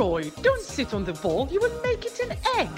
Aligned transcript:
Leroy, 0.00 0.30
don't 0.46 0.66
sit 0.76 0.94
on 0.94 1.04
the 1.04 1.12
ball, 1.24 1.46
you 1.54 1.60
will 1.64 1.78
make 1.88 2.02
it 2.08 2.16
an 2.26 2.32
egg. 2.60 2.74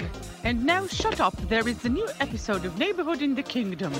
And 0.47 0.55
now 0.65 0.81
shut 1.01 1.19
up, 1.27 1.35
there 1.53 1.65
is 1.71 1.79
a 1.85 1.91
new 1.99 2.07
episode 2.25 2.63
of 2.67 2.71
Neighborhood 2.83 3.21
in 3.21 3.33
the 3.39 3.43
Kingdom. 3.53 3.91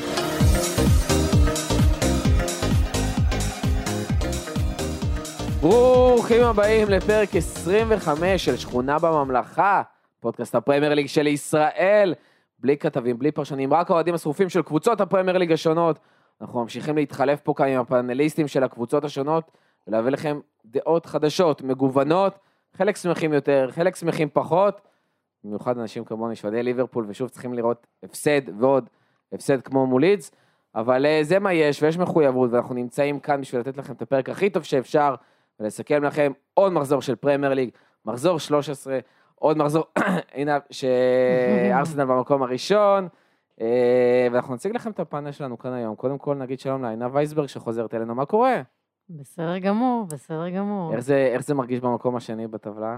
ברוכים 5.62 6.44
הבאים 6.44 6.90
לפרק 6.90 7.36
25 7.36 8.46
של 8.46 8.58
שכונה 8.58 9.00
בממלכה, 9.00 9.82
פודקאסט 10.20 10.56
הפרמייר 10.56 10.94
ליג 10.94 11.08
של 11.08 11.28
ישראל, 11.28 12.14
בלי 12.60 12.78
כתבים, 12.78 13.20
בלי 13.20 13.32
פרשנים, 13.32 13.74
רק 13.74 13.92
האוהדים 13.92 14.14
השרופים 14.14 14.50
של 14.50 14.62
קבוצות 14.62 15.02
הפרמייר 15.02 15.38
ליג 15.38 15.52
השונות. 15.52 16.00
אנחנו 16.42 16.62
ממשיכים 16.62 16.96
להתחלף 16.96 17.42
פה 17.42 17.54
כאן 17.58 17.68
עם 17.68 17.80
הפאנליסטים 17.80 18.48
של 18.48 18.64
הקבוצות 18.64 19.04
השונות, 19.04 19.52
ולהביא 19.88 20.12
לכם 20.12 20.40
דעות 20.66 21.06
חדשות, 21.06 21.62
מגוונות, 21.62 22.40
חלק 22.78 22.96
שמחים 22.96 23.34
יותר, 23.34 23.68
חלק 23.72 23.96
שמחים 23.96 24.30
פחות, 24.34 24.82
במיוחד 25.44 25.78
אנשים 25.78 26.06
כמוני 26.06 26.36
שאוהדי 26.36 26.64
ליברפול, 26.64 27.06
ושוב 27.08 27.30
צריכים 27.30 27.54
לראות 27.54 27.88
הפסד 28.04 28.42
ועוד 28.60 28.90
הפסד 29.34 29.62
כמו 29.62 29.88
מול 29.88 30.04
אבל 30.76 31.06
אה, 31.06 31.20
זה 31.22 31.40
מה 31.40 31.54
יש, 31.54 31.84
ויש 31.84 31.98
מחויבות, 31.98 32.52
ואנחנו 32.52 32.76
נמצאים 32.76 33.20
כאן 33.20 33.42
בשביל 33.42 33.62
לתת 33.62 33.78
לכם 33.78 33.94
את 33.94 34.02
הפרק 34.02 34.30
הכי 34.30 34.50
טוב 34.50 34.64
שאפשר, 34.64 35.16
ולסכם 35.60 36.04
לכם 36.04 36.32
עוד 36.54 36.74
מחזור 36.74 37.02
של 37.02 37.16
פרמייר 37.16 37.54
ליג, 37.54 37.70
מחזור 38.06 38.40
13, 38.40 39.00
עוד 39.36 39.58
מחזור, 39.58 39.84
הנה, 40.36 40.58
שארסנל 40.72 42.06
במקום 42.06 42.44
הראשון, 42.44 43.08
אה, 43.62 44.28
ואנחנו 44.32 44.56
נציג 44.56 44.76
לכם 44.76 44.92
את 44.92 45.00
הפאנל 45.00 45.32
שלנו 45.32 45.58
כאן 45.58 45.74
היום. 45.74 45.96
קודם 45.96 46.18
כל 46.18 46.36
נגיד 46.36 46.60
שלום 46.60 46.82
לעינה 46.82 47.08
וייסברג 47.12 47.48
שחוזרת 47.48 47.94
אלינו, 47.94 48.16
מה 48.16 48.26
קורה? 48.26 48.62
בסדר 49.20 49.58
גמור, 49.58 50.06
בסדר 50.06 50.50
גמור. 50.50 50.92
איך 50.94 51.00
זה, 51.00 51.16
איך 51.34 51.44
זה 51.44 51.54
מרגיש 51.54 51.80
במקום 51.80 52.16
השני 52.16 52.48
בטבלה? 52.48 52.98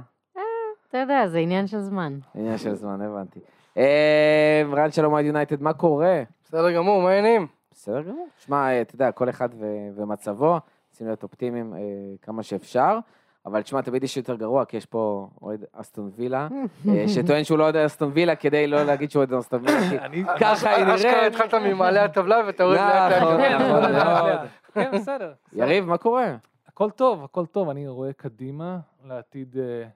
אתה 0.90 0.98
יודע, 0.98 1.28
זה 1.28 1.38
עניין 1.38 1.68
של 1.68 1.80
זמן. 1.80 2.18
עניין 2.36 2.58
של 2.58 2.74
זמן, 2.76 3.02
הבנתי. 3.02 3.40
אה, 3.78 4.64
רן 4.72 4.92
שלום 4.92 5.14
אוהד 5.14 5.26
יונייטד, 5.26 5.62
מה 5.62 5.74
קורה? 5.74 6.24
בסדר 6.44 6.72
גמור, 6.76 7.02
מה 7.02 7.10
העניינים? 7.10 7.48
בסדר 7.72 8.02
גמור. 8.02 8.28
שמע, 8.38 8.68
אה, 8.68 8.82
אתה 8.82 8.96
יודע, 8.96 9.12
כל 9.12 9.30
אחד 9.30 9.50
ו- 9.60 9.88
ומצבו, 9.96 10.58
רוצים 10.92 11.08
להיות 11.08 11.24
אופטימיים 11.24 11.74
אה, 11.74 11.80
כמה 12.22 12.44
שאפשר, 12.44 13.00
אבל 13.46 13.62
תשמע, 13.62 13.82
תמיד 13.82 14.04
יש 14.04 14.18
יותר 14.18 14.36
גרוע, 14.36 14.66
כי 14.66 14.78
יש 14.78 14.86
פה 14.86 15.28
אוהד 15.42 15.64
אסטון 15.74 16.12
וילה, 16.16 16.48
אה, 16.90 17.06
שטוען 17.08 17.44
שהוא 17.44 17.58
לא 17.58 17.64
אוהד 17.64 17.76
אסטון 17.76 18.12
וילה, 18.14 18.36
כדי 18.36 18.68
לא 18.68 18.84
להגיד 18.84 19.12
שהוא 19.12 19.20
אוהד 19.20 19.34
אסטון 19.34 19.62
וילה, 19.68 19.90
כי. 20.10 20.24
ככה 20.40 20.70
היא 20.70 20.96
אשכרה 20.96 21.12
נראית. 21.12 21.34
התחלת 21.34 21.54
ממעלה 21.54 22.04
הטבלה 22.04 22.42
ואתה 22.46 22.64
רואה 22.64 22.76
לאט 22.76 23.12
לאט. 23.12 23.22
נכון, 23.22 23.38
גם- 23.52 23.62
נכון. 23.62 23.92
לאט. 24.30 24.40
כן, 24.74 24.92
בסדר. 24.94 25.34
יריב, 25.54 25.86
מה 25.86 25.98
קורה? 25.98 26.36
הכל 26.68 26.90
טוב, 26.90 27.24
הכל 27.24 27.46
טוב, 27.46 27.70
אני 27.70 27.88
רואה 27.88 28.14
קדימה 28.14 28.78
לעתיד, 29.08 29.56
אה, 29.60 29.88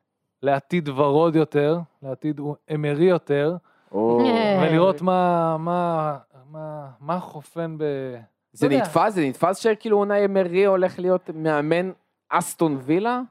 לעתיד 0.43 0.89
ורוד 0.89 1.35
יותר, 1.35 1.79
לעתיד 2.03 2.41
אמרי 2.75 3.05
יותר, 3.05 3.55
או, 3.91 4.21
ולראות 4.61 5.01
מה, 5.01 5.57
מה, 5.59 6.17
מה, 6.51 6.87
מה 6.99 7.19
חופן 7.19 7.75
ב... 7.77 7.83
זה 8.53 8.69
לא. 8.69 8.75
נתפס? 8.77 9.13
זה 9.13 9.21
נתפס 9.27 9.57
שכאילו 9.57 9.97
אונאי 9.97 10.25
אמרי 10.25 10.65
הולך 10.65 10.99
להיות 10.99 11.29
מאמן 11.33 11.91
אסטון 12.29 12.77
וילה? 12.81 13.21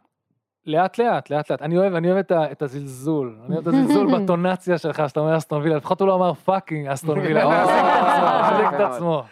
לאט 0.69 0.98
לאט, 0.98 1.30
לאט 1.30 1.50
לאט. 1.50 1.62
אני 1.62 1.78
אוהב, 1.78 1.94
אני 1.94 2.08
אוהב 2.08 2.19
את, 2.19 2.30
ה, 2.33 2.52
את 2.52 2.62
הזלזול, 2.62 3.36
אני 3.47 3.55
אוהב 3.55 3.69
את 3.69 3.74
הזלזול 3.74 4.06
בטונציה 4.19 4.78
שלך, 4.78 5.02
שאתה 5.08 5.20
אומר 5.20 5.36
אסטון 5.36 5.62
וילה, 5.62 5.77
לפחות 5.77 6.00
הוא 6.00 6.08
לא 6.08 6.14
אמר 6.14 6.34
fucking 6.34 6.86
אסטון 6.88 7.19
וילה, 7.19 7.44
או, 7.44 7.50
מחזיק 7.50 8.75
את. 8.75 8.80
עצמו. 8.80 9.22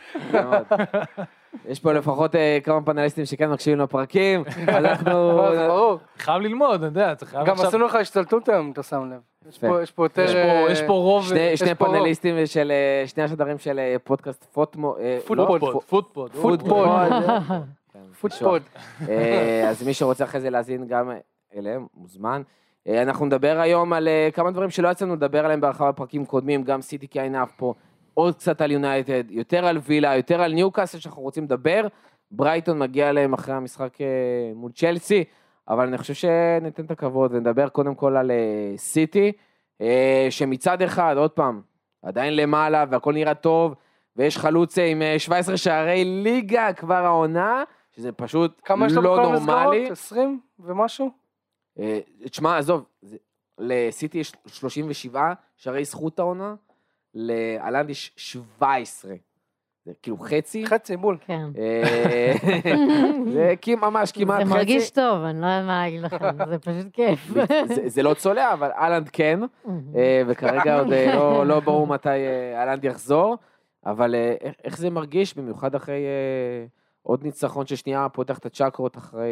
יש 1.68 1.80
פה 1.80 1.92
לפחות 1.92 2.34
אה, 2.34 2.58
כמה 2.64 2.82
פאנליסטים 2.82 3.24
שכן 3.24 3.50
מקשיבים 3.50 3.80
לפרקים, 3.80 4.44
אז 4.46 4.74
אנחנו... 4.84 5.12
ברור. 5.68 5.98
חייב 6.18 6.42
ללמוד, 6.42 6.82
אני 6.82 6.86
יודע, 6.86 7.14
צריך 7.14 7.36
גם 7.46 7.54
עשינו 7.60 7.86
לך 7.86 7.94
השתלטות 7.94 8.48
היום, 8.48 8.70
אתה 8.72 8.82
שם 8.82 9.10
לב. 9.12 9.20
יש. 9.48 9.58
פה- 9.58 9.82
יש 9.82 9.90
פה 9.90 10.04
יותר... 10.04 10.22
יש 10.70 10.82
פה, 10.82 10.92
אה, 10.92 10.98
רוב, 10.98 11.32
שני. 11.56 11.74
פאנליסטים 11.74 12.46
של, 12.46 12.72
אה, 13.02 13.06
שני 13.08 13.22
השדרים 13.22 13.58
של 13.58 13.80
פודקאסט 14.04 14.44
פוטמו. 14.52 14.96
לא, 15.30 15.46
פוטפוד, 15.60 15.84
פוטפוד, 15.88 16.62
פוטפוד. 18.20 18.62
אה, 19.08 19.68
אז 19.68 19.86
מי 19.86 19.94
שרוצה 19.94 20.24
אחרי 20.24 20.40
זה 20.40 20.50
להאזין 20.50 20.86
גם 20.86 21.10
אליהם, 21.56 21.86
מוזמן. 21.94 22.42
אה, 22.88 23.02
אנחנו 23.02 23.26
נדבר 23.26 23.58
היום 23.58 23.92
על 23.92 24.08
אה, 24.08 24.28
כמה 24.32 24.50
דברים 24.50 24.70
שלא 24.70 24.88
יצאנו 24.88 25.14
לדבר 25.14 25.44
עליהם 25.44 25.60
בהרחבה 25.60 25.92
בפרקים 25.92 26.24
קודמים, 26.24 26.62
גם 26.62 26.80
סיטי 26.80 27.06
כעינף 27.10 27.52
פה, 27.56 27.74
עוד 28.14 28.34
קצת 28.34 28.60
על 28.60 28.70
יונייטד, 28.70 29.30
יותר 29.30 29.66
על 29.66 29.78
וילה, 29.86 30.16
יותר 30.16 30.40
על 30.40 30.52
ניוקאסל 30.52 30.98
שאנחנו 30.98 31.22
רוצים 31.22 31.44
לדבר. 31.44 31.86
ברייטון 32.30 32.78
מגיע 32.78 33.10
אליהם 33.10 33.32
אחרי 33.32 33.54
המשחק 33.54 34.00
אה, 34.00 34.06
מול 34.54 34.72
צ'לסי, 34.72 35.24
אבל 35.68 35.86
אני 35.86 35.98
חושב 35.98 36.14
שניתן 36.14 36.84
את 36.84 36.90
הכבוד 36.90 37.34
ונדבר 37.34 37.68
קודם 37.68 37.94
כל 37.94 38.16
על 38.16 38.30
סיטי, 38.76 39.32
שמצד 40.30 40.82
אחד, 40.82 41.16
עוד 41.16 41.30
פעם, 41.30 41.60
עדיין 42.02 42.36
למעלה 42.36 42.84
והכל 42.90 43.12
נראה 43.12 43.34
טוב, 43.34 43.74
ויש 44.16 44.38
חלוץ 44.38 44.78
עם 44.78 45.02
אה, 45.02 45.18
17 45.18 45.56
שערי 45.56 46.04
ליגה 46.04 46.72
כבר 46.72 47.04
העונה, 47.04 47.64
שזה 47.96 48.12
פשוט 48.12 48.60
כמה 48.64 48.86
יש 48.86 48.92
לו 48.92 49.02
לא 49.02 49.12
בכל 49.12 49.22
נורמלי. 49.22 49.76
המסגרות? 49.78 49.90
20 49.90 50.40
ומשהו? 50.60 51.10
אה, 51.78 51.98
תשמע, 52.24 52.58
עזוב, 52.58 52.84
לסיטי 53.58 54.18
יש 54.18 54.32
37 54.46 55.22
שערי 55.56 55.84
זכות 55.84 56.18
העונה, 56.18 56.54
לאלנד 57.14 57.90
יש 57.90 58.12
17. 58.16 59.14
זה 59.84 59.92
כאילו 60.02 60.16
חצי. 60.18 60.66
חצי 60.66 60.96
בול. 60.96 61.18
כן. 61.20 61.42
אה, 61.58 62.32
זה 63.32 63.54
כי- 63.60 63.74
ממש 63.74 64.12
כמעט 64.12 64.36
חצי. 64.40 64.48
זה 64.48 64.54
מרגיש 64.54 64.90
טוב, 64.90 65.22
אני 65.22 65.40
לא 65.40 65.46
יודעת 65.46 65.66
מה 65.66 65.82
להגיד 65.84 66.00
לכם, 66.00 66.44
זה 66.50 66.58
פשוט 66.58 66.86
כיף. 66.92 67.30
זה- 67.86 68.02
לא 68.02 68.14
צולע, 68.14 68.52
אבל 68.52 68.70
אהלנד 68.70 69.08
כן, 69.08 69.40
אה, 69.96 70.22
וכרגע 70.26 70.78
עוד 70.78 70.88
לא- 71.14 71.46
לא 71.46 71.60
ברור 71.60 71.86
מתי 71.86 72.08
אה, 72.08 72.60
אהלנד 72.60 72.84
יחזור, 72.84 73.36
אבל 73.86 74.14
איך- 74.64 74.78
זה 74.78 74.90
מרגיש, 74.90 75.34
במיוחד 75.34 75.74
אחרי 75.74 76.00
עוד 77.02 77.22
ניצחון 77.22 77.66
ששנייה 77.66 78.08
פותח 78.08 78.38
את 78.38 78.46
הצ'קרות 78.46 78.96
אחרי... 78.96 79.28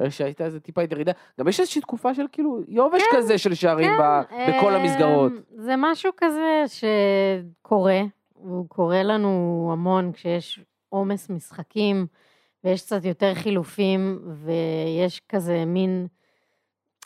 אה, 0.00 0.10
שהייתה 0.10 0.44
איזה 0.44 0.60
טיפה 0.60 0.82
ירידה, 0.82 1.12
גם 1.40 1.48
יש 1.48 1.60
איזושהי 1.60 1.80
תקופה 1.80 2.14
של 2.14 2.26
כאילו 2.32 2.60
יובש 2.68 3.02
כזה 3.12 3.38
של 3.38 3.54
שערים 3.54 3.90
ב- 4.00 4.22
בכל 4.48 4.74
אמ, 4.74 4.80
המסגרות. 4.80 5.32
זה 5.56 5.74
משהו 5.78 6.12
כזה 6.16 6.62
שקורה, 6.66 8.00
והוא 8.36 8.68
קורה 8.68 9.02
לנו 9.02 9.68
המון 9.72 10.12
כשיש 10.12 10.60
עומס 10.88 11.30
משחקים, 11.30 12.06
ויש 12.64 12.82
קצת 12.82 13.04
יותר 13.04 13.34
חילופים, 13.34 14.18
ויש 14.44 15.20
כזה 15.28 15.64
מין, 15.64 16.06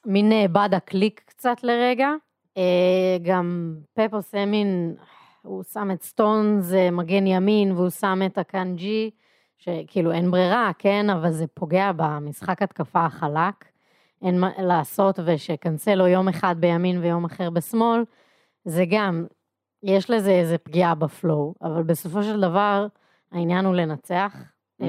מין 0.06 0.28
נאבד 0.28 0.68
הקליק 0.72 1.22
קצת 1.26 1.56
לרגע. 1.62 2.10
אה, 2.56 3.16
גם 3.22 3.76
פפ 3.94 4.14
עושה 4.14 4.46
מין, 4.46 4.94
הוא 5.42 5.62
שם 5.62 5.90
את 5.90 6.02
סטונס 6.02 6.72
אה, 6.72 6.90
מגן 6.90 7.26
ימין, 7.26 7.72
והוא 7.72 7.90
שם 7.90 8.20
את 8.26 8.38
אקנג'י, 8.38 9.10
שכאילו 9.58 10.12
אין 10.12 10.30
ברירה, 10.30 10.70
כן, 10.78 11.10
אבל 11.10 11.30
זה 11.30 11.46
פוגע 11.54 11.90
במשחק 11.96 12.62
התקפה 12.62 13.04
החלק. 13.04 13.64
אין 14.22 14.40
מה 14.40 14.50
לעשות, 14.58 15.18
ושקנסלו 15.24 16.06
יום 16.06 16.28
אחד 16.28 16.56
בימין 16.58 16.98
ויום 17.02 17.24
אחר 17.24 17.50
בשמאל, 17.50 18.04
זה 18.64 18.84
גם, 18.90 19.26
יש 19.82 20.10
לזה 20.10 20.30
איזה 20.30 20.58
פגיעה 20.58 20.94
ב 20.94 21.04
flow, 21.04 21.54
אבל 21.62 21.82
בסופו 21.82 22.22
של 22.22 22.40
דבר, 22.40 22.86
העניין 23.32 23.64
הוא 23.64 23.74
לנצח, 23.74 24.34
אה, 24.82 24.86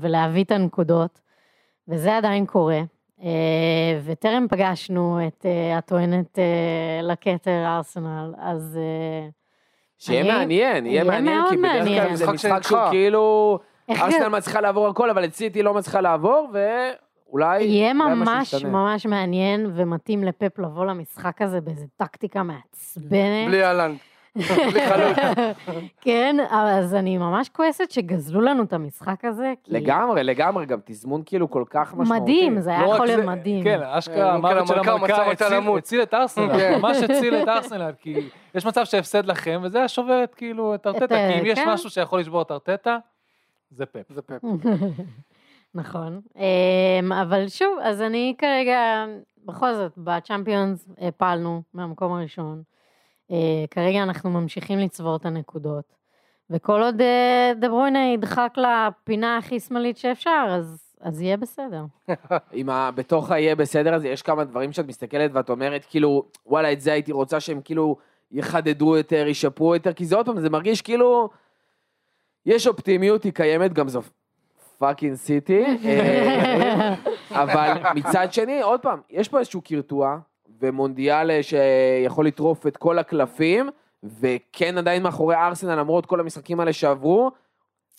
ולהביא 0.00 0.44
את 0.44 0.50
הנקודות, 0.50 1.20
וזה 1.88 2.16
עדיין 2.16 2.46
קורה. 2.46 2.80
אה, 3.22 3.28
וטרם 4.04 4.46
פגשנו 4.50 5.18
את 5.26 5.46
אה, 5.46 5.78
הטוענת 5.78 6.38
לכתר 7.02 7.64
ארסנל, 7.66 8.34
אז 8.38 8.78
שיהיה 9.98 10.20
אני- 10.20 10.28
מעניין, 10.38 10.86
יהיה 10.86 10.94
יהיה 10.94 11.04
מעניין, 11.04 11.42
כי 11.50 11.56
בדרך. 11.56 12.06
כלל 12.06 12.14
זה 12.16 12.32
משחק. 12.32 12.62
שהוא 12.62 12.78
כאילו, 12.90 13.58
ארסנל 13.90 14.28
מצליחה 14.28 14.60
לעבור 14.60 14.88
הכל, 14.88 15.10
אבל 15.10 15.24
את 15.24 15.34
סיטי 15.34 15.62
לא 15.62 15.74
מצליחה 15.74 16.00
לעבור, 16.00 16.50
ואולי... 16.52 17.62
יהיה 17.62 17.92
ממש. 17.94 18.54
ממש 18.54 19.06
מעניין 19.06 19.70
ומתאים 19.74 20.24
לפפ 20.24 20.58
לבוא 20.58 20.86
למשחק 20.86 21.42
הזה 21.42 21.60
באיזה 21.60 21.86
טקטיקה 21.96 22.42
מעצבנת. 22.42 23.46
בלי 23.48 23.64
אהלן. 23.64 23.94
בלי. 24.38 24.80
כן, 26.00 26.36
אז 26.50 26.94
אני 26.94 27.18
ממש 27.18 27.48
כועסת 27.48 27.90
שגזלו 27.90 28.40
לנו 28.40 28.62
את 28.62 28.72
המשחק 28.72 29.24
הזה. 29.24 29.52
כי 29.64 29.72
לגמרי, 29.72 30.24
לגמרי, 30.24 30.66
גם 30.66 30.78
תזמון 30.84 31.22
כאילו 31.26 31.50
כל 31.50 31.64
כך 31.70 31.94
משמעותי. 31.94 32.22
מדהים, 32.22 32.60
זה 32.60 32.70
היה 32.70 32.82
לא 32.82 32.88
רק 32.88 32.94
יכול 32.94 33.06
להיות 33.06 33.24
מדהים. 33.24 33.64
כן, 33.64 33.82
אה, 33.82 33.98
אשכרה 33.98 34.38
מנכ"ל 34.38 34.58
המוות 34.58 34.68
של 34.68 34.78
המלכה 35.14 35.30
הציל- 35.30 35.54
למות. 35.56 35.78
הציל 35.78 36.02
את 36.02 36.14
ארסנל, 36.14 36.58
כן. 36.58 36.78
ממש 36.78 36.96
הציל 36.96 37.34
את 37.34 37.48
ארסנל, 37.48 37.90
כי 38.00 38.28
יש 38.54 38.66
מצב 38.66 38.84
שהפסד 38.84 39.26
לכם, 39.26 39.60
וזה 39.62 39.78
היה 39.78 39.88
שובר 39.88 40.24
את 40.24 40.34
כאילו 40.34 40.74
את 40.74 40.86
ארטטה, 40.86 41.06
כי 41.14 41.40
אם 41.40 41.46
יש 41.46 41.58
כן. 41.58 41.68
משהו 41.70 41.90
שיכול 41.90 42.20
לשבור 42.20 42.42
את 42.42 42.50
ארטטה, 42.50 42.98
זה 43.70 43.86
פפ. 43.86 44.12
זה 44.14 44.22
פפ. 44.22 44.44
נכון. 45.74 46.20
אמ, 46.36 47.12
אבל 47.12 47.48
שוב, 47.48 47.78
אז 47.82 48.02
אני 48.02 48.34
כרגע, 48.38 49.06
בכל 49.44 49.74
זאת, 49.74 49.92
בצ'מפיונס 49.96 50.88
הפלנו 50.98 51.62
מהמקום 51.74 52.12
הראשון. 52.12 52.62
אה, 53.30 53.64
כרגע 53.70 54.02
אנחנו 54.02 54.30
ממשיכים 54.30 54.78
לצבור 54.78 55.16
את 55.16 55.26
הנקודות. 55.26 55.84
וכל 56.50 56.82
עוד 56.82 57.00
אה, 57.00 57.52
דה 57.60 57.68
ברויינה 57.68 58.12
ידחק 58.14 58.54
לפינה 58.56 59.36
הכי 59.36 59.60
שמאלית 59.60 59.96
שאפשר, 59.96 60.46
אז 60.48 60.88
אז 61.00 61.22
יהיה 61.22 61.36
בסדר. 61.36 61.84
עם 62.52 62.70
ה... 62.70 62.90
בתוך 62.94 63.30
היהיה 63.30 63.56
בסדר 63.56 63.94
הזה, 63.94 64.08
יש 64.08 64.22
כמה 64.22 64.44
דברים 64.44 64.72
שאת 64.72 64.86
מסתכלת 64.86 65.30
ואת 65.34 65.50
אומרת, 65.50 65.86
כאילו, 65.90 66.24
וואלה, 66.46 66.72
את 66.72 66.80
זה 66.80 66.92
הייתי 66.92 67.12
רוצה 67.12 67.40
שהם 67.40 67.60
כאילו 67.64 67.96
יחדדו 68.32 68.96
יותר, 68.96 69.26
ישפרו 69.26 69.74
יותר, 69.74 69.92
כי 69.92 70.04
זה 70.04 70.16
עוד 70.16 70.26
פעם, 70.26 70.40
זה 70.40 70.50
מרגיש 70.50 70.82
כאילו, 70.82 71.28
יש 72.48 72.66
אופטימיות, 72.66 73.24
היא 73.24 73.32
קיימת, 73.32 73.72
גם 73.72 73.88
זו 73.88 74.00
fucking 74.78 75.14
סיטי, 75.14 75.64
אה, 75.84 76.94
אבל 77.30 77.74
מצד 77.94 78.32
שני, 78.32 78.62
עוד 78.62 78.80
פעם, 78.80 79.00
יש 79.10 79.28
פה 79.28 79.38
איזשהו 79.38 79.60
קרטוע, 79.62 80.18
ומונדיאל 80.60 81.30
אה, 81.30 81.40
שיכול 81.42 82.26
לטרוף 82.26 82.66
את 82.66 82.76
כל 82.76 82.98
הקלפים, 82.98 83.68
וכן 84.20 84.78
עדיין 84.78 85.02
מאחורי 85.02 85.36
ארסנל, 85.36 85.74
למרות 85.74 86.06
כל 86.06 86.20
המשחקים 86.20 86.60
האלה 86.60 86.72
שעברו, 86.72 87.30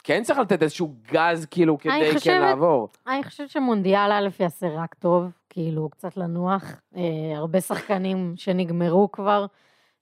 כן 0.03 0.23
צריך 0.23 0.39
לתת 0.39 0.63
איזשהו 0.63 0.93
גז, 1.11 1.45
כאילו, 1.51 1.77
כדי 1.77 1.91
כן 2.11 2.13
חושבת- 2.17 2.41
לעבור. 2.41 2.89
אני 3.07 3.23
חושבת 3.23 3.49
שמונדיאל 3.49 4.11
א' 4.11 4.27
יעשה 4.39 4.67
רק 4.75 4.93
טוב, 4.95 5.23
כאילו, 5.49 5.89
קצת 5.89 6.17
לנוח. 6.17 6.63
אה, 6.95 7.01
הרבה 7.35 7.61
שחקנים 7.61 8.33
שנגמרו 8.35 9.11
כבר 9.11 9.45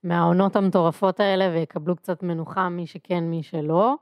מהעונות 0.03 0.55
המטורפות 0.55 1.19
האלה, 1.19 1.49
ויקבלו 1.53 1.95
קצת 1.95 2.23
מנוחה, 2.23 2.69
מי 2.69 2.87
שכן, 2.87 3.23
מי 3.23 3.43
שלא. 3.43 3.95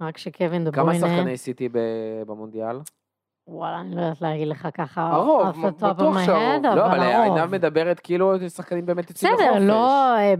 רק 0.00 0.18
שקווין 0.18 0.64
דה 0.64 0.70
כמה 0.72 0.84
ברוינה... 0.84 1.06
שחקני 1.16 1.36
סיטי 1.36 1.68
במונדיאל? 2.26 2.76
וואלה, 3.48 3.80
אני 3.80 3.94
לא 3.96 4.00
יודעת 4.00 4.20
להגיד 4.20 4.48
לך 4.48 4.68
ככה, 4.74 5.10
הרוב, 5.12 5.66
בטוח 5.66 6.24
שהרוב. 6.24 6.64
לא, 6.64 6.86
אבל. 6.86 7.00
עינב 7.00 7.50
מדברת 7.50 8.00
כאילו 8.00 8.48
שחקנים 8.48 8.86
באמת 8.86 9.10
יוצאים 9.10 9.32
לחופש. 9.32 9.46
בסדר, 9.48 9.66
לא, 9.68 10.16
אה, 10.16 10.34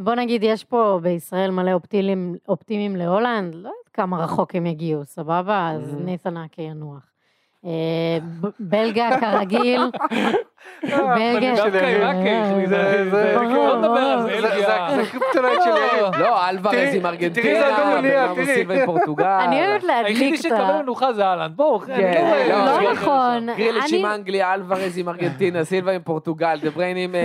בוא, 0.00 0.14
נגיד, 0.14 0.42
יש 0.44 0.64
פה 0.64 0.98
בישראל 1.02 1.50
מלא 1.50 1.72
אופטימיים, 1.72 2.34
אופטימיים 2.48 2.96
להולנד, 2.96 3.54
לא 3.54 3.58
יודעת 3.58 3.88
כמה 3.92 4.24
רחוק 4.24 4.54
הם 4.54 4.66
יגיעו, 4.66 5.04
סבבה? 5.04 5.70
אז 5.74 5.94
Mhm. 5.94 5.96
ניתן 5.96 6.36
אקה 6.36 6.62
ינוח. 6.62 7.12
אה, 7.66 8.18
בלגיה 8.60 9.20
כרגיל, 9.20 9.80
בלגיה... 10.82 11.54
דווקא 11.54 11.76
עם 11.76 12.60
אה, 12.60 12.66
זה- 12.68 13.10
זה- 13.10 13.34
ברור, 13.38 13.66
לא 13.68 13.94
בלגיה. 14.26 14.86
הקריפטונייט 14.86 15.60
של 15.64 15.70
יריב. 15.70 16.14
לא, 16.18 16.48
אלוורז 16.48 16.74
תראי- 16.74 16.96
עם 16.96 17.00
תראי 17.02 17.10
ארגנטינה. 17.62 18.44
סילבה 18.54 18.74
עם 18.74 18.86
פורטוגל. 18.86 19.24
אני 19.24 19.66
אוהבת 19.68 19.84
היחידי 20.04 20.30
להדליק 20.30 20.46
את 20.46 20.52
ה... 20.52 20.82
מנוחה 20.82 21.12
זה 21.12 21.24
אהלנד, 21.26 21.56
בואו, 21.56 21.80
לא 21.88 21.96
לא, 21.96 22.64
לא 22.64 22.82
לא, 22.82 22.92
נכון, 22.92 23.46
גריליץ' 23.56 23.92
עם 23.92 24.06
אני... 24.06 24.14
אנגליה, 24.14 24.54
אלוורז 24.54 24.98
עם 24.98 25.08
ארגנטינה, 25.08 25.64
סילבה 25.64 25.92
עם 25.92 26.02
פורטוגל, 26.02 26.58
דה 26.62 26.70
בריין 26.70 26.96
עם... 26.96 27.14
אה, 27.14 27.20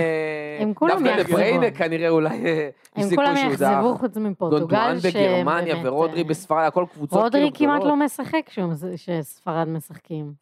הם 0.60 0.74
כולם 0.74 1.04
דווקא 1.04 1.22
דה. 1.22 1.32
בריינה 1.32 1.70
כנראה 1.70 2.08
אולי 2.08 2.44
אה, 2.46 2.68
הם 2.96 3.14
כולם 3.14 3.34
דח. 3.58 3.98
חוץ 4.00 4.16
מפורטוגל, 4.16 4.60
גונדואן 4.60 4.96
בגרמניה 5.04 5.76
ורודרי 5.84 6.18
אה, 6.22 6.24
בספרד, 6.24 6.64
הכל 6.66 6.84
קבוצות 6.92 7.10
כאילו 7.10 7.24
רודרי 7.24 7.50
כמעט 7.54 7.80
גדולות. 7.80 7.98
לא 7.98 8.04
משחק 8.04 8.40
כשהוא- 8.46 8.72
שספרד 8.96 9.68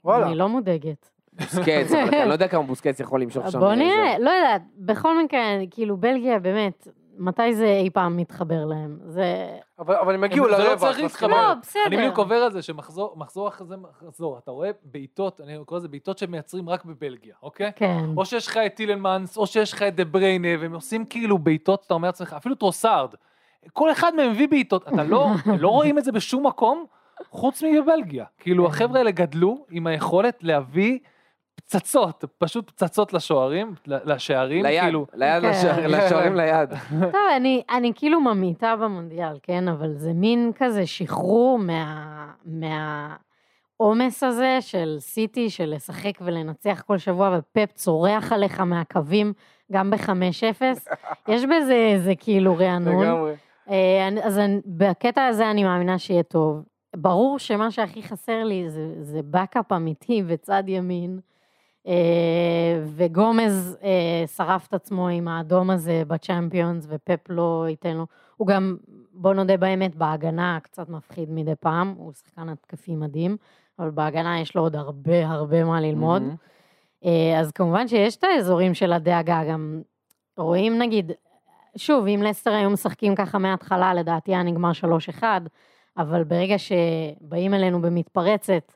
וואלה. 0.05 0.27
אני 0.27 0.35
לא 0.35 0.49
מודאגת. 0.49 1.11
בוסקץ, 1.33 1.93
אבל 1.93 2.15
אני 2.15 2.29
לא 2.29 2.33
יודע 2.33 2.49
כמה 2.49 2.63
בוסקץ 2.63 3.01
יכול 3.01 3.23
למשוך 3.23 3.51
שם. 3.51 3.61
בוא 3.61 3.75
נראה, 3.75 4.19
לא 4.19 4.31
יודעת, 4.31 4.63
בכל 4.77 5.23
מקרה, 5.23 5.41
כאילו 5.71 5.97
בלגיה, 5.97 6.39
באמת, 6.39 6.89
מתי 7.19 7.55
זה 7.55 7.67
אי 7.67 7.91
פעם 7.91 8.17
מתחבר 8.17 8.65
להם? 8.65 8.99
זה... 9.05 9.59
אבל 9.79 9.95
אבל 9.95 10.15
הם 10.15 10.25
הגיעו 10.25 10.45
זה 10.45 10.51
לא 10.51 10.59
לרבע. 10.59 10.77
צריך 10.77 11.01
להתחבר. 11.01 11.29
לא, 11.29 11.55
בסדר. 11.63 11.83
אני 11.87 11.97
בדיוק 11.97 12.19
עובר 12.19 12.35
על 12.35 12.53
זה 12.53 12.63
שמחזור 12.63 13.15
מחזור 13.17 13.49
אחרי 13.49 13.67
זה 13.67 13.75
מחזור, 13.77 14.39
אתה 14.39 14.51
רואה 14.51 14.71
בעיטות, 14.85 15.41
אני 15.41 15.59
קורא 15.67 15.79
לזה 15.79 15.89
בעיטות 15.89 16.19
שמייצרים 16.19 16.69
רק 16.69 16.85
בבלגיה, 16.85 17.35
אוקיי? 17.43 17.73
כן. 17.77 18.05
או 18.17 18.25
שיש 18.25 18.47
לך 18.47 18.57
את 18.57 18.75
טילנמנס, 18.75 19.37
או 19.37 19.47
שיש 19.47 19.73
לך 19.73 19.83
את 19.83 19.95
דה 19.97 20.05
בריינה, 20.05 20.49
והם 20.61 20.75
עושים 20.75 21.05
כאילו 21.05 21.39
בעיטות, 21.39 21.83
אתה 21.87 21.95
אומר 21.95 22.09
לעצמך, 22.09 22.33
אפילו 22.37 22.55
טרוסארד. 22.55 23.15
כל 23.73 23.93
אחד 23.93 24.15
מהם 24.15 24.31
מביא 24.31 24.49
בעיטות, 24.49 24.89
אתה 24.89 25.03
לא, 25.03 25.29
לא 25.61 25.69
רואים 25.69 25.99
את 25.99 26.05
זה 26.05 26.13
בשום 26.13 26.47
מקום, 26.47 26.85
חוץ 27.31 27.63
מבבלגיה. 27.63 28.25
כאילו, 28.39 28.67
החבר'ה 28.67 28.99
האלה 28.99 29.11
גדלו 29.11 29.65
עם 29.71 29.87
היכולת 29.87 30.39
להביא 30.43 30.99
פצצות, 31.55 32.25
פשוט 32.39 32.71
פצצות 32.71 33.13
לשוערים, 33.13 33.75
לשערים, 33.87 34.63
ליד, 34.65 34.81
כאילו. 34.83 35.07
ליד, 35.15 35.43
כן. 35.43 35.51
לשוער- 35.51 35.87
לשוערים 35.87 36.35
ליד. 36.41 36.71
טוב, 36.91 37.21
אני, 37.37 37.63
אני 37.71 37.93
כאילו 37.95 38.21
ממעיטה 38.21 38.77
במונדיאל, 38.77 39.39
כן? 39.43 39.69
אבל 39.69 39.93
זה 39.97 40.13
מין 40.13 40.53
כזה 40.55 40.87
שחרור 40.87 41.59
מה... 41.59 42.27
מהעומס 42.45 44.23
הזה 44.23 44.59
של 44.61 44.97
סיטי, 44.99 45.51
של 45.51 45.75
לשחק 45.75 46.13
ולנצח 46.21 46.83
כל 46.87 46.99
שבוע, 46.99 47.39
ופפ 47.39 47.73
צורח 47.73 48.33
עליך 48.33 48.61
מהקווים, 48.61 49.33
גם 49.73 49.91
ב-5-0. 49.91 50.63
יש 51.33 51.45
בזה 51.45 51.75
איזה 51.93 52.13
כאילו 52.19 52.57
רענון. 52.59 53.05
לגמרי. 53.05 53.33
אה, 53.71 54.09
אז 54.23 54.41
בקטע 54.67 55.27
הזה 55.27 55.51
אני 55.51 55.65
מאמינה 55.65 55.99
שיהיה 55.99 56.23
טוב. 56.23 56.63
ברור 56.97 57.39
שמה 57.39 57.71
שהכי 57.71 58.03
חסר 58.03 58.45
לי 58.45 58.71
זה, 58.71 59.03
זה 59.03 59.21
בקאפ 59.31 59.73
אמיתי 59.73 60.23
בצד 60.23 60.63
ימין, 60.67 61.21
אה, 61.87 62.83
וגומז 62.97 63.79
אה, 63.83 64.27
שרף 64.27 64.67
את 64.67 64.75
עצמו 64.75 65.09
עם 65.09 65.29
האדום 65.29 65.71
הזה 65.71 66.03
בצ'מפיונס, 66.07 66.87
ופפ 66.89 67.21
לא 67.29 67.67
ייתן 67.69 67.97
לו. 67.97 68.07
הוא 68.37 68.47
גם, 68.47 68.77
בוא 69.13 69.35
נודה 69.35 69.57
באמת, 69.57 69.95
בהגנה 69.97 70.59
קצת 70.63 70.89
מפחיד 70.89 71.31
מדי 71.31 71.55
פעם, 71.61 71.95
הוא 71.97 72.13
שחקן 72.13 72.49
התקפי 72.49 72.97
מדהים, 72.97 73.37
אבל 73.79 73.91
בהגנה 73.91 74.41
יש 74.41 74.57
לו 74.57 74.63
עוד 74.63 74.77
הרבה 74.77 75.29
הרבה 75.29 75.65
מה 75.65 75.81
ללמוד. 75.81 76.23
אה, 77.05 77.41
אז 77.41 77.53
כמובן 77.53 77.89
שיש 77.89 78.17
את 78.17 78.25
האזורים 78.25 78.75
של 78.75 78.93
הדאגה, 78.93 79.45
גם 79.45 79.83
רואים 80.37 80.79
נגיד, 80.79 81.13
שוב, 81.77 82.07
אם 82.07 82.23
לסטר 82.23 82.51
היו 82.51 82.71
משחקים 82.71 83.15
ככה 83.15 83.39
מההתחלה, 83.39 83.95
לדעתי 83.95 84.35
היה 84.35 84.43
נגמר 84.43 84.71
3-1, 85.21 85.23
אבל 85.97 86.25
ברגע 86.25 86.59
שבאים 86.59 87.55
אלינו 87.55 87.83
במתפרצת, 87.83 88.73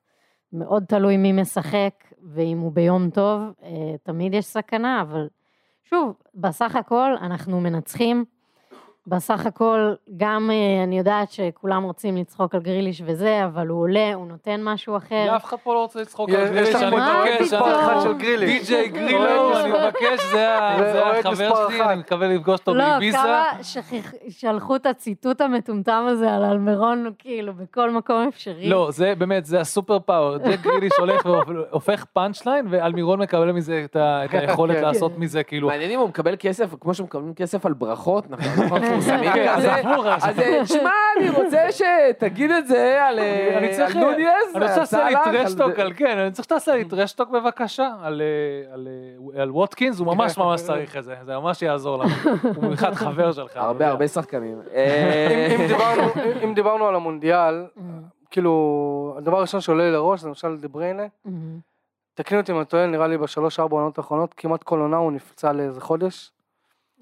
מאוד 0.53 0.85
תלוי 0.89 1.17
מי 1.17 1.33
משחק, 1.33 1.95
ואם 2.23 2.59
הוא 2.59 2.73
ביום 2.73 3.11
טוב, 3.11 3.41
אה, 3.63 3.95
תמיד 4.03 4.35
יש 4.35 4.45
סכנה, 4.45 5.03
אבל 5.03 5.29
שוב, 5.85 6.15
בסך 6.35 6.77
הכל 6.77 7.15
אנחנו 7.21 7.61
מנצחים. 7.61 8.25
בסך 9.07 9.47
הכל, 9.47 9.93
גם 10.17 10.51
אה, 10.51 10.85
אני 10.85 10.99
יודעת 10.99 11.31
שכולם 11.31 11.83
רוצים 11.83 12.17
לצחוק 12.17 12.55
על 12.55 12.61
גריליש 12.61 13.03
וזה, 13.07 13.45
אבל 13.45 13.67
הוא 13.67 13.81
עולה, 13.81 14.15
הוא 14.15 14.27
נותן 14.27 14.61
משהו 14.63 14.97
אחר. 14.97 15.37
אף 15.37 15.45
אחד 15.45 15.57
פה 15.63 15.75
לא 15.75 15.83
רוצה 15.83 16.01
לצחוק 16.01 16.31
על 16.31 16.35
יש 16.35 16.51
גריליש, 16.51 16.75
אני 16.75 16.97
מבקש. 16.97 17.53
די.ג'יי 18.39 18.89
גרילו, 18.89 19.61
אני 19.61 19.71
מבקש, 19.71 20.21
זה 20.33 20.59
החבר 20.59 21.69
שלי. 21.69 21.85
אני 21.85 22.01
מקווה 22.01 22.29
לפגוש 22.29 22.61
אותו 22.61 22.75
לא, 22.75 22.85
באיביזה. 22.85 23.19
כמה 23.19 23.53
שלחו 24.29 24.77
את 24.77 24.87
הציטוט 24.87 25.41
המטומטם 25.41 26.07
הזה 26.09 26.35
על 26.35 26.45
אלמירון, 26.45 27.13
כאילו, 27.19 27.53
בכל 27.55 27.91
מקום 27.91 28.29
אפשרי. 28.29 28.69
לא, 28.69 28.89
זה 28.93 29.15
באמת, 29.19 29.45
זה 29.45 29.61
ה 29.61 29.67
super 29.67 29.99
power. 29.99 30.37
ג'ק 30.49 30.61
גריליש 30.61 30.93
הולך 30.99 31.27
והופך 31.27 32.05
punch 32.13 32.47
line, 32.47 32.67
ואלמירון 32.71 33.21
מקבל 33.23 33.53
מזה 33.53 33.83
את 33.85 33.97
את 34.25 34.35
היכולת 34.35 34.77
כן. 34.77 34.83
לעשות 34.83 35.19
מזה, 35.19 35.43
כאילו. 35.43 35.69
מעניין 35.69 35.91
אם 35.91 35.99
הוא 35.99 36.09
מקבל 36.09 36.35
כסף, 36.39 36.75
כמו 36.81 36.95
שמקבלים 36.95 37.35
כסף 37.35 37.67
על 37.67 37.73
ברכות, 37.73 38.31
נכון? 38.31 38.83
מפורסמים 38.99 39.31
אז 39.49 39.59
כזה. 39.59 39.75
הפוך, 39.75 40.07
אז- 40.07 40.25
אז 40.29 40.39
אה, 40.39 40.67
שמע, 40.67 40.91
אני 41.19 41.31
רוצה 41.31 41.61
שתגיד 41.73 42.51
את 42.51 42.67
זה 42.67 43.05
על 43.05 43.19
אה, 43.19 43.59
אני 43.59 43.69
צריך, 43.77 43.97
על 43.97 44.03
נוניז, 44.03 44.29
אני 44.57 44.65
רוצה 44.65 44.87
שתעשה 44.87 45.05
לי 45.09 45.15
trash 45.25 45.52
talk. 45.52 45.79
על 45.79 45.93
כן, 45.97 46.19
אני 46.19 46.31
צריך 46.31 46.45
שתעשה 46.45 46.75
לי 46.75 46.85
trash 46.85 47.09
talk 47.09 47.29
בבקשה 47.31 47.89
על, 48.03 48.23
אה, 48.23 48.75
על, 48.75 48.89
אה, 49.39 49.53
ווטקינס, 49.53 49.99
הוא 49.99 50.07
ממש 50.07 50.39
ממש 50.39 50.61
צריך 50.61 50.97
את 50.97 51.05
זה, 51.05 51.15
זה 51.23 51.39
ממש 51.39 51.63
יעזור 51.63 51.99
לנו, 51.99 52.11
הוא 52.43 52.55
במיוחד 52.65 52.95
חבר 52.95 53.33
שלך. 53.33 53.57
הרבה 53.57 53.89
הרבה 53.89 54.09
שחקנים. 54.09 54.59
אם- 54.59 54.75
אה, 54.75 55.57
אם 56.45 56.55
דיברנו- 56.55 56.87
על 56.89 56.95
המונדיאל, 56.95 57.65
כאילו, 58.31 58.55
הדבר 59.19 59.39
הראשון 59.39 59.61
שעולה 59.61 59.85
לי 59.85 59.91
לראש 59.93 60.21
זה 60.21 60.29
למשל 60.29 60.57
דה 60.57 60.69
ברויינה. 60.69 61.03
mm. 61.27 61.31
תקני 62.15 62.39
אותי 62.39 62.53
אם 62.53 62.57
אני 62.57 62.65
טועה, 62.65 62.87
נראה 62.87 63.07
לי 63.07 63.19
בשלוש 63.19 63.61
ארבע 63.61 63.77
עונות 63.77 63.99
האחרונות, 63.99 64.35
כמעט 64.37 64.63
כל 64.63 64.79
עונה 64.81 64.97
הוא 64.97 65.13
נפצע 65.13 65.53
לאיזה 65.53 65.81
חודש. 65.81 66.31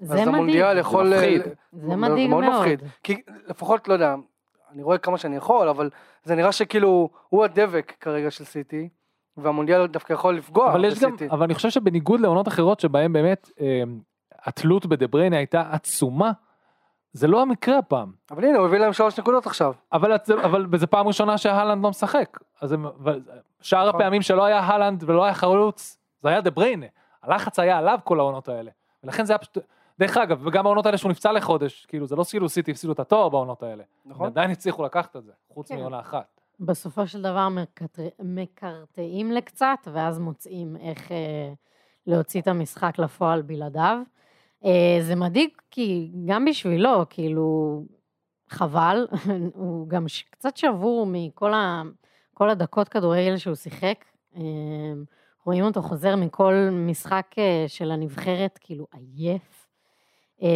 זה 0.03 0.21
אז 0.21 0.27
המונדיאל 0.27 0.77
יכול... 0.77 1.13
מפחיד. 1.13 1.41
זה 1.71 1.95
מדאיג 1.95 2.29
מאוד 2.29 2.43
מאוד. 2.43 2.55
מפחיד. 2.59 2.83
כי 3.03 3.21
לפחות, 3.47 3.87
לא 3.87 3.93
יודע, 3.93 4.15
אני 4.71 4.83
רואה 4.83 4.97
כמה 4.97 5.17
שאני 5.17 5.35
יכול, 5.35 5.69
אבל 5.69 5.89
זה 6.23 6.35
נראה 6.35 6.51
שכאילו, 6.51 7.09
הוא 7.29 7.43
הדבק 7.43 7.93
כרגע 7.99 8.31
של 8.31 8.43
סיטי, 8.43 8.89
והמונדיאל 9.37 9.87
דווקא 9.87 10.13
יכול 10.13 10.35
לפגוע 10.35 10.71
אבל 10.71 10.85
יש 10.85 10.99
גם, 10.99 11.09
בסיטי. 11.09 11.29
אבל 11.29 11.43
אני 11.43 11.53
חושב 11.53 11.69
שבניגוד 11.69 12.19
לעונות 12.19 12.47
אחרות 12.47 12.79
שבהן 12.79 13.13
באמת 13.13 13.49
אה, 13.61 13.83
התלות 14.45 14.85
בדה 14.85 15.07
בריינה 15.07 15.37
הייתה 15.37 15.63
עצומה, 15.71 16.31
זה 17.13 17.27
לא 17.27 17.41
המקרה 17.41 17.77
הפעם. 17.77 18.11
אבל 18.31 18.45
הנה, 18.45 18.57
הוא 18.57 18.67
הביא 18.67 18.79
להם 18.79 18.93
שלוש 18.93 19.19
נקודות 19.19 19.45
עכשיו. 19.45 19.73
אבל, 19.93 20.11
אבל 20.43 20.77
זו 20.77 20.87
פעם 20.87 21.07
ראשונה 21.07 21.37
שההלנד 21.37 21.83
לא 21.83 21.89
משחק. 21.89 22.39
אז 22.61 22.71
הם, 22.71 22.85
שאר 23.61 23.87
נכון. 23.87 24.01
הפעמים 24.01 24.21
שלא 24.21 24.45
היה 24.45 24.59
הלנד 24.59 25.03
ולא 25.07 25.23
היה 25.23 25.33
חלוץ, 25.33 25.97
זה 26.21 26.29
היה 26.29 26.41
דה 26.41 26.51
בריינה. 26.51 26.85
הלחץ 27.23 27.59
היה 27.59 27.77
עליו 27.77 27.99
כל 28.03 28.19
העונות 28.19 28.49
האלה. 28.49 28.71
ולכן 29.03 29.25
זה 29.25 29.33
היה 29.33 29.37
פשוט... 29.37 29.57
דרך 29.99 30.17
אגב, 30.17 30.41
וגם 30.47 30.65
העונות 30.65 30.85
האלה 30.85 30.97
שהוא 30.97 31.11
נפצע 31.11 31.31
לחודש, 31.31 31.85
כאילו 31.85 32.07
זה 32.07 32.15
לא 32.15 32.23
כאילו 32.29 32.49
סיטי 32.49 32.71
הפסידו 32.71 32.93
את 32.93 32.99
התואר 32.99 33.29
בעונות 33.29 33.63
האלה. 33.63 33.83
נכון. 34.05 34.23
ועדיין 34.23 34.51
הצליחו 34.51 34.83
לקחת 34.83 35.15
את 35.15 35.23
זה, 35.23 35.31
חוץ 35.53 35.69
כן. 35.71 35.77
מעונה 35.79 35.99
אחת. 35.99 36.41
בסופו 36.59 37.07
של 37.07 37.21
דבר 37.21 37.49
מקטר- 37.49 38.07
מקרטעים 38.23 39.31
לקצת, 39.31 39.87
ואז 39.93 40.19
מוצאים 40.19 40.75
איך 40.77 41.11
אה, 41.11 41.53
להוציא 42.07 42.41
את 42.41 42.47
המשחק 42.47 42.99
לפועל 42.99 43.41
בלעדיו. 43.41 43.97
אה, 44.65 44.97
זה 45.01 45.15
מדאיג, 45.15 45.49
כי 45.71 46.11
גם 46.25 46.45
בשבילו, 46.45 46.89
כאילו, 47.09 47.81
חבל, 48.49 49.07
הוא 49.55 49.87
גם 49.89 50.07
ש- 50.07 50.23
קצת 50.23 50.57
שבור 50.57 51.05
מכל 51.09 51.53
כל 52.33 52.49
הדקות 52.49 52.89
כדורגל 52.89 53.37
שהוא 53.37 53.55
שיחק, 53.55 54.05
אה, 54.35 54.41
רואים 55.45 55.63
אותו 55.63 55.81
חוזר 55.81 56.15
מכל 56.15 56.53
משחק 56.71 57.25
אה, 57.37 57.65
של 57.67 57.91
הנבחרת, 57.91 58.57
כאילו 58.61 58.87
עייף. 58.93 59.62
אה, 60.43 60.49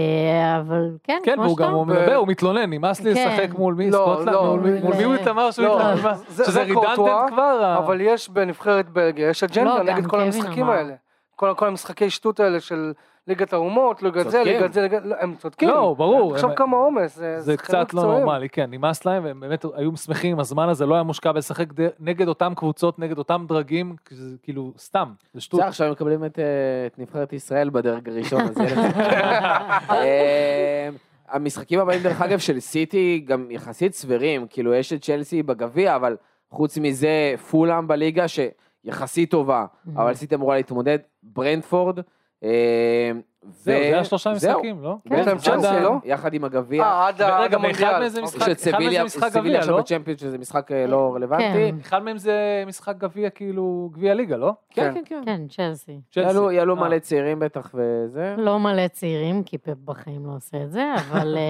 אבל 0.60 0.90
כן, 1.04 1.20
כן, 1.26 1.40
והוא 1.40 1.58
גם. 1.58 1.88
מדבר, 1.88 2.16
הוא 2.16 2.28
מתלונן, 2.28 2.70
נמאס 2.74 3.02
לי 3.02 3.16
כן. 3.16 3.30
לשחק 3.38 3.54
מול 3.58 3.74
מי? 3.74 3.92
לא, 3.92 3.98
סקוטלנד? 4.14 4.34
לא, 4.36 4.46
מול 4.46 4.60
מי- 4.60 4.80
מול 4.80 4.96
מי 4.96 5.04
הוא 5.04 5.16
זה- 5.16 5.22
התאמר 5.22 5.52
שהוא 5.52 5.66
לא, 5.68 5.82
התאמר? 5.92 6.14
זה- 6.28 6.46
שזה 6.46 6.66
קורטואה, 6.74 7.26
כבר? 7.30 7.76
אבל 7.78 8.02
יש 8.02 8.30
בנבחרת 8.30 8.90
בלגיה, 8.90 9.30
יש 9.30 9.44
אג'נדה 9.44 9.78
לא, 9.78 9.84
נגד 9.84 10.06
כל 10.08 10.20
המשחקים. 10.22 10.70
האלה. 10.70 10.94
כל 11.36 11.54
כל 11.58 11.68
המשחקי 11.68 12.10
שטות 12.10 12.40
האלה 12.40 12.60
של 12.60 12.94
ליגת 13.28 13.54
האומות, 13.54 14.04
ליגת 14.04 14.30
זה. 14.30 14.44
ליגת 14.44 14.74
זה, 14.74 14.82
ליגת... 14.82 15.02
הם 15.20 15.36
צודקים. 15.36 15.70
לא, 15.70 15.96
ברור. 15.98 16.34
עכשיו 16.34 16.50
כמה 16.56 16.78
עומס, 16.78 17.20
זה 17.38 17.58
קצת 17.58 17.94
לא. 17.94 18.04
נורמלי, 18.04 18.50
כן, 18.50 18.70
נמאס 18.72 19.06
להם, 19.06 19.24
והם 19.26 19.40
באמת 19.40 19.66
היו 19.76 19.98
שמחים 19.98 20.32
אם 20.32 20.40
הזמן 20.40 20.70
הזה 20.70 20.86
לא 20.86 20.94
היה 20.94 21.04
מושקע 21.04 21.32
בלשחק 21.32 21.66
נגד 22.00 22.28
אותם 22.28 22.54
קבוצות, 22.56 23.00
נגד 23.00 23.18
אותם 23.18 23.46
דרגים, 23.50 23.96
כי 24.06 24.16
זה 24.16 24.36
כאילו 24.44 24.74
סתם, 24.78 25.12
זה 25.34 25.42
שטות. 25.42 25.60
בסדר, 25.60 25.70
עכשיו 25.70 25.88
הם 25.88 25.94
מקבלים 25.94 26.26
את, 26.26 26.40
אה, 26.40 26.44
את 26.88 27.00
נבחרת 27.00 27.34
ישראל 27.34 27.70
בדרג 27.70 28.10
הראשון, 28.10 28.42
אז. 28.42 28.58
אה, 29.90 30.90
המשחקים 31.30 31.80
הבאים, 31.80 32.04
דרך 32.04 32.22
אגב, 32.22 32.40
של 32.40 32.60
סיטי 32.60 33.24
גם 33.28 33.52
יחסית 33.52 33.94
סבירים, 33.94 34.48
כאילו 34.50 34.74
יש 34.74 34.94
את 34.94 35.02
צ'לסי 35.02 35.44
בגביע, 35.44 35.96
אבל 35.96 36.16
חוץ 36.52 36.78
מזה, 36.78 37.34
פולאם 37.52 37.88
בליגה 37.88 38.26
שיחסית 38.28 39.32
טובה, 39.32 39.66
Mhm. 39.88 39.90
אבל 39.96 40.14
סיטי 40.14 40.36
אמורה 40.36 40.56
להתמודד, 40.56 40.98
ברנדפורד. 41.24 42.00
אה, 42.44 43.12
זהו, 43.52 43.76
זה 43.92 44.00
השלושה 44.00 44.34
זהו. 44.36 44.52
משחקים, 44.54 44.84
לא? 44.84 44.96
כן. 45.10 45.16
יש 45.16 45.48
להם 45.48 45.60
ה- 45.66 45.80
לא? 45.80 45.92
יחד 46.04 46.34
עם 46.34 46.44
הגביע. 46.44 46.84
אה, 46.84 47.08
עד 47.08 47.22
רגע, 47.22 47.28
באחד 47.38 47.54
המונדיאל. 47.54 48.00
מהם 48.00 48.10
זה 48.10 48.22
אוקיי. 48.22 48.38
משחק- 48.40 48.58
סביליה 48.58 49.04
גביע, 49.30 49.60
עכשיו 49.60 49.74
לא? 49.76 49.82
בצ'מפיונס, 49.82 50.22
שזה 50.22 50.38
משחק 50.38 50.72
אה, 50.72 50.88
לא 50.88 51.12
רלוונטי. 51.16 51.44
כן. 51.54 51.76
אחד 51.82 52.04
מהם 52.04 52.18
זה 52.18 52.34
משחק 52.68 52.96
גביע, 52.98 53.30
כאילו, 53.30 53.90
גביע 53.94 54.14
ליגה, 54.14 54.38
לא? 54.38 54.54
כן, 54.70 54.92
כן, 54.94 55.02
כן. 55.06 55.22
כן, 55.26 55.42
צ'לסי. 55.50 56.00
צ'לסי. 56.14 56.28
יעלו- 56.54 56.76
אה. 56.76 56.82
מלא 56.82 57.00
צעירים 57.00 57.40
בטח 57.40 57.72
וזה. 57.74 58.36
לא 58.38 58.60
מלא 58.60 58.88
צעירים, 58.88 59.44
כי 59.44 59.58
פפ 59.58 59.78
בחיים 59.86 60.26
לא 60.26 60.32
עושה 60.36 60.58
את 60.64 60.72
זה, 60.72 60.94
אבל 61.12 61.38
אה, 61.38 61.42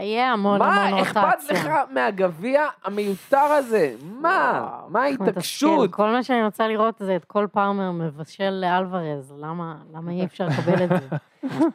יהיה 0.04 0.32
המון 0.32 0.62
המון 0.62 0.74
מה 0.76 0.90
רוטציה. 0.98 1.02
אכפת 1.30 1.50
לך 1.50 1.70
מהגביע 1.90 2.62
המיותר 2.84 3.38
הזה? 3.38 3.92
מה? 4.20 4.70
מה. 4.88 5.02
ההתעקשות? 5.02 5.92
כל 5.92 6.10
מה 6.10 6.22
שאני 6.22 6.44
רוצה 6.44 6.68
לראות 6.68 6.94
זה 6.98 7.16
את 7.16 7.24
כל 7.24 7.46
פארמר 7.52 7.90
מבשל 7.90 8.50
לאלוורז, 8.50 9.34
למה 9.38 9.74
אי 10.10 10.24
אפשר 10.24 10.46
לקבל 10.46 10.84
את 10.84 10.88
זה? 10.88 11.16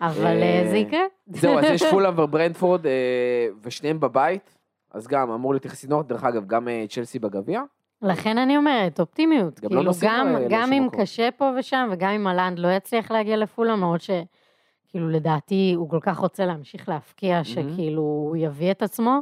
אבל 0.02 0.44
אה, 0.44 0.66
זה 0.70 0.78
יקרה. 0.78 1.00
זהו, 1.28 1.60
אז 1.60 1.64
יש 1.64 1.84
פולאם 1.92 2.20
וברנדפורד, 2.20 2.86
אה, 2.86 3.48
ושניהם 3.64 4.00
בבית, 4.00 4.58
אז 4.92 5.08
גם 5.08 5.32
אמור 5.32 5.54
להיות 5.54 5.66
יחסית 5.66 5.90
נוח, 5.90 6.06
דרך 6.06 6.24
אגב, 6.24 6.48
גם 6.48 6.68
אה, 6.68 6.86
צ'לסי 6.90 7.20
בגביע. 7.20 7.62
לכן 8.02 8.38
אני 8.38 8.58
אומרת, 8.58 9.00
אופטימיות. 9.00 9.60
גם 9.60 9.64
לא 9.64 9.70
כאילו, 9.70 9.84
נוסעים 9.84 10.12
גם, 10.12 10.36
גם 10.50 10.74
אם. 10.74 10.88
קשה 10.98 11.30
פה 11.38 11.52
ושם, 11.60 11.90
וגם 11.92 12.10
אם 12.10 12.28
הלנד 12.28 12.60
לא 12.60 12.68
יצליח 12.68 13.12
להגיע 13.12 13.38
לפולה, 13.38 13.74
למרות 13.74 14.02
שכאילו 14.02 15.10
לדעתי 15.10 15.74
הוא 15.76 15.90
כל 15.90 16.00
כך 16.02 16.18
רוצה 16.18 16.46
להמשיך 16.46 16.90
להפקיע, 16.90 17.44
שכאילו 17.44 18.02
הוא 18.02 18.38
יביא 18.38 18.72
את 18.72 18.82
עצמו. 18.82 19.22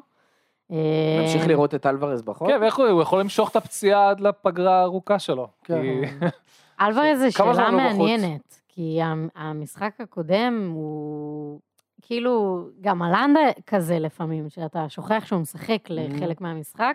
נמשיך 1.22 1.48
לראות 1.48 1.76
את 1.76 1.86
אלוורז 1.86 2.22
בחוק. 2.22 2.48
כן, 2.48 2.58
ואיך 2.62 2.76
הוא 2.76 2.88
הוא 2.88 3.02
יכול 3.02 3.20
למשוך 3.20 3.52
את 3.52 3.56
הפציעה 3.56 4.10
עד 4.10 4.20
לפגרה 4.20 4.80
הארוכה 4.80 5.20
שלו. 5.20 5.48
כן. 5.64 5.82
אלוורז 6.82 7.20
זה 7.20 7.32
שאלה? 7.32 7.72
מעניינת, 7.72 8.62
כי 8.76 9.02
המ- 9.02 9.28
המשחק 9.36 9.94
הקודם 10.00 10.72
הוא 10.74 11.60
כאילו, 12.02 12.66
גם 12.82 13.02
הלנדה 13.02 13.40
כזה 13.68 14.00
לפעמים, 14.00 14.50
שאתה 14.50 14.90
שוכח 14.90 15.24
שהוא 15.26 15.40
משחק 15.40 15.80
לחלק 15.90 16.42
מהמשחק. 16.42 16.94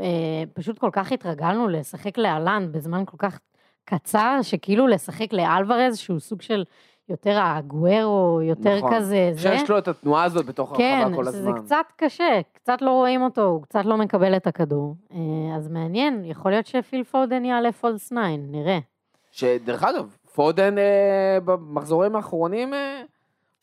אה, 0.00 0.06
פשוט 0.54 0.78
כל 0.78 0.90
כך 0.92 1.12
התרגלנו 1.12 1.68
לשחק 1.68 2.18
להלנד 2.18 2.72
בזמן 2.72 3.02
כל 3.06 3.16
כך 3.18 3.38
קצר, 3.84 4.38
שכאילו 4.42 4.86
לשחק 4.86 5.32
לאלוורז, 5.32 5.98
שהוא 5.98 6.18
סוג 6.18 6.42
של 6.42 6.64
יותר 7.08 7.38
האגוארו, 7.38 8.40
יותר 8.42 8.76
נכון. 8.78 8.94
כזה, 8.94 9.30
זה. 9.32 9.40
שיש 9.58 9.70
לו 9.70 9.78
את 9.78 9.88
התנועה 9.88 10.24
הזאת 10.24 10.46
בתוך 10.46 10.72
כן, 10.76 10.98
הרחבה 11.02 11.16
כל 11.16 11.28
הזמן. 11.28 11.62
קצת 11.62 11.86
קשה, 11.96 12.40
קצת 12.52 12.82
לא 12.82 12.90
רואים 12.90 13.22
אותו, 13.22 13.44
הוא 13.44 13.62
קצת 13.62 13.84
לא 13.84 13.96
מקבל 13.96 14.36
את 14.36 14.46
הכדור. 14.46 14.94
אה, 15.12 15.56
אז 15.56 15.68
מעניין, 15.68 16.24
יכול 16.24 16.50
להיות 16.50 16.66
שפיל 16.66 17.04
פודן 17.04 17.44
יעלה 17.44 17.72
פולס 17.72 18.06
9, 18.06 18.14
נראה. 18.38 18.78
שדרך 19.32 19.82
אגב, 19.84 20.16
פודן 20.42 20.78
אה, 20.78 20.84
במחזורים 21.44 22.16
האחרונים 22.16 22.74
אה, 22.74 23.02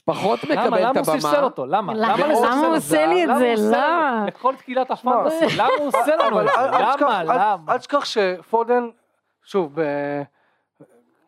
פחות 0.05 0.43
למה? 0.43 0.61
מקבל 0.61 0.77
את 0.77 0.95
למה 0.95 1.01
הוא 1.07 1.17
הבמה. 1.29 1.43
אותו? 1.43 1.65
למה? 1.65 1.93
למה- 1.93 2.13
למה 2.17 2.17
למה 2.17 2.27
לספסל 2.33 2.47
הוא 2.53 2.65
אותו? 2.65 2.73
עושה 2.75 3.05
לי 3.05 3.23
את 3.23 3.29
למה 3.29 3.39
זה? 3.39 3.53
הוא 3.57 3.71
למה? 3.71 4.23
לכל 4.27 4.55
תקילת 4.55 4.97
שמע, 4.97 5.11
הפנטסי, 5.15 5.57
למה 5.57 5.69
הוא 5.79 5.87
עושה 5.87 6.15
לנו 6.15 6.41
את 6.41 6.45
זה? 6.47 6.53
למה? 6.71 7.21
אל- 7.21 7.25
למה? 7.31 7.73
אל 7.73 7.77
תשכח 7.77 8.05
שפודן, 8.05 8.83
שוב, 9.43 9.71
ב- 9.81 10.21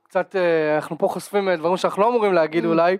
קצת 0.04 0.36
אה, 0.36 0.76
אנחנו 0.76 0.98
פה 0.98 1.08
חושפים 1.08 1.50
דברים 1.56 1.78
שאנחנו 1.78 2.02
לא 2.02 2.10
אמורים 2.10 2.34
להגיד 2.34 2.64
Mm. 2.64 2.68
אולי, 2.68 2.98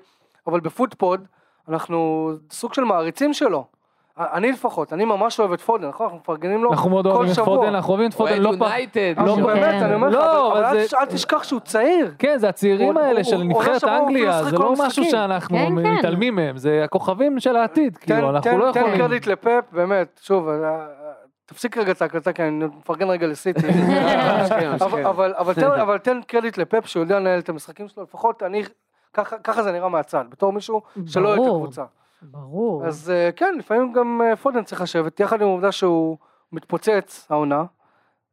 אבל 0.48 0.60
בפודפוד 0.60 1.26
אנחנו 1.70 2.30
סוג 2.52 2.74
של 2.74 2.84
מעריצים 2.84 3.34
שלו. 3.34 3.66
אני 4.20 4.52
לפחות, 4.52 4.94
אני 4.94 5.06
ממש 5.06 5.40
אוהב 5.40 5.52
את 5.52 5.62
פודן, 5.62 5.88
נכון? 5.88 6.06
אנחנו 6.06 6.18
מפרגנים 6.20 6.64
לו 6.64 6.72
אנחנו 6.72 6.90
מאוד 6.90 7.06
כל 7.06 7.12
אוהבים 7.12 7.30
את 7.32 7.36
שבוע. 7.36 7.46
פודן, 7.58 7.76
אנחנו 7.76 7.94
אוהבים 7.94 8.10
את 8.10 8.14
פודן 8.14 8.42
לא 8.42 8.50
פעם. 8.60 8.62
יונייטד. 8.62 9.14
לא, 9.18 9.36
שהוא- 9.36 9.42
באמת, 9.48 9.62
כן. 9.72 9.84
אני 9.84 9.94
אומר 9.96 10.08
לך, 10.10 10.16
לא, 10.16 10.52
אבל- 10.54 10.64
אל 10.66 10.80
זה- 10.80 10.86
תש- 10.88 10.94
אל 10.94 11.06
תשכח 11.06 11.44
שהוא 11.44 11.60
צעיר. 11.60 12.12
כן, 12.20 12.38
זה 12.38 12.50
הצעירים 12.50 12.94
הוא- 12.96 13.02
האלה 13.02 13.20
הוא- 13.20 13.24
של 13.30 13.38
נבחרת 13.44 13.80
שבוע 13.82 13.98
אנגליה, 13.98 14.44
זה 14.44 14.52
לא 14.52 14.58
כל 14.58 14.74
משהו. 14.78 15.04
שאנחנו 15.06 15.58
כן, 15.58 15.66
כן. 15.66 15.94
מתעלמים 15.94 16.36
מהם, 16.36 16.58
זה 16.58 16.82
הכוכבים 16.84 17.40
של 17.40 17.56
העתיד, 17.56 17.98
כאילו, 17.98 18.20
תן- 18.20 18.26
אנחנו 18.36 18.52
תן- 18.52 18.58
לא 18.58 18.72
תן 18.72 18.80
יכולים. 18.80 18.98
קרדיט 19.00 19.28
לפפ, 19.28 19.64
באמת, 19.72 20.20
שוב, 20.24 20.48
אה, 20.50 20.54
אה, 20.64 20.86
תפסיק 21.46 21.78
רגע 21.78 21.92
את 21.92 22.02
ההקלטה, 22.02 22.34
כי 22.34 22.44
אני 22.44 22.66
מפרגן 22.78 23.10
רגע 23.10 23.28
לסיטי. 23.28 23.68
אבל- 24.82 25.06
אבל- 25.06 25.34
אבל 25.38 25.54
תן- 25.54 25.62
אבל 25.82 25.98
תן 25.98 26.20
קרדיט 26.28 26.58
לפפ 26.58 26.86
שהוא 26.88 27.04
יודע 27.04 27.20
לנהל 27.20 27.40
את 27.40 27.50
המשחקים 27.50 27.88
שלו, 27.88 28.04
לפחות 28.04 28.44
אני, 28.44 28.64
ככה 29.14 29.36
ככה 29.44 29.64
זה 29.64 29.72
נראה 29.72 29.90
מהצד, 29.90 30.26
בתור 30.30 30.54
מישהו 30.54 30.82
שלא 31.08 31.28
אוהב 31.28 31.40
את 31.40 31.46
ברור. 31.46 31.58
הקבוצה. 31.64 31.84
ברור. 32.22 32.86
אז 32.86 33.10
אה, 33.10 33.30
כן, 33.36 33.56
לפעמים 33.58 33.94
גם 33.94 34.22
אה, 34.22 34.36
פודן 34.36 34.64
צריך 34.64 34.82
לשבת, 34.82 35.20
יחד 35.20 35.42
עם 35.42 35.48
העובדה 35.48 35.72
שהוא 35.72 36.18
מתפוצץ 36.52 37.28
העונה. 37.30 37.64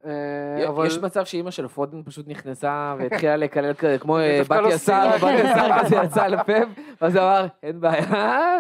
אה, 0.05 0.69
אבל 0.69 0.87
יש 0.87 0.99
מצב 0.99 1.25
שאימא 1.25 1.51
של 1.51 1.69
פודן 1.69 2.03
פשוט 2.03 2.29
נכנסה 2.29 2.95
והתחילה 2.99 3.37
לקלל 3.37 3.75
כזה, 3.75 3.99
כמו 3.99 4.19
לא 4.51 4.77
סיימה. 4.77 5.17
בתיה 5.17 5.55
סער, 5.55 5.81
אז 5.81 5.93
היא 5.93 6.03
יצאה 6.03 6.29
לפאב, 6.29 6.69
ואז 7.01 7.17
אמר, 7.17 7.47
אין 7.63 7.81
בעיה, 7.81 8.59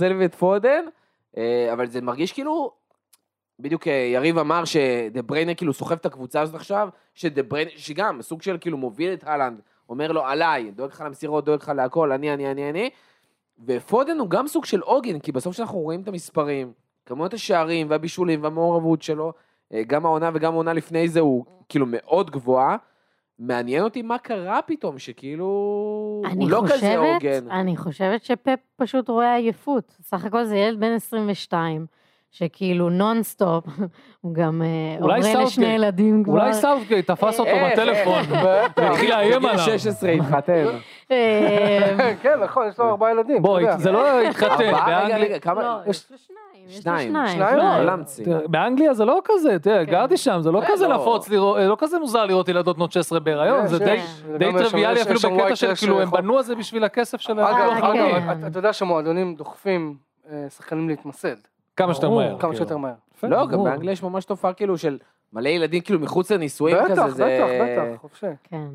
לי 0.18 0.24
את 0.24 0.34
פודן, 0.34 0.84
אבל 1.72 1.86
זה 1.86 2.00
מרגיש 2.00 2.32
כאילו, 2.32 2.72
בדיוק 3.58 3.86
יריב 3.86 4.38
אמר 4.38 4.64
שדה 4.64 5.22
בריינה 5.22 5.54
כאילו 5.54 5.72
סוחב 5.72 5.94
את 5.94 6.06
הקבוצה 6.06 6.40
הזאת 6.40 6.54
עכשיו, 6.54 6.88
שדה 7.14 7.42
בריינה, 7.42 7.70
שגם 7.76 8.22
סוג 8.22 8.42
של 8.42 8.58
כאילו 8.60 8.78
מוביל 8.78 9.12
את 9.12 9.24
הלנד, 9.24 9.60
אומר 9.88 10.12
לו 10.12 10.26
עליי, 10.26 10.70
דואג 10.70 10.90
לך 10.90 11.00
למסירות, 11.06 11.44
דואג 11.44 11.62
לך 11.62 11.72
להכל, 11.76 12.12
אני, 12.12 12.34
אני, 12.34 12.50
אני, 12.50 12.70
אני, 12.70 12.90
ופודן 13.66 14.18
הוא 14.18 14.30
גם 14.30 14.46
סוג 14.46 14.64
של 14.64 14.80
עוגן, 14.80 15.18
כי 15.18 15.32
בסוף 15.32 15.54
כשאנחנו 15.54 15.78
רואים 15.78 16.02
את 16.02 16.08
המספרים, 16.08 16.72
כמויות 17.06 17.34
השערים 17.34 17.90
והבישולים 17.90 18.42
והמעורבות 18.42 19.02
שלו, 19.02 19.32
אה, 19.72 19.82
גם 19.86 20.06
העונה 20.06 20.30
וגם 20.34 20.52
העונה 20.52 20.72
לפני 20.72 21.08
זה 21.08 21.20
הוא 21.20 21.44
כאילו 21.68 21.86
מאוד 21.88 22.30
גבוהה. 22.30 22.76
מעניין 23.38 23.84
אותי 23.84 24.02
מה 24.02 24.18
קרה 24.18 24.60
פתאום, 24.66 24.98
שכאילו... 24.98 25.46
הוא 26.34 26.50
לא 26.50 26.62
כזה 26.64 26.74
חושבת, 26.74 26.98
הוגן. 27.14 27.50
אני 27.50 27.76
חושבת 27.76 28.24
שפפ 28.24 28.58
פשוט 28.76 29.08
רואה 29.08 29.34
עייפות. 29.34 29.96
סך 30.00 30.24
הכל 30.24 30.44
זה 30.44 30.56
ילד 30.56 30.80
בן 30.80 30.92
22, 30.92 31.86
שכאילו 32.32 32.90
נונסטופ, 32.90 33.64
הוא 34.20 34.34
גם 34.34 34.62
אה, 34.62 34.96
הורה. 35.00 35.18
לשני 35.18 35.66
ילדים 35.66 36.24
כבר. 36.24 36.32
אולי 36.32 36.52
סאוטגייט 36.54 37.06
תפס 37.10 37.40
אותו 37.40 37.50
בטלפון, 37.72 38.22
והתחיל 38.76 39.10
לאיים 39.10 39.46
עליו. 39.46 39.58
16 39.58 40.10
התחתן. 40.10 40.64
אה, 41.10 42.12
כן, 42.22 42.38
נכון, 42.44 42.68
יש 42.68 42.78
לו 42.78 42.88
ארבעה 42.90 43.10
ילדים. 43.10 43.42
בואי. 43.42 43.64
זה 43.78 43.92
לא 43.92 44.20
התחתן, 44.20 44.56
באנגליה... 44.58 45.18
לא, 45.18 45.76
יש- 45.86 46.06
לו 46.10 46.18
שניים, 46.18 47.08
שניים. 47.10 47.28
שניים. 47.28 47.56
לא, 47.58 47.84
לא. 47.84 47.92
תראה, 48.24 48.38
באנגליה 48.48 48.94
זה 48.94 49.04
לא 49.04 49.20
כזה, 49.24 49.58
תראה, 49.58 49.86
כן. 49.86 49.90
גרתי 49.92 50.16
שם, 50.16 50.38
זה 50.42 50.50
לא 50.50 50.60
כן, 50.60 50.66
כזה 50.72 50.88
לא. 50.88 50.94
נפוץ 50.96 51.28
לראות, 51.28 51.58
לא 51.60 51.76
כזה 51.78 51.98
מוזר 51.98 52.24
לראות 52.26 52.48
ילדות 52.48 52.76
בנות 52.76 52.92
16 52.92 53.20
בהיריון, 53.20 53.66
זה 53.66 53.78
די- 53.78 54.00
טריוויאלי 54.58 55.02
אפילו 55.02 55.20
בקטע 55.36 55.56
של 55.56 55.74
כאילו 55.74 56.00
הם 56.00 56.10
בנו 56.10 56.36
על 56.36 56.42
זה 56.42 56.54
בשביל 56.54 56.84
הכסף 56.84 57.20
שלהם. 57.20 57.38
אגב, 57.46 57.84
אה, 57.84 57.92
כן. 57.92 58.46
אתה- 58.46 58.58
יודע 58.58 58.72
שמועדונים 58.72 59.34
דוחפים 59.34 59.94
אה, 60.30 60.46
שחקנים 60.56 60.88
להתמסד, 60.88 61.36
כמה 61.76 61.94
שיותר. 61.94 62.10
מהר. 62.10 62.28
כמה 62.28 62.38
כאילו. 62.38 62.54
שיותר 62.56 62.76
מהר. 62.76 62.92
לא, 63.22 63.46
גם. 63.46 63.64
באנגליה 63.64 63.92
יש 63.92 64.02
ממש 64.02 64.24
תופעה 64.24 64.52
כאילו 64.52 64.78
של 64.78 64.98
מלא 65.32 65.48
ילדים 65.48 65.80
כאילו 65.80 65.98
מחוץ 66.00 66.32
לנישואים 66.32 66.76
בטח, 66.84 66.90
כזה, 66.92 67.10
זה 67.10 67.24
בטח, 67.24 67.46
בטח, 67.92 68.00
חופשי. 68.00 68.26
כן. 68.44 68.66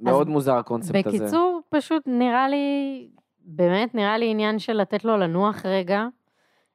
מאוד 0.00 0.28
מוזר 0.28 0.54
הקונספט 0.56 1.06
הזה. 1.06 1.18
בקיצור, 1.18 1.60
פשוט 1.68 2.02
נראה 2.06 2.48
לי, 2.48 3.08
באמת 3.44 3.94
נראה 3.94 4.18
לי 4.18 4.30
עניין 4.30 4.58
של 4.58 4.72
לתת 4.72 5.04
לו 5.04 5.16
לנוח 5.16 5.66
רגע. 5.66 6.06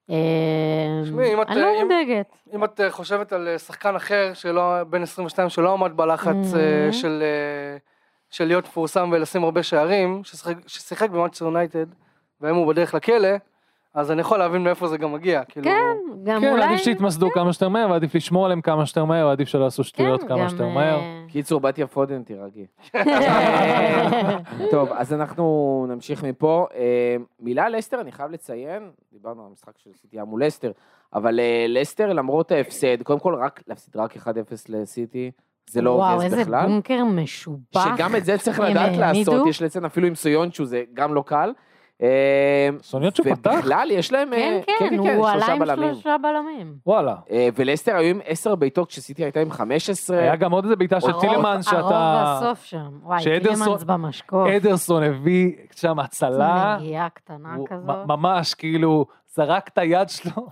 אה, 0.09 0.15
תשמעי, 1.03 1.33
אם 1.33 1.41
את- 1.41 1.47
אני 1.49 1.59
לא 1.61 1.67
אם- 1.75 1.81
מודאגת. 1.83 2.25
אם 2.55 2.63
את 2.63 2.79
אה, 2.81 2.91
חושבת 2.91 3.33
על 3.33 3.47
אה, 3.47 3.59
שחקן 3.59 3.95
אחר, 3.95 4.31
שלא, 4.33 4.83
בן 4.83 5.01
22, 5.03 5.49
שלא 5.49 5.73
עמד 5.73 5.97
בלחץ 5.97 6.35
Mhm. 6.53 6.91
של 6.93 7.23
של 8.29 8.45
להיות 8.45 8.65
מפורסם 8.65 9.09
ולשים 9.13 9.43
הרבה 9.43 9.63
שערים, 9.63 10.21
ששיחק- 10.23 10.67
ששיחק 10.67 11.09
במאצ'ר 11.09 11.45
יונייטד, 11.45 11.85
והיום 12.41 12.57
הוא 12.57 12.67
בדרך 12.67 12.93
לכלא, 12.93 13.29
אז 13.93 14.11
אני 14.11 14.21
יכול 14.21 14.39
להבין 14.39 14.63
מאיפה 14.63 14.87
זה 14.87 14.97
גם 14.97 15.13
מגיע, 15.13 15.43
כאילו... 15.43 15.65
כן, 15.65 15.97
גם 16.23 16.41
כן, 16.41 16.51
אולי... 16.51 16.63
עדיף 16.63 16.81
שיתמסדו 16.81 17.31
כמה 17.31 17.53
שיותר 17.53 17.69
מהר, 17.69 17.89
ועדיף 17.89 18.15
לשמור 18.15 18.45
עליהם 18.45 18.61
כמה 18.61 18.85
שיותר 18.85 19.05
מהר, 19.05 19.27
ועדיף 19.27 19.47
שלא 19.47 19.63
יעשו 19.63 19.83
שטויות 19.83 20.21
כן, 20.21 20.27
כמה 20.27 20.39
גם, 20.39 20.49
שיותר 20.49 20.63
אה, 20.63 20.73
מהר. 20.73 20.99
קיצור, 21.27 21.61
בתיה 21.61 21.87
פודן, 21.87 22.23
תירגעי. 22.23 22.65
טוב, 24.71 24.89
אז 24.91 25.13
אנחנו 25.13 25.85
נמשיך 25.89 26.23
מפה. 26.23 26.67
אה, 26.75 27.15
מילה 27.39 27.65
על 27.65 27.77
לסטר, 27.77 28.01
אני 28.01 28.11
חייב 28.11 28.31
לציין, 28.31 28.91
דיברנו 29.11 29.41
על 29.41 29.47
המשחק 29.49 29.73
של 29.77 29.89
סיטי 30.01 30.17
היה 30.17 30.25
מול 30.25 30.45
לסטר, 30.45 30.71
אבל 31.13 31.39
אה, 31.39 31.65
לסטר, 31.69 32.13
למרות 32.13 32.51
ההפסד, 32.51 33.01
קודם 33.03 33.19
כל, 33.19 33.35
רק 33.35 33.61
להפסיד 33.67 33.97
רק 33.97 34.17
1-0 34.17 34.27
לסיטי, 34.69 35.31
זה 35.69 35.81
לא 35.81 35.89
וואו, 35.89 36.11
הוגס 36.11 36.23
איזה 36.23 36.41
בכלל. 36.41 36.67
בונקר 36.67 37.03
משובח. 37.03 37.95
שגם 37.95 38.15
את 38.15 38.25
זה 38.25 38.37
צריך 38.37 38.59
לדעת 38.59 38.97
לעשות. 38.97 39.47
יש 39.47 39.61
לציין 39.61 39.85
אפילו 39.85 40.07
עם 40.07 40.15
סויונצ'ו, 40.15 40.65
זה 40.65 40.83
גם 40.93 41.13
לא 41.13 41.23
קל. 41.27 41.51
אה, 42.03 42.09
סוניות 42.81 43.15
שפתח? 43.15 43.51
ובכלל, 43.55 43.91
יש 43.91 44.11
להם... 44.11 44.33
אה, 44.33 44.59
כן, 44.79 44.89
כן, 44.89 44.97
הוא 45.17 45.27
עלה 45.29 45.45
שלושה 45.45 45.53
עם. 45.73 45.93
שלושה 45.93 46.15
בלמים. 46.21 46.75
וואלה. 46.85 47.15
אה, 47.31 47.47
ולסטר 47.55 47.95
היו 47.95 48.09
עם 48.09 48.19
10 48.25 48.55
בעיטות 48.55 48.89
כשסיטי 48.89 49.23
הייתה 49.23 49.39
עם 49.39 49.51
15. 49.51 50.17
היה 50.19 50.35
גם 50.35 50.51
עוד 50.51 50.63
איזה 50.63 50.75
בעיטה 50.75 51.01
של 51.01 51.09
הרוב- 51.09 51.21
טילמנס 51.21 51.65
שאתה... 51.65 51.77
הרוב 51.77 52.43
בסוף 52.49 52.63
שם. 52.65 52.89
וואי, 53.03 53.23
טילמנס 53.23 53.83
במשקוף. 53.83 54.47
אדרסון 54.47 55.03
הביא 55.03 55.51
שם 55.75 55.99
הצלה. 55.99 56.77
נגיעה 56.79 57.09
קטנה 57.09 57.55
כזאת. 57.69 57.95
ממש, 58.07 58.53
כאילו, 58.53 59.05
זרק 59.35 59.67
את 59.67 59.77
היד 59.77 60.09
שלו, 60.09 60.47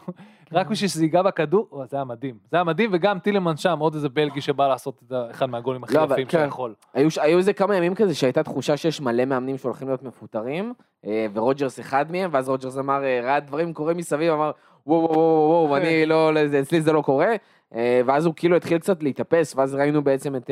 רק 0.53 0.67
בשביל 0.67 0.89
שזה 0.89 1.03
ייגע 1.03 1.21
בכדור, 1.21 1.83
זה 1.89 1.97
היה 1.97 2.03
מדהים. 2.03 2.37
זה 2.51 2.57
היה 2.57 2.63
מדהים, 2.63 2.89
וגם 2.93 3.19
טילמן 3.19 3.57
שם, 3.57 3.79
עוד 3.79 3.95
איזה 3.95 4.09
בלגי 4.09 4.41
שבא 4.41 4.67
לעשות 4.67 5.01
את 5.07 5.13
אחד 5.31 5.45
מהגולים 5.45 5.83
הכי 5.83 5.93
לא, 5.93 6.07
יפים 6.11 6.27
כן. 6.27 6.45
שיכול. 6.45 6.73
היו, 6.93 7.37
איזה 7.37 7.53
כמה 7.53 7.75
ימים 7.75 7.95
כזה 7.95 8.15
שהייתה 8.15 8.43
תחושה 8.43 8.77
שיש 8.77 9.01
מלא 9.01 9.25
מאמנים 9.25 9.57
שהולכים 9.57 9.87
להיות 9.87 10.03
מפוטרים, 10.03 10.73
אה, 11.05 11.25
ורוג'רס 11.33 11.79
אחד 11.79 12.11
מהם, 12.11 12.29
ואז 12.33 12.49
רוג'רס 12.49 12.77
אמר, 12.77 13.03
אה, 13.03 13.21
ראה 13.23 13.39
דברים 13.39 13.73
קורים 13.73 13.97
מסביב, 13.97 14.33
אמר, 14.33 14.51
וואו 14.87 15.01
וואו 15.01 15.17
וואו 15.17 15.65
וואו, 15.67 15.77
אני 15.77 16.05
לא, 16.05 16.33
לא, 16.33 16.39
אצלי 16.59 16.81
זה 16.81 16.91
לא 16.91 17.01
קורה, 17.01 17.35
אה, 17.75 18.01
ואז 18.05 18.25
הוא 18.25 18.33
כאילו 18.37 18.55
התחיל 18.55 18.77
קצת 18.77 19.03
להתאפס, 19.03 19.55
ואז 19.55 19.75
ראינו 19.75 20.03
בעצם 20.03 20.35
את 20.35 20.49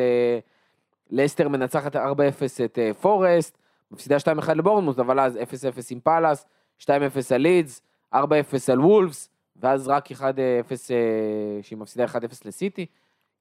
לסטר 1.11 1.47
מנצחת 1.47 1.95
4-0 1.95 1.99
את 2.65 2.79
פורסט, 3.01 3.57
מפסידה 3.91 4.17
2-1 4.19 4.53
לבורנמות', 4.53 4.99
אבל 4.99 5.19
אז 5.19 5.35
0-0 5.35 5.39
עם 5.91 5.99
פאלאס, 5.99 6.45
2-0 6.79 6.87
על 7.35 7.41
לידס, 7.41 7.81
4-0 8.15 8.17
על 8.71 8.79
וולפס, 8.79 9.29
ואז 9.59 9.87
רק 9.87 10.11
1-0 10.11 10.21
אה, 10.21 10.25
שהיא 11.61 11.77
מפסידה 11.77 12.05
1-0 12.05 12.17
לסיטי. 12.45 12.85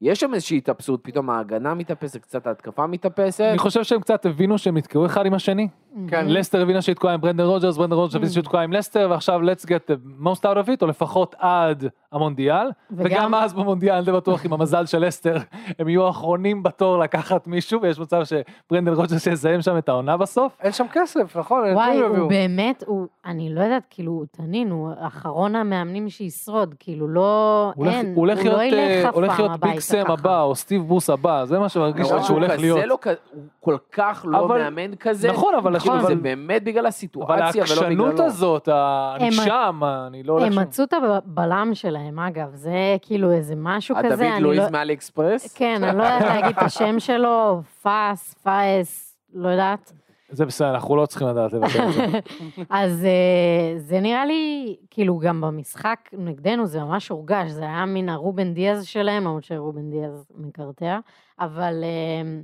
יש 0.00 0.20
שם 0.20 0.34
איזושהי 0.34 0.58
התאפסות, 0.58 1.00
פתאום 1.02 1.30
ההגנה 1.30 1.74
מתאפסת, 1.74 2.22
קצת 2.22 2.46
ההתקפה 2.46 2.86
מתאפסת. 2.86 3.44
אני 3.50 3.58
חושב 3.58 3.84
שהם 3.84 4.00
קצת 4.00 4.26
הבינו 4.26 4.58
שהם 4.58 4.76
נתקעו 4.76 5.06
אחד 5.06 5.26
עם 5.26 5.34
השני. 5.34 5.68
כן, 6.08 6.26
לסטר 6.28 6.62
הבינה 6.62 6.82
שהיא 6.82 6.94
תקועה 6.94 7.14
עם 7.14 7.20
ברנדן 7.20 7.44
רוג'רס, 7.44 7.76
ברנדן 7.76 7.96
רוג'רס 7.96 8.14
הבין 8.14 8.28
שהיא 8.28 8.44
תקועה 8.44 8.62
עם 8.62 8.72
לסטר, 8.72 9.06
ועכשיו 9.10 9.40
let's 9.40 9.64
get 9.64 9.90
the 9.90 10.24
most 10.24 10.40
out 10.40 10.66
of 10.66 10.68
it, 10.68 10.82
או 10.82 10.86
לפחות 10.86 11.34
עד 11.38 11.88
המונדיאל. 12.12 12.66
וגם- 12.90 13.06
וגם 13.06 13.34
אז 13.34 13.54
במונדיאל, 13.54 13.94
אני 13.94 14.04
די 14.04 14.12
בטוח 14.12 14.44
עם 14.44 14.52
המזל 14.52 14.86
של 14.86 15.06
לסטר, 15.06 15.36
הם 15.78 15.88
יהיו 15.88 16.06
האחרונים 16.06 16.62
בתור 16.62 16.98
לקחת 16.98 17.46
מישהו, 17.46 17.82
ויש 17.82 17.98
מצב 17.98 18.20
שברנדן 18.24 18.92
רוג'רס 18.92 19.26
יסיים 19.26 19.62
שם 19.62 19.78
את 19.78 19.88
העונה 19.88 20.16
בסוף. 20.16 20.56
אין 20.62 20.72
שם 20.72 20.84
כסף, 20.92 21.36
נכון? 21.36 21.64
וואי, 21.72 21.96
הוא 21.98 22.06
יביאו. 22.06 22.28
באמת, 22.28 22.84
הוא, 22.86 23.06
אני 23.26 23.54
לא 23.54 23.60
יודעת, 23.60 23.82
כאילו, 23.90 24.22
תנין, 24.30 24.70
הוא 24.70 24.90
אחרון 25.00 25.54
המאמנים 25.56 26.08
שישרוד, 26.08 26.74
כאילו, 26.78 27.08
לא, 27.08 27.72
הוא 27.76 27.84
הולך- 27.84 27.94
אין, 27.96 28.06
הוא 28.06 28.14
הולך 28.16 28.38
הוא 28.38 28.46
לא 28.46 28.56
להיות, 28.58 28.72
אה, 28.72 28.78
ילך 28.78 29.06
אף 29.08 29.14
הולך 29.14 29.38
להיות 29.38 29.60
ביג 29.60 29.78
סם. 29.78 30.02
הבא, 30.10 30.42
או 30.42 30.54
סטיב 30.54 30.82
בוס 30.82 31.10
הבא, 31.10 31.44
זה 31.44 31.58
מה 31.58 31.68
שמרגיש 31.68 32.12
לי 32.12 32.22
שהוא 32.22 32.36
הולך 32.38 32.52
להיות. 32.60 32.80
לא 32.86 32.98
כזה- 33.02 33.14
הוא 33.32 33.42
כל 33.60 33.76
כך 33.92 34.24
לא 34.28 34.44
אבל- 34.44 34.58
מאמן 34.62 34.94
כזה. 34.94 35.28
נכון, 35.32 35.54
אבל 35.54 35.78
כאילו, 35.78 35.94
אבל- 35.94 36.06
זה 36.06 36.14
באמת 36.14 36.64
בגלל 36.64 36.78
אבל 36.78 36.88
הסיטואציה 36.88 37.34
ולא 37.36 37.44
העקשנות 37.44 37.84
בגללו. 38.12 38.24
הזאת, 38.26 38.68
ה- 38.68 39.12
אני 39.16 39.24
הם- 39.26 39.32
שם, 39.32 39.80
אני 40.06 40.22
לא 40.22 40.32
הולך 40.32 40.46
הם 40.46 40.52
שם. 40.52 40.60
מצאו 40.60 40.84
את 40.84 40.92
הבלם 40.92 41.70
שלהם, 41.74 41.97
אגב, 42.18 42.54
זה 42.54 42.96
כאילו 43.02 43.32
איזה 43.32 43.54
משהו 43.56 43.96
כזה, 43.96 44.08
הדוד 44.08 44.20
אני 44.20 44.40
לואיז 44.40 44.58
לא... 44.58 44.70
מאלי 44.70 44.94
אקספרס? 44.94 45.54
כן, 45.56 45.84
אני 45.84 45.98
לא 45.98 46.02
יודעת 46.02 46.22
להגיד 46.30 46.56
את 46.56 46.62
השם 46.62 47.00
שלו, 47.00 47.62
פאס, 47.82 48.34
פאס, 48.34 49.16
לא 49.34 49.48
יודעת. 49.48 49.92
זה 50.30 50.46
בסדר, 50.46 50.70
אנחנו 50.70 50.96
לא 50.96 51.06
צריכים 51.06 51.28
לדעת 51.28 51.52
לבטל 51.52 51.88
את 51.88 51.92
זה. 51.92 52.04
אז 52.70 53.04
אה, 53.04 53.78
זה 53.78 54.00
נראה 54.00 54.26
לי, 54.26 54.76
כאילו 54.90 55.18
גם 55.18 55.40
במשחק 55.40 55.98
נגדנו 56.12 56.66
זה 56.66 56.80
ממש 56.80 57.08
הורגש, 57.08 57.50
זה 57.50 57.62
היה 57.62 57.86
מן 57.86 58.08
הרובן 58.08 58.54
דיאז 58.54 58.84
שלהם, 58.84 59.24
למרות 59.24 59.44
שרובן 59.44 59.90
דיאז 59.90 60.24
מקרטע, 60.34 60.98
אבל 61.40 61.84
אה, 61.84 62.40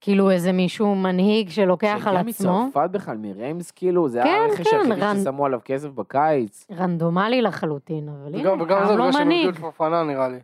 כאילו 0.00 0.30
איזה 0.30 0.52
מישהו 0.52 0.94
מנהיג 0.94 1.48
שלוקח 1.50 1.94
על 2.06 2.14
שהגיע 2.16 2.20
עצמו, 2.30 2.66
מצרפת 2.68 2.90
בכלל, 2.90 3.16
מריימס 3.16 3.70
כאילו, 3.70 4.08
זה 4.08 4.20
כן, 4.24 4.46
הרכש 4.50 4.68
כן, 4.68 4.76
היחידי 4.76 5.00
רן- 5.00 5.16
ששמו 5.20 5.46
עליו 5.46 5.60
כסף 5.64 5.88
בקיץ. 5.88 6.66
רנדומלי 6.78 7.42
לחלוטין, 7.42 8.08
אבל 8.08 8.34
הנה, 8.34 8.52
וגם 8.52 8.60
וגם 8.60 8.86
זה 8.86 8.92
לו 8.92 8.98
בגלל 8.98 9.12
שהם 9.12 9.22
מנהיג. 9.26 9.48
הביאו 9.48 9.68
את 9.68 9.74
פופנה 9.74 10.02
נראה 10.02 10.28
לי. 10.28 10.38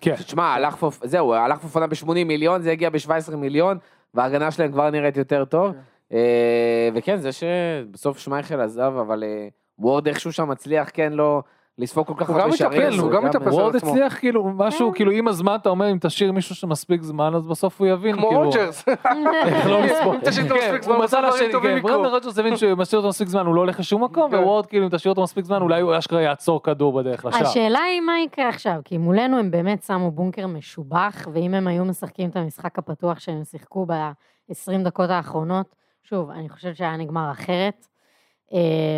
כן. 0.00 0.14
תשמע, 0.16 0.44
הלך 0.54 0.76
פופ... 0.76 1.00
זהו, 1.06 1.34
הלך 1.34 1.58
פופנה 1.58 1.86
ב-80 1.86 2.06
מיליון, 2.26 2.62
זה 2.62 2.70
הגיע 2.70 2.90
ב-17 2.90 3.36
מיליון, 3.36 3.78
וההגנה 4.14 4.50
שלהם 4.50 4.72
כבר 4.72 4.90
נראית 4.90 5.16
יותר 5.16 5.44
טוב. 5.44 5.72
כן. 5.72 5.78
אה, 6.12 6.88
וכן, 6.94 7.16
זה 7.16 7.30
שבסוף 7.32 8.18
שמייכל 8.18 8.60
עזב, 8.60 8.92
אבל 9.00 9.24
אה, 9.24 9.48
וורד 9.78 10.08
איכשהו 10.08 10.32
שם 10.32 10.48
מצליח, 10.48 10.90
כן, 10.92 11.12
לא 11.12 11.42
לספוג 11.80 12.06
כל 12.06 12.14
כך 12.16 12.28
הוא 12.28 12.36
גם 12.36 12.42
הרבה 12.42 12.56
שערים. 12.56 12.82
מתאפס, 12.82 12.98
הוא 12.98 13.10
גם 13.10 13.24
מתאפס. 13.24 13.46
על 13.46 13.52
וורד 13.52 13.76
עצמו. 13.76 13.90
הצליח 13.90 14.18
כאילו 14.18 14.44
משהו, 14.56 14.90
כן. 14.90 14.96
כאילו 14.96 15.10
עם 15.10 15.28
הזמן 15.28 15.56
אתה 15.62 15.68
אומר 15.68 15.90
אם 15.90 15.98
תשאיר 16.00 16.32
מישהו 16.32 16.54
שמספיק 16.54 17.02
זמן 17.02 17.34
אז 17.34 17.46
בסוף 17.46 17.80
הוא 17.80 17.88
יבין. 17.88 18.16
כמו 18.16 18.28
כאילו, 18.28 18.42
רוג'רס. 18.44 18.84
איך 19.46 19.66
לא 19.66 19.82
לספור. 19.82 20.14
אם 20.14 20.20
תשאיר 20.24 20.44
אותו 20.44 20.54
כן, 20.60 20.66
מספיק 20.66 20.82
זמן, 20.82 20.92
הוא 20.92 20.96
הוא 20.96 21.04
עושה 21.04 21.18
מצא 21.18 21.28
דברים 21.28 21.42
לשני, 21.42 21.52
טובים 21.52 21.70
כן, 21.70 21.76
לקרות. 21.76 21.92
ברנדן 21.92 22.10
רוג'רס 22.10 22.38
הבין 22.38 22.56
שהוא 22.56 22.74
משאיר 22.74 22.98
אותו 22.98 23.08
מספיק 23.08 23.28
זמן 23.28 23.46
הוא 23.46 23.54
לא 23.54 23.60
הולך 23.60 23.80
לשום 23.80 24.04
מקום 24.04 24.30
כן. 24.30 24.36
ווורד 24.36 24.66
כאילו 24.66 24.84
אם 24.84 24.90
תשאיר 24.90 25.12
אותו 25.12 25.22
מספיק 25.22 25.44
זמן 25.44 25.62
אולי 25.62 25.80
הוא 25.80 25.98
אשכרה 25.98 26.22
יעצור 26.22 26.62
כדור 26.62 26.92
בדרך 26.92 27.24
לשער. 27.24 27.42
השאלה 27.42 27.80
היא 27.80 28.00
מה 28.00 28.12
יקרה 28.20 28.48
עכשיו, 28.48 28.80
כי 28.84 28.98
מולנו 28.98 29.38
הם 29.38 29.50
באמת 29.50 29.82
שמו 29.82 30.10
בונקר 30.10 30.46
משובח, 30.46 31.28
ואם 31.32 31.54
הם 31.54 31.66
היו 31.66 31.84
משחקים 31.84 32.30
את 32.30 32.36
המשחק 32.36 32.78
הפתוח 32.78 33.18
שהם 33.20 33.44
שיחקו 33.44 33.86
ב-20 33.86 34.84
דקות 34.84 35.10
האחרונות, 35.10 35.74
שוב, 36.02 36.30
אני 36.30 36.48
חושבת 36.48 36.76
שהיה 36.76 36.96
נגמר 36.96 37.30
אחרת, 37.30 37.86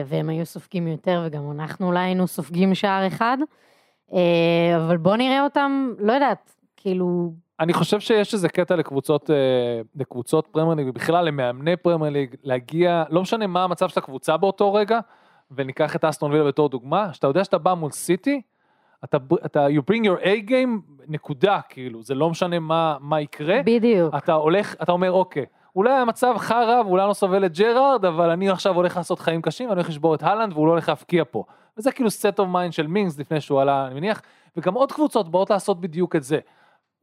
והם 0.07 0.29
היו 0.29 0.47
סופגים 0.47 0.87
יותר, 0.89 1.23
וגם 1.27 1.51
אנחנו 1.51 1.87
אולי 1.87 2.01
היינו 2.01 2.27
סופגים 2.27 2.75
שער 2.75 3.07
אחד, 3.07 3.39
אה, 4.13 4.77
אבל 4.77 4.97
בואו 4.97 5.17
נראה 5.17 5.45
אותם, 5.45 5.93
לא 5.99 6.13
יודעת, 6.13 6.53
כאילו, 6.77 7.33
אני 7.61 7.73
חושב 7.73 8.01
שיש 8.01 8.35
איזה 8.35 8.49
קטע 8.49 8.77
לקבוצות, 8.77 9.31
אה, 9.31 9.37
לקבוצות 9.97 10.47
פרמייר 10.47 10.75
ליג, 10.75 10.87
ובכלל 10.89 11.25
למאמני 11.25 11.77
פרמייר 11.77 12.13
ליג, 12.13 12.35
להגיע, 12.43 13.05
לא 13.11 13.23
משנה 13.23 13.47
מה 13.47 13.65
המצב 13.65 13.89
של 13.89 14.01
הקבוצה 14.01 14.37
באותו 14.37 14.75
רגע, 14.75 15.01
וניקח 15.51 15.97
את 15.97 16.05
אסטון 16.05 16.33
וילה 16.33 16.45
בתור 16.45 16.69
דוגמה, 16.69 17.13
שאתה 17.13 17.27
יודע 17.27 17.45
שאתה 17.45 17.59
בא 17.59 17.75
מול 17.75 17.91
סיטי, 17.91 18.41
אתה, 19.05 19.17
אתה 19.45 19.67
you 19.67 19.93
bring 19.93 20.05
your 20.05 20.25
A 20.25 20.51
game, 20.51 21.03
נקודה, 21.09 21.61
כאילו, 21.69 22.03
זה 22.03 22.15
לא 22.15 22.31
משנה 22.31 22.59
מה, 22.59 22.97
מה 23.01 23.21
יקרה, 23.21 23.61
בדיוק. 23.65 24.15
אתה 24.15 24.33
הולך, 24.33 24.75
אתה 24.83 24.93
אומר 24.93 25.13
אוקיי, 25.13 25.45
אולי 25.77 25.93
המצב 25.93 26.35
חרא 26.39 26.83
ואולי 26.87 27.03
אני 27.03 27.09
לא 27.09 27.15
סובל 27.15 27.47
את 27.47 27.59
ג'רארד, 27.59 28.05
אבל 28.05 28.31
אני 28.31 28.51
עכשיו 28.51 28.75
הולך 28.75 28.97
לעשות 28.97 29.21
חיים 29.21 29.43
קשים, 29.43 29.69
ואני 29.69 29.81
הולך 29.81 29.89
לשבור 29.89 30.15
את 30.15 30.23
הלנד 30.23 30.53
והוא 30.53 30.67
לא 30.67 30.73
הולך 30.73 30.89
להבקיע 30.89 31.25
פה. 31.31 31.45
וזה 31.79 31.93
כאילו 31.93 32.09
set 32.09 32.39
of 32.39 32.55
mind 32.55 32.73
של 32.73 32.87
מינגס 32.87 33.19
לפני 33.19 33.41
שהוא 33.41 33.61
עלה, 33.61 33.87
אני 33.87 33.95
מניח, 33.95 34.23
וגם 34.57 34.75
עוד 34.75 34.93
קבוצות 34.93 35.29
באות 35.29 35.51
לעשות 35.51 35.81
בדיוק 35.81 36.17
את 36.17 36.23
זה. 36.23 36.39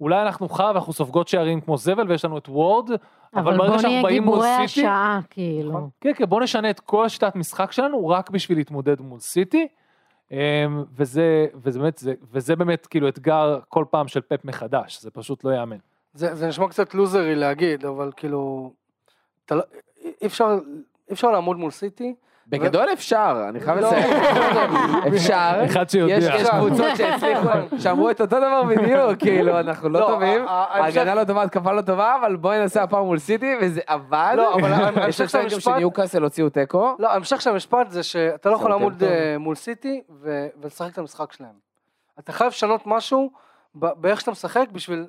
אולי 0.01 0.21
אנחנו 0.21 0.49
חרא 0.49 0.71
ואנחנו 0.71 0.93
סופגות 0.93 1.27
שערים 1.27 1.61
כמו 1.61 1.77
זבל 1.77 2.11
ויש 2.11 2.25
לנו 2.25 2.37
את 2.37 2.49
וורד, 2.49 2.89
אבל 2.89 2.99
אבל 3.41 3.57
ברגע 3.57 3.71
שאנחנו 3.71 3.89
נהיה 3.89 4.03
באים 4.03 4.23
מול 4.23 4.35
גיבורי 4.35 4.67
סיטי, 4.67 4.81
השעה, 4.81 5.19
כאילו. 5.29 5.89
כן 6.01 6.11
כן 6.15 6.25
בוא 6.25 6.41
נשנה 6.41 6.69
את 6.69 6.79
כל 6.79 7.05
השיטת 7.05 7.35
משחק 7.35 7.71
שלנו 7.71 8.07
רק 8.07 8.29
בשביל 8.29 8.57
להתמודד 8.57 9.01
מול 9.01 9.19
סיטי. 9.19 9.67
אמ, 10.31 10.83
וזה, 10.95 11.47
וזה 11.55 11.79
באמת, 11.79 11.97
זה, 11.97 12.13
וזה 12.31 12.55
באמת 12.55 12.87
כאילו 12.87 13.07
אתגר 13.07 13.59
כל 13.69 13.85
פעם 13.89 14.07
של 14.07 14.21
פפ 14.21 14.45
מחדש, 14.45 15.01
זה 15.01 15.11
פשוט 15.11 15.43
לא 15.43 15.49
ייאמן. 15.49 15.77
זה 16.19 16.35
זה 16.35 16.47
נשמע 16.47 16.67
קצת 16.67 16.93
לוזרי 16.93 17.35
להגיד, 17.35 17.85
אבל 17.85 18.11
כאילו... 18.15 18.71
אתה 19.45 19.55
לא- 19.55 19.63
אי 20.21 20.27
אפשר... 20.27 20.59
אי 21.09 21.13
אפשר 21.13 21.31
לעמוד 21.31 21.57
מול 21.57 21.71
סיטי. 21.71 22.15
בגדול 22.47 22.87
אפשר, 22.93 23.45
אני 23.49 23.59
חייב 23.59 23.77
לא, 23.77 23.87
לציין. 23.87 24.13
אפשר. 25.15 25.61
אחד 25.65 25.89
שיודע. 25.89 26.13
יש 26.13 26.25
יש 26.25 26.49
קבוצות 26.49 26.97
שהצליחו, 26.97 27.47
שאמרו 27.81 28.09
את 28.09 28.21
אותו 28.21 28.37
דבר 28.37 28.63
בדיוק, 28.63 29.19
כאילו, 29.19 29.59
אנחנו 29.59 29.89
לא 29.89 29.99
לא, 29.99 30.07
טובים, 30.07 30.45
ההגנה 30.47 31.15
לא 31.15 31.23
טובה, 31.23 31.43
התקפה 31.43 31.71
לא 31.71 31.81
טובה, 31.81 32.15
אבל 32.21 32.35
בואי 32.35 32.59
נעשה 32.59 32.83
הפעם 32.83 33.05
מול 33.05 33.19
סיטי, 33.19 33.53
וזה 33.61 33.81
עבד. 33.87 34.33
לא, 34.37 34.55
אבל 34.55 34.91
יש 35.09 35.21
לציין 35.21 35.47
גם 35.47 35.59
שניוקאסל 35.59 36.23
הוציאו 36.23 36.49
תיקו. 36.49 36.95
לא, 36.99 37.11
ההמשך 37.11 37.41
של 37.41 37.49
המשפט 37.49 37.89
זה 37.89 38.03
שאתה 38.03 38.49
לא 38.49 38.55
יכול 38.55 38.69
לעמוד. 38.69 39.03
אה, 39.03 39.35
מול 39.39 39.55
סיטי 39.55 40.01
ו- 40.21 40.47
ולשחק 40.61 40.93
את 40.93 40.97
המשחק 40.97 41.31
שלהם. 41.31 41.53
אתה 42.19 42.31
חייב 42.31 42.49
לשנות 42.49 42.81
משהו 42.85 43.31
ב- 43.75 43.93
באיך 44.01 44.19
שאתה 44.19 44.31
משחק 44.31 44.65
בשביל... 44.71 45.05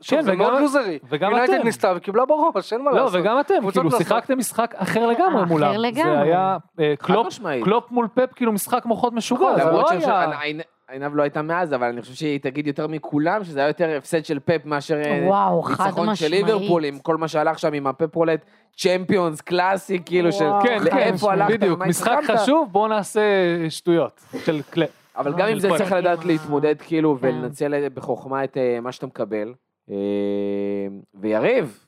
שוב, 0.00 0.18
כן, 0.18 0.24
זה 0.24 0.30
וגם- 0.32 0.40
מאוד 0.40 0.60
לוזרי. 0.60 0.98
וגם 1.08 1.30
יונייטד 1.30 1.54
אתם. 1.54 1.64
ניסתה 1.64 1.92
וקיבלה 1.96 2.24
בראש, 2.24 2.72
אין 2.72 2.82
מה 2.82 2.90
לא, 2.90 2.96
לעשות. 3.04 3.20
וגם 3.20 3.40
אתם, 3.40 3.54
כאילו 3.70 3.84
מנסות. 3.84 3.98
שיחקתם 4.00 4.38
משחק 4.38 4.74
אחר 4.76 5.06
לגמרי 5.06 5.42
אחר 5.42 5.44
מולם. 5.44 5.74
לגמרי. 5.74 6.02
זה 6.14 6.20
היה 6.20 6.56
אה, 6.80 6.94
קלופ. 6.98 7.26
קלופ 7.64 7.90
מול 7.90 8.08
פפ, 8.14 8.32
כאילו 8.36 8.52
משחק 8.52 8.84
מוחות 8.86 9.12
משוגע, 9.12 9.54
זה 9.56 9.64
למרות 9.64 9.84
לא 9.90 9.90
היה... 9.90 10.24
אני- 10.24 10.34
אני- 10.54 10.62
עינב 10.90 11.14
לא 11.14 11.22
הייתה 11.22 11.42
מאז, 11.42 11.74
אבל 11.74 11.86
אני 11.86 12.00
חושב 12.02 12.14
שהיא 12.14 12.40
תגיד 12.40 12.66
יותר 12.66 12.86
מכולם, 12.86 13.44
שזה 13.44 13.58
היה 13.60 13.68
יותר 13.68 13.96
הפסד 13.98 14.24
של 14.24 14.38
פפ 14.44 14.60
מאשר 14.64 14.96
אה, 15.04 15.24
וואו, 15.26 15.64
ניצחון 15.68 16.14
של. 16.14 16.28
ליברפול, 16.28 16.84
עם 16.84 16.98
כל 16.98 17.16
מה 17.16 17.28
שהלך 17.28 17.58
שם 17.58 17.72
עם 17.72 17.86
ה 17.86 18.14
pep 18.16 18.22
roulette, 18.22 18.40
צ'מפיונס, 18.76 19.40
קלאסי, 19.40 19.98
כאילו 20.06 20.32
של. 20.32 20.44
כן, 20.62 20.78
כן, 20.90 20.96
לאיפה 20.96 21.32
הלכת, 21.32 21.50
בדיוק, 21.54 21.80
משחק. 21.86 22.18
חשוב, 22.34 22.68
בואו 22.72 22.88
נעשה 22.88 23.20
שטויות 23.68 24.20
של 24.44 24.60
קלה. 24.70 24.86
אבל 25.16 25.32
גם 25.34 25.48
עם 25.48 25.58
זה. 25.58 25.68
צריך 25.78 25.92
לדעת 25.92 26.24
להתמודד 26.24 26.74
כאילו 26.82 27.18
כן. 27.20 27.26
ולנצל 27.28 27.88
בחוכמה 27.94 28.44
את 28.44 28.56
אה, 28.56 28.78
מה 28.82 28.92
שאתה 28.92 29.06
מקבל. 29.06 29.52
אה, 29.90 29.96
ויריב, 31.14 31.84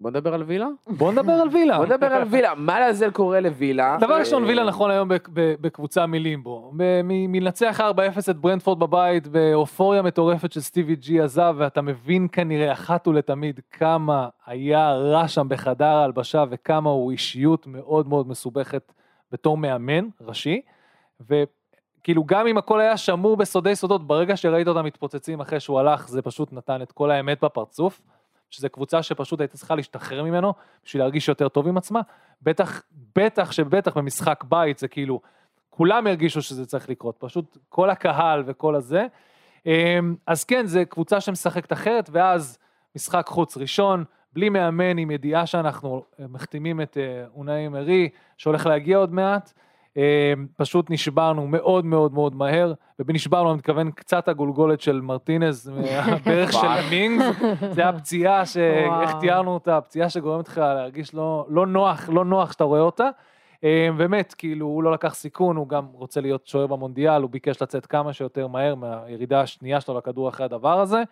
בוא 0.00 0.10
נדבר 0.10 0.34
על 0.34 0.42
וילה? 0.42 0.66
בואו 0.86 1.12
נדבר 1.12 1.32
על 1.32 1.48
וילה. 1.48 1.76
בוא 1.76 1.86
נדבר 1.86 2.06
על 2.06 2.22
וילה, 2.22 2.54
מה 2.54 2.80
לעזאזל 2.80 3.10
קורה 3.10 3.40
לווילה? 3.40 3.96
דבר 4.00 4.18
ראשון, 4.18 4.42
אה, 4.42 4.48
וילה 4.48 4.64
נכון 4.64 4.90
היום 4.90 5.08
בקבוצה 5.34 6.06
מלימבו. 6.06 6.72
מלנצח 7.04 7.80
4-0 7.80 8.30
את 8.30 8.36
ברנדפורד 8.36 8.78
בבית, 8.78 9.26
באופוריה 9.26 10.02
מטורפת 10.02 10.52
של 10.52 10.60
סטיבי 10.60 10.96
ג'י 10.96 11.20
עזב, 11.20 11.54
ואתה 11.58 11.82
מבין 11.82 12.26
כנראה 12.32 12.72
אחת 12.72 13.08
ולתמיד 13.08 13.60
כמה 13.70 14.28
היה 14.46 14.92
רע 14.92 15.28
שם 15.28 15.48
בחדר 15.48 15.86
ההלבשה, 15.86 16.44
וכמה 16.50 16.90
הוא 16.90 17.10
אישיות 17.12 17.66
מאוד 17.66 18.08
מאוד 18.08 18.28
מסובכת 18.28 18.92
בתור 19.32 19.56
מאמן 19.56 20.08
ראשי. 20.20 20.60
וכאילו 22.00 22.24
גם 22.24 22.46
אם 22.46 22.58
הכל 22.58 22.80
היה 22.80 22.96
שמור 22.96 23.36
בסודי 23.36 23.76
סודות, 23.76 24.06
ברגע 24.06 24.36
שראית 24.36 24.68
אותם 24.68 24.84
מתפוצצים 24.84 25.40
אחרי 25.40 25.60
שהוא 25.60 25.80
הלך, 25.80 26.08
זה 26.08 26.22
פשוט 26.22 26.52
נתן 26.52 26.82
את 26.82 26.92
כל 26.92 27.10
האמת 27.10 27.44
בפרצוף. 27.44 28.00
שזו 28.50 28.68
קבוצה 28.70 29.02
שפשוט 29.02 29.40
הייתה 29.40 29.56
צריכה 29.56 29.74
להשתחרר 29.74 30.24
ממנו 30.24 30.54
בשביל 30.84 31.02
להרגיש 31.02 31.28
יותר 31.28 31.48
טוב 31.48 31.68
עם 31.68 31.76
עצמה. 31.76 32.00
בטח, 32.42 32.82
בטח 33.16 33.52
שבטח 33.52 33.96
במשחק 33.96 34.44
בית 34.48 34.78
זה 34.78 34.88
כאילו, 34.88 35.20
כולם 35.70 36.06
הרגישו 36.06 36.42
שזה 36.42 36.66
צריך 36.66 36.88
לקרות, 36.88 37.16
פשוט 37.18 37.58
כל 37.68 37.90
הקהל 37.90 38.42
וכל 38.46 38.74
הזה. 38.74 39.06
אמ, 39.66 40.16
אז 40.26 40.44
כן, 40.44 40.66
זו 40.66 40.80
קבוצה 40.88 41.20
שמשחקת 41.20 41.72
אחרת, 41.72 42.10
ואז 42.12 42.58
משחק 42.96 43.26
חוץ 43.26 43.56
ראשון, 43.56 44.04
בלי 44.32 44.48
מאמן, 44.48 44.98
עם 44.98 45.10
ידיעה 45.10 45.46
שאנחנו 45.46 46.04
מחתימים 46.18 46.80
את 46.80 46.96
אה, 46.96 47.24
אונאי 47.34 47.68
מרי, 47.68 48.08
שהולך 48.36 48.66
להגיע 48.66 48.98
עוד 48.98 49.12
מעט. 49.12 49.52
אמ, 49.96 50.02
פשוט 50.56 50.90
נשברנו 50.90 51.46
מאוד 51.46 51.84
מאוד 51.84 52.12
מאוד 52.14 52.34
מהר, 52.34 52.72
ובנשברנו 52.98 53.50
אני 53.50 53.58
מתכוון 53.58 53.90
קצת 53.90 54.28
הגולגולת 54.28 54.80
של 54.80 55.00
מרטינז, 55.00 55.68
מהברך 55.74 56.52
של. 56.52 56.66
מינגס, 56.90 57.24
זה 57.70 57.88
הפציעה, 57.88 58.46
ש... 58.46 58.56
איך 59.02 59.10
תיארנו 59.20 59.50
אותה, 59.50 59.76
הפציעה 59.76 60.10
שגורמת 60.10 60.48
לך 60.48 60.58
להרגיש 60.58 61.14
לא, 61.14 61.46
לא 61.48 61.66
נוח, 61.66 62.08
לא 62.08 62.24
נוח 62.24 62.52
שאתה 62.52 62.64
רואה 62.64 62.80
אותה. 62.80 63.08
אה, 63.64 63.88
באמת, 63.96 64.34
כאילו, 64.38 64.66
הוא 64.66 64.82
לא 64.82 64.92
לקח 64.92 65.14
סיכון, 65.14 65.56
הוא 65.56 65.68
גם 65.68 65.86
רוצה 65.92 66.20
להיות 66.20 66.46
שוער 66.46 66.66
במונדיאל, 66.66 67.22
הוא 67.22 67.30
ביקש 67.30 67.62
לצאת 67.62 67.86
כמה 67.86 68.12
שיותר 68.12 68.46
מהר 68.46 68.74
מהירידה 68.74 69.40
השנייה 69.40 69.80
שלו 69.80 69.98
לכדור 69.98 70.28
אחרי 70.28 70.46
הדבר 70.46 70.80
הזה. 70.80 71.02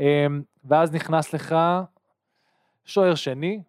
אה, 0.00 0.26
ואז 0.64 0.94
נכנס 0.94 1.34
לך 1.34 1.56
שוער 2.84 3.14
שני, 3.14 3.62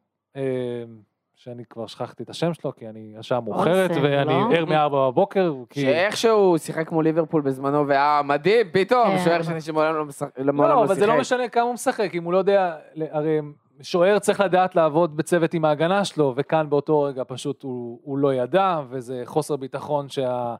שאני 1.43 1.63
כבר 1.69 1.87
שכחתי 1.87 2.23
את 2.23 2.29
השם 2.29 2.53
שלו, 2.53 2.75
כי 2.75 2.89
אני 2.89 3.13
השעה 3.17 3.41
מאוחרת, 3.41 3.91
ואני 4.03 4.33
לא? 4.33 4.49
ער 4.53 4.65
מארבע 4.65 5.09
בבוקר, 5.09 5.53
כי... 5.69 5.81
שאיכשהו 5.81 6.55
שיחק 6.57 6.91
מול 6.91 7.03
ליברפול 7.03 7.41
בזמנו, 7.41 7.87
והיה 7.87 8.21
מדהים, 8.23 8.67
פתאום, 8.73 9.07
כן. 9.07 9.23
שוער 9.23 9.41
שני 9.41 9.61
שמעולם 9.61 9.95
לא 9.95 10.05
משחק, 10.05 10.39
מעולם 10.39 10.75
לא, 10.75 10.83
אבל 10.83 10.95
זה 10.95 11.07
לא. 11.07 11.19
משנה 11.19 11.47
כמה 11.47 11.63
הוא 11.63 11.73
משחק, 11.73 12.09
אם 12.13 12.23
הוא 12.23 12.33
לא 12.33 12.37
יודע, 12.37 12.75
הרי 13.11 13.39
שוער 13.81 14.19
צריך 14.19 14.39
לדעת 14.39 14.75
לעבוד 14.75 15.17
בצוות 15.17 15.53
עם 15.53 15.65
ההגנה 15.65 16.05
שלו, 16.05 16.33
וכאן 16.37 16.69
באותו 16.69 17.01
רגע 17.01 17.23
פשוט 17.27 17.63
הוא, 17.63 17.99
הוא 18.03 18.17
לא 18.17 18.33
ידע, 18.33 18.79
וזה 18.89 19.21
חוסר 19.25 19.55
ביטחון 19.55 20.09
שה... 20.09 20.55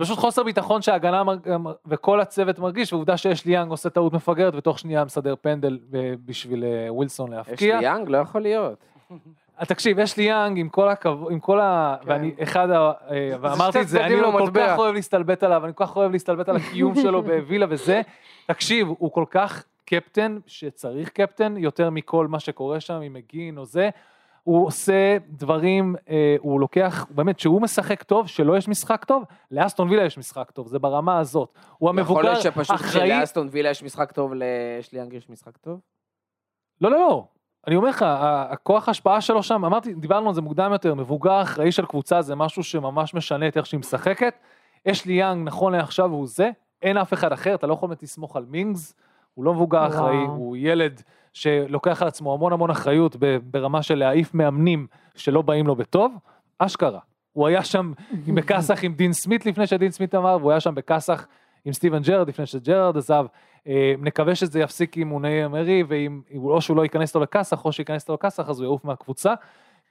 פשוט 0.00 0.18
חוסר 0.18 0.42
ביטחון 0.42 0.82
שההגנה 0.82 1.24
מר- 1.24 1.72
וכל 1.86 2.20
הצוות 2.20 2.58
מרגיש, 2.58 2.92
ועובדה 2.92 3.16
שאשלי 3.16 3.52
יאנג 3.52 3.70
עושה 3.70 3.90
טעות 3.90 4.12
מפגרת, 4.12 4.54
ותוך 4.54 4.78
שנייה 4.78 5.04
מסדר 5.04 5.34
פנדל 5.40 5.78
אה, 5.94 6.12
בשביל 6.24 6.64
אה, 6.64 6.92
ווילסון 6.92 7.32
יש 7.32 7.36
להבקיע. 7.36 7.78
אשלי 7.78 7.84
יאנג? 7.84 8.08
לא 8.08 8.18
יכול 8.18 8.40
להיות. 8.40 8.84
אה, 9.60 9.66
תקשיב, 9.66 9.98
אשלי 9.98 10.22
יאנג 10.22 10.58
עם 10.58 10.68
כל 10.68 10.88
הכבוד, 10.88 11.32
עם 11.32 11.40
כל 11.40 11.60
ה... 11.60 11.96
כן. 12.00 12.10
ואני 12.10 12.34
אחד 12.42 12.70
ה... 12.70 12.92
אה, 13.10 13.32
ואמרתי 13.40 13.80
את 13.80 13.88
זה, 13.88 14.00
אני 14.00 14.08
צדדים 14.08 14.22
לא 14.22 14.38
כל. 14.38 14.50
כך 14.54 14.78
אוהב 14.78 14.94
להסתלבט 14.94 15.42
עליו, 15.42 15.64
אני 15.64 15.72
כל 15.74 15.86
כך 15.86 15.96
אוהב 15.96 16.12
להסתלבט 16.12 16.48
על 16.48 16.56
הקיום 16.56 16.94
שלו 17.02 17.22
בווילה 17.22 17.66
וזה. 17.68 18.00
תקשיב, 18.46 18.88
הוא 18.98 19.12
כל 19.12 19.24
כך 19.30 19.64
קפטן, 19.84 20.38
שצריך 20.46 21.08
קפטן, 21.08 21.56
יותר 21.56 21.90
מכל 21.90 22.26
מה 22.26 22.40
שקורה 22.40 22.80
שם 22.80 23.00
עם 23.00 23.12
מגין 23.12 23.58
או 23.58 23.64
זה. 23.64 23.90
הוא 24.42 24.66
עושה 24.66 25.16
דברים, 25.28 25.94
אה, 26.10 26.36
הוא 26.38 26.60
לוקח, 26.60 27.06
באמת, 27.10 27.36
כשהוא 27.36 27.62
משחק 27.62 28.02
טוב, 28.02 28.26
שלא 28.26 28.56
יש 28.56 28.68
משחק 28.68 29.04
טוב, 29.04 29.24
לאסטון 29.50 29.88
וילה 29.88 30.04
יש 30.04 30.18
משחק 30.18 30.50
טוב, 30.50 30.68
זה 30.68 30.78
ברמה 30.78 31.18
הזאת. 31.18 31.52
הוא 31.78 31.90
יכול 31.90 32.00
המבוגר, 32.00 32.22
להיות 32.22 32.42
שפשוט 32.42 32.76
אחראי, 32.76 33.10
כשלאסטון 33.10 33.48
וילה 33.50 33.70
יש 33.70 33.82
משחק 33.82 34.12
טוב, 34.12 34.32
לאשלי 34.34 34.98
יאנג 34.98 35.12
יש 35.12 35.30
משחק 35.30 35.56
טוב? 35.56 35.80
לא, 36.80 36.90
לא, 36.90 36.98
לא. 36.98 37.24
אני 37.68 37.76
אומר 37.76 37.88
לך, 37.88 38.04
הכוח 38.50 38.88
ההשפעה 38.88 39.20
שלו 39.20 39.42
שם, 39.42 39.64
אמרתי, 39.64 39.94
דיברנו 39.94 40.28
על 40.28 40.34
זה 40.34 40.40
מוקדם 40.40 40.72
יותר, 40.72 40.94
מבוגר 40.94 41.42
אחראי 41.42 41.72
של 41.72 41.86
קבוצה 41.86 42.22
זה 42.22 42.34
משהו 42.34 42.64
שממש 42.64 43.14
משנה 43.14 43.48
את 43.48 43.56
איך 43.56 43.66
שהיא 43.66 43.80
משחקת. 43.80 44.34
אשלי 44.86 45.12
יאנג, 45.12 45.46
נכון 45.46 45.72
לעכשיו 45.72 46.10
הוא 46.10 46.26
זה, 46.26 46.50
אין 46.82 46.96
אף 46.96 47.12
אחד 47.12 47.32
אחר, 47.32 47.54
אתה 47.54 47.66
לא 47.66 47.72
יכול 47.72 47.88
באמת 47.88 48.02
לסמוך 48.02 48.36
על 48.36 48.44
מינגס, 48.48 48.94
הוא 49.34 49.44
לא 49.44 49.54
מבוגר 49.54 49.78
וואו. 49.78 49.88
אחראי, 49.88 50.16
הוא 50.16 50.56
ילד 50.56 51.02
שלוקח 51.32 52.02
על 52.02 52.08
עצמו 52.08 52.34
המון 52.34 52.52
המון 52.52 52.70
אחריות 52.70 53.16
ברמה 53.42 53.82
של 53.82 53.98
להעיף 53.98 54.34
מאמנים 54.34 54.86
שלא 55.16 55.42
באים 55.42 55.66
לו 55.66 55.76
בטוב, 55.76 56.14
אשכרה. 56.58 57.00
הוא 57.32 57.46
היה 57.46 57.64
שם 57.64 57.92
עם 58.26 58.34
בכסח 58.38 58.84
עם 58.84 58.94
דין 58.94 59.12
סמית 59.12 59.46
לפני 59.46 59.66
שדין 59.66 59.90
סמית 59.90 60.14
אמר, 60.14 60.36
והוא 60.40 60.50
היה 60.50 60.60
שם 60.60 60.74
בכסח 60.74 61.26
עם 61.64 61.72
סטיבן 61.72 62.02
ג'רארד 62.02 62.28
לפני 62.28 62.46
שג'רארד 62.46 62.96
עזב. 62.96 63.26
אה, 63.66 63.94
נקווה 63.98 64.34
שזה 64.34 64.60
יפסיק 64.60 64.96
עם 64.96 65.12
אונאי 65.12 65.44
אמרי, 65.44 65.82
או 66.36 66.60
שהוא 66.60 66.76
לא 66.76 66.82
ייכנס 66.82 67.14
לו 67.14 67.20
לכסח, 67.22 67.64
או 67.64 67.72
שייכנס 67.72 68.08
לו 68.08 68.14
לכסח, 68.14 68.48
אז 68.48 68.58
הוא 68.60 68.64
יעוף 68.64 68.84
מהקבוצה. 68.84 69.34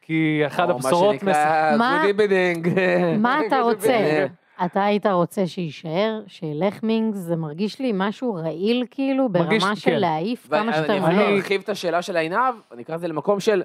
כי 0.01 0.41
אחד 0.47 0.69
או 0.69 0.75
הבשורות... 0.75 1.15
מה 1.23 1.33
שנקרא 1.33 1.77
מה- 3.19 3.39
אתה 3.47 3.59
רוצה? 3.61 4.25
אתה 4.65 4.83
היית 4.85 5.05
רוצה 5.05 5.47
שיישאר, 5.47 6.21
שילך 6.27 6.83
מינגס, 6.83 7.17
זה 7.17 7.35
מרגיש 7.35 7.79
לי 7.79 7.91
משהו 7.95 8.33
רעיל 8.33 8.85
כאילו, 8.91 9.29
מרגיש- 9.29 9.63
ברמה 9.63 9.75
של 9.75 9.91
כן. 9.91 9.99
להעיף 9.99 10.47
כמה 10.49 10.73
שיותר 10.73 10.93
יכול 10.93 11.09
מהר. 11.13 11.29
להרחיב 11.29 11.61
את 11.63 11.69
השאלה 11.69 12.01
של 12.01 12.17
עינב, 12.17 12.37
אני 12.71 12.83
אקרא 12.83 12.95
לזה 12.95 13.07
למקום 13.07 13.39
של, 13.39 13.63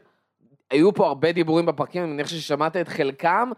היו 0.71 0.95
פה 0.95 1.07
הרבה 1.07 1.33
דיבורים 1.33 1.67
בפרקים, 1.67 2.03
אני 2.03 2.12
מניח 2.12 2.27
ששמעת 2.27 2.77
את 2.77 2.88
חלקם, 2.88 3.51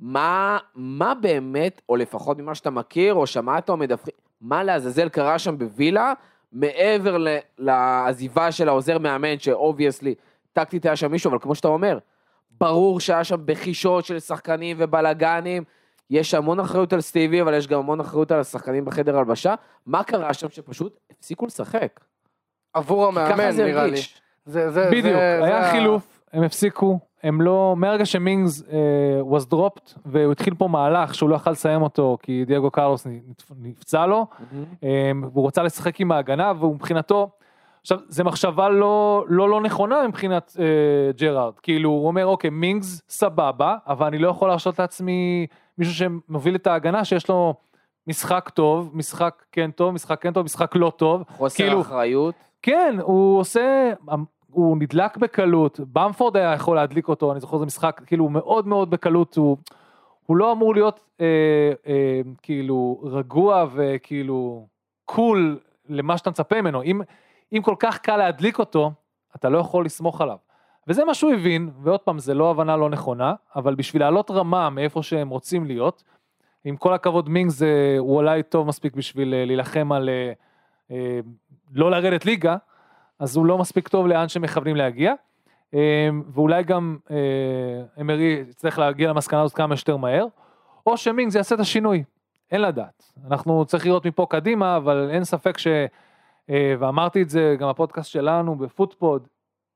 מה, 0.00 0.58
מה 0.74 1.12
באמת, 1.14 1.80
או 1.88 1.96
לפחות 1.96 2.38
ממה 2.38 2.54
שאתה 2.54 2.70
מכיר, 2.70 3.14
או 3.14 3.26
שמעת 3.26 3.68
או 3.68 3.76
מדווחים, 3.76 4.14
מה 4.40 4.64
לעזאזל 4.64 5.08
קרה 5.08 5.38
שם 5.38 5.58
בווילה, 5.58 6.12
מעבר 6.52 7.16
לעזיבה 7.58 8.52
של 8.52 8.68
העוזר 8.68 8.98
מאמן, 8.98 9.38
ש 9.38 9.51
obviously, 9.51 10.14
טקטית 10.52 10.86
היה 10.86 10.96
שם 10.96 11.10
מישהו, 11.10 11.30
אבל 11.30 11.38
כמו 11.38 11.54
שאתה 11.54 11.68
אומר, 11.68 11.98
ברור 12.50 13.00
שהיה 13.00 13.24
שם 13.24 13.36
בחישות 13.44 14.04
של 14.04 14.20
שחקנים 14.20 14.76
ובלאגנים, 14.80 15.64
יש 16.10 16.34
המון 16.34 16.60
אחריות 16.60 16.92
על 16.92 17.00
סטיבי, 17.00 17.42
אבל 17.42 17.54
יש 17.54 17.66
גם 17.66 17.78
המון 17.78 18.00
אחריות 18.00 18.32
על 18.32 18.40
השחקנים 18.40 18.84
בחדר 18.84 19.18
הלבשה. 19.18 19.54
מה 19.86 20.02
קרה 20.02 20.34
שם 20.34 20.48
שפשוט 20.48 20.98
הפסיקו 21.10 21.46
לשחק? 21.46 22.00
עבור 22.72 23.06
המאמן 23.06 23.50
זה 23.50 23.64
נראה 23.64 23.86
לי. 23.86 24.00
זה, 24.46 24.70
זה, 24.70 24.88
בדיוק, 24.90 25.04
זה, 25.04 25.44
היה 25.44 25.64
זה 25.64 25.70
חילוף, 25.70 26.20
הם 26.32 26.42
הפסיקו, 26.42 26.98
הם 27.22 27.40
לא, 27.40 27.74
מהרגע 27.76 28.06
שמינגס 28.06 28.62
uh, 28.62 28.64
was 29.34 29.54
dropped, 29.54 29.98
והוא 30.06 30.32
התחיל 30.32 30.54
פה 30.54 30.68
מהלך 30.68 31.14
שהוא 31.14 31.30
לא 31.30 31.34
יכל 31.36 31.50
לסיים 31.50 31.82
אותו, 31.82 32.18
כי 32.22 32.44
דייגו 32.44 32.70
קרלוס 32.70 33.06
נפ- 33.06 33.52
נפצע 33.62 34.06
לו, 34.06 34.26
um, 34.80 34.84
והוא 35.32 35.46
רצה 35.46 35.62
לשחק 35.62 36.00
עם 36.00 36.12
ההגנה, 36.12 36.52
והוא 36.58 36.74
מבחינתו, 36.74 37.30
עכשיו, 37.80 37.98
זו 38.08 38.24
מחשבה 38.24 38.68
לא, 38.68 39.24
לא 39.28 39.48
לא 39.48 39.60
נכונה 39.60 40.08
מבחינת 40.08 40.56
uh, 40.56 40.60
ג'רארד, 41.20 41.58
כאילו, 41.62 41.90
הוא 41.90 42.06
אומר, 42.06 42.26
אוקיי, 42.26 42.50
מינגס 42.50 43.02
סבבה, 43.08 43.76
אבל 43.86 44.06
אני 44.06 44.18
לא 44.18 44.28
יכול 44.28 44.48
להרשות 44.48 44.78
לעצמי 44.78 45.46
מישהו 45.78 45.94
שמוביל 45.94 46.54
את 46.54 46.66
ההגנה, 46.66 47.04
שיש 47.04 47.28
לו 47.28 47.54
משחק 48.06 48.48
טוב, 48.54 48.90
משחק 48.94 49.42
כן 49.52 49.70
טוב, 49.70 49.94
משחק 49.94 50.22
כן 50.22 50.32
טוב, 50.32 50.44
משחק 50.44 50.76
לא 50.76 50.92
טוב, 50.96 51.22
חוסר 51.36 51.64
כאילו- 51.64 51.80
אחריות. 51.80 52.34
כן, 52.62 52.96
הוא 53.02 53.38
עושה, 53.38 53.92
הוא 54.50 54.76
נדלק 54.76 55.16
בקלות, 55.16 55.80
במפורד 55.92 56.36
היה 56.36 56.52
יכול 56.52 56.76
להדליק 56.76 57.08
אותו, 57.08 57.32
אני 57.32 57.40
זוכר 57.40 57.58
זה 57.58 57.66
משחק, 57.66 58.00
כאילו 58.06 58.24
הוא 58.24 58.32
מאוד 58.32 58.66
מאוד 58.66 58.90
בקלות, 58.90 59.36
הוא, 59.36 59.56
הוא 60.26 60.36
לא 60.36 60.52
אמור 60.52 60.74
להיות 60.74 61.00
אה, 61.20 61.72
אה, 61.86 62.20
כאילו 62.42 63.00
רגוע 63.02 63.66
וכאילו 63.74 64.66
קול 65.04 65.58
למה 65.88 66.18
שאתה 66.18 66.30
מצפה 66.30 66.60
ממנו, 66.60 66.82
אם, 66.82 67.00
אם 67.52 67.62
כל 67.62 67.74
כך 67.78 67.98
קל 67.98 68.16
להדליק 68.16 68.58
אותו, 68.58 68.92
אתה 69.36 69.48
לא 69.48 69.58
יכול 69.58 69.84
לסמוך 69.84 70.20
עליו. 70.20 70.36
וזה 70.86 71.04
מה 71.04 71.14
שהוא 71.14 71.32
הבין, 71.32 71.70
ועוד 71.82 72.00
פעם, 72.00 72.18
זה 72.18 72.34
לא 72.34 72.50
הבנה 72.50 72.76
לא 72.76 72.90
נכונה, 72.90 73.34
אבל 73.56 73.74
בשביל 73.74 74.02
לעלות 74.02 74.30
רמה 74.30 74.70
מאיפה 74.70 75.02
שהם 75.02 75.28
רוצים 75.28 75.66
להיות, 75.66 76.02
עם 76.64 76.76
כל 76.76 76.94
הכבוד 76.94 77.28
מינגס 77.28 77.54
זה, 77.54 77.96
הוא 77.98 78.16
אולי 78.16 78.42
טוב 78.42 78.66
מספיק 78.66 78.94
בשביל 78.94 79.34
אה, 79.34 79.44
להילחם 79.44 79.92
על 79.92 80.08
אה, 80.08 80.32
אה, 80.90 81.20
לא 81.74 81.90
לרדת 81.90 82.26
ליגה, 82.26 82.56
אז 83.18 83.36
הוא 83.36 83.46
לא 83.46 83.58
מספיק 83.58 83.88
טוב 83.88 84.06
לאן 84.06 84.28
שמכוונים 84.28 84.76
להגיע. 84.76 85.12
אה, 85.74 86.08
ואולי 86.34 86.62
גם 86.62 86.96
אה, 87.10 87.16
אמרי 88.00 88.44
יצטרך 88.48 88.78
להגיע 88.78 89.08
למסקנה 89.08 89.42
הזאת 89.42 89.56
כמה 89.56 89.76
שיותר 89.76 89.96
מהר, 89.96 90.26
או 90.86 90.96
שמינגס 90.96 91.34
יעשה 91.34 91.54
את 91.54 91.60
השינוי. 91.60 92.04
אין 92.50 92.62
לדעת. 92.62 93.12
אנחנו 93.26 93.64
צריך 93.64 93.86
לראות 93.86 94.06
מפה 94.06 94.26
קדימה, 94.30 94.76
אבל 94.76 95.08
אין 95.12 95.24
ספק 95.24 95.58
ש... 95.58 95.66
אה, 96.50 96.74
ואמרתי 96.78 97.22
את 97.22 97.30
זה 97.30 97.56
גם 97.58 97.68
בפודקאסט 97.68 98.10
שלנו 98.10 98.56
בפוטפוד, 98.56 99.28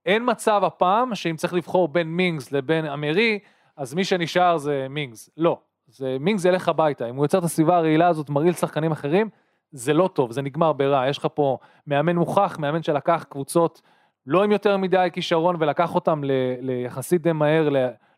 אין 0.07 0.23
מצב 0.31 0.63
הפעם 0.65 1.15
שאם 1.15 1.37
צריך 1.37 1.55
לבחור 1.55 1.89
בין 1.89 2.09
מינגס 2.09 2.53
לבין 2.53 2.87
אמרי, 2.87 3.39
אז 3.77 3.95
מי 3.95 4.05
שנשאר 4.05 4.57
זה 4.57 4.87
מינגס. 4.91 5.31
לא. 5.37 5.59
זה 5.89 6.17
מינגס 6.21 6.45
ילך 6.45 6.69
הביתה. 6.69 7.09
אם 7.09 7.17
הוא 7.17 7.25
יוצר 7.25 7.39
את 7.39 7.45
הסביבה 7.45 7.77
הרעילה 7.77 8.09
הזאת, 8.09 8.31
מרעיל 8.31 8.53
שחקנים 8.53 8.93
אחרים, 8.93 9.29
זה 9.73 9.93
לא 9.93 10.09
טוב, 10.13 10.33
זה 10.33 10.43
נגמר 10.43 10.73
ברע. 10.73 11.09
יש 11.09 11.19
לך 11.19 11.27
פה 11.35 11.59
מאמן 11.87 12.17
מוכח, 12.17 12.57
מאמן 12.59 12.83
שלקח 12.83 13.25
קבוצות 13.29 13.83
לא 14.27 14.45
עם 14.45 14.53
יותר 14.53 14.77
מדי 14.77 15.09
כישרון 15.13 15.57
ולקח 15.59 15.95
אותם 15.95 16.25
ל- 16.25 16.31
ליחסית 16.61 17.23
די 17.23 17.33
מהר 17.33 17.69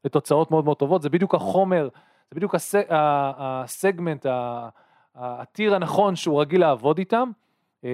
לתוצאות 0.04 0.50
מאוד 0.50 0.64
מאוד 0.64 0.76
טובות. 0.76 1.02
זה 1.02 1.10
בדיוק 1.10 1.34
החומר, 1.34 1.88
זה 2.30 2.36
בדיוק 2.36 2.54
הס- 2.54 2.74
ה- 2.74 2.82
הסגמנט, 3.38 4.26
הטיר 5.14 5.74
הנכון 5.74 6.16
שהוא 6.16 6.40
רגיל 6.40 6.60
לעבוד 6.60 6.98
איתם. 6.98 7.30
אה, 7.84 7.90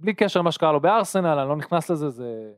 בלי 0.00 0.14
קשר 0.14 0.40
למה 0.40 0.52
שקרה 0.52 0.72
לו 0.72 0.80
בארסנל, 0.80 1.38
אני 1.38 1.48
לא 1.48 1.56
נכנס 1.56 1.90
לזה, 1.90 2.10
זה... 2.10 2.50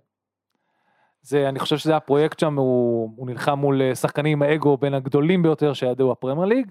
זה, 1.22 1.48
אני 1.48 1.58
חושב 1.58 1.76
שזה 1.78 1.96
הפרויקט 1.96 2.38
שם, 2.38 2.58
הוא, 2.58 3.10
הוא 3.16 3.26
נלחם 3.26 3.58
מול 3.58 3.82
אה, 3.82 3.94
שחקנים 3.94 4.42
עם 4.42 4.48
האגו 4.48 4.76
בין 4.76 4.94
הגדולים 4.94 5.42
ביותר 5.42 5.72
שידעו 5.72 6.12
הפרמייר 6.12 6.46
ליג. 6.46 6.70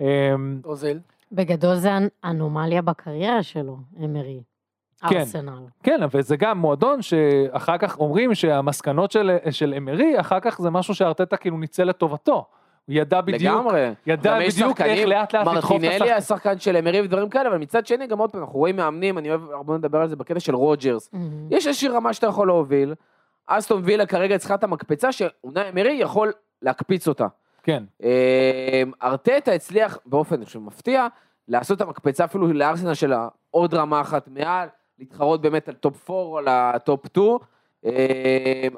אה, 0.00 0.34
אוזיל. 0.64 1.00
בגדול 1.32 1.74
זה 1.76 1.96
אנ- 1.96 2.08
אנומליה 2.24 2.82
בקריירה 2.82 3.42
שלו, 3.42 3.76
אמרי. 4.04 4.40
כן. 5.08 5.16
ארסנל. 5.18 5.62
כן, 5.82 6.02
אבל 6.02 6.22
זה 6.22 6.36
גם 6.36 6.58
מועדון 6.58 7.02
שאחר 7.02 7.78
כך 7.78 7.98
אומרים 7.98 8.34
שהמסקנות 8.34 9.10
של, 9.12 9.36
של 9.50 9.74
אמרי, 9.76 10.20
אחר 10.20 10.40
כך 10.40 10.60
זה 10.60 10.70
משהו 10.70 10.94
שארטטה 10.94 11.36
כאילו 11.36 11.58
ניצל 11.58 11.84
לטובתו. 11.84 12.34
הוא 12.86 12.94
ידע 12.94 13.20
בדיוק, 13.20 13.42
לגמרי. 13.42 13.90
ידע 14.06 14.38
בדיוק 14.40 14.80
איך 14.80 15.08
לאט 15.08 15.34
לאט 15.34 15.46
לדחוף 15.46 15.76
את 15.76 15.80
מרטינלי 15.80 15.88
השחקן. 15.94 16.04
היה 16.10 16.20
שחקן 16.20 16.58
של 16.58 16.76
אמרי 16.76 17.00
ודברים 17.00 17.28
כאלה, 17.28 17.48
אבל 17.48 17.58
מצד 17.58 17.86
שני 17.86 18.06
גם 18.06 18.18
עוד 18.18 18.30
פעם, 18.30 18.40
אנחנו 18.40 18.58
רואים 18.58 18.76
מאמנים, 18.76 19.18
אני 19.18 19.28
אוהב 19.30 19.50
הרבה 19.50 19.74
לדבר 19.74 19.98
על 19.98 20.08
זה 20.08 20.16
בקטע 20.16 20.40
של 20.40 20.54
רוג'רס. 20.54 21.10
מהמם. 21.12 21.46
יש 21.50 21.66
איזושהי 21.66 21.88
רמה 21.88 22.12
שאתה 22.12 22.26
יכול 22.26 22.46
להוביל, 22.46 22.94
אסטון 23.46 23.82
וילה 23.84 24.06
כרגע 24.06 24.38
צריכה 24.38 24.54
את 24.54 24.64
המקפצה 24.64 25.12
שאונאי 25.12 25.68
אמרי 25.70 25.92
יכול 25.92 26.32
להקפיץ 26.62 27.08
אותה. 27.08 27.26
כן, 27.64 27.84
אה, 28.02 28.82
ארטטה 29.02 29.52
הצליח 29.52 29.98
באופן 30.06 30.40
מפתיע 30.60 31.06
לעשות 31.48 31.76
את 31.76 31.86
המקפצה 31.86 32.24
אפילו 32.24 32.52
לארסנל 32.52 32.94
שלה 32.94 33.28
עוד 33.50 33.74
רמה 33.74 34.00
אחת 34.00 34.28
מעל, 34.28 34.68
להתחרות 34.98 35.42
באמת 35.42 35.68
על 35.68 35.74
טופ 35.74 36.10
4 36.10 36.22
או 36.22 36.38
על 36.38 36.44
הטופ 36.48 37.06
2, 37.06 37.38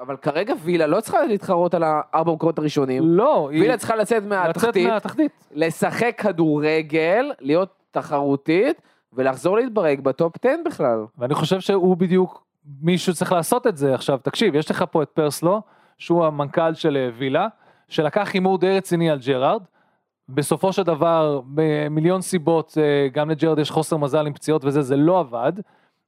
אבל 0.01 0.17
כרגע 0.17 0.55
וילה 0.63 0.87
לא 0.87 1.01
צריכה 1.01 1.25
להתחרות 1.27 1.75
על 1.75 1.83
הארבע 1.83 2.33
מקומות 2.33 2.59
הראשונים, 2.59 3.03
לא, 3.07 3.49
היא 3.53 3.63
וילה 3.63 3.77
צריכה 3.77 3.97
לצאת 3.97 4.23
לצאת 4.23 4.29
מהתחתית, 4.29 4.89
מהתחתית. 4.89 5.33
לשחק 5.53 6.21
כדורגל, 6.23 7.33
להיות 7.41 7.69
תחרותית 7.91 8.83
ולחזור 9.13 9.57
להתברג 9.57 10.01
בטופ 10.01 10.33
10 10.45 10.49
בכלל. 10.67 11.05
ואני 11.19 11.35
חושב 11.35 11.61
שהוא 11.61 11.97
בדיוק 11.97 12.45
מישהו 12.83 13.15
צריך 13.15 13.33
לעשות 13.33 13.67
את 13.67 13.77
זה. 13.77 13.95
עכשיו, 13.95 14.19
תקשיב, 14.23 14.55
יש 14.55 14.71
לך 14.71 14.85
פה 14.91 15.03
את 15.03 15.09
פרסלו, 15.09 15.63
שהוא 15.99 16.25
המנכ"ל 16.25 16.75
של 16.75 16.97
אה, 16.97 17.11
וילה, 17.19 17.49
שלקח 17.89 18.31
הימור 18.35 18.59
די 18.59 18.77
רציני 18.77 19.11
על 19.11 19.19
ג'רארד. 19.27 19.63
בסופו 20.29 20.73
של 20.73 20.83
דבר, 20.83 21.41
במיליון 21.47 22.23
סיבות, 22.23 22.79
אה, 22.81 23.09
גם 23.13 23.31
לג'רארד 23.31 23.59
יש 23.59 23.71
חוסר 23.71 23.97
מזל 23.97 24.27
עם 24.27 24.33
פציעות 24.33 24.65
וזה, 24.65 24.83
זה 24.83 24.97
לא 24.97 25.21
עבד. 25.21 25.53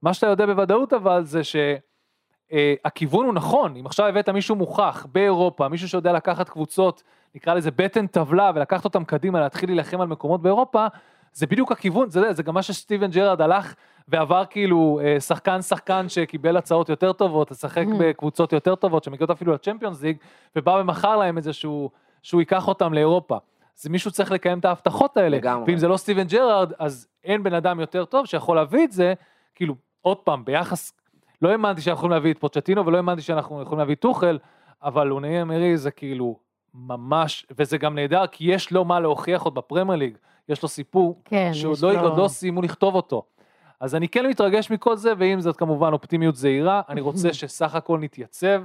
מה 0.03 0.15
שאתה 0.15 0.27
יודע 0.27 0.47
בוודאות 0.47 0.93
אבל 0.93 1.25
זה 1.25 1.41
שהכיוון 1.45 3.25
הוא 3.27 3.35
נכון, 3.35 3.77
אם 3.77 3.87
עכשיו 3.87 4.07
הבאת 4.07 4.29
מישהו 4.29 4.57
מוכח 4.57 5.07
באירופה, 5.13 5.69
מישהו 5.69 5.89
שיודע 5.89 6.13
לקחת 6.13 6.49
קבוצות, 6.49 7.03
נקרא 7.35 7.55
לזה 7.55 7.71
בטן 7.71 8.07
טבלה 8.07 8.51
ולקחת 8.55 8.85
אותם 8.85 9.05
קדימה, 9.05 9.41
להתחיל 9.41 9.69
להילחם 9.69 10.01
על 10.01 10.09
מקומות 10.09 10.43
באירופה, 10.43 10.87
זה 11.33 11.47
בדיוק 11.47 11.73
הכיוון, 11.73 12.11
זה, 12.11 12.33
זה 12.33 12.43
גם 12.43 12.55
מה 12.55 12.63
שסטיבן 12.63 13.11
ג'רארד 13.11 13.41
הלך 13.41 13.75
ועבר 14.09 14.45
כאילו 14.51 15.01
אה, 15.05 15.21
שחקן 15.21 15.63
שחקן 15.63 16.09
שקיבל 16.09 16.57
הצעות 16.57 16.89
יותר 16.89 17.13
טובות, 17.13 17.51
לשחק 17.51 17.87
Mm. 17.87 17.97
בקבוצות 18.01 18.53
יותר 18.53 18.75
טובות 18.75 19.05
שמגיעות 19.05 19.31
אפילו 19.31 19.53
לצ'מפיונס 19.53 20.03
ליג, 20.03 20.17
ובא 20.57 20.71
ומכר 20.71 21.17
להם 21.17 21.39
את 21.39 21.43
זה 21.43 21.53
שהוא, 21.53 21.91
שהוא 22.23 22.41
ייקח 22.41 22.69
אותם 22.69 22.95
לאירופה. 22.95 23.37
אז 23.79 23.87
מישהו 23.87 24.11
צריך 24.11 24.33
לקיים 24.33 24.59
את 24.59 24.65
ההבטחות 24.65 25.17
האלה, 25.17 25.37
לגמרי. 25.37 25.65
ואם 25.67 25.79
זה 25.79 25.89
לא 25.89 25.97
סטיבן 25.97 26.25
ג'רארד, 26.27 26.73
אז 26.79 27.09
אין 27.25 27.43
בן 27.43 27.55
אדם 27.55 27.81
יותר 27.81 28.05
טוב 28.05 28.27
שיכול 28.27 28.57
להביא 28.57 28.85
את 28.85 28.93
זה, 28.93 29.15
כאילו, 29.55 29.75
עוד 30.03 30.17
פעם, 30.17 30.45
ביחס, 30.45 30.93
לא 31.43 31.49
האמנתי 31.49 31.81
שאנחנו 31.81 31.99
יכולים 31.99 32.13
להביא 32.13 32.33
את 32.33 32.39
פוצ'טינו, 32.39 32.87
ולא 32.87 32.97
האמנתי 32.97 33.23
שאנחנו 33.23 33.63
יכולים 33.63 33.79
להביא 33.79 33.95
טוחל, 33.95 34.39
אבל 34.83 35.11
אונאי 35.11 35.43
אמרי 35.43 35.77
זה 35.77 35.91
כאילו 35.91 36.37
ממש, 36.75 37.47
וזה 37.59 37.79
גם 37.79 37.95
נהדר, 37.95 38.27
כי 38.27 38.45
יש 38.45 38.73
לו 38.73 38.85
מה 38.85 39.01
להוכיח 39.01 39.43
עוד 39.43 39.55
בפרמייר 39.55 39.99
ליג, 39.99 40.17
יש 40.49 40.63
לו 40.63 40.69
סיפור 40.69 41.21
כן, 41.25 41.51
שעוד 41.55 41.79
לא, 41.83 42.01
עוד 42.01 42.19
לא 42.19 42.29
סיימו 42.29 42.63
לכתוב 42.63 42.95
אותו. 42.95 43.23
אז 43.81 43.95
אני 43.95 44.09
כן 44.09 44.27
מתרגש 44.27 44.71
מכל 44.71 44.97
זה, 44.97 45.13
ועם 45.19 45.41
זאת 45.41 45.57
כמובן 45.57 45.93
אופטימיות 45.93 46.37
זהירה, 46.37 46.83
אני 46.89 47.01
רוצה 47.01 47.33
שסך 47.39 47.75
הכל 47.75 47.99
נתייצב, 47.99 48.63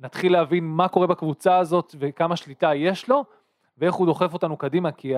נתחיל 0.00 0.32
להבין 0.32 0.64
מה 0.64 0.88
קורה 0.88 1.06
בקבוצה 1.06 1.58
הזאת 1.58 1.94
וכמה 1.98 2.36
שליטה 2.36 2.74
יש 2.74 3.08
לו, 3.08 3.24
ואיך 3.78 3.94
הוא 3.94 4.06
דוחף 4.06 4.32
אותנו 4.32 4.56
קדימה, 4.56 4.92
כי 4.92 5.14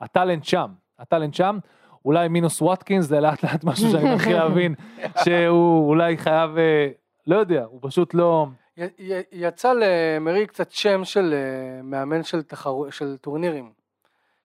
הטאלנט 0.00 0.44
שם, 0.44 0.66
הטאלנט 0.98 1.34
שם, 1.34 1.58
אולי 2.04 2.28
מינוס 2.28 2.62
וואטקינס, 2.62 3.04
זה 3.06 3.20
לאט 3.20 3.44
לאט 3.44 3.64
משהו 3.64 3.90
שאני 3.90 4.14
מתחיל 4.14 4.36
להבין, 4.36 4.74
שהוא 5.24 5.88
אולי 5.88 6.18
חייב, 6.18 6.58
אה, 6.58 6.88
לא 7.26 7.36
יודע, 7.36 7.64
הוא 7.64 7.78
פשוט 7.82 8.14
לא, 8.14 8.46
י- 8.76 8.82
י- 8.98 9.22
יצא 9.32 9.72
למרי 9.72 10.46
קצת 10.46 10.70
שם 10.70 11.04
של 11.04 11.34
אה, 11.34 11.82
מאמן 11.82 12.22
של, 12.22 12.42
תחרו, 12.42 12.92
של 12.92 13.16
טורנירים. 13.16 13.72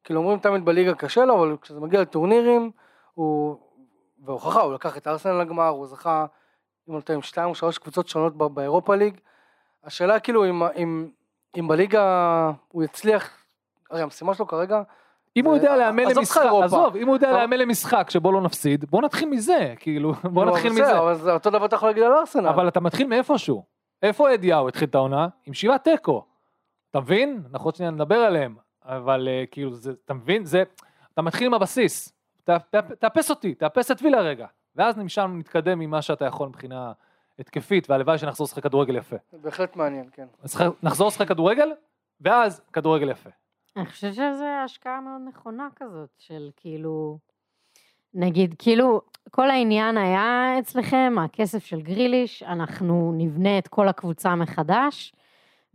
כאילו 0.04 0.20
אומרים 0.20 0.40
תמיד 0.40 0.66
בליגה 0.66 0.94
קשה 0.94 1.26
לו, 1.26 1.36
אבל 1.38 1.58
כשזה 1.62 1.80
מגיע 1.80 2.02
לטורנירים, 2.02 2.72
הוא, 3.14 3.58
והוכחה, 4.26 4.62
הוא 4.62 4.74
לקח 4.74 4.98
את 4.98 5.08
ארסנל 5.08 5.32
לגמר, 5.42 5.68
הוא 5.68 5.88
זכה, 5.88 6.26
אם 6.90 6.94
אני 6.94 6.96
לא 6.96 7.02
טועה, 7.02 7.16
עם 7.16 7.22
שתיים 7.22 7.50
או 7.50 7.56
שלוש 7.56 7.78
קבוצות 7.78 8.08
שונות 8.08 8.38
באירופה 8.54 8.96
ליג. 8.96 9.18
השאלה 9.84 10.20
כאילו 10.20 10.46
אם, 10.50 10.64
אם, 10.64 11.10
אם 11.60 11.68
בליגה 11.68 12.04
הוא 12.68 12.84
יצליח, 12.84 13.30
הרי 13.90 14.02
המשימה 14.02 14.34
שלו 14.34 14.48
כרגע, 14.48 14.82
אם 15.36 15.46
הוא 15.46 15.56
יודע 15.56 15.78
לאמן 15.78 16.04
למשחק. 16.16 16.42
עזוב, 16.64 16.96
אם 16.96 17.08
הוא 17.08 17.16
יודע 17.16 17.32
אבל- 17.32 17.40
לאמן 17.40 17.58
למשחק 17.60 18.10
שבו 18.10 18.32
לא 18.32 18.42
נפסיד, 18.42 18.86
בוא 18.92 19.02
נתחיל 19.02 19.30
מזה, 19.30 19.74
כאילו, 19.80 20.14
בוא 20.14 20.46
לא, 20.46 20.52
נתחיל 20.52 20.72
מזה. 20.72 21.00
אבל 21.00 21.16
זה 21.16 21.34
אותו 21.34 21.50
דבר 21.50 21.66
אתה 21.66 21.76
יכול 21.76 21.90
להגיד 21.90 22.04
על 22.04 22.14
ארסנל. 22.14 22.48
אבל 22.48 22.68
אתה 22.68 22.80
מתחיל 22.80 23.08
מאיפשהו. 23.08 23.64
איפה 24.04 24.34
אדיהו 24.34 24.68
התחיל 24.68 24.88
את 24.88 24.96
העונה? 24.96 25.28
עם 25.46 25.54
שבעה 25.54 25.78
תיקו. 25.78 26.26
אתה 26.92 27.00
מבין? 27.00 27.44
אנחנו 27.54 27.68
עוד 27.68 27.76
שנייה 27.76 27.92
נדבר 27.92 28.16
עליהם, 28.16 28.56
אבל 28.86 29.28
אה, 29.32 29.44
כאילו, 29.52 29.72
אתה 30.06 30.14
מבין? 30.14 30.46
זה, 30.46 30.64
אתה 31.14 31.22
מתחיל 31.22 31.48
עם 31.48 31.54
הבסיס. 31.54 32.14
תאפס 33.00 33.30
אותי, 33.30 33.56
תאפס 33.56 33.92
את 33.92 34.02
וילה 34.02 34.22
רגע. 34.22 34.48
ואז 34.76 34.98
משם 34.98 35.36
נתקדם 35.40 35.80
ממה 35.80 36.02
שאתה 36.02 36.26
יכול 36.26 36.48
מבחינה 36.48 36.92
התקפית, 37.40 37.90
והלוואי 37.90 38.18
שנחזור 38.18 38.46
לשחק 38.46 38.64
כדורגל 38.64 38.96
יפה. 38.96 39.16
בהחלט 39.42 39.76
מעניין, 39.76 40.10
כן. 40.14 40.28
נחזור 40.84 41.08
לשחק 41.08 41.28
כדורגל, 41.28 41.70
ואז 42.22 42.62
כדורגל 42.74 43.10
יפה. 43.10 43.30
אני 43.78 43.86
חושבת 43.86 44.14
שזו 44.14 44.46
השקעה 44.64 45.02
מאוד 45.02 45.22
נכונה 45.28 45.68
כזאת, 45.76 46.10
של 46.18 46.50
כאילו, 46.56 47.18
נגיד, 48.14 48.56
כאילו, 48.58 49.02
כל 49.32 49.50
העניין 49.50 49.98
היה 49.98 50.60
אצלכם, 50.60 51.16
הכסף 51.26 51.66
של 51.66 51.82
גריליש, 51.82 52.44
אנחנו 52.44 53.14
נבנה 53.18 53.58
את 53.58 53.68
כל 53.68 53.88
הקבוצה 53.88 54.36
מחדש, 54.36 55.14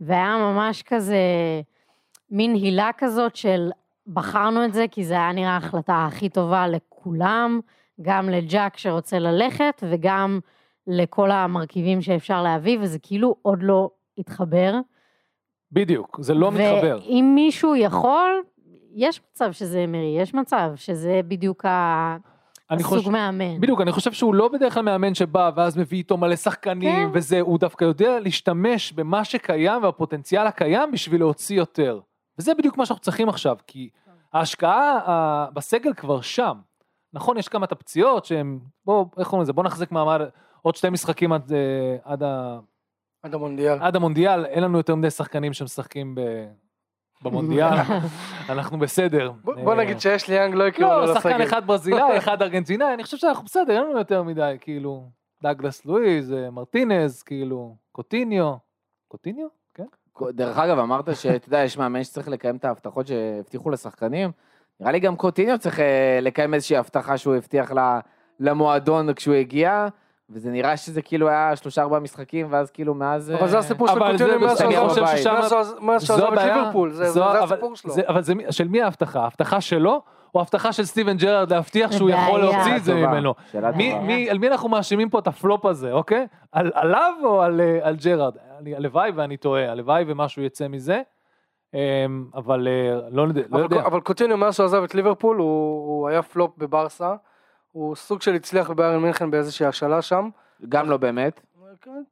והיה 0.01 0.37
ממש 0.37 0.83
כזה, 0.83 1.17
מין 2.29 2.53
הילה 2.53 2.89
כזאת 2.97 3.35
של 3.35 3.69
בחרנו 4.07 4.65
את 4.65 4.73
זה, 4.73 4.85
כי 4.91 5.03
זה 5.05 5.13
היה 5.13 5.31
נראה 5.31 5.49
ההחלטה 5.51 6.05
הכי 6.07 6.29
טובה 6.29 6.67
לכולם, 6.67 7.59
גם 8.01 8.29
לג'אק 8.29 8.77
שרוצה 8.77 9.19
ללכת, 9.19 9.83
וגם 9.89 10.39
לכל 10.87 11.31
המרכיבים 11.31 12.01
שאפשר 12.01 12.41
להביא, 12.43 12.77
וזה 12.81 12.99
כאילו 12.99 13.35
עוד 13.41 13.63
לא 13.63 13.89
התחבר. 14.17 14.73
בדיוק, 15.71 16.17
זה 16.21 16.33
לא 16.33 16.51
מתחבר. 16.51 16.99
ואם 17.01 17.31
מישהו 17.35 17.75
יכול, 17.75 18.31
יש 18.95 19.21
מצב 19.31 19.51
שזה 19.51 19.83
אמרי, 19.83 20.17
יש 20.19 20.33
מצב 20.33 20.71
שזה 20.75 21.21
בדיוק 21.27 21.65
ה- 21.65 22.17
אני 22.71 22.81
הסוג 22.83 22.97
חושב, 22.97 23.09
מאמן. 23.09 23.59
בדיוק, 23.61 23.81
אני 23.81 23.91
חושב 23.91 24.11
שהוא 24.11 24.35
לא 24.35 24.47
בדרך 24.47 24.73
כלל 24.73 24.83
מאמן 24.83 25.15
שבא 25.15 25.51
ואז 25.55 25.77
מביא 25.77 25.97
איתו 25.97 26.17
מלא 26.17 26.35
שחקנים 26.35 27.07
כן. 27.09 27.09
וזה, 27.13 27.41
הוא 27.41 27.59
דווקא 27.59 27.85
יודע 27.85 28.19
להשתמש 28.19 28.91
במה 28.93 29.23
שקיים 29.23 29.83
והפוטנציאל 29.83 30.47
הקיים 30.47 30.91
בשביל 30.91 31.21
להוציא 31.21 31.57
יותר. 31.57 31.99
וזה 32.39 32.53
בדיוק 32.55 32.77
מה 32.77 32.85
שאנחנו 32.85 33.01
צריכים 33.03 33.29
עכשיו, 33.29 33.57
כי 33.67 33.89
ההשקעה 34.33 34.99
ה- 35.05 35.47
בסגל 35.53 35.93
כבר 35.93 36.21
שם. 36.21 36.57
נכון, 37.13 37.37
יש 37.37 37.47
כמה 37.47 37.65
את 37.65 37.71
הפציעות 37.71 38.25
שהם, 38.25 38.59
בוא, 38.85 39.05
איך 39.17 39.27
קוראים 39.27 39.41
לזה, 39.43 39.53
בוא 39.53 39.63
נחזיק 39.63 39.91
מעמד 39.91 40.21
עוד 40.61 40.75
שתי 40.75 40.89
משחקים 40.89 41.33
עד, 41.33 41.53
אה, 41.53 41.95
עד, 42.03 42.23
ה, 42.23 42.59
עד 43.23 43.33
המונדיאל. 43.33 43.77
עד 43.81 43.95
המונדיאל, 43.95 44.45
אין 44.45 44.63
לנו 44.63 44.77
יותר 44.77 44.95
מדי 44.95 45.09
שחקנים 45.11 45.53
שמשחקים 45.53 46.15
ב, 46.15 46.21
במונדיאל, 47.23 47.73
אנחנו 48.49 48.79
בסדר. 48.79 49.31
בוא 49.43 49.73
אה, 49.73 49.77
נגיד 49.77 49.99
שיש 49.99 50.27
לי 50.29 50.35
יאנג 50.35 50.55
לא 50.55 50.63
יקראו 50.63 50.99
לו 50.99 51.05
לא, 51.05 51.13
שחקן 51.13 51.29
לסגל. 51.29 51.43
אחד 51.43 51.67
ברזילאי, 51.67 52.17
אחד 52.23 52.41
ארגנטינאי, 52.41 52.93
אני 52.93 53.03
חושב 53.03 53.17
שאנחנו 53.17 53.43
בסדר, 53.43 53.73
אין 53.73 53.83
לנו 53.83 53.97
יותר 53.97 54.23
מדי, 54.23 54.57
כאילו, 54.61 55.09
דאגלס 55.43 55.85
לואיז, 55.85 56.33
אה, 56.33 56.51
מרטינז, 56.51 57.23
כאילו, 57.23 57.75
קוטיניו, 57.91 58.55
קוטיניו? 59.07 59.47
דרך 60.31 60.57
אגב, 60.57 60.79
אמרת 60.79 61.15
שאתה 61.15 61.47
יודע, 61.47 61.59
יש 61.63 61.77
מאמן 61.77 62.03
שצריך 62.03 62.27
לקיים 62.27 62.55
את 62.55 62.65
ההבטחות 62.65 63.07
שהבטיחו 63.07 63.69
לשחקנים. 63.69 64.31
נראה 64.79 64.91
לי 64.91 64.99
גם 64.99 65.15
קוטיניו 65.15 65.59
צריך 65.59 65.79
אה, 65.79 66.19
לקיים 66.21 66.53
איזושהי 66.53 66.77
הבטחה 66.77 67.17
שהוא 67.17 67.35
הבטיח 67.35 67.71
למועדון 68.39 69.13
כשהוא 69.13 69.35
הגיע, 69.35 69.87
וזה 70.29 70.49
נראה 70.51 70.77
שזה 70.77 71.01
כאילו 71.01 71.29
היה 71.29 71.55
שלושה 71.55 71.81
ארבעה 71.81 71.99
משחקים, 71.99 72.47
ואז 72.49 72.71
כאילו 72.71 72.93
מאז... 72.93 73.31
אבל 73.39 73.47
זה 73.47 73.55
אה, 73.55 73.59
הסיפור 73.59 73.87
של 73.87 73.93
אבל 73.93 74.17
זה 74.17 74.23
קוטיניו 74.25 74.47
מאז 74.47 76.03
שהוא 76.03 76.15
עזב- 76.15 76.25
את. 76.33 76.55
ליברפול, 76.55 76.91
זה 76.91 77.07
הסיפור 77.43 77.75
שלו. 77.75 77.91
זה- 77.93 78.01
אבל 78.07 78.21
של 78.51 78.67
מי 78.67 78.81
ההבטחה? 78.81 79.19
ההבטחה 79.19 79.61
שלו, 79.61 80.01
או 80.35 80.39
ההבטחה 80.39 80.73
של 80.73 80.85
סטיבן 80.85 81.17
ג'רארד 81.17 81.53
להבטיח 81.53 81.91
שהוא. 81.91 82.09
יכול 82.09 82.39
להוציא 82.39 82.75
את 82.75 82.83
זה 82.83 82.93
ממנו? 82.93 83.33
על 84.29 84.37
מי 84.39 84.47
אנחנו 84.47 84.69
מאשימים 84.69 85.09
פה 85.09 85.19
את 85.19 85.27
הפלופ 85.27 85.65
הזה, 85.65 85.91
אוקיי? 85.91 86.27
על, 86.51 86.71
עליו 86.73 87.13
או 87.23 87.41
על, 87.41 87.61
אה, 87.61 87.79
על 87.81 87.95
ג'רארד? 87.95 88.33
אני- 88.59 88.75
הלוואי 88.75 89.11
ואני 89.15 89.37
טועה, 89.37 89.71
הלוואי 89.71 90.03
ומשהו 90.07 90.41
יצא 90.43 90.67
מזה, 90.67 91.01
אמ, 91.73 91.79
אבל 92.35 92.67
אה, 92.67 93.09
לא, 93.11 93.21
יודע- 93.21 93.41
לא 93.41 93.45
אבל 93.51 93.59
יודע. 93.63 93.81
אבל 93.85 93.99
קוטיניו 94.01 94.37
מאז 94.37 94.55
שהוא 94.55 94.65
עזב 94.65 94.83
את 94.83 94.95
ליברפול 94.95 95.37
הוא 95.37 95.87
הוא 95.87 96.09
היה 96.09 96.21
פלופ 96.21 96.51
בברסה. 96.57 97.15
הוא 97.71 97.95
סוג 97.95 98.21
של 98.21 98.33
הצליח 98.35 98.69
בביירן 98.69 99.01
מינכן 99.01 99.31
באיזושהי 99.31 99.65
השאלה 99.65 100.01
שם. 100.01 100.29
גם 100.69 100.89
לא 100.89 100.97
באמת. 100.97 101.41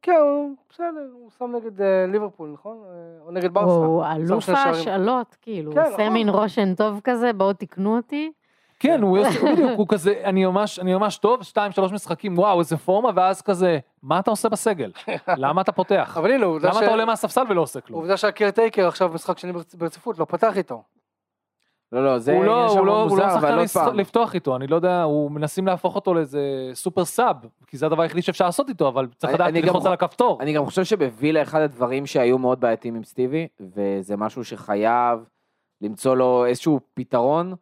כן, 0.02 0.12
הוא 0.22 0.52
בסדר, 0.72 0.88
הוא 1.14 1.30
שם 1.40 1.56
נגד 1.56 1.82
אה, 1.82 2.06
ליברפול, 2.12 2.50
נכון? 2.54 2.78
אה, 2.86 2.90
או 3.26 3.32
נגד 3.32 3.54
ברסה. 3.54 3.68
הוא 3.72 4.06
אלוף. 4.06 4.50
ההשאלות, 4.50 5.36
כאילו, 5.42 5.72
כן, 5.72 5.80
הוא 5.80 5.88
עושה 5.88 5.98
נכון. 6.04 6.14
מין 6.14 6.30
רושן 6.30 6.76
טוב 6.76 7.02
כזה, 7.04 7.34
בואו 7.34 7.54
תקנו 7.54 7.96
אותי. 7.98 8.32
כן, 8.80 9.02
הוא 9.02 9.18
יעשה- 9.18 9.40
בדיוק, 9.54 9.72
הוא 9.78 9.86
כזה, 9.90 10.22
אני 10.24 10.46
ממש, 10.46 10.80
אני 10.80 10.94
ממש 10.96 11.18
טוב, 11.18 11.44
שתיים, 11.44 11.72
שלוש 11.72 11.92
משחקים, 11.92 12.38
וואו, 12.38 12.60
איזה 12.60 12.78
פורמה, 12.78 13.10
ואז 13.16 13.42
כזה, 13.42 13.80
מה 14.04 14.20
אתה 14.20 14.32
עושה 14.32 14.50
בסגל? 14.50 14.92
למה 15.38 15.62
אתה 15.62 15.72
פותח? 15.72 16.16
אבל 16.20 16.32
הנה, 16.32 16.46
עובדה 16.46 16.68
למה 16.70 16.80
ש- 16.80 16.84
אתה 16.84 16.92
עולה 16.92 17.06
מהספסל 17.06 17.42
ולא 17.50 17.62
עושה 17.62 17.82
כלום? 17.82 18.00
עובדה 18.00 18.18
שהקרטייקר 18.18 18.88
עכשיו 18.88 19.10
משחק 19.14 19.38
שני 19.38 19.52
ברצ- 19.54 19.76
ברציפות, 19.78 20.20
לא 20.20 20.26
פתח 20.26 20.58
איתו. 20.58 20.84
לא, 21.93 22.03
לא, 22.06 22.19
זה 22.19 22.34
הוא 22.34 22.45
לא, 22.45 22.56
עניין 22.56 22.69
שם 22.69 22.77
הוא 22.77 22.86
לא, 22.88 23.01
הוא 23.01 23.10
מוזר, 23.10 23.25
לא 23.27 23.32
אבל 23.34 23.39
שחקן 23.41 23.53
עוד 23.53 23.63
לס- 23.63 23.77
פעם. 23.77 23.95
לפתוח 23.99 24.36
איתו, 24.36 24.56
אני 24.56 24.67
לא 24.67 24.75
יודע, 24.75 25.03
הוא 25.03 25.32
מנסים 25.32 25.67
להפוך 25.67 25.95
אותו 25.95 26.13
לאיזה 26.13 26.41
סופר 26.73 27.06
סאב, 27.06 27.36
כי 27.67 27.77
זה 27.77 27.86
הדבר 27.86 28.01
היחידי 28.01 28.21
שאפשר 28.21 28.45
לעשות 28.45 28.69
איתו, 28.69 28.88
אבל 28.88 29.08
צריך 29.17 29.34
לדעת 29.34 29.53
ללחוץ 29.53 29.82
חו- 29.82 29.88
על 29.88 29.93
הכפתור. 29.93 30.38
אני 30.41 30.53
גם 30.53 30.65
חושב 30.65 30.84
שבווילה 30.84 31.41
אחד 31.41 31.62
הדברים 31.62 32.06
שהיו 32.06 32.38
מאוד 32.38 32.60
בעייתיים 32.60 32.95
עם 32.95 33.03
סטיבי, 33.03 33.47
וזה 33.60 34.17
משהו 34.17 34.45
שחייב 34.45 35.19
למצוא 35.82 36.15
לו 36.15 36.45
איזשהו 36.45 36.79
פתרון, 36.93 37.53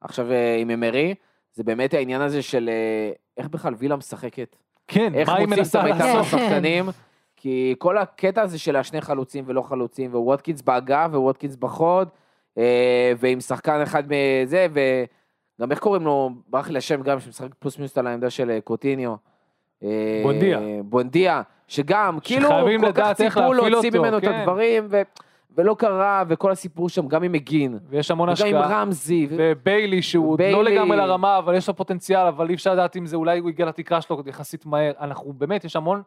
עכשיו 0.00 0.32
אה, 0.32 0.56
עם 0.56 0.70
אמרי, 0.70 1.14
זה 1.52 1.64
באמת 1.64 1.94
העניין 1.94 2.20
הזה 2.20 2.42
של 2.42 2.68
אה, 2.72 3.10
איך 3.36 3.48
בכלל 3.48 3.74
וילה 3.78 3.96
משחקת. 3.96 4.56
כן, 4.88 5.14
איך 5.14 5.28
מה 5.28 5.34
היא 5.36 5.46
מוצאים 5.46 5.52
את 5.52 5.58
מנסה 5.58 5.80
המיטב 5.80 5.98
לעשות? 5.98 6.16
לעשות? 6.16 6.40
מהשחקנים, 6.40 6.88
כי 7.36 7.74
כל 7.78 7.98
הקטע 7.98 8.42
הזה 8.42 8.58
של 8.58 8.76
השני 8.76 9.00
חלוצים 9.00 9.44
ולא 9.46 9.62
חלוצים, 9.62 10.10
וווטקינס 10.14 10.62
באגף 10.62 11.08
וווטקינס 11.12 11.56
בחוד, 11.56 12.08
ועם 13.18 13.40
שחקן 13.40 13.80
אחד 13.80 14.02
מזה, 14.06 14.66
וגם 14.72 15.70
איך 15.70 15.78
קוראים 15.78 16.04
לו, 16.04 16.30
ברח 16.48 16.68
לי 16.68 16.78
השם 16.78 17.02
גם, 17.02 17.20
שמשחק 17.20 17.54
פלוס 17.58 17.78
מינוס 17.78 17.98
על 17.98 18.06
העמדה 18.06 18.30
של 18.30 18.50
אה, 18.50 18.60
קוטיניו. 18.60 19.14
אה, 19.82 20.20
בונדיה. 20.22 20.60
בונדיה, 20.84 21.42
שגם, 21.68 22.18
כאילו, 22.22 22.48
כל 22.80 22.92
כך 22.94 23.12
ציפו 23.12 23.52
להוציא 23.52 23.90
ממנו 23.90 24.18
את 24.18 24.22
כן. 24.22 24.32
הדברים, 24.32 24.86
ו- 24.90 25.02
ולא 25.56 25.76
קרה, 25.78 26.24
וכל 26.28 26.50
הסיפור 26.50 26.88
שם, 26.88 27.08
גם 27.08 27.22
עם 27.22 27.32
מגין, 27.32 27.78
ויש 27.88 28.10
המון 28.10 28.28
וגם 28.28 28.48
עם 28.48 28.56
השקעה. 28.56 28.82
רמזי, 28.82 29.28
וביילי 29.30 30.02
שהוא 30.02 30.30
עוד 30.32 30.40
לא 30.40 30.46
ביילי. 30.46 30.76
לגמרי 30.76 30.96
לרמה, 30.96 31.38
אבל 31.38 31.54
יש 31.54 31.68
לו 31.68 31.76
פוטנציאל, 31.76 32.26
אבל 32.26 32.48
אי 32.48 32.54
אפשר 32.54 32.72
לדעת 32.72 32.96
אם 32.96 33.06
זה, 33.06 33.16
אולי 33.16 33.38
הוא 33.38 33.48
הגיע 33.48 33.66
לתקרה 33.66 34.00
שלו 34.00 34.22
יחסית 34.26 34.66
מהר. 34.66 34.92
אנחנו 35.00 35.32
באמת, 35.32 35.64
יש 35.64 35.76
המון, 35.76 36.02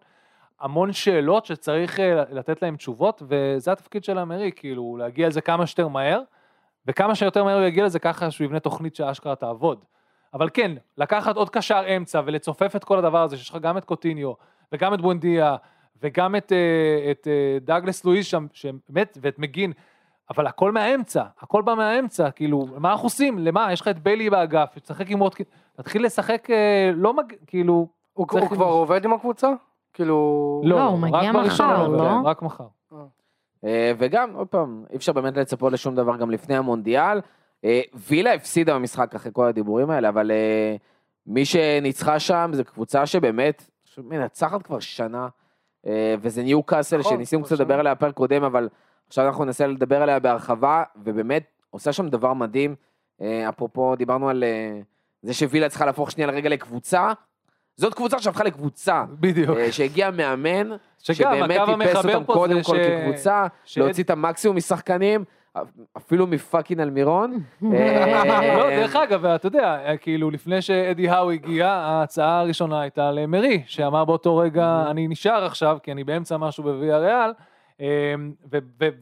המון 0.60 0.92
שאלות 0.92 1.46
שצריך 1.46 2.00
אה, 2.00 2.24
לתת 2.32 2.62
להם 2.62 2.76
תשובות, 2.76 3.24
וזה 3.28 3.72
התפקיד 3.72 4.04
של 4.04 4.18
האמרי, 4.18 4.52
כאילו, 4.56 4.98
להגיע 5.00 5.28
לזה 5.28 5.42
כמה 5.42 5.66
שיותר 5.66 5.88
מהר, 5.88 6.22
וכמה 6.90 7.16
שיותר 7.16 7.44
מהר 7.44 7.58
הוא 7.58 7.66
יגיע 7.66 7.86
לזה 7.86 8.00
ככה 8.00 8.32
שהוא 8.32 8.46
יבנה 8.46 8.60
תוכנית 8.60 8.96
שאשכרה 8.96 9.36
תעבוד. 9.36 9.86
אבל 10.34 10.50
כן, 10.54 10.72
לקחת 10.98 11.36
עוד 11.36 11.50
קשר 11.50 11.84
אמצע 11.98 12.22
ולצופף 12.26 12.76
את 12.76 12.84
כל 12.84 12.98
הדבר 12.98 13.24
הזה, 13.24 13.38
שיש 13.38 13.50
לך 13.50 13.56
גם 13.62 13.78
את 13.78 13.86
קוטיניו, 13.86 14.34
וגם 14.72 14.94
את 14.94 15.02
בונדיה, 15.02 15.56
וגם 16.02 16.36
את, 16.36 16.52
אה, 16.52 17.12
את 17.12 17.28
אה, 17.28 17.58
דאגלס 17.62 18.06
לואיז 18.06 18.26
שם, 18.26 18.48
שבאמת, 18.54 19.18
ואת 19.22 19.40
מגין, 19.40 19.74
אבל 20.30 20.48
הכל 20.48 20.72
מהאמצע, 20.72 21.24
הכל 21.40 21.62
בא 21.62 21.74
מהאמצע, 21.74 22.32
כאילו, 22.32 22.66
מה 22.78 22.92
אנחנו 22.92 23.06
עושים? 23.06 23.40
למה? 23.40 23.74
יש 23.74 23.82
לך 23.82 23.88
את 23.88 24.00
ביילי 24.00 24.30
באגף, 24.30 24.80
תשחק 24.80 25.10
עם 25.10 25.22
ווטקין, 25.22 25.46
תתחיל 25.76 26.06
לשחק, 26.06 26.48
אה, 26.50 26.92
לא 26.94 27.14
מג... 27.14 27.34
כאילו... 27.48 27.88
הוא 28.14 28.28
הוא 28.32 28.50
כבר 28.50 28.66
עובד 28.66 29.06
עם 29.06 29.14
הקבוצה? 29.14 29.50
כאילו... 29.94 30.62
לא, 30.66 30.84
הוא 30.84 30.98
רק 30.98 31.14
מגיע 31.14 31.32
מחר, 31.32 31.86
הוא 31.86 31.96
לא? 31.96 32.12
רק 32.24 32.42
מחר. 32.42 32.68
אה, 33.66 33.92
וגם, 33.98 34.34
עוד 34.34 34.48
פעם, 34.48 34.84
אי 34.92 34.98
אפשר 34.98 35.14
באמת 35.14 35.38
לצפות 35.38 35.74
לשום 35.74 35.96
דבר 35.96 36.18
גם 36.18 36.32
לפני 36.32 36.58
המונדיאל. 36.58 37.22
אה, 37.66 37.82
וילה 37.94 38.34
הפסידה 38.34 38.76
במשחק 38.76 39.16
אחרי 39.16 39.32
כל 39.36 39.48
הדיבורים 39.48 39.90
האלה, 39.90 40.10
אבל 40.10 40.32
אה, 40.32 40.76
מי 41.28 41.46
שניצחה 41.46 42.20
שם 42.20 42.52
זה 42.54 42.64
קבוצה 42.64 43.06
שבאמת 43.06 43.70
מנצחת 43.98 44.62
כבר 44.62 44.80
שנה, 44.80 45.28
וזה 46.22 46.44
ניו 46.44 46.64
קאסל, 46.64 46.98
נכון, 46.98 47.14
שניסינו 47.14 47.42
כבר 47.44 47.48
קצת 47.56 47.60
לדבר. 47.60 47.80
עליה 47.80 47.94
בפרק 47.94 48.16
קודם, 48.16 48.44
אבל 48.44 48.70
עכשיו 49.08 49.28
אנחנו 49.28 49.46
ננסה 49.46 49.68
לדבר 49.68 50.02
עליה 50.02 50.20
בהרחבה, 50.20 50.84
ובאמת 51.04 51.44
עושה 51.70 51.94
שם 51.94 52.10
דבר 52.10 52.34
מדהים. 52.34 52.76
אפרופו, 53.50 53.96
דיברנו 53.96 54.30
על 54.30 54.44
זה 55.22 55.34
שווילה 55.34 55.70
צריכה 55.70 55.86
להפוך 55.86 56.12
שנייה 56.12 56.32
לרגע 56.32 56.50
לקבוצה. 56.50 57.14
זאת 57.80 57.94
קבוצה 57.94 58.20
שהפכה 58.20 58.44
לקבוצה, 58.44 59.04
בדיוק. 59.10 59.58
אה, 59.58 59.72
שהגיע 59.72 60.12
מאמן, 60.12 60.70
שבאמת 61.00 61.62
טיפס 61.66 61.96
אותם 61.96 62.24
קודם 62.24 62.64
כל 62.64 62.78
כקבוצה, 62.78 63.48
להוציא 63.78 64.04
את 64.04 64.10
המקסימום 64.10 64.58
משחקנים, 64.58 65.24
אפילו 65.98 66.28
מפאקינג 66.28 66.82
אלמירון. 66.82 67.32
לא, 67.62 67.70
אה, 67.74 68.76
דרך 68.80 68.96
אגב, 68.96 69.26
אתה 69.26 69.48
יודע, 69.48 69.78
כאילו 70.02 70.32
לפני 70.32 70.62
שאדי 70.62 71.10
האו 71.10 71.32
הגיע, 71.32 71.68
ההצעה 71.68 72.40
הראשונה 72.40 72.82
הייתה 72.82 73.12
למרי, 73.12 73.64
שאמר 73.66 74.06
באותו 74.06 74.38
רגע, 74.38 74.86
אני 74.92 75.08
נשאר 75.08 75.46
עכשיו, 75.46 75.78
כי 75.84 75.92
אני 75.92 76.04
באמצע 76.04 76.38
משהו 76.38 76.64
בוויה 76.64 76.98
ריאל, 76.98 77.32
אמ, 77.80 77.86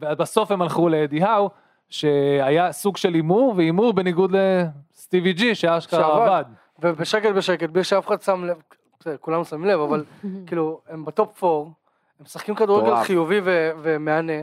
ובסוף 0.00 0.50
הם 0.50 0.62
הלכו 0.62 0.88
לאדי 0.88 1.22
האו, 1.22 1.50
שהיה 1.90 2.72
סוג 2.72 2.96
של 2.96 3.14
הימור, 3.14 3.54
והימור 3.56 3.92
בניגוד 3.92 4.34
לסטיבי 4.36 5.32
ג'י, 5.32 5.54
שאשכרה. 5.54 6.24
עבד. 6.24 6.44
ובשקט 6.82 7.30
בשקט, 7.36 7.70
בלי 7.70 7.84
שאף 7.84 8.06
אחד 8.06 8.22
שם 8.22 8.44
לב, 8.44 8.56
בסדר, 9.00 9.16
כולם 9.20 9.44
שמים 9.44 9.64
לב, 9.64 9.80
אבל 9.80 10.04
כאילו, 10.46 10.80
הם 10.88 11.04
בטופ 11.04 11.44
4, 11.44 11.56
הם 11.56 11.70
משחקים 12.24 12.54
כדורגל. 12.54 13.02
חיובי 13.04 13.40
ו- 13.44 13.70
ומהנה, 13.82 14.42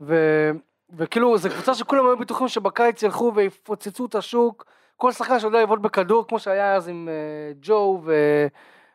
ו- 0.00 0.50
וכאילו, 0.96 1.38
זו 1.38 1.50
קבוצה 1.50 1.74
שכולם 1.74 2.06
היו 2.06 2.18
בטוחים 2.18 2.48
שבקיץ 2.48 3.02
ילכו 3.02 3.32
ויפוצצו 3.34 4.06
את 4.06 4.14
השוק, 4.14 4.64
כל 4.96 5.12
שחקן 5.12 5.40
שיודע 5.40 5.62
לבעוט 5.62 5.80
בכדור, 5.80 6.26
כמו 6.28 6.38
שהיה 6.38 6.74
אז 6.74 6.88
עם 6.88 7.08
אה, 7.08 7.52
ג'ו 7.62 8.00
ו- 8.04 8.46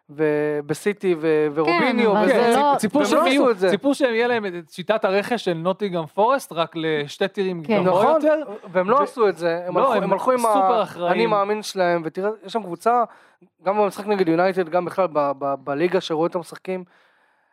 ובסיטי 0.09 1.15
ו- 1.21 1.47
ורוביניו, 1.53 2.11
אבל 2.11 2.25
וזה, 2.25 2.53
זה 2.53 2.59
לא- 2.59 2.75
ציפו 2.77 2.97
והם 2.99 3.07
שהם 3.07 3.19
לא 3.23 3.27
יהיו, 3.27 3.51
את. 3.51 3.55
ציפו 3.57 3.95
שהם 3.95 4.13
יהיה 4.13 4.27
להם 4.27 4.45
את 4.45 4.69
שיטת 4.69 5.05
הרכש 5.05 5.45
של 5.45 5.53
נוטיגם 5.53 6.05
פורסט, 6.05 6.51
רק 6.51 6.71
לשתי 6.75 7.27
טירים 7.27 7.63
כן. 7.63 7.83
גבוה 7.83 8.03
נכון, 8.03 8.21
יותר. 8.21 8.35
והם 8.71 8.89
לא 8.89 8.95
ו- 8.95 9.01
עשו 9.03 9.29
את 9.29 9.37
זה, 9.37 9.63
הם 9.67 9.77
לא, 9.77 9.81
הלכו- 9.81 9.93
הם 9.93 10.03
הם 10.03 10.13
הלכו 10.13 10.31
עם 10.31 10.37
סופר 10.37 10.49
ה... 10.79 10.83
אחראים. 10.83 11.11
אני 11.11 11.25
מאמין 11.25 11.63
שלהם, 11.63 12.01
ותראה, 12.05 12.29
יש 12.45 12.53
שם 12.53 12.63
קבוצה, 12.63 13.03
גם 13.63 13.77
במשחק 13.77 14.07
נגד 14.07 14.27
יונייטד, 14.27 14.69
גם 14.69 14.85
בכלל 14.85 15.07
ב- 15.13 15.31
ב- 15.39 15.53
בליגה 15.63 16.01
שרואה 16.01 16.27
אותם 16.27 16.39
משחקים, 16.39 16.83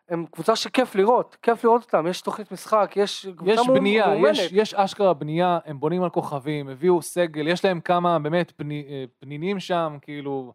הם 0.09 0.27
קבוצה 0.31 0.57
שכיף 0.57 0.95
לראות, 0.95 1.37
כיף 1.43 1.65
לראות 1.65 1.83
אותם, 1.83 2.07
יש 2.07 2.21
תוכנית 2.21 2.53
משחק, 2.53 2.93
יש 2.97 3.27
קבוצה 3.37 3.53
יש 3.53 3.69
בנייה, 3.69 4.07
מאומנת. 4.07 4.31
יש, 4.35 4.49
יש 4.53 4.75
אשכרה 4.75 5.15
בנייה, 5.15 5.59
הם 5.67 5.81
בונים 5.81 6.03
על 6.03 6.11
כוכבים, 6.11 6.69
הביאו 6.69 7.03
סגל, 7.03 7.49
יש 7.49 7.65
להם 7.65 7.81
כמה 7.81 8.19
באמת 8.19 8.53
פני, 8.57 8.85
אה, 8.89 9.05
פנינים 9.21 9.61
שם, 9.61 9.97
כאילו, 10.03 10.53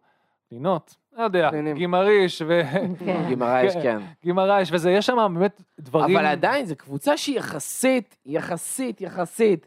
פנינות, 0.52 0.94
לא 1.16 1.22
יודע, 1.22 1.50
פנינים. 1.50 1.76
גימריש 1.76 2.42
כן. 2.42 2.92
גימרייש, 3.28 3.74
כן. 3.74 3.82
כן. 3.82 3.98
וגימרייש, 4.22 4.72
וזה, 4.72 4.90
יש 4.90 5.06
שם 5.06 5.34
באמת 5.34 5.62
דברים... 5.80 6.16
אבל 6.16 6.26
עדיין, 6.26 6.66
זו 6.66 6.76
קבוצה 6.76 7.16
שהיא 7.16 7.38
יחסית, 7.38 8.16
יחסית, 8.26 9.00
יחסית 9.00 9.66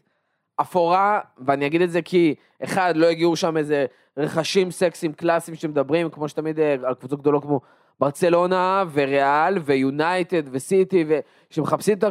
אפורה, 0.60 1.20
ואני 1.38 1.66
אגיד 1.66 1.82
את 1.82 1.90
זה 1.90 2.02
כי, 2.02 2.34
אחד, 2.64 2.96
לא 2.96 3.06
הגיעו 3.06 3.36
שם 3.36 3.56
איזה 3.56 3.86
רכשים 4.16 4.70
סקסיים 4.70 5.12
קלאסיים 5.12 5.56
שמדברים, 5.56 6.10
כמו 6.10 6.28
שתמיד 6.28 6.60
אה, 6.60 6.76
על 6.84 6.94
קבוצות 6.94 7.20
גדולות 7.20 7.42
כמו 7.42 7.60
ברצלונה 8.00 8.84
וריאל 8.92 9.58
ויונייטד 9.64 10.42
וסיטי, 10.50 11.04
ושמחפשים 11.50 11.98
את 11.98 12.04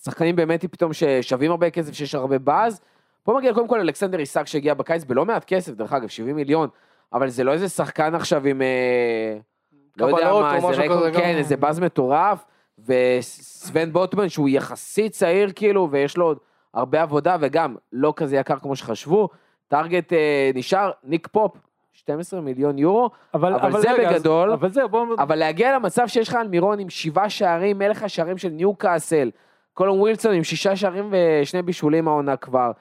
השחקנים 0.00 0.36
באמת 0.36 0.64
פתאום 0.64 0.92
ששווים 0.92 1.50
הרבה 1.50 1.70
כסף, 1.70 1.92
שיש 1.92 2.14
הרבה 2.14 2.38
באז. 2.38 2.80
פה 3.22 3.34
מגיע 3.38 3.54
קודם 3.54 3.68
כל 3.68 3.80
אלכסנדר 3.80 4.18
איסק 4.18 4.46
שהגיע 4.46 4.74
בקיץ 4.74 5.04
בלא 5.04 5.24
מעט 5.24 5.44
כסף, 5.44 5.72
דרך 5.72 5.92
אגב, 5.92 6.08
70 6.08 6.36
מיליון, 6.36 6.68
אבל 7.14 7.28
זה 7.28 7.44
לא 7.44 7.52
איזה 7.52 7.68
שחקן 7.68 8.14
עכשיו 8.14 8.46
עם... 8.46 8.62
אה, 8.62 9.36
לא 9.96 10.06
יודע 10.06 10.32
מה, 10.32 10.56
איזה 10.56 10.66
רקורד. 10.66 11.16
כן, 11.16 11.34
איזה 11.36 11.56
באז 11.56 11.80
מטורף, 11.80 12.44
וסוון 12.86 13.92
בוטמן 13.92 14.28
שהוא 14.28 14.48
יחסית 14.48 15.12
צעיר 15.12 15.52
כאילו, 15.54 15.88
ויש 15.90 16.16
לו 16.16 16.26
עוד 16.26 16.38
הרבה 16.74 17.02
עבודה, 17.02 17.36
וגם 17.40 17.76
לא 17.92 18.12
כזה 18.16 18.36
יקר 18.36 18.58
כמו 18.58 18.76
שחשבו. 18.76 19.28
טארגט 19.68 20.12
אה, 20.12 20.50
נשאר, 20.54 20.90
ניק 21.04 21.26
פופ, 21.26 21.56
12 21.92 22.40
מיליון 22.40 22.78
יורו, 22.78 23.10
אבל 23.34 23.80
זה 23.80 23.92
רגע, 23.92 24.08
אז- 24.10 24.14
בגדול. 24.14 24.52
אבל 25.18 25.36
להגיע 25.38 25.74
למצב 25.74 26.06
שיש 26.06 26.28
לך 26.28 26.34
אלמירון 26.34 26.78
עם 26.78 26.90
שבעה 26.90 27.30
שערים, 27.30 27.78
מלך 27.78 28.02
השערים 28.02 28.38
של 28.38 28.48
ניו 28.48 28.74
קאסל, 28.74 29.30
קאלום 29.74 30.00
ווילסון 30.00 30.34
עם 30.34 30.44
שישה 30.44 30.76
שערים 30.76 31.12
ושני 31.12 31.62
בישולים 31.62 32.08
העונה 32.08 32.36
כבר, 32.36 32.72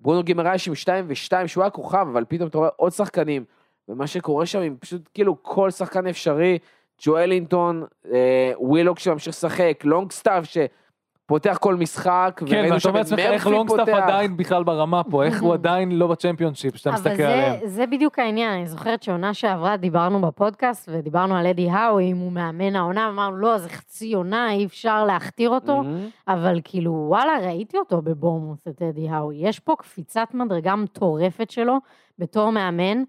ברונו 0.00 0.22
גימרייש 0.22 0.68
עם 0.68 0.74
2 0.74 1.04
ו-2, 1.08 1.46
שהוא 1.46 1.62
היה 1.64 1.70
כוכב, 1.70 2.06
אבל 2.12 2.24
פתאום 2.28 2.48
אתה 2.48 2.58
רואה 2.58 2.68
עוד 2.76 2.92
שחקנים, 2.92 3.44
ומה 3.88 4.06
שקורה 4.06 4.46
שם 4.46 4.60
עם 4.60 4.76
פשוט 4.76 5.08
כאילו 5.14 5.42
כל 5.42 5.70
שחקן 5.70 6.06
אפשרי, 6.06 6.58
ג'ואלינטון, 7.04 7.84
אה, 8.12 8.52
ווילוק 8.58 8.98
שממשיך 8.98 9.28
לשחק, 9.34 9.82
לונגסטאב 9.84 10.44
שפותח 10.44 11.58
כל 11.60 11.74
משחק, 11.74 12.32
כן, 12.36 12.44
וראינו 12.48 12.74
ואתה 12.74 12.88
את 12.88 12.94
לעצמך 12.94 13.18
איך 13.18 13.46
לונגסטאפ. 13.46 13.88
עדיין 13.88 14.36
בכלל 14.36 14.64
ברמה 14.64 15.04
פה, 15.04 15.24
איך 15.24 15.42
הוא 15.42 15.54
עדיין 15.58 15.92
לא 15.92 16.06
בצ'מפיונשיפ, 16.06 16.76
שאתה 16.76 16.90
אבל 16.90 16.98
מסתכל 16.98 17.16
זה, 17.16 17.32
עליהם. 17.32 17.66
זה 17.66 17.86
בדיוק 17.86 18.18
העניין, 18.18 18.52
אני 18.52 18.66
זוכרת 18.66 19.02
שעונה 19.02 19.34
שעברה 19.34 19.76
דיברנו 19.76 20.20
בפודקאסט 20.20 20.88
ודיברנו 20.92 21.36
על 21.36 21.46
אדי 21.46 21.70
האו, 21.70 22.00
אם 22.00 22.16
הוא 22.16 22.32
מאמן 22.32 22.76
העונה, 22.76 23.08
אמרנו, 23.08 23.36
לא, 23.36 23.58
זה 23.58 23.68
חצי 23.68 24.14
עונה, 24.14 24.52
אי 24.52 24.64
אפשר 24.64 25.04
להכתיר 25.04 25.50
אותו. 25.50 25.82
אבל 26.28 26.60
כאילו, 26.64 27.04
וואלה, 27.08 27.38
ראיתי 27.42 27.78
אותו 27.78 28.02
בבורמוס, 28.02 28.68
את 28.68 28.82
אדי 28.82 29.08
האו. 29.08 29.32
יש 29.32 29.58
פה 29.58 29.74
קפיצת 29.78 30.28
מדרגה 30.34 30.76
מטורפת 30.76 31.50
שלו 31.50 31.76
בתור 32.18 32.50
מאמן, 32.52 33.02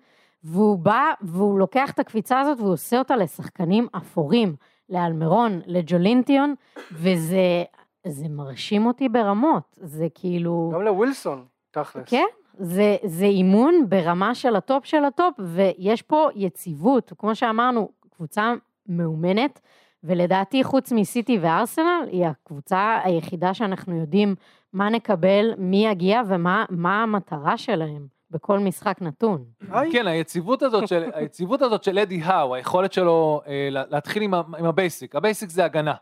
והוא 0.44 0.80
בא 0.80 1.12
והוא 1.22 1.60
לוקח 1.60 1.92
את 1.92 2.00
הקפיצה 2.00 2.40
הזאת 2.40 2.60
והוא 2.60 2.74
עושה 2.74 3.00
אותה 3.00 3.16
לשחקנים 3.16 3.88
אפורים, 3.98 4.56
לאלמרון, 4.90 5.62
לג'ולינטיון, 5.66 6.56
וזה 6.92 7.64
זה 8.08 8.26
מרשים 8.30 8.86
אותי 8.86 9.10
ברמות. 9.10 9.78
זה 9.82 10.08
כאילו... 10.16 10.72
גם 10.74 10.82
לווילסון, 10.82 11.46
תכלס. 11.72 12.04
כן, 12.10 12.26
זה, 12.58 12.96
זה 13.04 13.26
אימון 13.26 13.86
ברמה 13.90 14.36
של 14.36 14.56
הטופ 14.56 14.86
של 14.86 15.06
הטופ, 15.06 15.34
ויש 15.40 16.02
פה 16.02 16.30
יציבות. 16.36 17.14
כמו 17.18 17.36
שאמרנו, 17.36 17.90
קבוצה 18.10 18.54
מאומנת, 18.88 19.60
ולדעתי, 20.04 20.64
חוץ 20.64 20.92
מסיטי 20.92 21.40
וארסנל, 21.42 22.08
היא 22.12 22.26
הקבוצה 22.26 23.00
היחידה 23.04 23.54
שאנחנו 23.54 24.00
יודעים 24.00 24.36
מה 24.74 24.90
נקבל, 24.90 25.54
מי 25.58 25.88
יגיע 25.88 26.22
ומה 26.28 26.66
מה 26.70 27.04
המטרה 27.04 27.58
שלהם 27.58 28.08
בכל 28.32 28.60
משחק 28.60 29.02
נתון. 29.02 29.46
כן, 29.92 30.08
היציבות 30.08 30.62
הזאת 30.64 30.88
של, 30.88 31.10
היציבות 31.16 31.62
הזאת 31.62 31.84
של 31.84 32.00
אדי 32.00 32.22
האו, 32.24 32.56
היכולת 32.56 32.94
שלו 32.94 33.42
אה, 33.48 33.68
לה- 33.72 33.84
להתחיל 33.90 34.24
עם, 34.24 34.34
עם 34.34 34.66
ה 34.66 34.73
basic. 34.73 35.16
ה 35.16 35.21
basic 35.21 35.50
זה 35.50 35.66
הגנה. 35.66 35.94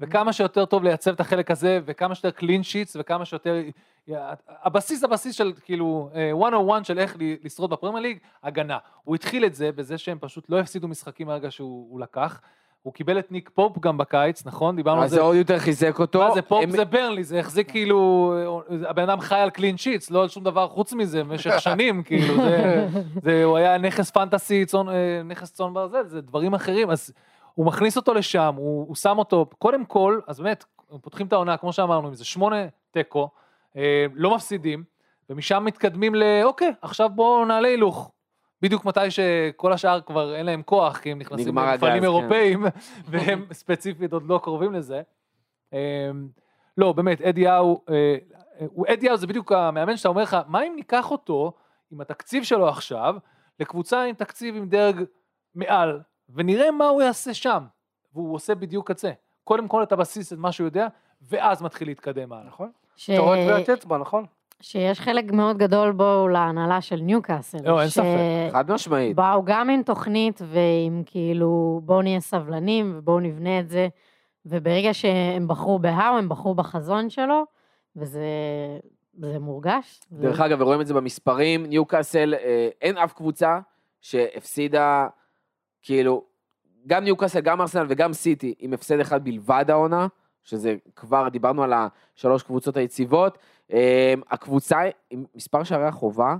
וכמה 0.00 0.32
שיותר 0.32 0.64
טוב 0.64 0.84
לייצב 0.84 1.12
את 1.12 1.20
החלק 1.20 1.50
הזה, 1.50 1.80
וכמה 1.84 2.14
שיותר 2.14 2.30
clean 2.30 2.62
sheets, 2.62 2.96
וכמה 3.00 3.24
שיותר... 3.24 3.56
הבסיס, 4.48 5.04
הבסיס 5.04 5.34
של 5.34 5.52
כאילו, 5.64 6.10
אה, 6.14 6.30
101 6.34 6.84
של 6.84 6.98
איך 6.98 7.16
ל- 7.20 7.34
לשרוד 7.44 7.70
בפרמייר 7.70 8.02
ליג, 8.02 8.18
הגנה. 8.42 8.78
הוא 9.04 9.14
התחיל 9.14 9.44
את 9.44 9.54
זה 9.54 9.72
בזה 9.72 9.98
שהם 9.98 10.18
פשוט 10.20 10.50
לא 10.50 10.58
הפסידו 10.60 10.88
משחקים 10.88 11.26
מהרגע 11.26 11.50
שהוא 11.50 11.86
הוא 11.90 12.00
לקח. 12.00 12.40
הוא 12.86 12.92
קיבל 12.94 13.18
את 13.18 13.32
ניק 13.32 13.50
פופ 13.54 13.78
גם 13.78 13.98
בקיץ, 13.98 14.46
נכון? 14.46 14.76
דיברנו 14.76 14.98
על 14.98 15.04
אז 15.04 15.10
זה. 15.10 15.16
זה 15.16 15.22
עוד 15.22 15.36
יותר 15.36 15.58
חיזק 15.58 15.98
אותו. 15.98 16.18
מה 16.18 16.30
זה 16.34 16.42
פופ 16.42 16.62
הם- 16.62 16.70
זה 16.70 16.84
ברנלי, 16.84 17.24
זה 17.24 17.40
החזיק 17.40 17.70
כאילו, 17.70 18.34
הבן 18.88 19.02
אדם 19.02 19.20
חי 19.20 19.34
על 19.34 19.50
clean 19.50 19.76
sheets, 19.76 20.10
לא 20.10 20.22
על 20.22 20.28
שום 20.28 20.44
דבר 20.44 20.68
חוץ 20.68 20.92
מזה 20.92 21.24
במשך 21.24 21.50
שנים, 21.64 22.02
כאילו, 22.02 22.34
זה, 22.36 22.86
זה, 23.22 23.44
הוא 23.44 23.56
היה 23.56 23.78
נכס 23.78 24.10
פנטסי, 24.10 24.64
צאן, 24.66 24.88
אה, 24.88 24.94
נכס 25.24 25.52
צאן 25.52 25.74
ברזל, 25.74 26.06
זה 26.06 26.20
דברים 26.20 26.54
אחרים, 26.54 26.90
אז 26.90 27.12
הוא 27.54 27.66
מכניס 27.66 27.96
אותו 27.96 28.14
לשם, 28.14 28.54
הוא, 28.56 28.84
הוא 28.88 28.96
שם 28.96 29.18
אותו, 29.18 29.46
קודם 29.58 29.84
כל, 29.84 30.20
אז 30.26 30.40
באמת, 30.40 30.64
פותחים 31.00 31.26
את 31.26 31.32
העונה, 31.32 31.56
כמו 31.56 31.72
שאמרנו, 31.72 32.08
אם 32.08 32.14
זה 32.14 32.24
שמונה 32.24 32.56
תיקו, 32.90 33.28
אה, 33.76 34.06
לא 34.14 34.34
מפסידים, 34.34 34.84
ומשם 35.30 35.62
מתקדמים 35.66 36.14
ל, 36.14 36.22
אוקיי, 36.44 36.72
עכשיו 36.82 37.08
בואו 37.14 37.44
נעלה 37.44 37.68
הילוך. 37.68 38.10
בדיוק 38.62 38.84
מתי 38.84 39.10
שכל 39.10 39.72
השאר 39.72 40.00
כבר 40.00 40.34
אין 40.34 40.46
להם 40.46 40.62
כוח, 40.62 40.98
כי 40.98 41.12
הם 41.12 41.18
נכנסים 41.18 41.58
למפעלים 41.58 41.98
כן. 41.98 42.02
אירופאים, 42.02 42.66
והם 43.10 43.46
ספציפית 43.52 44.12
עוד 44.12 44.22
לא 44.26 44.40
קרובים 44.42 44.72
לזה. 44.72 45.02
אמ, 45.72 45.78
לא, 46.78 46.92
באמת, 46.92 47.20
אדי 47.20 47.46
האו, 47.46 47.80
אה, 47.90 48.16
אדי 48.92 49.08
האו 49.08 49.16
זה 49.16 49.26
בדיוק 49.26 49.52
המאמן 49.52 49.96
שאתה 49.96 50.08
אומר 50.08 50.22
לך, 50.22 50.36
מה 50.46 50.62
אם 50.62 50.72
ניקח 50.76 51.10
אותו 51.10 51.52
עם 51.90 52.00
התקציב 52.00 52.44
שלו 52.44 52.68
עכשיו, 52.68 53.16
לקבוצה 53.60 54.02
עם 54.02 54.14
תקציב 54.14 54.56
עם 54.56 54.68
דרג 54.68 55.04
מעל, 55.54 56.00
ונראה 56.28 56.70
מה 56.70 56.86
הוא 56.86 57.02
יעשה 57.02 57.34
שם. 57.34 57.64
והוא 58.16 58.34
עושה 58.34 58.54
בדיוק 58.54 58.90
את 58.90 58.98
זה. 58.98 59.12
קודם 59.44 59.68
כל 59.68 59.82
את 59.82 59.92
הבסיס, 59.92 60.32
את 60.32 60.38
מה 60.38 60.52
שהוא 60.52 60.66
יודע, 60.66 60.86
ואז 61.22 61.62
מתחיל 61.62 61.88
להתקדם 61.88 62.32
הלאה. 62.32 62.44
נכון. 62.44 62.70
ש... 62.96 63.10
אתה 63.10 63.20
רואה 63.20 63.44
טביעת 63.44 63.68
אצבע, 63.68 63.98
נכון? 63.98 64.26
שיש 64.62 65.00
חלק 65.00 65.32
מאוד 65.32 65.58
גדול 65.58 65.92
בו 65.92 66.28
להנהלה 66.28 66.80
של 66.80 66.96
ניוקאסל. 66.96 67.58
לא, 67.64 67.80
אין 67.80 67.88
ספק. 67.88 68.06
חד 68.52 68.70
משמעית. 68.70 69.16
באו 69.16 69.44
גם 69.44 69.70
עם 69.70 69.82
תוכנית 69.82 70.40
ועם 70.44 71.02
כאילו, 71.06 71.80
בואו 71.84 72.02
נהיה 72.02 72.20
סבלנים 72.20 72.94
ובואו 72.96 73.20
נבנה 73.20 73.60
את 73.60 73.68
זה. 73.68 73.88
וברגע 74.46 74.94
שהם 74.94 75.48
בחרו 75.48 75.78
בהאו, 75.78 76.18
הם 76.18 76.28
בחרו 76.28 76.54
בחזון 76.54 77.10
שלו, 77.10 77.44
וזה 77.96 78.20
זה 79.18 79.38
מורגש. 79.38 80.00
דרך 80.12 80.40
אגב, 80.40 80.60
ורואים 80.60 80.80
את 80.80 80.86
זה 80.86 80.94
במספרים, 80.94 81.66
ניוקאסל, 81.66 82.34
אה, 82.34 82.68
אין 82.80 82.98
אף 82.98 83.12
קבוצה 83.12 83.58
שהפסידה, 84.00 85.08
כאילו, 85.82 86.24
גם 86.86 87.04
ניוקאסל, 87.04 87.40
גם 87.40 87.60
ארסנל 87.60 87.86
וגם 87.88 88.12
סיטי, 88.12 88.54
עם 88.58 88.72
הפסד 88.72 89.00
אחד 89.00 89.24
בלבד 89.24 89.64
העונה, 89.68 90.06
שזה 90.44 90.76
כבר, 90.96 91.28
דיברנו 91.28 91.62
על 91.62 91.72
השלוש 91.72 92.42
קבוצות 92.42 92.76
היציבות. 92.76 93.38
אה, 93.72 94.14
הקבוצה 94.30 94.80
עם 95.10 95.24
מספר 95.34 95.64
שערי 95.64 95.86
החובה, 95.86 96.36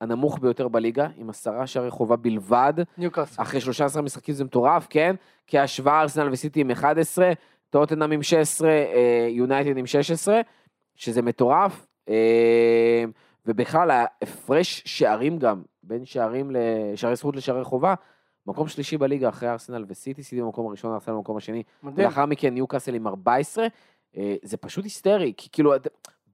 הנמוך 0.00 0.38
ביותר 0.38 0.68
בליגה, 0.68 1.08
עם 1.16 1.30
עשרה 1.30 1.66
שערי 1.66 1.90
חובה 1.90 2.16
בלבד, 2.16 2.74
ניוקאסל. 2.98 3.42
אחרי 3.42 3.60
13 3.60 4.02
משחקים 4.02 4.34
זה 4.34 4.44
מטורף, 4.44 4.86
כן? 4.90 5.16
כהשוואה 5.46 6.00
ארסנל 6.00 6.28
וסיטי 6.32 6.60
עם 6.60 6.70
11, 6.70 7.32
טוטנאם 7.70 8.12
עם 8.12 8.22
16, 8.22 8.70
אה, 8.70 9.26
יונייטד 9.30 9.76
עם 9.76 9.86
16, 9.86 10.40
שזה 10.94 11.22
מטורף. 11.22 11.86
אה, 12.08 13.04
ובכלל, 13.46 13.90
ההפרש 13.90 14.82
שערים 14.84 15.38
גם, 15.38 15.62
בין 15.82 16.04
שערים 16.04 16.50
לשערי 16.50 17.16
זכות 17.16 17.36
לשערי 17.36 17.64
חובה, 17.64 17.94
מקום 18.46 18.68
שלישי 18.68 18.98
בליגה 18.98 19.28
אחרי 19.28 19.50
ארסנל 19.50 19.84
וסיטי, 19.88 20.22
סיטי 20.22 20.42
במקום 20.42 20.66
הראשון, 20.66 20.92
ארסנל 20.92 21.14
במקום 21.14 21.36
השני, 21.36 21.62
מדהים. 21.82 21.98
ולאחר 21.98 22.26
מכן 22.26 22.54
ניוקאסל 22.54 22.94
עם 22.94 23.06
14, 23.06 23.66
אה, 24.16 24.34
זה 24.42 24.56
פשוט 24.56 24.84
היסטרי, 24.84 25.32
כי 25.36 25.48
כאילו, 25.52 25.74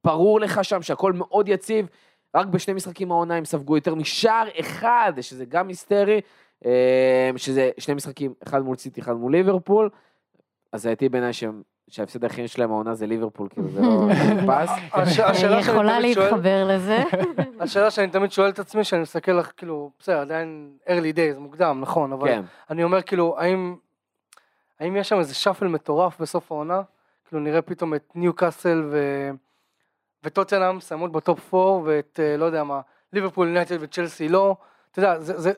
ברור 0.07 0.41
לך 0.41 0.65
שם 0.65 0.83
שהכל 0.83 1.13
מאוד 1.13 1.49
יציב, 1.49 1.87
רק 2.35 2.47
בשני 2.47 2.75
משחקים 2.75 3.11
העונה 3.11 3.35
הם 3.35 3.45
ספגו 3.45 3.77
יותר 3.77 3.95
משער 3.95 4.49
אחד, 4.61 5.13
שזה 5.21 5.45
גם 5.45 5.69
היסטרי, 5.69 6.21
אה, 6.67 7.31
שזה 7.37 7.71
שני 7.79 7.95
משחקים, 7.95 8.35
אחד 8.47 8.63
מול 8.63 8.77
סיטי, 8.77 9.01
אחד 9.01 9.13
מול 9.13 9.33
ליברפול, 9.33 9.91
אז 10.73 10.87
הייתי 10.87 11.09
בעיניי 11.09 11.33
שהם- 11.33 11.63
שההפסד 11.89 12.25
היחיד 12.25 12.49
שלהם 12.49 12.71
העונה 12.71 12.95
זה 12.95 13.07
ליברפול, 13.07 13.49
כאילו 13.49 13.69
זה 13.69 13.81
לא 13.81 14.09
השאלה 14.93 15.53
אני 15.53 15.61
יכולה 15.61 16.01
להתחבר 16.01 16.69
לזה. 16.69 16.99
השאלה 17.61 17.91
שאני 17.91 18.11
תמיד 18.11 18.33
שואל 18.33 18.49
את 18.49 18.59
עצמי, 18.59 18.85
שאני 18.85 19.03
מסתכל 19.03 19.33
לך, 19.33 19.51
כאילו, 19.57 19.91
בסדר, 19.99 20.19
עדיין 20.21 20.71
early 20.87 21.17
days, 21.17 21.39
מוקדם, 21.39 21.79
נכון, 21.81 22.13
אבל 22.13 22.29
כן, 22.29 22.43
אני 22.71 22.85
אומר, 22.85 23.03
כאילו, 23.03 23.37
האם, 23.39 23.77
יש 24.97 25.09
שם 25.09 25.19
איזה 25.19 25.35
shuffle 25.35 25.67
מטורף 25.67 26.21
בסוף 26.21 26.53
העונה? 26.53 26.83
כאילו, 27.29 27.43
נראה 27.43 27.63
פתאום 27.63 27.95
את 27.95 28.13
ניוקאסל 28.15 28.85
ו... 28.91 29.31
וטוטנאם 30.25 30.77
מסיימות 30.77 31.13
בטופ 31.13 31.55
4, 31.55 31.83
ואת, 31.85 32.21
אה, 32.23 32.37
לא 32.37 32.45
יודע 32.45 32.65
מה, 32.65 32.81
ליברפול, 33.13 33.47
יונייטד 33.47 33.77
וצ'לסי 33.81 34.29
לא. 34.29 34.57
אתה 34.91 34.99
יודע, 34.99 35.19
זה, 35.19 35.41
זה, 35.41 35.53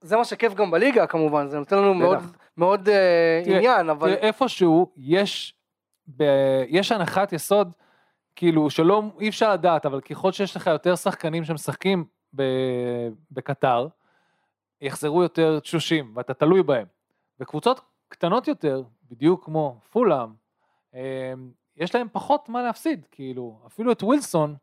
זה 0.00 0.16
מה 0.16 0.24
שכיף 0.24 0.54
גם 0.54 0.70
בליגה 0.70 1.06
כמובן, 1.06 1.48
זה 1.48 1.58
נותן 1.58 1.76
לנו 1.76 1.94
מאוד. 1.94 2.18
מאוד 2.56 2.88
אה, 2.88 3.42
תראה, 3.44 3.56
עניין, 3.56 3.90
אבל... 3.90 4.14
תראה, 4.14 4.28
איפשהו 4.28 4.92
יש, 4.96 5.54
ב, 6.16 6.22
יש 6.68 6.92
הנחת 6.92 7.32
יסוד, 7.32 7.72
כאילו, 8.36 8.70
שלא, 8.70 9.02
אי 9.20 9.28
אפשר 9.28 9.52
לדעת, 9.52 9.86
אבל 9.86 10.00
ככל 10.00 10.32
שיש 10.32 10.56
לך 10.56 10.66
יותר 10.66 10.96
שחקנים 10.96 11.44
שמשחקים 11.44 12.04
ב, 12.34 12.42
בקטר, 13.30 13.88
יחזרו 14.80 15.22
יותר 15.22 15.60
תשושים, 15.60 16.12
ואתה 16.16 16.34
תלוי 16.34 16.62
בהם. 16.62 16.86
וקבוצות 17.40 17.80
קטנות 18.08 18.48
יותר, 18.48 18.82
בדיוק 19.10 19.44
כמו 19.44 19.80
פולאם, 19.90 20.28
אה, 20.94 21.32
יש 21.78 21.94
להם 21.94 22.06
פחות 22.12 22.48
מה 22.48 22.62
להפסיד, 22.62 23.06
כאילו, 23.10 23.58
אפילו 23.66 23.92
את 23.92 24.02
ווילסון, 24.02 24.54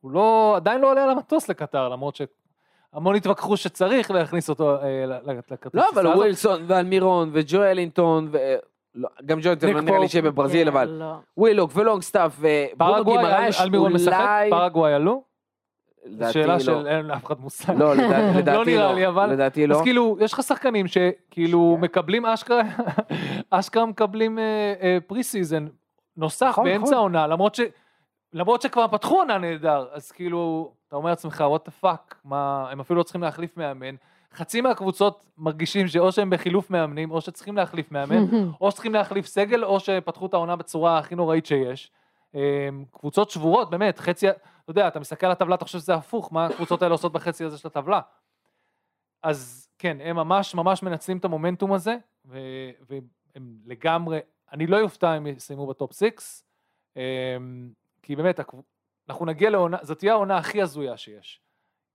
הוא 0.00 0.10
לא, 0.10 0.52
עדיין 0.56 0.80
לא 0.80 0.90
עולה 0.90 1.04
על 1.04 1.10
המטוס 1.10 1.48
לקטר, 1.48 1.88
למרות 1.88 2.16
שהמון 2.16 3.14
התווכחו 3.16 3.56
שצריך 3.56 4.10
להכניס 4.10 4.48
אותו 4.50 4.76
אה, 4.82 5.06
ל- 5.06 5.30
ל- 5.30 5.38
לכרטיס. 5.50 5.74
לא, 5.74 5.82
אבל 5.82 5.88
טיסה 5.90 6.00
הזאת. 6.00 6.16
ווילסון 6.16 6.62
ואלמירון 6.66 7.30
וג'ואלינטון, 7.32 8.28
ו... 8.32 8.38
לא, 8.94 9.08
גם 9.26 9.38
לא 9.38 9.54
נראה 9.80 9.98
לי 9.98 10.02
פופ. 10.02 10.10
שיהיה 10.10 10.22
בברזיל, 10.22 10.70
כן, 10.70 10.76
אבל 10.76 10.88
לא. 10.88 11.14
ווילוק 11.36 11.70
ולונגסטאפ 11.74 12.36
וברונו 12.38 13.04
גימרש, 13.04 13.60
מירון? 13.60 13.92
אולי... 14.06 14.50
פרגוואי 14.50 14.94
עלו? 14.94 15.22
לדעתי 16.06 16.32
שאלה 16.32 16.52
לא. 16.54 16.58
של 16.58 16.86
אין 16.86 17.06
לאף 17.06 17.24
אחד 17.26 17.40
מושג. 17.40 17.74
לא, 17.78 17.94
לדע- 17.96 18.18
לדעתי 18.38 18.70
נראה 18.74 18.88
לא. 18.88 18.94
לי, 18.94 19.08
אבל- 19.08 19.30
לדעתי 19.32 19.66
לא. 19.66 19.76
אז 19.76 19.82
כאילו, 19.82 20.16
יש 20.20 20.32
לך 20.32 20.42
שחקנים 20.42 20.86
שכאילו 20.86 21.78
מקבלים 21.80 22.26
אשכרה, 22.26 22.62
אשכרה 23.50 23.86
מקבלים 23.86 24.38
pre-season 25.06 25.66
נוסף 26.16 26.46
נכון, 26.48 26.64
באמצע 26.64 26.84
נכון. 26.84 26.94
העונה, 26.94 27.26
למרות 27.26 27.54
ש... 27.54 27.60
למרות 28.34 28.62
שכבר 28.62 28.88
פתחו 28.88 29.14
עונה 29.18 29.38
נהדר, 29.38 29.88
אז 29.92 30.12
כאילו, 30.12 30.72
אתה 30.88 30.96
אומר 30.96 31.10
לעצמך, 31.10 31.44
what 31.56 31.68
the 31.68 31.84
fuck, 31.84 32.14
מה, 32.24 32.70
הם 32.70 32.80
אפילו 32.80 32.98
לא 32.98 33.02
צריכים 33.02 33.22
להחליף 33.22 33.56
מאמן. 33.56 33.94
חצי 34.32 34.60
מהקבוצות 34.60 35.24
מרגישים 35.38 35.88
שאו 35.88 36.12
שהם 36.12 36.30
בחילוף 36.30 36.70
מאמנים, 36.70 37.10
או 37.10 37.20
שצריכים 37.20 37.56
להחליף 37.56 37.92
מאמן, 37.92 38.24
או 38.60 38.70
שצריכים 38.70 38.94
להחליף 38.94 39.26
סגל, 39.26 39.64
או 39.64 39.80
שפתחו 39.80 40.26
את 40.26 40.34
העונה 40.34 40.56
בצורה 40.56 40.98
הכי 40.98 41.14
נוראית 41.14 41.46
שיש. 41.46 41.90
אה, 42.34 42.68
קבוצות 42.90 43.30
שבורות, 43.30 43.70
באמת, 43.70 43.98
חצי, 43.98 44.28
אתה 44.30 44.36
יודע, 44.68 44.88
אתה 44.88 45.00
מסתכל 45.00 45.26
על 45.26 45.32
הטבלה, 45.32 45.54
אתה 45.54 45.64
חושב 45.64 45.78
שזה 45.78 45.94
הפוך, 45.94 46.32
מה 46.32 46.46
הקבוצות 46.46 46.82
האלה 46.82 46.94
עושות 46.94 47.12
בחצי 47.12 47.44
הזה 47.44 47.58
של 47.58 47.68
הטבלה. 47.68 48.00
אז 49.22 49.68
כן, 49.78 49.96
הם 50.00 50.16
ממש 50.16 50.54
ממש 50.54 50.82
מנצלים 50.82 51.18
את 51.18 51.24
המומנטום 51.24 51.72
הזה, 51.72 51.96
והם 52.24 53.56
לגמרי, 53.64 54.18
אני 54.54 54.66
לא 54.66 54.80
אופתע 54.80 55.16
אם 55.16 55.26
יסיימו 55.26 55.66
בטופ 55.66 55.92
6, 55.92 56.42
כי 58.02 58.16
באמת, 58.16 58.40
אנחנו 59.08 59.26
נגיע 59.26 59.50
לעונה, 59.50 59.76
זאת 59.82 59.98
תהיה 59.98 60.12
העונה 60.12 60.36
הכי 60.36 60.62
הזויה 60.62 60.96
שיש. 60.96 61.40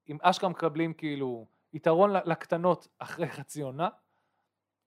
אם 0.10 0.18
אשכרה 0.22 0.50
מקבלים 0.50 0.94
כאילו 0.94 1.46
יתרון 1.74 2.14
לקטנות 2.26 2.88
אחרי 3.00 3.28
חצי 3.38 3.62
עונה, 3.62 3.88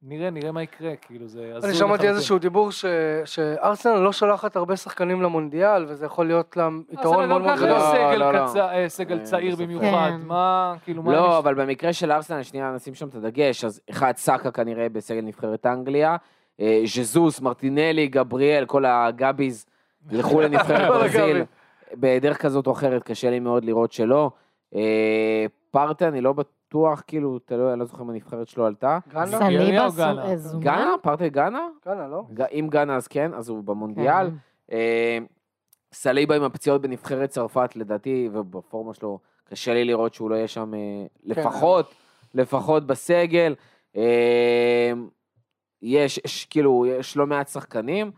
נראה, 0.03 0.31
נראה 0.31 0.53
מה 0.53 0.63
יקרה, 0.63 0.97
כאילו 0.97 1.29
זה 1.29 1.53
הזוי 1.57 1.71
אני 1.71 1.79
שמעתי. 1.79 2.09
איזשהו 2.09 2.39
דיבור 2.39 2.73
ש- 2.73 2.85
שארסנל 3.25 3.99
לא 3.99 4.13
שולחת 4.13 4.57
הרבה 4.57 4.77
שחקנים 4.77 5.23
למונדיאל, 5.23 5.85
וזה 5.89 6.07
יכול 6.07 6.27
להיות 6.27 6.57
להם 6.57 6.83
יתרון 6.91 7.15
ארסנל 7.15 7.27
מאוד 7.27 7.43
גם 7.43 7.47
מאוד 7.47 7.57
ככה 7.59 7.67
גדול. 7.67 7.77
יש 7.79 7.83
לא, 7.83 7.91
סגל 7.93 8.17
לא, 8.19 8.33
לא. 8.33 8.47
קצר- 8.49 8.69
אה, 8.71 8.89
סגל 8.89 9.17
אין 9.17 9.25
צעיר. 9.25 9.57
במיוחד, 9.57 10.11
כן. 10.21 10.27
מה, 10.27 10.75
כאילו, 10.85 11.03
מה... 11.03 11.13
לא, 11.13 11.19
יש- 11.29 11.35
אבל 11.39 11.55
במקרה 11.55 11.93
של 11.93 12.13
ארסנל, 12.13 12.43
שנייה 12.43 12.73
נשים 12.73 12.95
שם 12.95 13.09
את 13.09 13.15
הדגש, 13.15 13.65
אז 13.65 13.81
אחד 13.91 14.13
סאקה 14.17 14.51
כנראה 14.51 14.89
בסגל 14.89 15.21
נבחרת 15.21 15.67
אנגליה, 15.67 16.11
אה, 16.11 16.17
ז'זוס, 16.85 17.41
מרטינלי, 17.41 18.07
גבריאל, 18.07 18.67
כל 18.67 18.85
הגביז 18.85 19.67
ילכו 20.11 20.41
לנבחרת 20.41 20.89
ברזיל. 20.93 21.45
בדרך 21.95 22.43
כזאת 22.43 22.67
או 22.67 22.73
אחרת, 22.73 23.03
קשה 23.03 23.31
לי 23.31 23.41
מאוד 23.41 23.65
לראות 23.65 23.93
שלא. 23.93 24.31
אה, 24.75 25.47
פרטה, 25.71 26.09
אני 26.09 26.21
לא 26.21 26.33
בטוח, 26.33 27.03
כאילו, 27.07 27.39
תלוי, 27.39 27.73
אני 27.73 27.81
לא 27.81 27.85
זוכר 27.85 28.03
אם 28.03 28.11
הנבחרת 28.11 28.49
שלו 28.49 28.67
עלתה. 28.67 28.99
גאנה? 29.13 29.27
סליבה 29.27 29.87
או 29.87 29.93
גאנה? 29.97 30.27
סו- 30.37 30.37
זומן? 30.37 30.65
גאנה? 30.65 30.95
פרטה 31.03 31.29
גאנה? 31.29 31.61
גאנה, 31.87 32.09
לא? 32.09 32.23
אם 32.53 32.67
גאנה 32.71 32.97
אז 32.97 33.09
כן, 33.09 33.35
אז 33.35 33.49
הוא 33.49 33.65
במונדיאל. 33.65 34.27
כן. 34.31 34.35
אה, 34.73 35.19
סליבה 35.93 36.37
עם 36.37 36.43
הפציעות 36.43 36.83
בנבחרת 36.83 37.29
צרפת, 37.31 37.77
לדעתי, 37.77 38.29
ובפורמה 38.33 38.95
שלו, 38.95 39.19
קשה 39.51 39.75
לי 39.75 39.85
לראות 39.85 40.15
שהוא 40.15 40.31
לא 40.31 40.35
יהיה 40.35 40.49
שם 40.49 40.75
אה, 40.75 40.79
לפחות, 41.25 41.95
לפחות 42.35 42.87
בסגל. 42.87 43.55
אה, 45.83 45.89
יש, 45.89 46.21
יש, 46.25 46.45
כאילו, 46.45 46.87
יש 46.87 47.17
לא 47.17 47.27
מעט 47.27 47.49
שחקנים. 47.49 48.11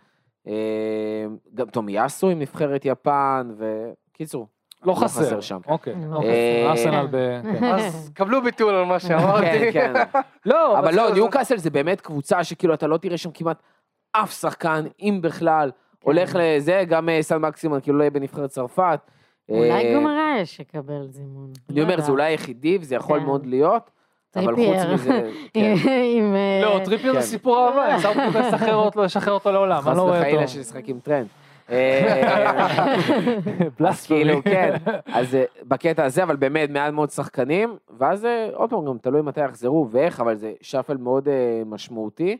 אה, 0.47 1.27
גם 1.55 1.71
טומיאסו 1.71 2.31
עם 2.31 2.39
נבחרת 2.39 2.85
יפן, 2.85 3.51
וקיצור, 3.59 4.47
לא 4.85 4.95
חסר. 4.95 5.41
שם. 5.41 5.61
אוקיי, 5.67 5.95
לא 6.11 6.17
אוקיי. 6.17 6.65
חסר. 6.71 6.71
ארסנל 6.71 7.07
ב... 7.11 7.17
כן. 7.61 7.65
אז 7.65 8.11
קבלו 8.15 8.43
ביטול 8.43 8.75
על 8.75 8.85
מה 8.85 8.99
שאמרתי. 8.99 9.73
כן, 9.73 9.93
כן. 10.13 10.21
לא, 10.51 10.79
אבל 10.79 10.95
לא, 10.95 11.13
ניוקאסל 11.15 11.59
זה 11.59 11.71
באמת 11.71 12.01
קבוצה 12.01 12.45
שכאילו 12.45 12.75
אתה 12.75 12.87
לא 12.87 12.97
תראה 12.97 13.19
שם 13.19 13.31
כמעט 13.31 13.63
אף 14.13 14.41
שחקן, 14.41 14.85
אם 15.01 15.19
בכלל, 15.23 15.71
כן. 15.71 16.11
הולך 16.11 16.37
לזה, 16.41 16.85
גם 16.89 17.09
אה, 17.09 17.23
סן 17.23 17.39
מקסימון 17.39 17.81
כאילו 17.81 17.99
לא 17.99 18.03
יהיה 18.03 18.11
בנבחרת 18.11 18.51
צרפת. 18.51 19.01
אולי 19.49 19.71
אה, 19.71 19.95
גימרש 19.95 20.61
יקבל 20.61 21.07
זימון. 21.09 21.53
אני 21.71 21.83
אומר, 21.83 22.01
זה 22.01 22.11
אולי 22.11 22.25
היחידי, 22.25 22.79
וזה 22.81 22.95
יכול 22.95 23.21
כן. 23.21 23.25
מאוד 23.25 23.47
להיות, 23.47 23.91
אבל 24.37 24.55
חוץ 24.55 24.65
טריפייר. 24.65 24.95
מזה, 24.95 25.31
כן. 25.55 25.75
עם... 26.15 26.35
אה, 26.35 26.61
לא, 26.63 26.81
טריפייר 26.85 27.15
כן. 27.15 27.21
זה 27.21 27.27
סיפור 27.27 27.69
אהבה, 27.69 27.99
סאות'גייט 27.99 28.35
לשחרר 28.35 28.75
אותו, 28.75 29.03
לשחרר 29.03 29.33
אותו 29.33 29.53
לעולם, 29.53 29.81
חס 29.81 29.89
אני 29.89 29.97
לא 29.97 30.03
רואה 30.03 30.21
וחלילה 30.21 30.39
אותו. 30.39 30.49
שנשחק 30.49 30.89
עם 30.89 30.99
טרנד. 31.03 31.27
אה. 31.71 32.85
כאילו, 34.07 34.43
כן, 34.45 34.75
אז 35.07 35.35
אה, 35.35 35.45
בקטע 35.63 36.05
הזה, 36.05 36.23
אבל 36.23 36.37
באמת 36.37 36.71
מעט 36.71 36.93
מאוד 36.93 37.11
שחקנים, 37.11 37.77
ואז 37.99 38.27
עוד 38.53 38.71
פעם, 38.71 38.85
גם 38.85 38.99
תלוי 38.99 39.23
מתי 39.23 39.41
יחזרו 39.45 39.89
ואיך, 39.91 40.21
אבל 40.21 40.37
זה 40.37 40.53
shuffle 40.61 40.97
מאוד 40.97 41.29
משמעותי. 41.67 42.37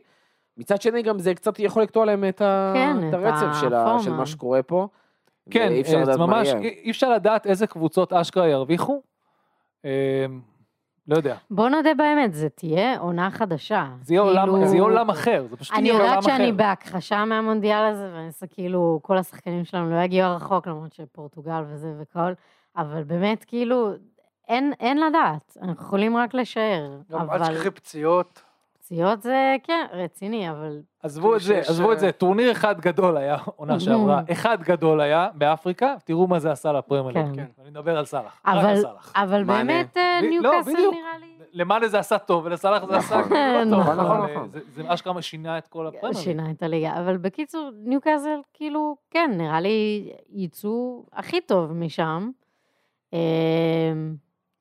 מצד 0.57 0.81
שני, 0.81 1.01
גם 1.01 1.19
זה 1.19 1.33
קצת 1.33 1.59
יכול 1.59 1.83
לקטוע 1.83 2.05
להם 2.05 2.23
את 2.29 2.41
כן, 2.73 2.97
הרצף 3.13 3.45
של 4.03 4.11
מה 4.11 4.25
שקורה 4.25 4.63
פה. 4.63 4.87
כן, 5.49 5.67
ואי 5.71 5.81
אפשר 5.81 5.97
לדעת 5.97 6.13
זה 6.13 6.19
מה 6.19 6.25
ממש, 6.25 6.47
יהיה. 6.47 6.59
אי 6.59 6.91
אפשר 6.91 7.09
לדעת 7.09 7.47
איזה 7.47 7.67
קבוצות 7.67 8.13
אשכרה 8.13 8.47
ירוויחו. 8.47 9.01
לא 11.07 11.15
יודע, 11.17 11.35
בוא 11.51 11.69
נודה 11.69 11.93
באמת, 11.93 12.33
זה 12.33 12.49
תהיה 12.49 12.99
עונה 12.99 13.31
חדשה. 13.31 13.85
זה 14.01 14.13
יהיה 14.13 14.21
עולם- 14.21 14.49
כאילו, 14.51 14.67
זה 14.67 14.75
יהיה 14.75 14.83
עולם 14.83 15.09
אחר, 15.09 15.45
זה 15.49 15.57
פשוט 15.57 15.75
אני 15.77 15.87
יהיה 15.89 15.99
עולם 15.99 16.05
יודעת 16.09 16.23
שאני 16.23 16.43
אחר. 16.49 16.55
בהכחשה 16.57 17.25
מהמונדיאל 17.25 17.83
הזה, 17.85 18.09
ואני 18.13 18.27
עושה 18.27 18.47
כאילו, 18.47 18.99
כל 19.03 19.17
השחקנים 19.17 19.65
שלנו 19.65 19.89
לא 19.95 20.01
יגיעו 20.01 20.35
רחוק, 20.35 20.67
למרות 20.67 20.93
שפורטוגל 20.93 21.63
וזה 21.67 21.93
וכל, 21.99 22.31
אבל 22.77 23.03
באמת, 23.03 23.43
כאילו, 23.47 23.91
אין, 24.47 24.73
אין 24.79 24.97
לדעת, 25.03 25.57
אנחנו 25.61 25.73
יכולים 25.85 26.17
רק 26.17 26.33
לשער. 26.33 26.97
גם 27.11 27.19
אל 27.21 27.25
אבל 27.25 27.43
תשכחי 27.43 27.69
פציעות. 27.71 28.41
פציעות 28.85 29.21
זה, 29.21 29.55
כן, 29.63 29.85
רציני, 29.91 30.49
אבל 30.51 30.81
עזבו 31.03 31.35
את 31.35 31.41
זה, 31.41 31.59
עזבו 31.59 31.91
את 31.93 31.99
זה, 31.99 32.11
טורניר 32.11 32.51
אחד 32.51 32.81
גדול 32.81 33.17
היה 33.17 33.37
עונה 33.55 33.79
שעברה, 33.79 34.21
אחד 34.31 34.57
גדול 34.63 35.01
היה 35.01 35.27
באפריקה, 35.33 35.95
תראו 36.03 36.27
מה 36.27 36.39
זה 36.39 36.51
עשה 36.51 36.71
לפרמייר 36.71 37.25
ליג. 37.25 37.35
כן. 37.35 37.45
אני 37.61 37.69
מדבר 37.69 37.97
על 37.97 38.05
סאלח, 38.05 38.25
רק 38.25 38.39
על 38.43 38.59
אבל, 38.59 38.81
סאלח. 38.81 39.13
אבל. 39.15 39.43
באמת 39.43 39.97
אה, 39.97 40.19
לא, 40.21 40.29
ניוקאסל. 40.29 40.71
נראה 40.71 41.17
לי... 41.19 41.27
למאנה 41.53 41.87
זה 41.87 41.99
עשה 41.99 42.17
טוב 42.17 42.45
ולסאלח 42.45 42.85
זה 42.85 42.97
עשה. 42.97 43.23
כאילו 43.23 43.69
טוב, 43.69 43.79
נכון, 43.79 43.95
נכון, 43.99 44.29
אה. 44.29 44.43
זה- 44.69 44.83
אשכרה 44.93 45.21
שינה 45.21 45.57
את 45.57 45.67
כל 45.67 45.87
הפרמייר 45.87 46.09
ליג. 46.17 46.23
שינה 46.23 46.51
את 46.51 46.63
הליגה, 46.63 46.99
אבל 46.99 47.17
בקיצור, 47.17 47.69
ניוקאסל, 47.83 48.39
כאילו, 48.53 48.95
כן, 49.11 49.31
נראה 49.37 49.59
לי 49.61 50.09
יצאו 50.29 51.05
הכי 51.13 51.41
טוב 51.41 51.73
משם. 51.73 52.29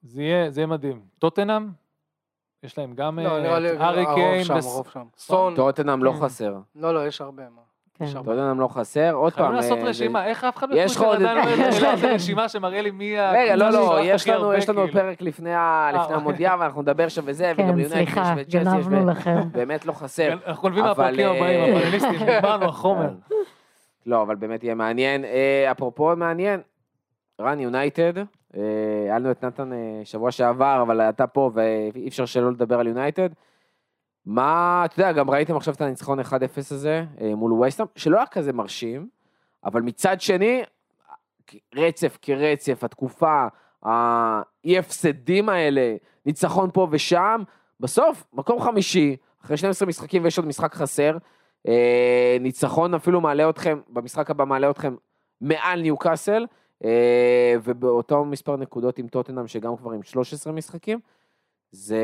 זה 0.03 0.23
יהיה 0.23 0.51
זה 0.51 0.61
יהיה 0.61 0.67
מדהים. 0.67 1.01
טוטנאם, 1.19 1.69
יש 2.65 2.79
להם 2.79 2.93
גם 2.95 3.19
לא, 3.19 3.39
אה, 3.81 4.15
קיין, 4.15 4.45
שם. 4.45 4.59
סון, 5.17 5.55
טוטנאם 5.55 6.05
לא 6.05 6.11
כן. 6.13 6.19
חסר. 6.21 6.55
לא, 6.77 6.95
לא, 6.95 7.07
יש 7.07 7.21
הרבה. 7.21 7.43
מה. 7.43 7.61
כן. 7.99 8.05
יש 8.05 8.15
הרבה. 8.15 8.33
טוטנאם 8.33 8.61
לא 8.61 8.69
חסר. 8.69 9.13
עוד 9.15 9.33
פעם, 9.33 9.43
חייבים 9.43 9.57
לעשות 9.57 9.79
אה, 9.79 9.85
רשימה, 9.85 10.27
איך 10.27 10.45
אף 10.45 10.57
אחד 10.57 10.67
יש 10.75 10.97
לך 10.97 11.03
עוד 11.03 11.23
עדיין 11.23 11.59
לא 11.83 12.09
רשימה 12.09 12.49
שמראה 12.49 12.83
לי 12.83 12.91
מי 12.91 13.19
ה... 13.19 13.33
רגע, 13.33 13.57
לא, 13.57 13.71
לא, 13.71 14.01
יש 14.03 14.29
לנו. 14.69 14.87
פרק 14.93 15.23
לפני 15.23 15.55
ה- 15.55 15.91
לפני. 15.95 16.15
המונדיאל, 16.17 16.61
ואנחנו 16.61 16.83
נדבר 16.83 17.09
שם 17.09 17.23
וזה, 17.25 17.53
וגם 17.57 17.69
כן, 17.69 17.77
ליונייטד 17.77 17.95
סליחה, 17.95 18.35
יש 18.39 18.55
וצ'לסי. 18.55 18.89
באמת 19.59 19.87
לא 19.87 19.93
חסר. 19.93 20.33
אנחנו 20.47 20.69
אבל, 20.69 20.81
מהפרקים 20.83 21.27
אה, 21.29 21.37
הבאים, 21.37 21.77
הפאנליסטים, 21.77 22.29
נגמרנו 22.29 22.65
החומר. 22.75 23.11
לא, 24.07 24.23
אבל 24.23 24.37
באמת 24.37 24.65
יהיה 24.65 24.75
מעניין. 24.75 25.25
אה, 25.25 25.69
אפרופו 25.71 26.17
מעניין, 26.17 26.61
רן 27.41 27.61
יונייטד, 27.61 28.19
אה, 28.19 28.23
היה 29.05 29.19
לנו 29.19 29.31
את 29.31 29.45
נתן 29.45 29.73
אה, 29.73 30.01
שבוע 30.05 30.31
שעבר, 30.31 30.83
אבל 30.83 31.01
אתה 31.01 31.27
פה 31.27 31.51
ואי 31.55 32.09
אפשר 32.09 32.27
שלא 32.27 32.53
לדבר 32.53 32.81
על 32.81 32.87
יונייטד. 32.87 33.29
מה, 34.27 34.83
אתה 34.85 35.01
יודע, 35.01 35.13
גם 35.13 35.31
ראיתם 35.31 35.57
עכשיו 35.57 35.75
את 35.75 35.81
הניצחון 35.81 36.21
1-0 36.21 36.23
הזה 36.57 37.05
אה, 37.21 37.35
מול 37.35 37.53
ווסטהאם, 37.53 37.89
שלא 37.97 38.17
היה 38.17 38.27
כזה 38.27 38.53
מרשים, 38.53 39.09
אבל 39.65 39.83
מצד 39.83 40.21
שני, 40.21 40.63
רצף 41.75 42.19
כרצף, 42.23 42.85
התקופה, 42.85 43.47
האי 43.83 44.79
הפסדים 44.79 45.49
האלה, 45.49 45.97
ניצחון 46.27 46.71
פה 46.73 46.89
ושם, 46.91 47.43
בסוף, 47.81 48.25
מקום 48.33 48.61
חמישי, 48.61 49.17
אחרי 49.45 49.57
12 49.57 49.89
משחקים 49.89 50.25
ויש 50.25 50.39
עוד 50.39 50.47
משחק 50.47 50.75
חסר, 50.75 51.17
אה, 51.69 52.37
ניצחון 52.41 52.95
אפילו 52.95 53.21
מעלה 53.21 53.51
אתכם, 53.51 53.81
במשחק 53.89 54.31
הבא 54.31 54.45
מעלה 54.45 54.71
אתכם 54.71 54.95
מעל 55.41 55.81
ניוקאסל, 55.81 56.43
אה, 56.43 56.64
ובאותו 57.65 58.25
מספר 58.25 58.57
נקודות 58.57 58.99
עם 58.99 59.09
טוטנאם, 59.09 59.47
שגם 59.47 59.77
כבר 59.77 59.91
עם 59.91 60.03
13 60.03 60.53
משחקים, 60.53 60.99
זה 61.71 61.99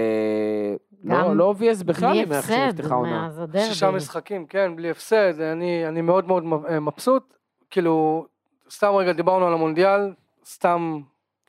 לא, 1.05 1.15
גם 1.15 1.39
לא 1.39 1.55
בכלל 1.87 2.11
בלי 2.11 2.23
עם 2.23 2.33
איך 2.33 2.45
הפסד 2.45 2.77
שנפתחה 2.77 3.27
הדרבי. 3.27 3.61
שישה 3.61 3.91
משחקים, 3.91 4.47
כן, 4.47 4.77
בלי 4.77 4.91
הפסד, 4.91 5.41
אני, 5.41 5.89
אני 5.89 6.01
מאוד 6.01 6.25
מאוד 6.29 6.45
מבסוט, 6.81 7.35
כאילו, 7.71 8.27
סתם 8.71 8.95
רגע 8.95 9.13
דיברנו 9.13 9.47
על 9.47 9.53
המונדיאל, 9.53 10.13
סתם 10.47 11.01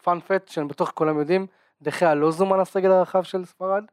פאנפט, 0.03 0.47
שאני 0.47 0.67
בטוח 0.67 0.91
כולם 0.91 1.19
יודעים, 1.19 1.47
דחיה 1.81 2.15
לא 2.15 2.31
זומן 2.31 2.59
לסגל 2.59 2.91
הרחב 2.91 3.23
של 3.23 3.45
ספרד, 3.45 3.83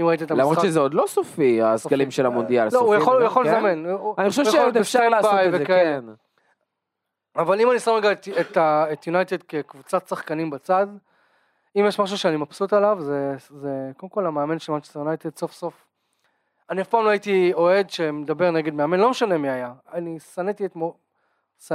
אם 0.00 0.06
ראית 0.06 0.22
את 0.22 0.30
המשחק. 0.30 0.44
למרות 0.44 0.60
שזה 0.60 0.80
עוד 0.80 0.94
לא 0.94 1.04
סופי, 1.06 1.62
הסגלים 1.62 2.10
של 2.10 2.26
המונדיאל. 2.26 2.68
לא, 2.72 2.78
הוא 2.78 2.86
סופי, 2.86 2.96
יכול, 2.96 3.22
לא? 3.22 3.50
כן? 3.50 3.56
לזמן. 3.56 3.84
אני 4.18 4.30
חושב 4.30 4.44
שעוד 4.44 4.76
אפשר 4.76 5.08
לעשות 5.08 5.34
את 5.46 5.52
זה. 5.52 5.64
כן. 5.64 6.04
אבל 7.36 7.60
אם 7.60 7.70
אני 7.70 7.78
שם 7.78 7.90
רגע 7.90 8.12
את- 8.12 9.06
יונייטד 9.06 9.42
כקבוצת 9.42 10.06
שחקנים 10.08 10.50
בצד, 10.50 10.86
אם 11.76 11.84
יש 11.88 12.00
משהו 12.00 12.18
שאני 12.18 12.36
מבסוט 12.36 12.72
עליו, 12.72 12.96
זה, 13.00 13.34
זה 13.60 13.90
קודם 13.96 14.10
כל 14.10 14.26
המאמן 14.26 14.58
של 14.58 14.72
מנצ'סטר 14.72 14.98
יונייטד 14.98 15.36
סוף 15.36 15.52
סוף. 15.52 15.84
אני 16.70 16.82
אף 16.82 16.88
פעם 16.88 17.04
לא 17.04 17.10
הייתי 17.10 17.52
אוהד 17.54 17.90
שמדבר 17.90 18.50
נגד 18.50 18.74
מאמן, 18.74 19.00
לא 19.00 19.10
משנה 19.10 19.38
מי 19.38 19.50
היה. 19.50 19.72
אני 19.94 20.18
שנאתי 20.20 20.66
את 20.66 20.76
מו... 20.76 20.94
ש... 21.60 21.72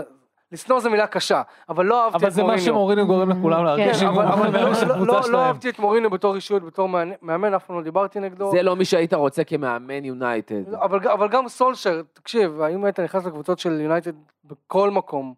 לשנוא 0.51 0.79
זו 0.79 0.89
מילה 0.89 1.07
קשה, 1.07 1.41
אבל 1.69 1.85
לא 1.85 2.03
אהבתי 2.03 2.17
אבל 2.17 2.27
את 2.27 2.33
זה 2.33 2.41
מה 2.41 2.47
מוריניו. 2.47 2.65
שמוריניו 2.65 3.07
גורם 3.07 3.29
לכולם 3.29 3.65
להרגיש. 3.65 3.99
כן, 3.99 4.07
אבל, 4.07 4.25
אבל 4.25 4.49
מאמן 4.51 4.87
לא, 4.87 4.97
לא, 4.97 5.05
לא, 5.07 5.31
לא. 5.31 5.41
אהבתי 5.41 5.69
את 5.69 5.79
מוריניו 5.79 6.09
בתור 6.09 6.35
אישיות, 6.35 6.63
בתור 6.63 6.89
מאמן, 7.21 7.53
אף 7.53 7.65
פעם 7.65 7.75
לא 7.75 7.83
דיברתי 7.83 8.19
נגדו. 8.19 8.51
זה 8.51 8.63
לא 8.63 8.75
מי 8.75 8.85
שהיית 8.85 9.13
רוצה 9.13 9.43
כמאמן 9.43 10.05
יונייטד. 10.05 10.73
אבל, 10.73 11.09
אבל 11.09 11.27
גם 11.27 11.47
סולשר, 11.47 12.01
תקשיב, 12.13 12.61
אם 12.61 12.83
היית 12.85 12.99
נכנס 12.99 13.25
לקבוצות 13.25 13.59
של 13.59 13.81
יונייטד 13.81 14.11
בכל 14.45 14.89
מקום, 14.89 15.33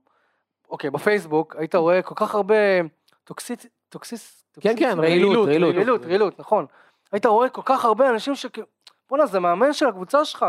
אוקיי, 0.74 0.90
בפייסבוק, 0.90 1.56
היית 1.56 1.76
רואה 1.76 2.02
כל 2.02 2.16
כך 2.16 2.36
הרבה 2.36 2.56
toxic, 3.24 3.66
toxic, 3.90 4.46
כן, 4.62 4.76
כן, 4.80 5.00
רעילות, 5.00 5.48
רעילות. 5.48 5.76
רעילות, 5.76 6.06
רעילות, 6.06 6.40
נכון. 6.40 6.66
היית 7.12 7.26
רואה 7.26 7.50
כל 7.50 7.62
כך 7.66 7.86
הרבה 7.86 8.10
אנשים 8.10 8.36
שכאילו, 8.36 8.68
בואנה, 9.10 9.26
זה 9.26 9.40
מאמן 9.40 9.74
של 9.74 9.88
הקבוצה 9.88 10.26
שלך. 10.26 10.46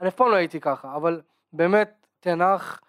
אני 0.00 0.08
אף 0.08 0.14
פעם 0.14 0.30
לא 0.30 0.36
הייתי 0.36 0.60
ככה, 0.60 0.96
אבל 0.96 1.20
באמת, 1.52 2.06
תנח, 2.20 2.80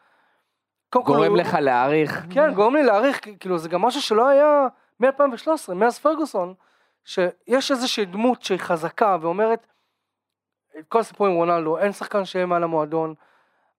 גורם 0.95 1.35
לך 1.35 1.53
להעריך. 1.53 2.25
כן, 2.29 2.53
גורם 2.53 2.75
לי 2.75 2.83
להעריך, 2.83 3.19
כאילו 3.39 3.57
זה 3.57 3.69
גם 3.69 3.81
משהו 3.81 4.01
שלא 4.01 4.27
היה 4.27 4.67
מ-2013, 4.99 5.73
מאז 5.73 5.99
פרגוסון, 5.99 6.53
שיש 7.05 7.71
איזושהי 7.71 8.05
דמות 8.05 8.41
שהיא 8.41 8.59
חזקה 8.59 9.17
ואומרת, 9.21 9.67
כל 10.89 10.99
הסיפור 10.99 11.27
עם 11.27 11.33
רונלדו, 11.33 11.77
אין 11.77 11.91
שחקן 11.91 12.25
שיהיה 12.25 12.45
מעל 12.45 12.63
המועדון, 12.63 13.13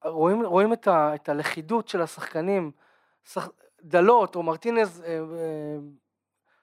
רואים, 0.05 0.45
רואים 0.45 0.73
את, 0.73 0.89
ה, 0.89 1.15
את 1.15 1.29
הלכידות 1.29 1.89
של 1.89 2.03
השחקנים, 2.03 2.71
שח, 2.71 2.84
דלות 3.83 4.37
או 4.37 4.43
מרטינז, 4.43 5.03
אה, 5.07 5.09
אה, 5.09 5.21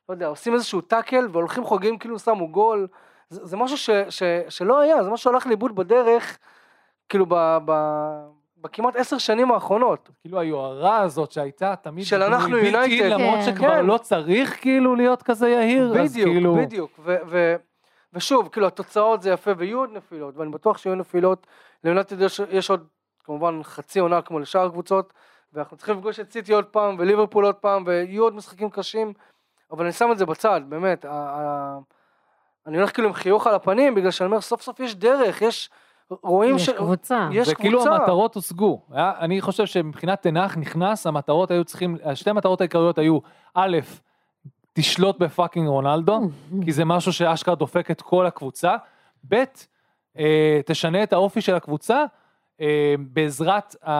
לא 0.09 0.13
יודע, 0.13 0.27
עושים 0.27 0.53
איזשהו 0.53 0.81
טאקל 0.81 1.27
והולכים 1.31 1.63
חוגגים 1.63 1.97
כאילו 1.97 2.19
שמו 2.19 2.47
גול, 2.47 2.87
זה, 3.29 3.45
זה 3.45 3.57
משהו 3.57 3.77
ש, 3.77 3.89
ש, 4.09 4.23
שלא 4.49 4.79
היה, 4.79 5.03
זה 5.03 5.09
משהו 5.09 5.31
שהלך 5.31 5.47
לאיבוד 5.47 5.75
בדרך, 5.75 6.37
כאילו 7.09 7.25
ב, 7.29 7.57
ב, 7.65 7.71
בכמעט 8.57 8.95
עשר 8.95 9.17
שנים 9.17 9.51
האחרונות. 9.51 10.09
כאילו 10.21 10.39
היוהרה 10.39 11.01
הזאת 11.01 11.31
שהייתה 11.31 11.75
תמיד 11.75 12.05
של 12.05 12.23
אנחנו 12.23 12.57
United. 12.57 13.03
למרות 13.03 13.39
כן. 13.39 13.45
שכבר 13.45 13.69
כן. 13.69 13.85
לא 13.85 13.97
צריך 13.97 14.61
כאילו 14.61 14.95
להיות 14.95 15.23
כזה 15.23 15.49
יהיר, 15.49 16.01
אז 16.01 16.11
בדיוק, 16.11 16.29
כאילו... 16.29 16.55
בדיוק, 16.55 16.91
ו, 16.99 17.15
ו, 17.27 17.55
ושוב, 18.13 18.47
כאילו 18.47 18.67
התוצאות 18.67 19.21
זה 19.21 19.29
יפה 19.29 19.51
ויהיו 19.57 19.79
עוד 19.79 19.89
נפילות, 19.93 20.37
ואני 20.37 20.51
בטוח 20.51 20.77
שיהיו 20.77 20.95
נפילות, 20.95 21.47
ליונתד 21.83 22.21
יש, 22.21 22.41
יש 22.49 22.69
עוד 22.69 22.87
כמובן 23.23 23.63
חצי 23.63 23.99
עונה 23.99 24.21
כמו 24.21 24.39
לשאר 24.39 24.65
הקבוצות, 24.65 25.13
ואנחנו 25.53 25.77
צריכים 25.77 25.95
לפגוש 25.95 26.19
את 26.19 26.31
סיטי 26.31 26.53
עוד 26.53 26.65
פעם, 26.65 26.95
וליברפול 26.99 27.45
עוד 27.45 27.55
פעם, 27.55 27.83
ויהיו 27.85 28.23
עוד 28.23 28.35
משחקים 28.35 28.69
קשים, 28.69 29.13
אבל 29.71 29.83
אני 29.85 29.91
שם 29.93 30.09
את 30.11 30.17
זה 30.17 30.25
בצד, 30.25 30.61
באמת, 30.69 31.05
אני 32.67 32.77
הולך 32.77 32.93
כאילו 32.93 33.07
עם 33.07 33.13
חיוך 33.13 33.47
על 33.47 33.55
הפנים, 33.55 33.95
בגלל 33.95 34.11
שאני 34.11 34.25
אומר, 34.25 34.41
סוף 34.41 34.61
סוף 34.61 34.79
יש 34.79 34.95
דרך, 34.95 35.41
יש, 35.41 35.69
רואים 36.09 36.55
יש 36.55 36.69
קבוצה. 36.69 37.27
יש 37.31 37.49
וכאילו 37.49 37.79
קבוצה. 37.79 37.95
המטרות 37.95 38.35
הושגו. 38.35 38.81
היה- 38.91 39.13
אני 39.19 39.41
חושב 39.41 39.65
שמבחינת 39.65 40.21
תנח 40.21 40.57
נכנס, 40.57 41.07
המטרות 41.07 41.51
היו 41.51 41.65
צריכים, 41.65 41.97
שתי 42.13 42.29
המטרות 42.29 42.61
העיקריות 42.61 42.97
היו, 42.97 43.19
א', 43.53 43.77
תשלוט 44.73 45.19
בפאקינג 45.19 45.67
רונלדו, 45.67 46.19
כי 46.65 46.71
זה 46.71 46.85
משהו 46.85 47.13
שאשכרה 47.13 47.55
דופק 47.55 47.91
את 47.91 48.01
כל 48.01 48.25
הקבוצה, 48.25 48.75
ב', 49.29 49.43
אה, 50.17 50.59
תשנה 50.65 51.03
את 51.03 51.13
האופי 51.13 51.41
של 51.41 51.55
הקבוצה 51.55 52.03
בעזרת 52.99 53.75
ה- 53.83 53.91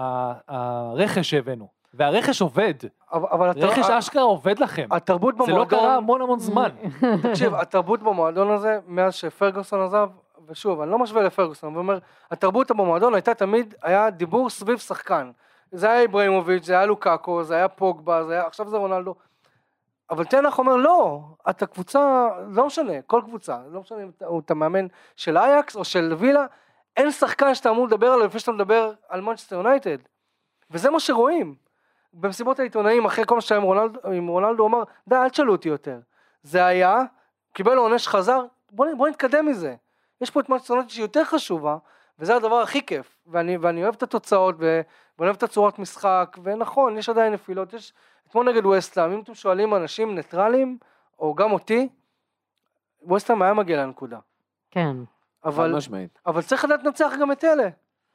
ה- 0.00 0.32
הרכש 0.48 1.30
שהבאנו. 1.30 1.68
והרכש 1.94 2.40
עובד, 2.42 2.74
אבל, 3.12 3.50
רכש 3.50 3.90
אשכרה 3.90 4.22
עובד 4.22 4.58
לכם. 4.58 4.86
התרבות 4.90 5.34
זה 5.34 5.40
לא 5.40 5.46
במועדון, 5.46 5.78
קרה 5.78 5.94
המון 5.96 6.20
המון 6.22 6.38
זמן. 6.38 6.68
תקשיב, 7.22 7.54
התרבות 7.54 8.02
במועדון 8.02 8.50
הזה, 8.50 8.78
מאז 8.86 9.14
שפרגוסון 9.14 9.80
עזב, 9.82 10.08
ושוב, 10.48 10.80
אני 10.80 10.90
לא 10.90 10.98
משווה 10.98 11.22
לפרגוסון, 11.22 11.70
אבל 11.70 11.78
אומר, 11.78 11.98
התרבות 12.30 12.70
במועדון 12.70 13.14
הייתה 13.14 13.34
תמיד, 13.34 13.74
היה 13.82 14.10
דיבור 14.10 14.50
סביב 14.50 14.78
שחקן. 14.78 15.30
זה 15.72 15.90
היה 15.90 16.00
איברהימוביץ', 16.00 16.64
זה 16.64 16.72
היה 16.72 16.86
לוקאקו, 16.86 17.44
זה 17.44 17.54
היה 17.54 17.68
פוגבה, 17.68 18.24
זה 18.24 18.32
היה, 18.32 18.46
עכשיו 18.46 18.68
זה 18.68 18.76
רונלדו. 18.76 19.14
אבל 20.10 20.24
תנח 20.24 20.58
אומר, 20.58 20.76
לא, 20.76 21.20
אתה 21.50 21.66
קבוצה, 21.66 22.28
לא 22.48 22.66
משנה, 22.66 22.92
כל 23.06 23.22
קבוצה, 23.24 23.58
לא 23.72 23.80
משנה 23.80 24.02
אם 24.02 24.10
אתה, 24.16 24.24
אתה 24.44 24.54
מאמן 24.54 24.86
של 25.16 25.36
אייקס 25.38 25.76
או 25.76 25.84
של 25.84 26.14
וילה, 26.18 26.46
אין 26.96 27.10
שחקן 27.10 27.54
שאתה 27.54 27.70
אמור 27.70 27.86
לדבר 27.86 28.06
עליו 28.06 28.26
לפני 28.26 28.40
שאתה 28.40 28.52
מדבר 28.52 28.92
על 29.08 29.20
מנצ'סטר 29.20 29.56
יונייטד. 29.56 29.98
וזה 30.70 30.90
מה 30.90 31.00
שרואים. 31.00 31.54
במסיבות 32.12 32.58
העיתונאים, 32.58 33.04
אחרי 33.04 33.24
כל 33.26 33.34
מה 33.34 33.40
שהיה 33.40 33.60
עם 33.60 33.66
רונלדו, 33.66 34.00
עם 34.10 34.26
רונלדו, 34.26 34.62
הוא 34.62 34.68
אמר, 34.68 34.82
די, 35.08 35.16
אל 35.16 35.28
תשאלו 35.28 35.52
אותי 35.52 35.68
יותר. 35.68 35.98
זה 36.42 36.66
היה, 36.66 37.02
קיבל 37.52 37.76
עונש, 37.76 38.08
חזר, 38.08 38.44
בוא, 38.70 38.86
בוא 38.96 39.08
נתקדם 39.08 39.46
מזה. 39.46 39.74
יש 40.20 40.30
פה 40.30 40.40
את 40.40 40.48
מנצ'סטר 40.48 40.74
יונייטד 40.74 40.90
שהיא 40.90 41.04
יותר 41.04 41.24
חשובה, 41.24 41.76
וזה 42.18 42.36
הדבר 42.36 42.60
הכי 42.60 42.86
כיף. 42.86 43.18
ואני, 43.26 43.56
ואני 43.56 43.82
אוהב 43.82 43.94
את 43.94 44.02
התוצאות, 44.02 44.54
ואני 44.58 44.82
אוהב 45.18 45.36
את 45.36 45.42
הצורת 45.42 45.78
משחק, 45.78 46.36
ונכון, 46.42 46.98
יש 46.98 47.08
עדיין 47.08 47.32
נפילות, 47.32 47.72
יש, 47.72 47.92
אתמול 48.28 48.50
נגד 48.50 48.66
ווסטהאם, 48.66 49.12
אם 49.12 49.20
אתם 49.20 49.34
שואלים 49.34 49.74
אנשים 49.74 50.14
ניטרלים, 50.14 50.78
או 51.18 51.34
גם 51.34 51.52
אותי, 51.52 51.88
ווסטהאם 53.02 53.42
היה 53.42 53.54
מגיע 53.54 53.82
לנקודה. 53.82 54.18
כן. 54.70 54.96
אבל. 55.44 55.74
אבל 56.26 56.42
צריך 56.42 56.64
לדעת 56.64 56.84
לנצח 56.84 57.12
גם 57.20 57.32
את 57.32 57.44
אלה. 57.44 57.68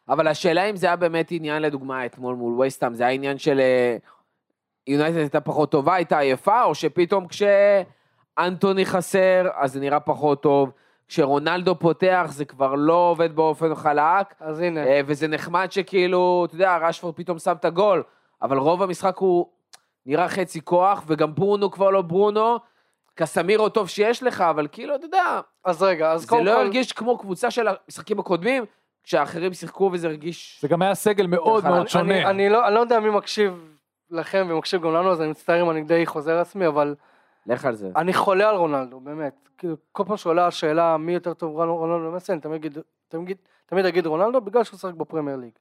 אבל 0.10 0.28
השאלה 0.28 0.64
אם 0.64 0.76
זה 0.76 0.88
היה 0.88 0.96
באמת 0.96 1.28
עניין, 1.32 1.62
לדוגמה, 1.62 2.06
אתמול 2.06 2.36
מול 2.36 2.68
וסטהאם, 2.68 2.94
זה 2.94 3.04
היה 3.04 3.12
עניין 3.12 3.38
של 3.38 3.60
אה, 3.60 3.98
יונייטד 4.88 5.18
הייתה 5.18 5.42
פחות 5.42 5.72
טובה, 5.72 5.96
הייתה 5.96 6.20
עייפה, 6.20 6.64
או 6.64 6.76
שפתאום 6.76 7.28
כשאנטוני 7.28 8.86
חסר, 8.86 9.48
אז 9.56 9.74
זה 9.74 9.80
נראה 9.80 10.00
פחות 10.00 10.44
טוב. 10.44 10.72
כשרונלדו 11.08 11.80
פותח, 11.80 12.28
זה 12.30 12.46
כבר 12.46 12.76
לא 12.76 12.94
עובד 12.94 13.36
באופן 13.36 13.76
חלק, 13.76 14.34
אז 14.40 14.60
הנה. 14.60 14.84
אה, 14.84 15.02
וזה 15.06 15.28
נחמד 15.28 15.72
שכאילו, 15.72 16.46
אתה 16.46 16.56
יודע, 16.56 16.78
רשפורד 16.78 17.16
פתאום 17.16 17.40
שם 17.40 17.56
את 17.60 17.66
הגול, 17.66 18.04
אבל 18.42 18.58
רוב 18.58 18.84
המשחק 18.84 19.18
הוא 19.18 19.46
נראה 20.06 20.30
חצי 20.30 20.62
כוח, 20.62 21.04
וגם 21.08 21.36
ברונו 21.36 21.72
כבר 21.72 21.90
לא 21.90 22.02
ברונו. 22.02 22.58
קסמירו 23.20 23.70
טוב 23.70 23.90
שיש 23.90 24.24
לך, 24.24 24.42
אבל 24.42 24.68
כאילו, 24.72 24.96
אתה 24.96 25.06
יודע, 25.06 25.42
אז 25.66 25.84
רגע, 25.84 26.12
אז 26.12 26.22
זה 26.22 26.28
קודם 26.28 26.46
לא 26.46 26.52
כל... 26.52 26.58
הרגיש 26.60 26.94
כמו 26.94 27.18
קבוצה 27.18 27.52
של 27.52 27.68
המשחקים 27.68 28.20
הקודמים, 28.20 28.66
כשהאחרים 29.04 29.54
שיחקו 29.54 29.90
וזה 29.94 30.08
הרגיש... 30.08 30.60
זה 30.62 30.68
גם 30.68 30.82
היה 30.82 30.96
סגל 30.96 31.28
מאוד 31.28 31.64
מאוד 31.64 31.78
אני- 31.78 31.88
שונה. 31.90 32.14
אני, 32.14 32.26
אני, 32.26 32.50
לא, 32.50 32.68
אני 32.68 32.76
לא 32.76 32.80
יודע 32.80 33.00
מי 33.00 33.10
מקשיב 33.10 33.76
לכם 34.10 34.48
ומקשיב 34.50 34.82
גם 34.82 34.94
לנו, 34.94 35.12
אז 35.12 35.22
אני 35.22 35.30
מצטער 35.30 35.62
אם 35.62 35.70
אני 35.70 35.84
די 35.84 36.06
חוזר 36.06 36.32
על 36.32 36.40
עצמי, 36.40 36.68
אבל 36.68 36.96
לך 37.46 37.66
על 37.66 37.76
זה. 37.76 37.90
אני 37.96 38.14
חולה 38.14 38.50
על 38.50 38.56
רונלדו, 38.56 39.00
באמת. 39.00 39.50
כאילו, 39.58 39.76
כל 39.92 40.04
פעם 40.08 40.18
שעולה 40.18 40.48
השאלה 40.48 40.98
מי 40.98 41.14
יותר 41.14 41.34
טוב 41.34 41.52
רונלדו 41.56 41.76
רונלדו 41.76 42.06
או 42.08 42.12
מסי, 42.12 42.32
אני 42.32 42.42
תמיד 42.42 42.78
תמיד, 43.08 43.38
תמיד 43.66 43.86
אגיד 43.86 44.06
רונלדו, 44.06 44.42
בגלל 44.42 44.64
שהוא 44.64 44.78
משחק 44.78 44.94
בפרמייר 44.94 45.38
ליג. 45.38 45.52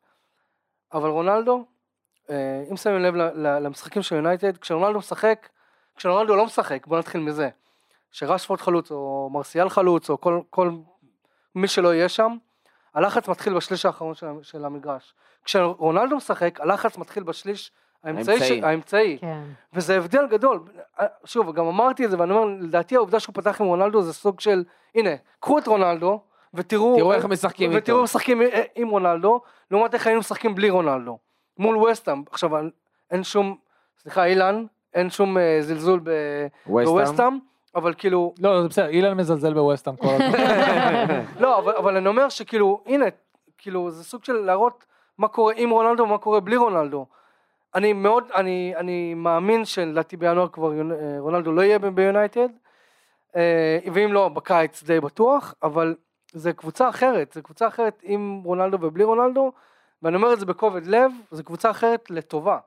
אבל 0.93 1.09
רונלדו, 1.09 1.65
אה, 2.31 2.65
אם 2.71 2.77
שמים 2.77 2.99
לב 2.99 3.15
למשחקים 3.35 4.03
של 4.03 4.15
יונייטד, 4.15 4.57
כשרונלדו 4.57 4.99
משחק, 4.99 5.49
כשרונלדו 5.99 6.37
לא 6.37 6.45
משחק, 6.45 6.87
בוא 6.87 6.99
נתחיל 6.99 7.21
מזה, 7.21 7.49
שרשפורד 8.13 8.61
חלוץ, 8.61 8.91
או 8.91 9.31
מרסיאל 9.33 9.69
חלוץ, 9.69 10.11
או 10.11 10.21
כל, 10.21 10.41
כל 10.51 10.71
מי 11.55 11.69
שלא 11.69 11.95
יהיה 11.95 12.09
שם, 12.09 12.37
הלחץ 12.95 13.29
מתחיל 13.29 13.55
בשליש 13.55 13.87
האחרון 13.87 14.15
של, 14.15 14.27
של 14.43 14.65
המגרש. 14.65 15.15
כשרונלדו 15.45 16.17
משחק, 16.17 16.61
הלחץ 16.61 16.99
מתחיל 16.99 17.23
בשליש 17.23 17.73
האמצעי. 18.05 18.41
של- 18.41 18.65
האמצעי. 18.65 19.19
כן. 19.21 19.43
וזה 19.73 19.97
הבדל 19.97 20.27
גדול. 20.27 20.61
שוב, 21.25 21.53
גם 21.53 21.67
אמרתי 21.67 22.05
את 22.05 22.11
זה, 22.11 22.19
ואני 22.19 22.33
אומר, 22.33 22.45
לדעתי 22.61 22.97
העובדה 22.97 23.21
שהוא 23.21 23.35
פתח 23.35 23.61
עם 23.61 23.67
רונלדו 23.67 24.03
זה 24.03 24.13
סוג 24.13 24.41
של, 24.41 24.65
הנה, 24.95 25.11
קחו 25.41 25.59
את 25.59 25.67
רונלדו, 25.67 26.21
ותראו... 26.55 26.97
תראו 26.97 27.13
איך 27.13 27.25
משחקים 27.25 27.71
איתו. 27.71 27.83
ותראו 27.83 27.97
איך 27.99 28.05
משחקים 28.05 28.43
עם 28.75 28.89
רונלדו, 28.89 29.41
לעומת 29.71 29.95
איך 29.95 30.07
היינו 30.07 30.21
משחקים 30.21 30.55
בלי 30.55 30.71
רונלדו. 30.71 31.19
מול 31.59 31.77
וסטאם. 31.77 32.23
עכשיו, 32.31 32.51
אין 33.11 33.25
שום, 33.25 33.57
סליחה, 34.03 34.25
אילן, 34.25 34.65
אין 34.95 35.11
שום 35.11 35.39
אה, 35.39 35.59
זלזול. 35.61 36.01
בווסטאם, 36.67 37.39
אבל 37.75 37.95
כאילו, 37.99 38.35
לא, 38.41 38.63
זה 38.63 38.69
בסדר, 38.69 38.89
אילן 38.89 39.17
מזלזל 39.17 39.55
בווסטהאם 39.55 39.97
כל 39.97 40.09
הזמן. 40.09 40.39
לא, 41.43 41.59
אבל, 41.59 41.73
אבל 41.77 41.97
אני 41.97 42.09
אומר 42.09 42.29
שכאילו, 42.29 42.83
הנה, 42.87 43.05
כאילו, 43.59 43.91
זה 43.91 44.05
סוג 44.05 44.25
של 44.25 44.33
להראות 44.33 44.85
מה 45.19 45.29
קורה 45.29 45.53
עם 45.57 45.71
רונלדו 45.71 46.03
ומה 46.03 46.19
קורה 46.19 46.41
בלי 46.41 46.57
רונלדו. 46.57 47.07
אני 47.75 47.93
מאוד, 47.93 48.25
אני, 48.35 48.73
אני 48.77 49.15
מאמין 49.15 49.65
שלדעתי 49.65 50.17
בינואר 50.17 50.49
כבר 50.49 50.73
אה, 50.73 51.17
רונלדו 51.19 51.53
לא 51.53 51.63
יהיה 51.63 51.79
ב- 51.79 51.87
ביונייטד, 51.87 52.49
אה, 53.37 53.79
ואם 53.93 54.13
לא, 54.13 54.29
בקיץ 54.29 54.83
די 54.83 55.01
בטוח, 55.01 55.55
אבל 55.63 55.95
זה 56.33 56.53
קבוצה 56.53 56.89
אחרת, 56.89 57.33
זה 57.33 57.43
קבוצה 57.43 57.69
אחרת 57.69 58.03
עם 58.03 58.41
רונלדו 58.45 58.79
ובלי 58.81 59.05
רונלדו, 59.05 59.53
ואני 60.03 60.17
אומר 60.17 60.33
את 60.33 60.41
זה 60.41 60.47
בכובד 60.47 60.87
לב, 60.87 61.13
זו 61.31 61.45
קבוצה 61.45 61.71
אחרת 61.71 62.11
לטובה. 62.11 62.59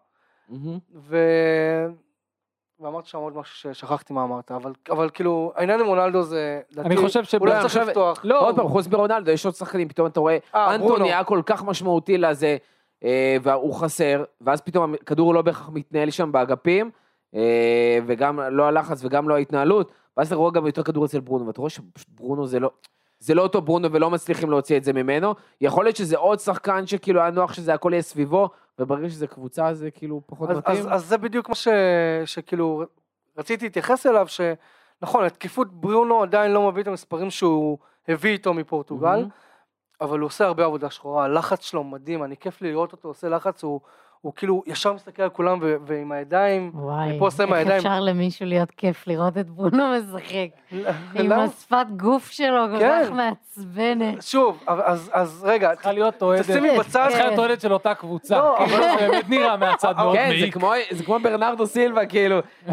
מהמם. 0.49 0.80
ו... 0.95 1.17
ואמרת 2.82 3.05
שם 3.05 3.17
עוד 3.17 3.38
משהו 3.38 3.73
ששכחתי 3.73 4.13
מה 4.13 4.23
אמרת, 4.23 4.51
אבל, 4.51 4.71
אבל 4.89 5.09
כאילו, 5.09 5.51
העניין 5.55 5.79
עם 5.79 5.86
רונלדו 5.86 6.23
זה, 6.23 6.59
אני 6.77 6.97
חושב 6.97 7.19
אולי 7.39 7.51
שבאמת- 7.51 7.61
צריך 7.71 7.88
לפתוח. 7.88 8.19
לא, 8.23 8.47
עוד 8.47 8.55
פעם, 8.55 8.67
חוץ 8.67 8.88
מרונלדו, 8.88 9.32
יש 9.32 9.45
עוד 9.45 9.55
שחקנים, 9.55 9.88
פתאום 9.88 10.07
אתה 10.07 10.19
רואה, 10.19 10.38
אה. 10.55 10.75
אנטוני 10.75 11.07
היה 11.13 11.23
כל 11.23 11.41
כך 11.45 11.63
משמעותי 11.63 12.17
לזה, 12.17 12.57
אה, 13.03 13.38
והוא 13.43 13.73
חסר, 13.73 14.23
ואז 14.41 14.61
פתאום 14.61 14.93
הכדור 14.93 15.34
לא 15.34 15.41
בהכרח 15.41 15.69
מתנהל 15.73 16.09
שם 16.09 16.32
באגפים, 16.32 16.91
אה, 17.36 17.99
וגם 18.05 18.39
לא 18.39 18.63
הלחץ 18.63 19.03
וגם 19.03 19.29
לא 19.29 19.36
ההתנהלות, 19.36 19.91
ואז 20.17 20.27
אתה 20.27 20.36
רואה 20.36 20.51
גם 20.51 20.65
יותר 20.65 20.84
כדור 20.84 21.05
אצל 21.05 21.19
ברונו, 21.19 21.47
ואתה 21.47 21.61
רואה 21.61 21.69
שברונו 21.69 22.47
זה 22.47 22.59
לא... 22.59 22.69
זה 23.19 23.34
לא 23.34 23.41
אותו 23.41 23.61
ברונו 23.61 23.91
ולא 23.91 24.09
מצליחים 24.09 24.49
להוציא 24.49 24.77
את 24.77 24.84
זה 24.84 24.93
ממנו. 24.93 25.34
יכול 25.61 25.86
להיות 25.86 25.95
שזה 25.95 26.17
עוד 26.17 26.39
שחקן 26.39 26.88
שכאילו 26.88 27.21
היה 27.21 27.29
נוח 27.29 27.53
שזה 27.53 27.73
הכל 27.73 27.89
יהיה 27.93 28.01
סביבו, 28.01 28.49
וברגע 28.80 29.09
שזה 29.09 29.28
קבוצה 29.28 29.74
זה 29.74 29.91
כאילו 29.91 30.22
פחות 30.26 30.49
אז, 30.49 30.57
מתאים. 30.57 30.78
אז, 30.78 30.88
אז 30.93 31.05
זה 31.05 31.17
בדיוק 31.17 31.49
מה 31.49 31.55
ש, 31.55 31.67
שכאילו 32.26 32.84
רציתי 33.38 33.65
להתייחס 33.65 34.05
אליו, 34.05 34.28
שנכון, 34.28 35.24
התקיפות 35.24 35.74
ברונו 35.74 36.24
עדיין 36.24 36.51
לא 36.51 36.72
מביא 36.72 36.82
את 36.82 36.88
המספרים 36.88 37.30
שהוא 37.30 37.78
הביא 38.07 38.32
איתו 38.32 38.53
מפורטוגל, 38.53 39.15
מהמם. 39.15 39.30
אבל 40.01 40.19
הוא 40.19 40.28
עושה 40.28 40.45
הרבה 40.45 40.65
עבודה 40.65 40.89
שחורה, 40.89 41.24
הלחץ 41.26 41.61
שלו 41.61 41.84
מדהים, 41.84 42.24
אני 42.24 42.38
כיף 42.38 42.61
לי 42.61 42.72
לראות 42.72 42.91
אותו 42.91 43.07
עושה 43.07 43.30
לחץ, 43.30 43.63
הוא, 43.63 43.82
הוא 44.22 44.34
כאילו 44.36 44.63
ישר 44.67 44.93
מסתכל 44.93 45.24
על 45.24 45.30
כולם 45.30 45.57
ו- 45.61 45.76
ועם 45.86 46.11
הידיים, 46.11 46.72
וואי, 46.74 47.19
פה 47.19 47.26
עושה 47.26 47.43
עם 47.43 47.49
איך 47.49 47.57
הידיים. 47.57 47.78
אפשר 47.78 47.99
למישהו 47.99 48.45
להיות 48.45 48.72
כיף 48.72 49.07
לראות 49.07 49.38
את 49.38 49.49
ברונו 49.49 49.84
משחק? 49.97 50.47
עם? 51.15 51.32
השפת 51.32 51.86
גוף 51.97 52.30
שלו 52.32 52.65
כל 52.74 52.80
כן. 52.80 53.01
כך 53.05 53.11
מעצבנת. 53.11 54.22
שוב, 54.22 54.63
אבל- 54.67 54.82
אז 54.86 55.09
אז 55.13 55.43
רגע, 55.47 55.74
צריכה 55.76 55.91
להיות 55.91 56.22
אוהדת, 56.22 56.41
תשימי 56.45 56.69
כן, 56.69 56.78
בצד, 56.80 57.07
צריכה 57.09 57.26
להיות. 57.26 57.39
אוהדת 57.39 57.61
של 57.61 57.74
אותה 57.74 57.93
קבוצה, 57.95 58.38
לא, 58.38 58.55
כאילו 58.57 58.84
זה 58.84 59.07
באמת 59.07 59.30
נראה 59.30 59.57
מהצד 59.57 59.93
מאוד 59.97 60.15
כן, 60.15 60.28
מעיק. 60.30 60.57
זה 60.91 61.03
כמו 61.03 61.19
ברנרדו 61.19 61.67
סילבה, 61.67 62.05
כאילו, 62.05 62.39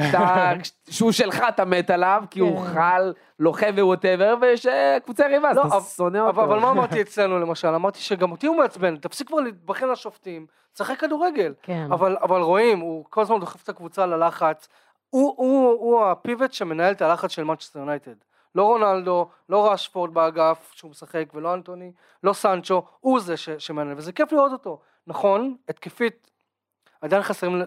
שהוא 0.90 1.12
שלך 1.12 1.44
אתה 1.48 1.64
מת 1.64 1.90
עליו, 1.90 2.22
כי 2.30 2.40
הוא 2.40 2.60
כן. 2.64 2.72
חייל, 2.74 3.12
לוחם 3.38 3.70
ו-whatever, 3.78 4.34
ויש 4.40 4.66
אה, 4.66 4.96
קבוצה 5.04 5.24
יריבה, 5.24 5.50
אז 5.50 5.56
לא, 5.56 5.62
אתה 5.62 5.76
אבל- 5.76 5.80
שונא 5.96 6.18
אותו. 6.18 6.30
אבל 6.30 6.42
אבל 6.42 6.58
מה 6.58 6.70
אמרתי 6.70 7.00
אצלנו 7.02 7.38
למשל? 7.38 7.68
אמרתי 7.68 8.00
שגם 8.00 8.30
אותי 8.30 8.46
הוא 8.46 8.56
מעצבן, 8.56 8.96
תפסיק 8.96 9.28
כבר 9.28 9.40
להתבכיין 9.40 9.90
לשופטים, 9.90 10.46
תשחק 10.78 11.00
כדורגל. 11.00 11.54
כן. 11.62 11.92
אבל, 11.92 12.16
אבל 12.22 12.40
רואים, 12.40 12.80
הוא 12.80 13.04
כל 13.10 13.20
הזמן 13.20 13.40
דוחף 13.40 13.62
את 13.62 13.68
הקבוצה 13.68 14.06
ללחץ. 14.06 14.68
הוא, 15.10 15.34
הוא, 15.36 15.68
הוא 15.70 16.04
הפיבוט 16.04 16.52
שמנהל 16.52 16.92
את 16.92 17.02
הלחץ 17.02 17.30
של 17.30 17.44
מנצ'סטר 17.44 17.78
יונייטד. 17.78 18.14
לא 18.54 18.62
רונלדו, 18.62 19.28
לא 19.48 19.72
רשפורד 19.72 20.14
באגף 20.14 20.72
שהוא 20.74 20.90
משחק, 20.90 21.24
ולא 21.34 21.54
אנטוני, 21.54 21.92
לא 22.22 22.32
סנצ'ו, 22.32 22.82
הוא 23.00 23.20
זה 23.20 23.36
ש, 23.36 23.50
שמנהל, 23.50 23.96
וזה 23.96 24.12
כיף 24.12 24.32
לראות 24.32 24.52
אותו. 24.52 24.80
נכון, 25.06 25.56
התקפית, 25.68 26.30
עדיין 27.00 27.22
חסרים 27.22 27.62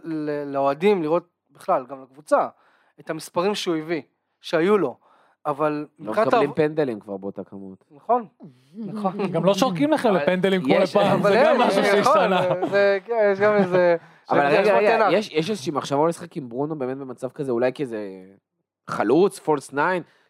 לאוהדים 0.46 1.04
לראות 1.04 1.28
בכלל, 1.50 1.86
גם 1.86 2.04
לקבוצה, 2.04 2.48
את 3.00 3.10
המספרים 3.10 3.56
שהוא 3.56 3.76
הביא, 3.76 4.02
שהיו 4.42 4.78
לו. 4.78 4.98
אבל 5.46 5.86
לא. 6.00 6.12
מקבלים 6.12 6.54
פנדלים 6.54 7.00
כבר 7.00 7.18
באותה 7.18 7.44
כמות. 7.44 7.84
נכון, 7.92 8.28
נכון. 8.78 9.14
גם 9.34 9.46
לא 9.46 9.54
שורקים 9.54 9.92
לכם 9.92 10.14
לפנדלים 10.14 10.62
כמו 10.64 10.80
לפעם, 10.80 11.20
אבל 11.20 11.32
זה 11.32 11.44
גם 11.46 11.60
משהו 11.62 11.82
נכון, 11.82 11.92
שהשתנה. 12.04 12.42
זה, 12.72 12.98
כן, 13.06 13.30
יש 13.34 13.40
גם 13.40 13.54
איזה... 13.56 13.96
אבל 14.30 14.40
רגע. 14.46 15.08
יש, 15.12 15.32
איזושהי 15.50 15.72
מחשבה 15.72 16.08
לשחק 16.08 16.38
עם 16.38 16.50
ברונו 16.50 16.76
באמת 16.80 16.98
במצב 16.98 17.30
כזה, 17.30 17.52
אולי 17.52 17.72
כאיזה 17.74 18.00
חלוץ, 18.90 19.40
פולס 19.40 19.68
9, 19.68 19.82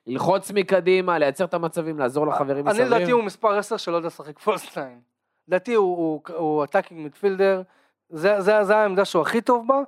ללחוץ 0.08 0.52
מקדימה, 0.52 1.20
לייצר 1.20 1.46
את 1.46 1.54
המצבים, 1.54 2.00
לעזור 2.00 2.28
לחברים 2.28 2.68
אני 2.68 2.74
מסביב. 2.74 2.94
לדעתי 2.94 3.12
הוא 3.12 3.24
מספר 3.24 3.58
10 3.58 3.78
שלא 3.78 3.96
יודע 3.96 4.08
לשחק 4.08 4.40
false 4.40 4.70
nine. 4.70 5.00
לדעתי 5.48 5.74
הוא- 5.74 6.64
attacking 6.64 7.02
midfielder, 7.02 7.62
זה 8.10 8.42
זה- 8.42 8.64
זה 8.64 8.78
העמדה 8.78 9.06
שהוא 9.06 9.22
הכי 9.22 9.42
טוב 9.42 9.68
בה, 9.68 9.82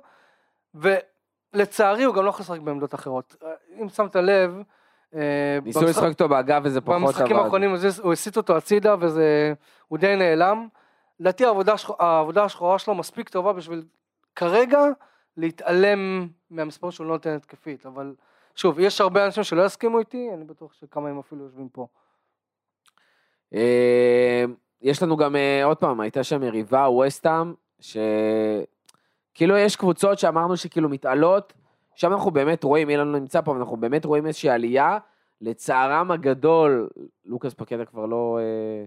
ולצערי 1.54 2.04
הוא 2.04 2.14
גם 2.14 2.24
לא 2.24 2.28
יכול 2.28 2.40
לשחק 2.42 2.60
בעמדות 2.60 2.94
אחרות. 2.94 3.36
אם 3.82 3.88
שמת 3.88 4.16
לב, 4.16 4.62
ניסו 5.64 5.80
במשחק- 5.80 5.90
לשחק 5.90 6.08
אותו 6.08 6.28
באגף 6.28 6.60
וזה 6.64 6.80
פחות 6.80 7.02
במשחקים 7.02 7.36
עבד. 7.36 7.44
האחרונים 7.44 7.74
אז 7.74 8.00
הוא 8.00 8.12
הסיט 8.12 8.36
אותו 8.36 8.56
הצידה 8.56 8.94
וזה, 9.00 9.52
הוא 9.88 9.98
די 9.98 10.16
נעלם. 10.16 10.68
לדעתי 11.20 11.44
העבודה 11.44 11.74
העבודה 11.98 12.44
השחורה 12.44 12.78
שלו 12.78 12.94
מספיק 12.94 13.28
טובה 13.28 13.52
בשביל 13.52 13.84
כרגע 14.36 14.78
להתעלם 15.36 16.28
מהמספר 16.50 16.90
שהוא 16.90 17.06
לא 17.06 17.12
נותן 17.12 17.30
התקפית, 17.36 17.86
אבל 17.86 18.14
שוב, 18.54 18.78
יש 18.80 19.00
הרבה 19.00 19.26
אנשים 19.26 19.44
שלא 19.44 19.62
יסכימו 19.66 19.98
איתי, 19.98 20.30
אני 20.34 20.44
בטוח 20.44 20.72
שכמה 20.72 21.08
הם 21.08 21.18
אפילו 21.18 21.44
יושבים 21.44 21.68
פה. 21.68 21.86
אה, 23.54 24.44
יש 24.82 25.02
לנו 25.02 25.16
גם, 25.16 25.36
אה, 25.36 25.64
עוד 25.64 25.76
פעם, 25.76 26.00
הייתה 26.00 26.24
שם 26.24 26.42
יריבה, 26.42 26.88
ווסטהאם, 26.88 27.54
שכאילו 27.80 29.56
יש 29.56 29.76
קבוצות 29.76 30.18
שאמרנו 30.18 30.56
שכאילו 30.56 30.88
מתעלות, 30.88 31.52
שם 31.94 32.12
אנחנו 32.12 32.30
באמת 32.30 32.64
רואים, 32.64 32.90
אילן 32.90 33.08
לא 33.08 33.18
נמצא 33.18 33.40
פה, 33.40 33.50
אבל 33.50 33.60
אנחנו 33.60 33.76
באמת 33.76 34.04
רואים 34.04 34.26
איזושהי 34.26 34.50
עלייה. 34.50 34.98
לצערם 35.40 36.10
הגדול, 36.10 36.88
לוקאס 37.24 37.54
פקדה 37.54 37.84
כבר 37.84 38.06
לא, 38.06 38.38
אה, 38.40 38.84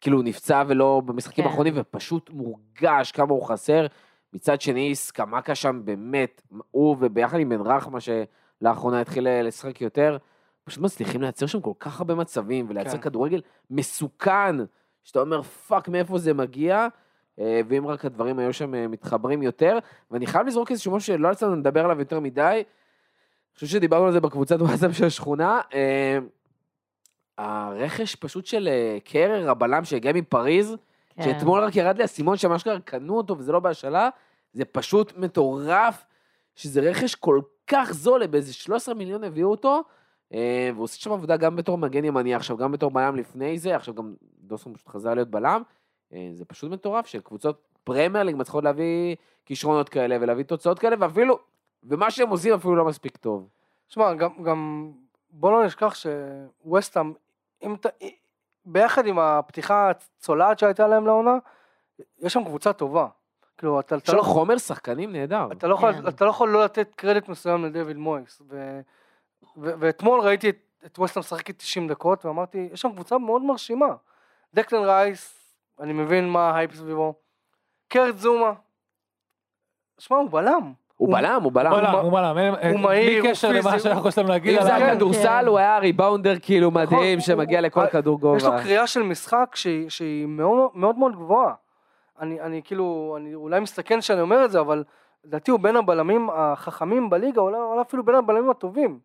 כאילו 0.00 0.16
הוא 0.16 0.24
נפצע 0.24 0.62
ולא 0.66 1.02
במשחקים 1.04 1.44
כן. 1.44 1.50
האחרונים, 1.50 1.74
ופשוט 1.76 2.30
מורגש 2.30 3.12
כמה 3.12 3.32
הוא 3.32 3.48
חסר. 3.48 3.86
מצד 4.32 4.60
שני, 4.60 4.94
סקאמקה 4.94 5.54
שם 5.54 5.80
באמת, 5.84 6.42
הוא 6.70 6.96
וביחד 7.00 7.38
עם 7.38 7.48
בן 7.48 7.60
רחמה, 7.60 7.98
שלאחרונה 8.00 9.00
התחיל 9.00 9.28
לשחק 9.42 9.80
יותר, 9.80 10.16
פשוט 10.64 10.82
מצליחים 10.82 11.22
לייצר 11.22 11.46
שם 11.46 11.60
כל 11.60 11.72
כך 11.78 12.00
הרבה 12.00 12.14
מצבים, 12.14 12.66
ולייצר 12.68 12.90
כן. 12.90 13.00
כדורגל 13.00 13.40
מסוכן, 13.70 14.56
שאתה 15.02 15.20
אומר, 15.20 15.42
fuck, 15.42 15.88
מאיפה 15.88 16.18
זה 16.18 16.34
מגיע? 16.34 16.88
אה, 17.40 17.60
ואם 17.68 17.86
רק 17.86 18.04
הדברים 18.04 18.38
היו 18.38 18.52
שם 18.52 18.74
אה, 18.74 18.88
מתחברים 18.88 19.42
יותר, 19.42 19.78
ואני 20.10 20.26
חייב 20.26 20.46
לזרוק 20.46 20.70
איזשהו 20.70 20.96
משהו 20.96 21.14
שלא 21.14 21.28
יצא 21.28 21.46
לנו 21.46 21.56
לדבר 21.56 21.84
עליו 21.84 21.98
יותר 21.98 22.20
מדי, 22.20 22.42
אני 22.42 23.54
חושב 23.54 23.66
שדיברנו 23.66 24.06
על 24.06 24.12
זה 24.12 24.20
בקבוצת 24.20 24.60
וואטסאפ 24.60 24.92
של 24.96 25.04
השכונה, 25.04 25.60
אה, 25.74 26.18
הרכש 27.38 28.14
פשוט 28.14 28.46
של 28.46 28.68
קרר, 29.04 29.50
הבלם 29.50 29.84
שהגיע 29.84 30.12
מפריז, 30.12 30.76
כן. 31.16 31.22
שאתמול 31.22 31.60
רק 31.60 31.76
ירד 31.76 31.96
לי 31.96 32.02
האסימון 32.02 32.36
שמה 32.36 32.58
שקרה, 32.58 32.80
קנו 32.80 33.16
אותו 33.16 33.38
וזה 33.38 33.52
לא 33.52 33.60
בהשאלה, 33.60 34.08
זה 34.52 34.64
פשוט 34.64 35.12
מטורף, 35.16 36.04
שזה 36.54 36.80
רכש 36.80 37.14
כל 37.14 37.40
כך 37.66 37.92
זול, 37.92 38.26
באיזה 38.26 38.52
13 38.52 38.94
מיליון 38.94 39.24
הביאו 39.24 39.50
אותו, 39.50 39.82
והוא 40.30 40.84
עושה 40.84 41.00
שם 41.00 41.12
עבודה 41.12 41.36
גם 41.36 41.56
בתור 41.56 41.78
מגן 41.78 42.04
ימני 42.04 42.34
עכשיו, 42.34 42.56
גם 42.56 42.72
בתור 42.72 42.90
בלם 42.90 43.16
לפני 43.16 43.58
זה, 43.58 43.76
עכשיו 43.76 43.94
גם 43.94 44.14
דוסון 44.40 44.74
פשוט 44.74 44.88
חזר 44.88 45.14
להיות 45.14 45.28
בלם, 45.28 45.62
זה 46.10 46.44
פשוט 46.44 46.70
מטורף 46.70 47.06
שקבוצות 47.06 47.60
פרמייר 47.84 48.24
ליג 48.24 48.36
מצליחות 48.36 48.64
להביא 48.64 49.16
כישרונות 49.46 49.88
כאלה 49.88 50.16
ולהביא 50.20 50.44
תוצאות 50.44 50.78
כאלה, 50.78 50.96
ואפילו, 50.98 51.38
ומה 51.84 52.10
שהם 52.10 52.28
עושים 52.28 52.54
אפילו 52.54 52.76
לא 52.76 52.84
מספיק 52.84 53.16
טוב. 53.16 53.48
שמע, 53.88 54.14
גם, 54.14 54.42
גם 54.42 54.90
בוא 55.30 55.52
לא 55.52 55.66
נשכח 55.66 55.94
שווסטהאם, 55.94 57.12
אם 57.62 57.74
אתה, 57.74 57.88
ביחד 58.64 59.06
עם 59.06 59.18
הפתיחה 59.18 59.90
הצולעת 59.90 60.58
שהייתה 60.58 60.86
להם 60.86 61.06
לעונה, 61.06 61.38
יש 62.18 62.32
שם 62.32 62.44
קבוצה 62.44 62.72
טובה. 62.72 63.06
כאילו, 63.58 63.80
אתה, 63.80 63.96
יש 63.96 64.02
אתה, 64.02 64.12
לו 64.12 64.18
לא, 64.18 64.22
חומר 64.22 64.58
שחקנים 64.58 65.12
נהדר. 65.12 65.48
אתה, 65.52 65.68
לא 65.68 65.74
יכול, 65.74 65.92
כן. 65.92 66.08
אתה 66.08 66.24
לא 66.24 66.30
יכול 66.30 66.48
לא 66.48 66.64
לתת 66.64 66.94
קרדיט 66.94 67.28
מסוים 67.28 67.64
לדויד 67.64 67.96
מויס. 67.96 68.42
ו, 68.48 68.80
ו, 69.56 69.70
ואתמול 69.78 70.20
ראיתי 70.20 70.48
את, 70.48 70.56
את 70.86 70.98
ווסטהאם 70.98 71.20
משחקת 71.20 71.58
90 71.58 71.88
דקות, 71.88 72.24
ואמרתי, 72.24 72.68
יש 72.72 72.80
שם 72.80 72.92
קבוצה 72.92 73.18
מאוד 73.18 73.42
מרשימה. 73.42 73.94
דקלן 74.54 74.84
רייס, 74.84 75.45
אני 75.80 75.92
מבין 75.92 76.28
מה 76.28 76.50
ה-hype 76.50 76.74
סביבו. 76.74 77.14
קרט 77.88 78.16
זומה. 78.16 78.52
שמע, 79.98 80.16
הוא 80.16 80.30
בלם. 80.30 80.72
הוא 80.96 81.12
בלם, 81.12 81.40
הוא 81.42 81.52
בלם. 81.52 81.70
בלם, 81.70 81.94
הוא- 81.94 82.12
בלם, 82.12 82.36
הוא 82.72 82.80
מהיר, 82.80 83.06
בלי 83.10 83.18
הוא 83.18 83.28
קשר 83.28 83.52
למה 83.52 83.78
שאנחנו 83.78 84.08
יש 84.08 84.18
לנו 84.18 84.28
להגיד 84.28 84.58
אם 84.58 84.62
זה 84.62 84.74
עליו. 84.74 84.86
כן, 84.88 84.92
הכדורסל, 84.92 85.22
כן. 85.40 85.46
הוא 85.46 85.58
היה 85.58 85.78
ריבאונדר 85.78 86.34
כאילו 86.42 86.70
מדהים, 86.70 87.18
נכון, 87.18 87.20
שמגיע 87.20 87.58
הוא- 87.58 87.66
לכל 87.66 87.80
הוא- 87.80 87.88
כדור 87.90 88.36
יש 88.36 88.44
לו 88.44 88.50
גובה. 88.50 88.62
קריאה 88.62 88.86
של 88.86 89.02
משחק 89.02 89.56
שהיא, 89.88 90.26
מאוד, 90.26 90.70
מאוד 90.96 91.16
גבוהה. 91.16 91.54
אני, 92.20 92.40
אני 92.40 92.60
כאילו, 92.64 93.14
אני 93.18 93.34
אולי 93.34 93.60
מסתכן 93.60 94.00
שאני 94.00 94.20
אומר 94.20 94.44
את 94.44 94.50
זה, 94.50 94.60
אבל 94.60 94.84
לדעתי 95.24 95.50
הוא 95.50 95.60
בין 95.60 95.76
הבלמים 95.76 96.30
החכמים 96.32 97.10
בליגה, 97.10 97.40
אולי, 97.40 97.58
אולי 97.58 97.80
אפילו 97.80 98.04
בין 98.04 98.14
הבלמים 98.14 98.50
הטובים. 98.50 98.98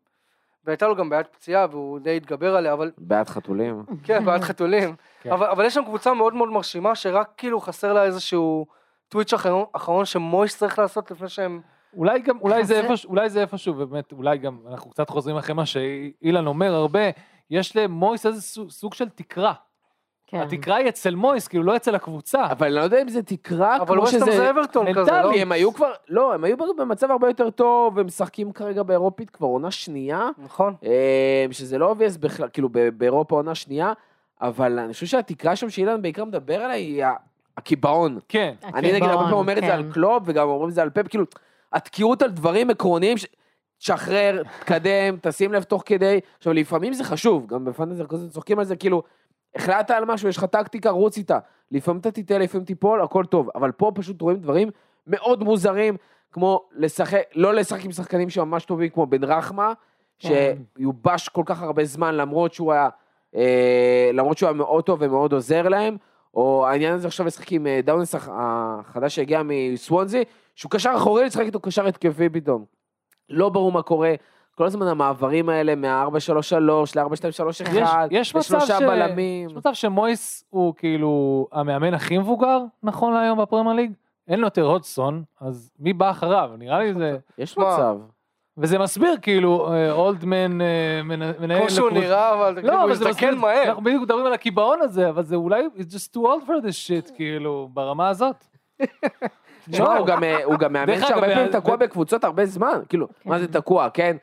והייתה 0.66 0.88
לו 0.88 0.96
גם 0.96 1.10
בעיית 1.10 1.28
פציעה 1.28 1.66
והוא 1.72 2.00
די 2.00 2.18
התגבר 2.18 2.56
עליה, 2.56 2.74
אבל 2.74 2.92
בעד 2.98 3.30
חתולים. 3.30 3.84
כן, 4.04 4.26
בעיית 4.26 4.44
חתולים. 4.44 4.96
כן. 5.22 5.32
אבל, 5.32 5.48
אבל 5.48 5.66
יש 5.66 5.74
שם 5.74 5.84
קבוצה 5.86 6.14
מאוד 6.14 6.34
מאוד 6.34 6.50
מרשימה, 6.50 6.96
שרק 6.96 7.30
כאילו 7.38 7.60
חסר 7.62 7.94
לה 7.94 8.04
איזשהו 8.04 8.66
twitch 9.10 9.34
אחרון, 9.34 9.66
אחרון 9.74 10.06
שמויס 10.06 10.58
צריך 10.58 10.80
לעשות 10.80 11.12
לפני 11.12 11.30
שהם... 11.30 11.62
אולי 11.98 12.20
גם, 12.20 12.38
אולי 12.42 12.66
זה 12.66 12.80
איפשהו, 12.80 13.10
אולי 13.10 13.30
זה 13.30 13.42
איפשהו, 13.42 13.74
באמת, 13.74 14.12
אולי 14.12 14.38
גם, 14.38 14.58
אנחנו 14.72 14.92
קצת 14.92 15.10
חוזרים 15.10 15.38
אחרי 15.38 15.56
מה 15.56 15.66
שאילן 15.66 16.48
אומר 16.48 16.74
הרבה, 16.74 17.00
יש 17.50 17.76
למויס 17.76 18.26
איזה 18.26 18.42
סוג- 18.42 18.70
סוג 18.70 18.94
של 18.94 19.10
תקרה. 19.10 19.54
כן. 20.32 20.38
התקרה 20.38 20.76
היא 20.76 20.90
אצל 20.90 21.16
מויס, 21.16 21.48
כאילו 21.48 21.64
לא 21.64 21.76
אצל 21.76 21.96
הקבוצה. 21.96 22.46
אבל 22.46 22.68
אני 22.68 22.76
לא 22.76 22.82
יודע 22.82 23.02
אם 23.02 23.10
זה 23.10 23.24
תקרה, 23.24 23.78
אבל 23.78 23.86
כמו 23.86 24.02
ווסטהאם 24.02 24.22
שזה... 24.22 24.38
זה 24.38 24.50
אברטון 24.50 24.94
כזה, 24.94 25.12
לא? 25.12 25.32
הם 25.36 25.52
היו 25.52 25.74
כבר, 25.74 25.92
לא, 26.10 26.34
הם 26.34 26.44
היו 26.44 26.58
במצב 26.78 27.12
הרבה 27.12 27.28
יותר 27.28 27.50
טוב, 27.50 27.98
והם 27.98 28.06
משחקים 28.06 28.52
כרגע 28.52 28.84
באירופית 28.84 29.30
כבר 29.30 29.48
עונה 29.48 29.72
שנייה, 29.72 30.30
נכון. 30.38 30.76
אה, 30.86 31.46
שזה 31.52 31.78
לא 31.78 31.86
obvious 31.86 32.18
בכלל, 32.18 32.48
כאילו 32.54 32.70
באירופה 32.98 33.36
עונה 33.36 33.56
שנייה, 33.56 33.94
אבל 34.42 34.80
אני 34.80 34.94
חושב 34.94 35.06
שהתקרה 35.06 35.56
שם 35.56 35.70
שאילן 35.70 36.02
בעיקר 36.02 36.26
מדבר 36.26 36.56
עליה 36.56 36.76
היא 36.76 37.04
הקיבעון. 37.58 38.20
כן. 38.30 38.54
אני 38.74 38.92
נגיד 38.92 39.04
הרבה 39.04 39.18
פעמים 39.18 39.34
אומר 39.34 39.54
את 39.58 39.64
זה 39.64 39.68
כן. 39.68 39.74
על 39.74 39.92
קלופ, 39.94 40.24
וגם 40.26 40.48
אומרים 40.48 40.70
את 40.70 40.74
זה 40.74 40.82
על 40.82 40.90
פפ, 40.90 41.08
כאילו, 41.08 41.26
התקיעות 41.74 42.22
על 42.22 42.30
דברים 42.32 42.70
עקרוניים, 42.70 43.18
ש- 43.18 43.26
תשחרר, 43.80 44.44
תקדם, 44.60 45.18
תשים 45.22 45.54
לב 45.54 45.64
תוך 45.64 45.84
כדי. 45.86 46.20
עכשיו, 46.38 46.54
לפעמים 46.54 46.94
זה 46.94 47.04
חשוב, 47.04 47.48
גם 47.48 47.66
בפנטזר 47.66 48.06
כזה 48.06 48.30
צוחקים 48.30 48.60
על 48.60 48.66
זה, 48.66 48.76
כאילו, 48.76 49.04
החלטת 49.56 49.92
על 49.92 50.06
משהו, 50.06 50.30
יש 50.30 50.38
לך 50.38 50.46
טקטיקה, 50.46 50.90
רוץ 50.90 51.18
איתה. 51.18 51.40
לפעמים 51.72 52.00
אתה 52.00 52.12
תטעה, 52.12 52.38
לפעמים 52.38 52.66
תיפול, 52.66 53.02
הכל 53.02 53.26
טוב. 53.26 53.50
אבל 53.56 53.72
פה 53.72 53.92
פשוט 53.96 54.22
רואים 54.22 54.38
דברים 54.38 54.70
מאוד 55.08 55.44
מוזרים, 55.44 55.98
כמו 56.32 56.62
לשחק, 56.76 57.22
לא 57.36 57.54
לשחק 57.54 57.86
עם 57.86 57.92
שחקנים 57.92 58.30
שממש 58.30 58.66
טובים, 58.66 58.90
כמו 58.90 59.06
בן 59.06 59.24
רחמה, 59.24 59.74
כן. 60.20 60.30
שיובש 60.78 61.30
כל 61.30 61.44
כך 61.46 61.62
הרבה 61.62 61.86
זמן, 61.86 62.16
למרות 62.16 62.54
שהוא 62.54 62.72
היה, 62.74 62.90
אה, 63.36 64.10
למרות 64.14 64.38
שהוא 64.38 64.48
היה 64.48 64.54
מאוד 64.58 64.84
טוב 64.84 65.00
ומאוד 65.02 65.34
עוזר 65.34 65.68
להם. 65.70 65.98
או 66.34 66.68
העניין 66.68 66.94
הזה 66.94 67.08
עכשיו 67.08 67.26
לשחק 67.26 67.52
עם 67.52 67.68
אה, 67.68 67.80
דאונס 67.84 68.16
הח- 68.16 68.30
החדש 68.32 69.16
שהגיע 69.16 69.42
מסוונזי, 69.46 70.24
שהוא 70.56 70.72
קשר 70.72 70.92
אחורי, 70.96 71.26
לשחק 71.26 71.46
איתו 71.46 71.60
קשר 71.60 71.88
התקפי 71.88 72.30
פתאום. 72.30 72.66
לא 73.30 73.50
ברור 73.50 73.72
מה 73.72 73.82
קורה. 73.82 74.14
כל 74.56 74.66
הזמן 74.66 74.88
המעברים 74.88 75.50
האלה 75.50 75.76
מה-4-3-3 75.76 76.10
ל-4-2-3-1, 76.60 77.02
יש, 77.72 77.90
יש 78.12 78.36
מצב 78.36 78.56
לשלושה 78.56 78.80
ש... 78.80 78.84
בלמים. 78.84 79.50
יש 79.50 79.56
מצב 79.56 79.74
שמויס 79.74 80.44
הוא 80.50 80.74
כאילו 80.78 81.48
המאמן 81.52 81.94
הכי 81.94 82.18
מבוגר 82.18 82.60
נכון 82.84 83.14
להיום 83.14 83.42
בפרמייר 83.42 83.76
ליג. 83.76 83.92
אין 84.28 84.40
לו 84.40 84.48
יותר 84.48 84.66
הודסון, 84.66 85.24
אז 85.42 85.72
מי 85.80 85.94
בא 85.94 86.10
אחריו? 86.12 86.52
נראה 86.58 86.80
לי 86.80 86.94
זה... 86.94 87.18
יש? 87.38 87.58
מצב. 87.58 87.98
וזה 88.58 88.80
מסביר, 88.80 89.16
כאילו, 89.22 89.74
אה, 89.74 89.92
אולדמן 89.92 90.62
אה, 90.62 91.02
מנ- 91.04 91.42
מנהל... 91.42 91.60
כמו 91.60 91.70
שהוא 91.70 91.92
נראה, 91.92 92.34
אבל 92.34 92.60
לא, 92.64 92.82
הוא 92.82 92.96
זה 92.96 93.10
הזדקן 93.10 93.28
מסביר, 93.28 93.42
מהר. 93.42 93.64
אנחנו 93.64 93.84
בדיוק 93.84 94.04
מדברים 94.04 94.26
על 94.26 94.34
הקיבעון 94.34 94.82
הזה, 94.82 95.10
אבל 95.10 95.24
זה 95.24 95.36
אולי, 95.36 95.64
it's 95.78 95.94
just 95.94 96.16
too 96.16 96.20
old 96.20 96.48
for 96.48 96.66
this 96.66 96.88
shit, 97.10 97.16
כאילו, 97.16 97.70
ברמה 97.74 98.10
הזאת. 98.10 98.36
תשמע, 99.72 99.98
הוא 99.98 100.08
גם, 100.08 100.24
אה, 100.24 100.44
הוא 100.44 100.56
גם 100.58 100.74
מאמן 100.74 101.00
שהרבה 101.02 101.28
פעמים 101.28 101.52
תקוע 101.52 101.76
בקבוצות 101.76 102.24
הרבה 102.24 102.46
זמן. 102.46 102.82
כאילו, 102.90 103.08
מה 103.26 103.40
זה 103.40 103.48
תקוע, 103.48 103.90
כן? 103.90 104.18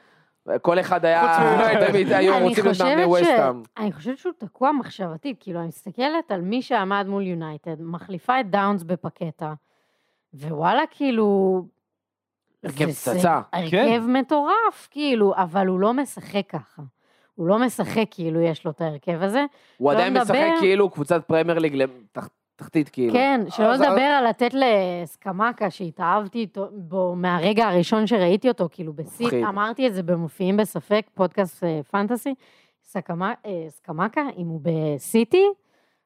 כל 0.63 0.81
אחד 0.81 1.05
היה... 1.05 1.35
חוץ 1.35 1.47
מיונייטד. 1.47 1.87
תמיד 1.91 2.13
היו 2.13 2.37
אני 2.37 2.49
רוצים 2.49 2.65
להיות 2.65 2.81
מאמני 2.81 3.05
חושבת 3.05 3.25
ש- 3.25 3.29
ווסטהאם. 3.29 3.63
אני 3.79 3.93
חושבת 3.93 4.19
שהוא 4.19 4.33
תקוע 4.39 4.73
מחשבתית, 4.73 5.37
כאילו, 5.41 5.61
אני 5.61 5.69
מסתכלת 5.69 6.31
על 6.31 6.41
מי 6.41 6.63
שעמד 6.63 7.07
מול 7.09 7.27
יונייטד, 7.27 7.83
מחליפה 7.83 8.41
את 8.41 8.51
דאונס 8.51 8.83
בפקטה, 8.83 9.55
ווואלה, 10.35 10.83
כאילו... 10.91 11.63
הרכב 12.65 12.91
פצצה. 12.91 13.41
הרכב 13.53 14.03
מטורף, 14.09 14.89
כאילו, 14.91 15.35
אבל 15.37 15.67
הוא 15.67 15.81
לא 15.81 15.95
משחק 15.95 16.43
ככה. 16.49 16.83
הוא 17.35 17.49
לא 17.49 17.59
משחק 17.59 18.05
כאילו 18.11 18.41
יש 18.41 18.65
לו 18.65 18.71
את 18.71 18.81
ההרכב 18.81 19.23
הזה. 19.23 19.45
הוא 19.77 19.93
לא 19.93 19.97
עדיין 19.99 20.19
משחק 20.19 20.49
כאילו 20.61 20.91
קבוצת 20.91 21.25
פרמייר 21.27 21.59
ליג 21.59 21.75
תחתית, 22.59 22.89
כאילו. 22.89 23.13
כן, 23.13 23.41
שלא 23.49 23.67
אז- 23.67 23.81
לדבר 23.81 24.01
על 24.01 24.29
לתת 24.29 24.51
לסקמקה, 24.55 25.71
שהתאהבתי 25.71 26.47
בו 26.73 27.15
מהרגע 27.17 27.69
הראשון 27.69 28.07
שראיתי 28.07 28.49
אותו, 28.49 28.69
כאילו 28.71 28.93
בשיא. 28.93 29.47
אמרתי 29.49 29.87
את 29.87 29.95
זה 29.95 30.03
במופיעים 30.03 30.57
בספק, 30.57 31.07
פודקאסט 31.15 31.65
אה, 31.65 31.81
פנטסי, 31.91 32.35
אה, 32.97 33.33
סקמקה, 33.69 34.23
אם 34.39 34.47
הוא 34.47 34.61
בסיטי, 34.63 35.45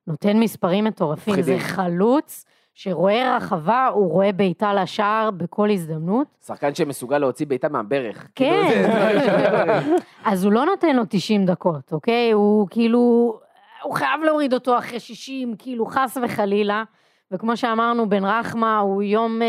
נותן 0.07 0.37
מספרים 0.41 0.85
מטורפים, 0.85 1.35
מפחידים. 1.35 1.59
זה 1.59 1.65
חלוץ 1.65 2.45
שרואה 2.75 3.37
רחבה, 3.37 3.87
הוא 3.95 4.11
רואה 4.11 4.33
בעיטה 4.33 4.75
לשער 4.75 5.31
בכל 5.31 5.71
הזדמנות. 5.71 6.27
שחקן 6.47 6.75
שמסוגל 6.75 7.19
להוציא 7.19 7.47
בעיטה 7.47 7.69
מהברך. 7.69 8.29
כן, 8.35 8.69
כאילו, 8.69 9.99
אז 10.25 10.45
הוא 10.45 10.53
לא 10.53 10.65
נותן 10.65 10.97
לו 10.97 11.03
90 11.09 11.47
דקות, 11.47 11.93
אוקיי? 11.93 12.31
הוא 12.33 12.67
כאילו, 12.71 13.35
הוא 13.83 13.95
חייב 13.95 14.21
להוריד 14.25 14.55
אותו 14.55 14.79
אחרי 14.79 15.01
60, 15.01 15.55
כאילו 15.59 15.87
חס 15.87 16.17
וחלילה. 16.23 16.85
וכמו 17.31 17.57
שאמרנו, 17.57 18.09
בן 18.09 18.25
רחמה 18.25 18.79
הוא 18.79 19.03
יום 19.03 19.43
אה, 19.43 19.47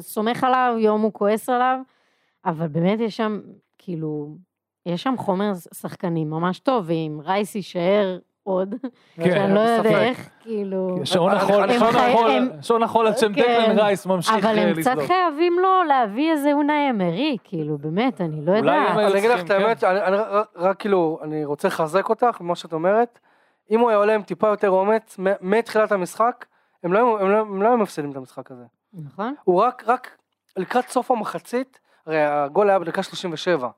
סומך 0.00 0.44
עליו, 0.44 0.74
יום 0.78 1.00
הוא 1.00 1.12
כועס 1.12 1.48
עליו, 1.48 1.78
אבל 2.44 2.68
באמת 2.68 3.00
יש 3.00 3.16
שם, 3.16 3.40
כאילו, 3.78 4.36
יש 4.86 5.02
שם 5.02 5.14
חומר 5.18 5.52
שחקנים 5.74 6.30
ממש 6.30 6.58
טוב, 6.58 6.84
ואם 6.86 7.18
רייס 7.24 7.54
יישאר 7.54 8.18
עוד, 8.42 8.74
כן, 9.16 9.30
שאני 9.30 9.54
לא 9.54 9.60
יודע. 9.60 10.02
איך, 10.02 10.28
כאילו... 10.40 10.96
שעון 11.04 11.30
אני- 11.30 11.38
החול, 11.40 11.54
שעון 11.78 11.96
החול, 11.96 12.48
שעון 12.62 12.82
החול 12.82 13.06
על 13.06 13.16
שם 13.16 13.32
כן. 13.34 13.40
דקלן 13.62 13.78
רייס 13.78 14.06
ממשיך 14.06 14.34
אבל 14.34 14.58
אה, 14.58 14.68
הם 14.68 14.80
קצת. 14.80 14.96
חייבים 15.06 15.58
לו 15.58 15.84
להביא 15.88 16.32
איזה 16.32 16.52
אונאי 16.52 16.90
אמרי, 16.90 17.36
כאילו, 17.44 17.78
באמת, 17.78 18.20
אני 18.20 18.44
לא 18.46 18.52
יודעת. 18.52 18.98
אני 18.98 19.18
אגיד 19.18 19.30
לך 19.30 19.40
את 19.44 19.50
האמת, 19.50 19.84
אני- 19.84 20.02
אני 20.02 20.16
רק- 20.56 20.76
כאילו, 20.78 21.18
אני 21.22 21.44
רוצה 21.44 21.68
לחזק 21.68 22.08
אותך 22.08 22.40
במה 22.40 22.56
שאת 22.56 22.72
אומרת. 22.72 23.18
אם 23.70 23.80
הוא 23.80 23.88
היה 23.88 23.98
עולה 23.98 24.14
עם 24.14 24.22
טיפה 24.22 24.48
יותר 24.48 24.70
אומץ, 24.70 25.16
מתחילת 25.40 25.92
המשחק, 25.92 26.46
הם 26.82 26.92
לא 26.92 26.98
היו- 26.98 27.18
הם 27.18 27.30
לא- 27.30 27.38
הם 27.40 27.62
לא 27.62 27.68
היו 27.68 27.76
מפסידים 27.78 28.10
את 28.10 28.16
המשחק 28.16 28.50
הזה. 28.50 28.64
נכון? 28.92 29.34
הוא 29.44 29.62
רק, 29.62 29.82
רק 29.86 30.16
לקראת 30.56 30.88
סוף 30.88 31.10
המחצית, 31.10 31.80
הרי 32.06 32.22
הגול 32.24 32.70
היה 32.70 32.78
בדקה 32.78 33.02
37, 33.02 33.68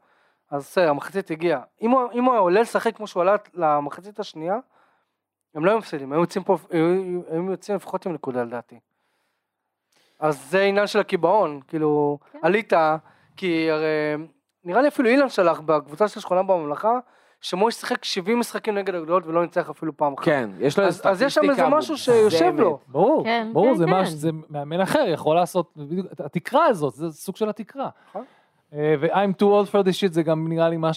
אז 0.51 0.63
בסדר, 0.63 0.91
המחצית 0.91 1.31
הגיעה. 1.31 1.61
אם 1.83 1.91
הוא, 1.91 2.01
אם 2.13 2.25
הוא 2.25 2.33
היה 2.33 2.41
עולה 2.41 2.61
לשחק 2.61 2.97
כמו 2.97 3.07
שהוא 3.07 3.21
עלה 3.21 3.37
למחצית 3.55 4.21
השנייה, 4.21 4.57
הם 5.55 5.65
לא 5.65 5.71
היו 5.71 5.79
מפסידים, 5.79 6.13
היו 6.13 6.21
יוצאים 6.21 6.45
פה, 6.45 6.57
היו, 6.71 6.87
היו 7.31 7.51
יוצאים 7.51 7.77
לפחות 7.77 8.07
עם 8.07 8.13
נקודה 8.13 8.43
לדעתי. 8.43 8.79
אז 10.21 10.51
זה 10.51 10.63
עניין 10.63 10.87
של 10.87 10.99
הקיבעון, 11.01 11.61
כאילו, 11.69 12.19
כן. 12.33 12.39
עלית, 12.43 12.73
כי 13.37 13.71
הרי, 13.71 13.87
נראה 14.65 14.83
לי 14.83 14.89
אפילו 14.89 15.09
אילן 15.09 15.29
שלח 15.29 15.61
בקבוצה 15.61 16.09
של 16.09 16.21
שכונה 16.21 16.43
בממלכה, 16.43 16.99
שמויש 17.43 17.75
שיחק 17.75 18.05
70 18.05 18.39
משחקים 18.39 18.75
נגד 18.75 18.95
הגדולות 18.95 19.27
ולא 19.27 19.43
ניצח 19.43 19.71
אפילו 19.71 19.97
פעם 19.97 20.15
אחת. 20.15 20.25
כן, 20.25 20.51
יש 20.61 20.79
לו 20.79 20.85
אז, 20.85 21.01
אז 21.05 21.23
יש 21.23 21.35
שם 21.35 21.51
איזה 21.51 21.69
משהו 21.69 21.99
שיושב 21.99 22.55
לו. 22.59 22.79
ברור, 22.89 23.25
כן, 23.25 23.49
ברור, 23.53 23.73
כן, 23.73 23.79
זה 23.79 23.85
כן. 23.87 24.07
שזה 24.07 24.31
מאמן 24.51 24.81
אחר 24.81 25.05
יכול 25.09 25.37
לעשות, 25.37 25.77
התקרה 26.19 26.67
הזאת, 26.67 26.95
זה 26.95 27.11
סוג 27.11 27.37
של 27.37 27.49
התקרה. 27.49 27.89
אה, 28.75 28.95
ו-I'm 29.01 29.33
too 29.43 29.45
old 29.45 29.71
for 29.71 29.85
this 29.87 30.01
shit 30.01 30.13
זה 30.13 30.23
גם 30.23 30.49
נראה 30.49 30.69
לי 30.69 30.77
מה 30.77 30.91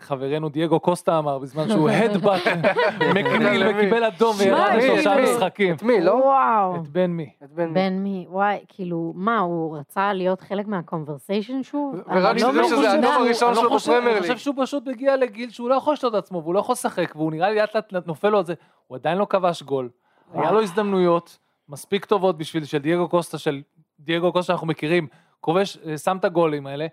שחברנו 0.00 0.48
דייגו 0.48 0.80
קוסטה 0.80 1.18
אמר 1.18 1.38
בזמן 1.38 1.68
שהוא 1.68 1.90
head-butt 2.04 2.42
מקניל? 3.14 3.62
וקיבל 3.68 4.04
אדום 4.04 4.36
וירד 4.38 4.70
לשלושה? 4.76 5.14
משחקים. 5.22 5.74
את 5.74 5.82
מי, 5.82 6.00
לא? 6.00 6.10
וואו. 6.12 6.76
את 6.76 6.88
בן 6.88 7.10
מי. 7.10 7.30
את 7.44 7.50
בן 7.52 7.92
מי. 7.98 8.26
וואי, 8.30 8.58
כאילו, 8.68 9.12
מה, 9.16 9.38
הוא 9.38 9.78
רצה 9.78 10.12
להיות 10.12 10.40
חלק 10.40 10.66
מה-conversation 10.66 11.62
שוב? 11.62 11.94
ורק 11.94 12.06
אני 12.36 12.42
לא 12.42 12.68
שזה. 12.68 12.90
האדום 12.90 13.12
הראשון 13.12 13.54
לא 13.54 13.60
שלו 13.60 13.70
חושב- 13.70 13.92
בפרמייר 13.92 14.12
אני 14.12 14.20
חושב. 14.20 14.36
שהוא 14.38 14.54
פשוט 14.58 14.86
מגיע 14.88 15.16
לגיל 15.16 15.50
שהוא 15.50 15.68
לא 15.68 15.74
יכול 15.74 15.92
לשתות 15.92 16.14
את 16.14 16.18
עצמו 16.18 16.42
והוא 16.42 16.54
לא 16.54 16.58
יכול 16.60 16.72
לשחק 16.72 17.12
והוא 17.16 17.30
נראה 17.30 17.50
לי 17.50 17.56
לאט 17.56 17.92
לאט 17.92 18.06
נופל 18.06 18.28
לו 18.28 18.38
על 18.38 18.44
זה, 18.44 18.54
הוא 18.86 18.96
עדיין 18.96 19.18
לא 19.18 19.26
כבש 19.30 19.62
גול. 19.62 19.88
היה 20.34 20.52
לו 20.52 20.62
הזדמנויות 20.62 21.38
מספיק 21.68 22.04
טובות 22.04 22.38
בשביל 22.38 22.64
של 22.64 22.78
דייגו 22.78 23.08
קוסטה, 23.08 23.38
של 23.38 23.60
דייגו 24.00 24.32
קוסטה 24.32 24.52
שאנחנו 24.52 24.66
מכירים, 24.66 25.06
כובש, 25.46 25.78
אה, 25.86 25.98
שם 25.98 26.16
את 26.16 26.24
הגולים 26.24 26.66
האלה. 26.66 26.86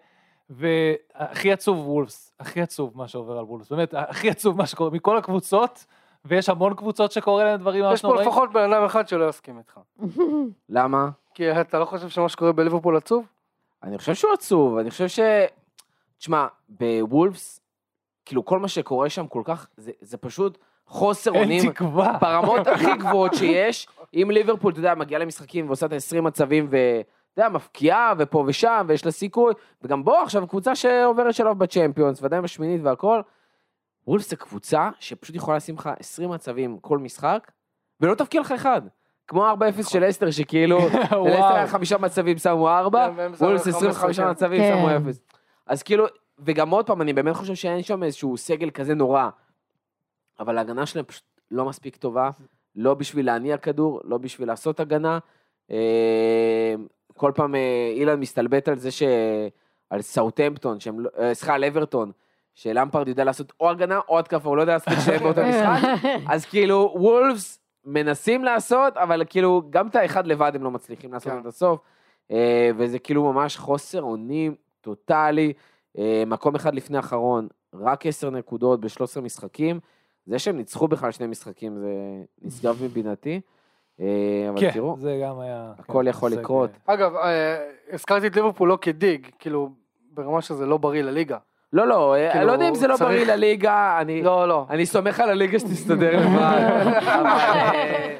והכי 0.50 1.52
עצוב 1.52 1.88
וולפס, 1.88 2.32
הכי 2.40 2.62
עצוב 2.62 2.92
מה 2.96 3.08
שעובר 3.08 3.38
על 3.38 3.44
וולפס, 3.44 3.72
באמת, 3.72 3.94
הכי 3.94 4.30
עצוב 4.30 4.58
מה 4.58 4.66
שקורה 4.66 4.90
מכל 4.90 5.18
הקבוצות, 5.18 5.86
ויש 6.26 6.50
המון 6.50 6.74
קבוצות 6.74 7.12
שקורה 7.12 7.44
להם 7.44 7.60
דברים 7.60 7.84
יש 7.84 7.90
ממש 7.90 8.02
פה 8.02 8.08
נוראים. 8.08 8.28
לפחות 8.28 8.54
בן 8.54 8.74
אדם 8.74 8.84
אחד 8.84 9.08
שלא 9.08 9.30
יסכים 9.30 9.58
איתך. 9.58 9.80
למה? 10.70 11.10
כי 11.34 11.52
אתה 11.52 11.80
לא 11.80 11.86
חושב 11.86 12.10
שמה 12.10 12.30
שקורה 12.30 12.52
בליברפול 12.52 12.98
עצוב? 12.98 13.26
אני 13.84 13.98
חושב 13.98 14.14
שהוא 14.14 14.34
עצוב, 14.34 14.78
אני 14.78 14.90
חושב 14.90 15.08
ש... 15.08 15.20
תשמע, 16.18 16.48
בוולפס, 16.70 17.62
כאילו 18.26 18.46
כל 18.46 18.60
מה 18.60 18.68
שקורה 18.68 19.10
שם 19.10 19.28
כל 19.28 19.42
כך, 19.46 19.68
זה, 19.78 19.92
זה 20.02 20.18
פשוט 20.18 20.58
חוסר 20.88 21.34
אין 21.34 21.44
אונים 21.44 21.72
תקווה. 21.72 22.18
ברמות 22.22 22.68
הכי 22.68 22.98
גבוהות 23.02 23.34
שיש. 23.34 23.88
אם 24.14 24.32
ליברפול, 24.32 24.72
אתה 24.72 24.80
יודע, 24.80 24.96
מגיעה 24.96 25.22
למשחקים 25.22 25.68
ועושה 25.68 25.86
את 25.86 25.92
ה-20 25.92 26.22
מצבים 26.22 26.68
ו... 26.72 26.78
אתה 27.34 27.42
יודע, 27.42 27.50
מפקיעה 27.50 28.14
ופה 28.18 28.44
ושם, 28.48 28.86
ויש 28.88 29.06
לה 29.06 29.12
סיכוי, 29.12 29.54
וגם 29.82 30.04
בוא 30.04 30.18
עכשיו 30.18 30.48
קבוצה 30.48 30.76
שעוברת 30.76 31.34
שלב 31.34 31.58
בצ'מפיונס, 31.58 32.22
ועדיין 32.22 32.42
בשמינית 32.44 32.82
והכל. 32.84 33.22
וולפס 34.08 34.30
זה 34.30 34.36
קבוצה 34.36 34.90
שפשוט 35.00 35.36
יכולה 35.36 35.58
לשים 35.58 35.76
לך 35.76 35.90
20 36.00 36.30
מצבים 36.30 36.78
כל 36.78 36.98
משחק, 36.98 37.52
ולא 38.02 38.16
תפקיע 38.16 38.42
לך 38.42 38.52
אחד. 38.52 38.82
כמו 39.28 39.52
4-0 39.52 39.90
של 39.90 40.10
אסטר, 40.10 40.32
שכאילו, 40.32 40.80
לסטר 41.26 41.56
היה 41.56 41.68
חמישה 41.68 41.98
מצבים 41.98 42.38
שמו 42.38 42.70
4, 42.70 43.08
כן, 43.08 43.14
והם 43.18 43.36
שמו 43.36 43.48
וולפס 43.48 43.64
חמש 43.64 43.76
25 43.76 44.20
עשרה, 44.20 44.32
מצבים 44.32 44.62
כן. 44.62 44.78
שמו 44.78 45.10
0. 45.10 45.20
אז 45.66 45.84
כאילו, 45.84 46.06
וגם 46.40 46.70
עוד 46.70 46.88
פעם, 46.88 47.02
אני 47.02 47.14
באמת 47.14 47.36
חושב 47.36 47.56
שאין 47.56 47.84
שם 47.84 48.04
איזשהו 48.04 48.38
סגל 48.38 48.70
כזה 48.70 48.94
נורא, 48.94 49.30
אבל 50.40 50.58
ההגנה 50.58 50.86
שלהם 50.86 51.06
פשוט 51.06 51.24
לא 51.52 51.66
מספיק 51.66 51.96
טובה, 51.96 52.30
לא 52.76 52.94
בשביל 52.94 53.26
להניע 53.26 53.58
כדור, 53.58 54.02
לא 54.04 54.18
בשביל 54.18 54.48
לעשות 54.48 54.80
הגנה. 54.80 55.20
כל 57.18 57.32
פעם 57.36 57.56
אה, 57.56 57.92
אילן 57.96 58.20
מסתלבט 58.20 58.68
על 58.68 58.78
זה 58.78 58.92
ש... 58.92 59.04
על 59.90 60.02
סאוטהמפטון, 60.02 60.80
שהם 60.80 61.00
לא- 61.00 61.10
אה, 61.20 61.34
סליחה, 61.34 61.54
על 61.54 61.64
אברטון, 61.64 62.12
שלמפרד 62.54 63.08
יודע 63.08 63.24
לעשות 63.24 63.54
או 63.60 63.70
הגנה 63.70 64.00
או 64.10 64.20
התקפה, 64.20 64.50
הוא 64.50 64.58
לא 64.58 64.62
יודע 64.62 64.74
לעשות 64.74 64.94
את 64.94 65.02
שניהם 65.06 65.24
באותו 65.24 65.42
משחק. 65.42 65.88
אז 66.34 66.46
כאילו, 66.46 66.94
וולפס 66.96 67.60
מנסים 67.86 68.44
לעשות, 68.44 68.98
אבל 68.98 69.24
כאילו, 69.30 69.62
גם 69.70 69.88
את 69.88 69.96
האחד 69.96 70.28
לבד 70.28 70.52
הם 70.56 70.64
לא 70.64 70.72
מצליחים 70.72 71.14
לעשות 71.14 71.32
כן. 71.32 71.38
עד 71.38 71.48
הסוף. 71.48 71.80
אה, 72.32 72.70
וזה 72.78 73.00
כאילו 73.00 73.34
ממש 73.34 73.58
חוסר 73.58 74.02
אונים 74.02 74.56
טוטאלי. 74.82 75.54
מקום 76.28 76.56
אחד 76.56 76.76
לפני 76.76 76.98
האחרון, 76.98 77.48
רק 77.74 78.06
עשר 78.06 78.30
נקודות 78.30 78.82
ב-13 78.82 79.22
משחקים. 79.22 79.80
זה 80.26 80.40
שהם 80.40 80.58
ניצחו 80.58 80.88
בכלל 80.88 81.12
שני 81.12 81.28
משחקים 81.28 81.78
זה 81.78 81.94
נשגב 82.42 82.84
מבינתי. 82.84 83.42
אה, 84.02 84.06
אבל 84.50 84.60
כן, 84.60 84.72
תראו, 84.72 84.96
זה 85.00 85.20
גם 85.24 85.40
היה... 85.40 85.72
הכל 85.80 86.02
כן, 86.04 86.08
יכול 86.10 86.30
זה- 86.30 86.40
לקרות. 86.40 86.70
אגב, 86.86 87.16
אה, 87.16 87.58
הזכרתי 87.92 88.28
את 88.28 88.36
ליברפול 88.36 88.70
לא 88.70 88.78
כדיג, 88.82 89.28
כאילו, 89.40 89.70
ברמה 90.14 90.42
שזה 90.42 90.66
לא 90.66 90.78
בריא 90.78 91.02
לליגה. 91.02 91.38
לא, 91.74 91.88
לא, 91.88 92.16
אה, 92.16 92.20
כאילו, 92.32 92.40
אני 92.40 92.48
לא 92.48 92.52
יודע 92.52 92.70
אם 92.70 92.76
זה 92.76 92.88
לא 92.88 92.98
צריך- 92.98 93.10
בריא 93.10 93.36
לליגה, 93.36 93.98
אני... 94.02 94.22
לא, 94.24 94.48
לא. 94.48 94.66
אני 94.70 94.86
סומך 94.86 95.20
על 95.20 95.30
הליגה 95.30 95.60
שתסתדר 95.60 96.12
לבד, 96.20 96.82
אבל, 97.20 97.26
אה, 97.26 98.18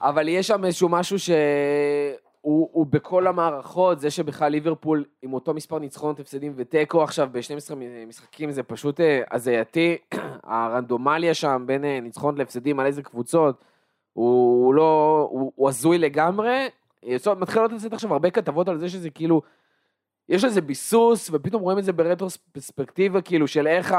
אבל 0.00 0.28
יש 0.28 0.46
שם 0.46 0.64
איזשהו 0.64 0.88
משהו 0.88 1.18
שהוא 1.18 2.68
הוא 2.72 2.86
בכל 2.90 3.26
המערכות, 3.26 4.00
זה 4.00 4.10
שבכלל 4.10 4.52
ליברפול 4.52 5.04
עם 5.22 5.32
אותו 5.34 5.54
מספר 5.54 5.78
ניצחונות, 5.78 6.20
הפסדים 6.20 6.52
ותיקו 6.56 7.02
עכשיו 7.02 7.28
ב-12 7.32 7.74
משחקים 8.08 8.50
זה 8.50 8.62
פשוט 8.62 9.00
אה, 9.00 9.20
הזייתי, 9.30 9.96
הרנדומליה 10.44 11.34
שם 11.34 11.62
בין 11.66 11.84
אה, 11.84 11.98
ניצחונות 12.02 12.38
להפסדים 12.38 12.80
על 12.80 12.86
איזה 12.86 13.02
קבוצות, 13.02 13.64
הוא 14.16 14.64
הוא 14.64 14.74
לא, 14.74 15.28
הוא 15.30 15.52
הוא 15.56 15.68
הזוי 15.68 15.98
לגמרי, 15.98 16.68
מתחילות 17.38 17.72
לצאת 17.72 17.92
עכשיו 17.92 18.12
הרבה 18.12 18.30
כתבות 18.30 18.68
על 18.68 18.78
זה 18.78 18.88
שזה 18.88 19.10
כאילו, 19.10 19.42
יש 20.28 20.44
איזה 20.44 20.60
ביסוס, 20.60 21.30
ופתאום 21.32 21.62
רואים 21.62 21.78
את 21.78 21.84
זה 21.84 21.92
ברטרוספקטיבה, 21.92 23.20
כאילו, 23.20 23.48
של 23.48 23.66
איך 23.66 23.94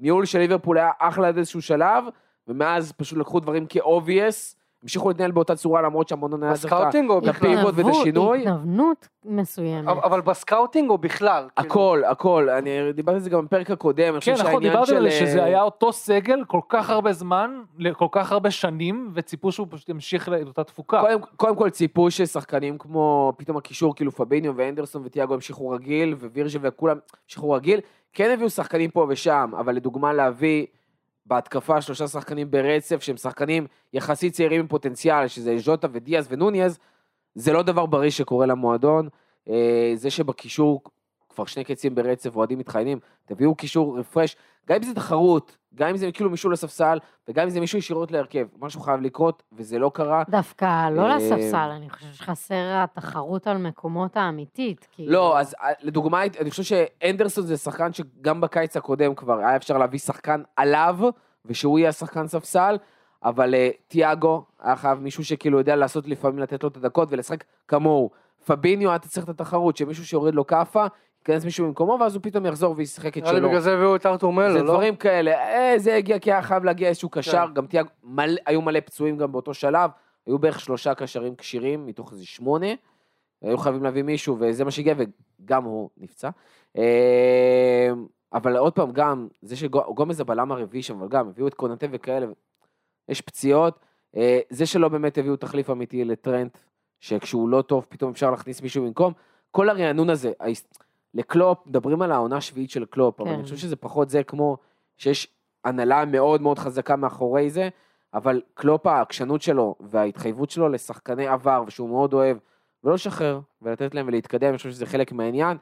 הניהול 0.00 0.24
של 0.24 0.38
ליברפול 0.38 0.78
היה 0.78 0.90
אחלה 0.98 1.28
עד 1.28 1.38
איזשהו 1.38 1.62
שלב, 1.62 2.04
ומאז 2.48 2.92
פשוט 2.92 3.18
לקחו 3.18 3.40
דברים 3.40 3.66
כ-obvious, 3.68 4.56
המשיכו 4.84 5.08
להתנהל 5.08 5.30
באותה 5.30 5.56
צורה 5.56 5.82
למרות 5.82 6.08
שהמועדון 6.08 6.42
היה 6.42 6.52
ב-scouting 6.52 7.10
או 7.10 7.20
בכלל? 7.20 7.52
הפיבוט 7.52 7.74
ואת 7.76 7.86
השינוי. 7.90 8.40
התנוונות 8.40 9.08
מסוימת. 9.24 9.88
אבל 9.88 10.00
אבל 10.04 10.20
ב-scouting 10.20 10.90
או 10.90 10.98
בכלל? 10.98 11.48
כאילו, 11.56 11.70
הכל, 11.70 12.02
הכל, 12.06 12.48
אני 12.50 12.92
דיברתי 12.92 13.16
על 13.16 13.22
זה 13.22 13.30
גם 13.30 13.44
בפרק 13.44 13.70
הקודם, 13.70 14.20
כן, 14.20 14.34
נכון, 14.38 14.62
דיברתי. 14.62 14.96
על 14.96 15.02
זה 15.02 15.10
שזה 15.10 15.40
אה, 15.40 15.44
היה 15.44 15.62
אותו 15.62 15.92
סגל 15.92 16.44
כל 16.46 16.60
כך 16.68 16.90
הרבה 16.90 17.12
זמן, 17.12 17.62
כל 17.92 18.08
כך 18.12 18.32
הרבה 18.32 18.50
שנים, 18.50 19.10
וציפו 19.14 19.52
שהוא 19.52 19.66
פשוט 19.70 19.88
ימשיך 19.88 20.28
לאותה 20.28 20.64
תפוקה. 20.64 21.02
קודם, 21.36 21.56
כל 21.56 21.70
ציפו 21.70 22.10
ששחקנים 22.10 22.78
כמו 22.78 23.32
פתאום 23.36 23.56
הקישור 23.56 23.94
כאילו 23.94 24.12
פביניו 24.12 24.52
ואנדרסון 24.56 25.02
וטיאגו 25.04 25.34
המשיכו 25.34 25.70
רגיל 25.70 26.14
ווירג'ל 26.14 26.58
וכולם 26.62 26.96
המשיכו 27.26 27.50
רגיל 27.50 27.80
כן 28.12 28.30
הביאו 28.34 28.50
שחקנים 28.50 28.90
פה 28.90 29.06
ושם 29.08 29.50
אבל 29.58 29.74
לדוגמה 29.74 30.12
להביא 30.12 30.66
בהתקפה 31.26 31.80
שלושה 31.80 32.08
שחקנים 32.08 32.50
ברצף 32.50 33.02
שהם 33.02 33.16
שחקנים 33.16 33.66
יחסית 33.92 34.32
צעירים 34.32 34.60
עם 34.60 34.66
פוטנציאל 34.66 35.28
שזה 35.28 35.58
ז'וטה 35.58 35.88
ודיאז 35.92 36.26
ונוניז 36.30 36.78
זה 37.34 37.52
לא 37.52 37.62
דבר 37.62 37.86
בריא 37.86 38.10
שקורה 38.10 38.46
למועדון. 38.46 39.08
אה, 39.48 39.92
זה 39.94 40.10
שבקישור 40.10 40.82
כבר 41.28 41.44
שני 41.44 41.64
קצים 41.64 41.94
ברצף 41.94 42.36
אוהדים 42.36 42.58
מתחיינים 42.58 42.98
תביאו 43.24 43.54
קישור 43.54 43.98
רפרש 43.98 44.36
גם 44.68 44.76
אם 44.76 44.82
זה 44.82 44.94
תחרות 44.94 45.56
גם 45.74 45.88
אם 45.88 45.96
זה 45.96 46.12
כאילו 46.12 46.30
מישהו 46.30 46.50
לספסל 46.50 46.98
וגם 47.28 47.44
אם 47.44 47.50
זה 47.50 47.60
מישהו 47.60 47.78
ישירות 47.78 48.12
להרכב 48.12 48.46
משהו 48.60 48.80
חייב 48.80 49.00
לקרות 49.00 49.42
וזה 49.52 49.78
לא 49.78 49.90
קרה 49.94 50.22
דווקא 50.28 50.90
לא 50.90 51.02
אה, 51.02 51.16
לספסל, 51.16 51.56
אני 51.56 51.90
חושבת 51.90 52.14
שחסר 52.14 52.82
התחרות 52.84 53.46
על 53.46 53.58
מקומות 53.58 54.16
האמיתית. 54.16 54.88
כאילו. 54.92 55.12
לא, 55.12 55.38
אז 55.38 55.54
אה, 55.60 55.68
לדוגמה, 55.82 56.22
אני 56.40 56.50
חושב 56.50 56.62
שאנדרסון 56.62 57.46
זה 57.46 57.56
שחקן 57.56 57.92
שגם 57.92 58.40
בקיץ 58.40 58.76
הקודם 58.76 59.14
כבר 59.14 59.38
היה 59.38 59.56
אפשר 59.56 59.78
להביא 59.78 59.98
שחקן 59.98 60.42
עליו, 60.56 60.98
ושהוא 61.44 61.78
יהיה 61.78 61.88
השחקן 61.88 62.26
ספסל, 62.26 62.76
אבל 63.24 63.54
uh, 63.54 63.76
תיאגו 63.88 64.44
היה 64.62 64.76
חייב 64.76 64.98
מישהו 64.98 65.24
שכאילו 65.24 65.58
יודע 65.58 65.76
לעשות 65.76 66.06
לפעמים 66.06 66.38
לתת 66.38 66.62
לו 66.62 66.68
את 66.68 66.76
הדקות 66.76 67.08
ולשחק 67.10 67.44
כמוהו. 67.68 68.10
פביניו, 68.46 68.94
אתה 68.94 69.08
צריך 69.08 69.24
את 69.24 69.28
התחרות, 69.28 69.76
שמישהו 69.76 70.06
שיורד 70.06 70.34
לו 70.34 70.46
כאפה, 70.46 70.86
ייכנס 71.28 71.44
מישהו 71.44 71.66
במקומו, 71.66 71.96
ואז 72.00 72.14
הוא 72.14 72.22
פתאום 72.22 72.46
יחזור 72.46 72.74
וישחק 72.76 73.18
את 73.18 73.22
נראה 73.22 73.32
לי 73.32 73.38
שלו. 73.38 73.48
בגלל 73.48 73.60
זה 73.60 73.74
הביאו 73.74 73.96
את 73.96 74.06
ארתור 74.06 74.32
מלו, 74.32 74.52
זה 74.52 74.62
לא? 74.62 74.72
דברים 74.72 74.96
כאלה, 74.96 75.30
אה, 75.32 75.78
זה 75.78 75.94
הגיע 75.96 76.18
כי 76.18 76.32
היה 76.32 76.42
חייב 76.42 76.64
להגיע 76.64 76.88
איזשהו 76.88 77.08
קשר, 77.08 77.46
גם 77.54 77.66
תיאגו, 77.66 77.88
מלא- 78.04 78.40
היו 78.46 78.62
מלא 78.62 78.80
פצועים 78.80 79.16
גם 79.16 79.32
באותו 79.32 79.54
שלב, 79.54 79.90
היו 80.26 80.38
בערך 80.38 80.60
שלושה 80.60 80.94
קשרים 80.94 81.36
כשירים 81.36 81.86
מתוך 81.86 82.12
איזה 82.12 82.26
שמונה, 82.26 82.66
היו 83.42 83.58
חייבים 83.58 83.82
להביא 83.82 84.02
מישהו 84.02 84.36
וזה 84.40 84.64
מה 84.64 84.70
שהגיע 84.70 84.94
וגם 84.98 85.64
הוא 85.64 85.90
נפצע. 85.96 86.30
אה, 86.78 87.90
אבל 88.32 88.56
עוד 88.56 88.72
פעם, 88.72 88.92
גם 88.92 89.28
זה 89.42 89.56
שגומז 89.56 90.20
הבלם 90.20 90.52
הרביעי 90.52 90.82
שם, 90.82 90.98
אבל 90.98 91.08
גם 91.08 91.28
הביאו 91.28 91.46
את 91.48 91.54
קונטה 91.54 91.86
וכאלה, 91.90 92.26
יש 93.08 93.20
פציעות, 93.20 93.78
אה, 94.16 94.38
זה 94.50 94.66
שלא 94.66 94.88
באמת 94.88 95.18
הביאו 95.18 95.36
תחליף 95.36 95.70
אמיתי 95.70 96.04
לטרנט, 96.04 96.58
שכשהוא 97.00 97.48
לא 97.48 97.62
טוב 97.62 97.86
פתאום 97.88 98.10
אפשר 98.10 98.30
להכניס 98.30 98.62
מישהו 98.62 98.84
במקום, 98.84 99.12
כל 99.50 99.68
הרענון 99.68 100.10
הזה, 100.10 100.32
לקלופ, 101.14 101.58
מדברים 101.66 102.02
על 102.02 102.12
העונה 102.12 102.36
השביעית 102.36 102.70
של 102.70 102.84
קלופ, 102.84 103.20
אבל 103.20 103.30
כן. 103.30 103.34
אני 103.34 103.42
חושב 103.42 103.56
שזה 103.56 103.76
פחות 103.76 104.10
זה 104.10 104.22
כמו 104.22 104.56
שיש 104.96 105.28
הנהלה 105.64 106.04
מאוד 106.04 106.42
מאוד 106.42 106.58
חזקה 106.58 106.96
מאחורי 106.96 107.50
זה, 107.50 107.68
אבל 108.14 108.42
קלופ 108.54 108.86
העקשנות 108.86 109.42
שלו 109.42 109.74
וההתחייבות 109.80 110.50
שלו 110.50 110.68
לשחקני 110.68 111.26
עבר, 111.26 111.64
ושהוא 111.66 111.88
מאוד 111.88 112.14
אוהב, 112.14 112.36
ולא 112.84 112.94
לשחרר, 112.94 113.40
ולתת 113.62 113.94
להם 113.94 114.06
ולהתקדם, 114.08 114.48
אני 114.48 114.56
חושב 114.56 114.70
שזה 114.70 114.86
חלק 114.86 115.12
מהעניין. 115.12 115.56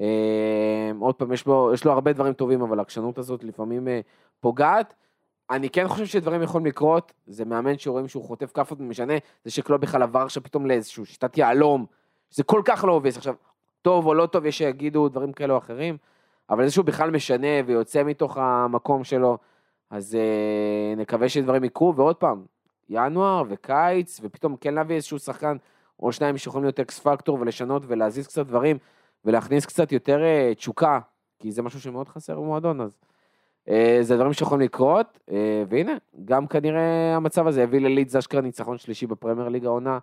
אה, 0.00 0.90
עוד 1.00 1.14
פעם, 1.14 1.32
יש 1.32 1.46
לו, 1.46 1.70
יש 1.74 1.84
לו 1.84 1.92
הרבה 1.92 2.12
דברים 2.12 2.32
טובים, 2.32 2.62
אבל 2.62 2.78
העקשנות 2.78 3.18
הזאת 3.18 3.44
לפעמים 3.44 3.88
אה, 3.88 4.00
פוגעת. 4.40 4.94
אני 5.50 5.70
כן 5.70 5.88
חושב 5.88 6.06
שדברים 6.06 6.42
יכולים 6.42 6.66
לקרות, 6.66 7.12
זה 7.26 7.44
מאמן 7.44 7.78
שרואים 7.78 8.08
שהוא 8.08 8.24
חוטף 8.24 8.52
כאפות 8.52 8.80
ומשנה, 8.80 9.14
זה 9.44 9.50
שקלופ 9.50 9.80
בכלל 9.80 10.02
עבר 10.02 10.20
עכשיו 10.20 10.42
פתאום 10.42 10.66
לאיזשהו 10.66 11.06
שיטת 11.06 11.38
יהלום, 11.38 11.86
שזה 12.30 12.42
כל 12.42 12.62
כך 12.64 12.84
לא 12.84 12.92
עובד. 12.92 13.16
עכשיו, 13.16 13.34
טוב 13.88 14.06
או 14.06 14.14
לא 14.14 14.26
טוב, 14.26 14.46
יש 14.46 14.58
שיגידו 14.58 15.08
דברים 15.08 15.32
כאלה 15.32 15.52
או 15.52 15.58
אחרים, 15.58 15.96
אבל 16.50 16.64
זה 16.64 16.72
שהוא 16.72 16.84
בכלל 16.84 17.10
משנה 17.10 17.46
ויוצא 17.66 18.02
מתוך 18.02 18.36
המקום 18.36 19.04
שלו, 19.04 19.38
אז 19.90 20.14
אה, 20.14 20.94
נקווה 20.96 21.28
שדברים 21.28 21.64
יקרו, 21.64 21.96
ועוד 21.96 22.16
פעם, 22.16 22.44
ינואר 22.88 23.42
וקיץ, 23.48 24.20
ופתאום 24.22 24.56
כן 24.56 24.74
להביא 24.74 24.96
איזשהו 24.96 25.18
שחקן 25.18 25.56
או 26.00 26.12
שניים 26.12 26.38
שיכולים 26.38 26.64
להיות 26.64 26.80
אקס 26.80 26.98
פקטור 26.98 27.38
ולשנות 27.40 27.82
ולהזיז 27.86 28.26
קצת 28.26 28.46
דברים, 28.46 28.78
ולהכניס 29.24 29.66
קצת 29.66 29.92
יותר 29.92 30.22
אה, 30.22 30.52
תשוקה, 30.54 30.98
כי 31.38 31.52
זה 31.52 31.62
משהו 31.62 31.80
שמאוד 31.80 32.08
חסר 32.08 32.40
במועדון, 32.40 32.80
אז 32.80 32.90
אה, 33.68 33.98
זה 34.00 34.16
דברים 34.16 34.32
שיכולים 34.32 34.64
לקרות, 34.64 35.18
אה, 35.30 35.64
והנה, 35.68 35.92
גם 36.24 36.46
כנראה 36.46 37.16
המצב 37.16 37.46
הזה 37.46 37.62
הביא 37.62 37.80
ללידס 37.80 38.16
אשכרה 38.16 38.40
ניצחון 38.40 38.78
שלישי 38.78 39.06
בפרמייר 39.06 39.48
ליג 39.48 39.66
העונה, 39.66 39.98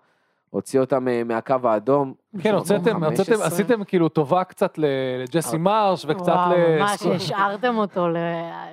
הוציא 0.49 0.79
אותם 0.79 1.07
אה, 1.07 1.21
מהקו 1.25 1.55
האדום. 1.63 2.13
כן, 2.41 2.53
הוצאתם, 2.53 2.83
15. 2.93 3.07
הוצאתם, 3.09 3.41
עשיתם 3.47 3.83
כאילו 3.83 4.09
טובה 4.09 4.43
קצת 4.43 4.77
ל- 4.77 4.85
לג'סי 5.23 5.57
מרש 5.57 6.05
וקצת 6.07 6.27
וואו, 6.27 6.51
ל... 6.57 6.79
ממש, 6.79 7.05
השארתם 7.05 7.77
אותו 7.77 8.07
ל- 8.07 8.17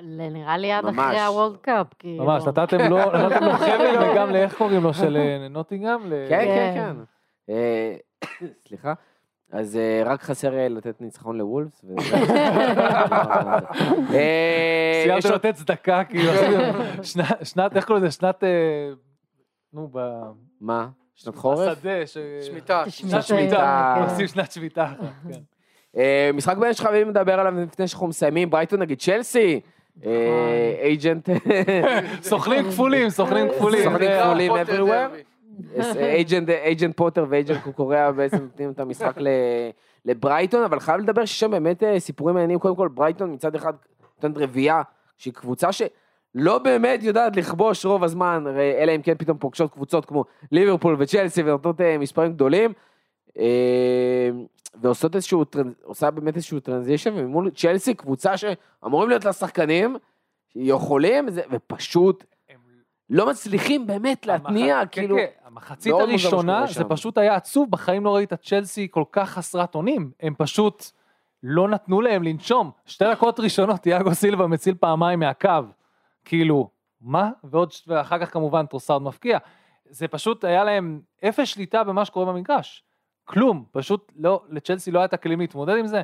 ל- 0.01 0.29
נראה 0.29 0.57
לי 0.57 0.71
עד. 0.71 0.85
אחרי 0.85 1.19
הוולד 1.21 1.57
קאפ, 1.57 1.87
כאילו. 1.99 2.23
ממש, 2.25 2.43
נתתם 2.45 2.77
לו, 2.89 2.97
נתתם 3.25 3.43
לו 3.45 3.51
חבל 3.51 4.11
וגם 4.11 4.29
לאיך 4.29 4.57
קוראים 4.57 4.83
לו, 4.83 4.93
של 4.93 5.17
אה, 5.17 5.47
נוטינגאם? 5.49 5.99
ל- 6.05 6.25
כן, 6.29 6.45
כן, 6.45 6.71
כן. 6.75 6.95
כן. 7.47 7.53
אה, 7.53 7.95
סליחה. 8.67 8.93
אז 9.51 9.77
אה, 9.77 10.01
רק 10.05 10.21
חסר 10.21 10.53
אה, 10.57 10.67
לתת 10.69 11.01
ניצחון 11.01 11.37
לוולפס. 11.37 11.85
אה, 14.13 15.05
עוד- 15.13 15.33
לתת 15.33 15.55
צדקה, 15.55 16.03
כאילו, 16.03 16.31
שנת- 17.43 17.75
איך 17.75 17.85
קוראים 17.85 18.03
לזה? 18.05 18.11
שנת, 18.15 18.43
אה, 18.43 18.49
נו, 19.73 19.89
ב- 19.93 20.31
מה? 20.61 20.87
שנת 21.15 21.35
חורף? 21.35 21.77
בשדה, 21.77 22.07
ש- 22.07 22.17
שמיטה. 22.47 22.83
שמיטה, 22.89 23.21
שנת 23.21 23.23
שמיטה, 23.23 23.95
כן. 23.97 24.03
עושים 24.11 24.27
שנת 24.27 24.51
שמיטה. 24.51 24.83
אחת, 24.85 24.97
כן. 25.33 25.39
אה, 25.97 26.29
משחק 26.33 26.57
בין 26.57 26.73
שחייבים 26.73 27.09
לדבר 27.09 27.39
עליו 27.39 27.53
לפני 27.63 27.87
שאנחנו 27.87 28.07
מסיימים, 28.07 28.49
ברייטון 28.49 28.79
נגד 28.81 28.97
צ'לסי. 28.99 29.59
נכון. 29.97 30.11
אה, 30.11 30.75
אייג'נט, 30.83 31.29
סוכנים 32.21 32.71
כפולים, 32.71 33.09
סוכנים 33.09 33.47
כפולים. 33.57 33.83
סוכנים 33.83 34.09
כפולים. 34.23 34.51
everywhere. 34.51 35.15
אייג'נט 35.99 36.49
אייג'נט 36.49 36.97
פוטר 36.97 37.25
ואייג'נט 37.29 37.61
קוקוריאה 37.63 38.11
בעצם 38.11 38.37
נותנים 38.43 38.71
את 38.71 38.79
המשחק 38.79 39.17
ל- 39.17 39.27
לברייטון, 40.05 40.63
אבל 40.63 40.79
חייב 40.79 40.99
לדבר 41.01 41.25
ששם 41.25 41.51
באמת 41.51 41.83
אה, 41.83 41.99
סיפורים 41.99 42.35
מעניינים, 42.35 42.59
קודם 42.59 42.75
כל 42.75 42.87
ברייטון 42.87 43.33
מצד 43.33 43.55
אחד 43.55 43.73
נותנת 44.23 44.37
רביעייה, 44.43 44.81
שהיא 45.17 45.33
קבוצה 45.33 45.69
שלא 46.37 46.57
באמת 46.57 47.03
יודעת 47.03 47.35
לכבוש 47.35 47.85
רוב 47.85 48.03
הזמן, 48.03 48.43
אלא 48.81 48.95
אם 48.95 49.01
כן 49.01 49.15
פתאום 49.17 49.37
פוגשות 49.37 49.71
קבוצות 49.73 50.05
כמו 50.05 50.25
ליברפול 50.51 50.95
וצ'לסי 50.99 51.41
ונותנות 51.43 51.81
אה, 51.81 51.97
מספרים 51.97 52.33
גדולים. 52.33 52.73
אה, 53.39 54.29
ועושות 54.81 55.15
איזשהו, 55.15 55.43
עושה 55.83 56.11
באמת 56.11 56.35
איזשהו 56.35 56.59
טרנזישן, 56.59 57.13
ומול 57.15 57.49
צ'לסי 57.49 57.93
קבוצה 57.93 58.33
שאמורים 58.37 59.09
להיות 59.09 59.25
לה 59.25 59.33
שחקנים, 59.33 59.95
יכולים, 60.55 61.25
ופשוט 61.51 62.23
לא 63.09 63.29
מצליחים 63.29 63.87
באמת 63.87 64.25
להתניע, 64.25 64.77
המח- 64.79 64.87
כאילו, 64.91 65.15
כן, 65.15 65.25
כן, 65.25 65.47
המחצית 65.47 65.93
מה 65.93 65.99
הראשונה 66.01 66.67
זה 66.67 66.73
שם. 66.73 66.89
פשוט 66.89 67.17
היה 67.17 67.35
עצוב, 67.35 67.71
בחיים 67.71 68.05
לא 68.05 68.15
ראית 68.15 68.33
צ'לסי 68.33 68.87
כל 68.91 69.03
כך 69.11 69.29
חסרת 69.29 69.75
אונים, 69.75 70.11
הם 70.21 70.33
פשוט 70.37 70.83
לא 71.43 71.67
נתנו 71.67 72.01
להם 72.01 72.23
לנשום. 72.23 72.71
שתי 72.85 73.05
דקות 73.11 73.39
ראשונות 73.39 73.79
תיאגו 73.79 74.13
סילבה 74.15 74.47
מציל 74.47 74.75
פעמיים 74.79 75.19
מהקו, 75.19 75.49
כאילו, 76.25 76.69
מה? 77.01 77.31
ועוד, 77.43 77.71
ואחר 77.87 78.19
כך 78.19 78.33
כמובן 78.33 78.65
טרוסארד 78.65 79.01
מפקיע. 79.01 79.37
זה 79.89 80.07
פשוט 80.07 80.43
היה 80.43 80.63
להם 80.63 81.01
אפס 81.29 81.47
שליטה 81.47 81.83
במה 81.83 82.05
שקורה 82.05 82.25
במגרש. 82.25 82.83
כלום, 83.25 83.65
פשוט 83.71 84.11
לא, 84.15 84.43
לצ'לסי 84.49 84.91
לא 84.91 84.99
היה 84.99 85.05
את 85.05 85.13
הכלים 85.13 85.39
להתמודד 85.39 85.77
עם 85.77 85.87
זה. 85.87 86.01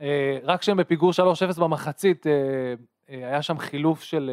אה, 0.00 0.38
רק 0.42 0.60
כשהם 0.60 0.76
בפיגור 0.76 1.10
3-0 1.56 1.60
במחצית, 1.60 2.26
אה, 2.26 2.32
אה, 3.10 3.28
היה 3.28 3.42
שם 3.42 3.58
חילוף 3.58 4.02
של... 4.02 4.30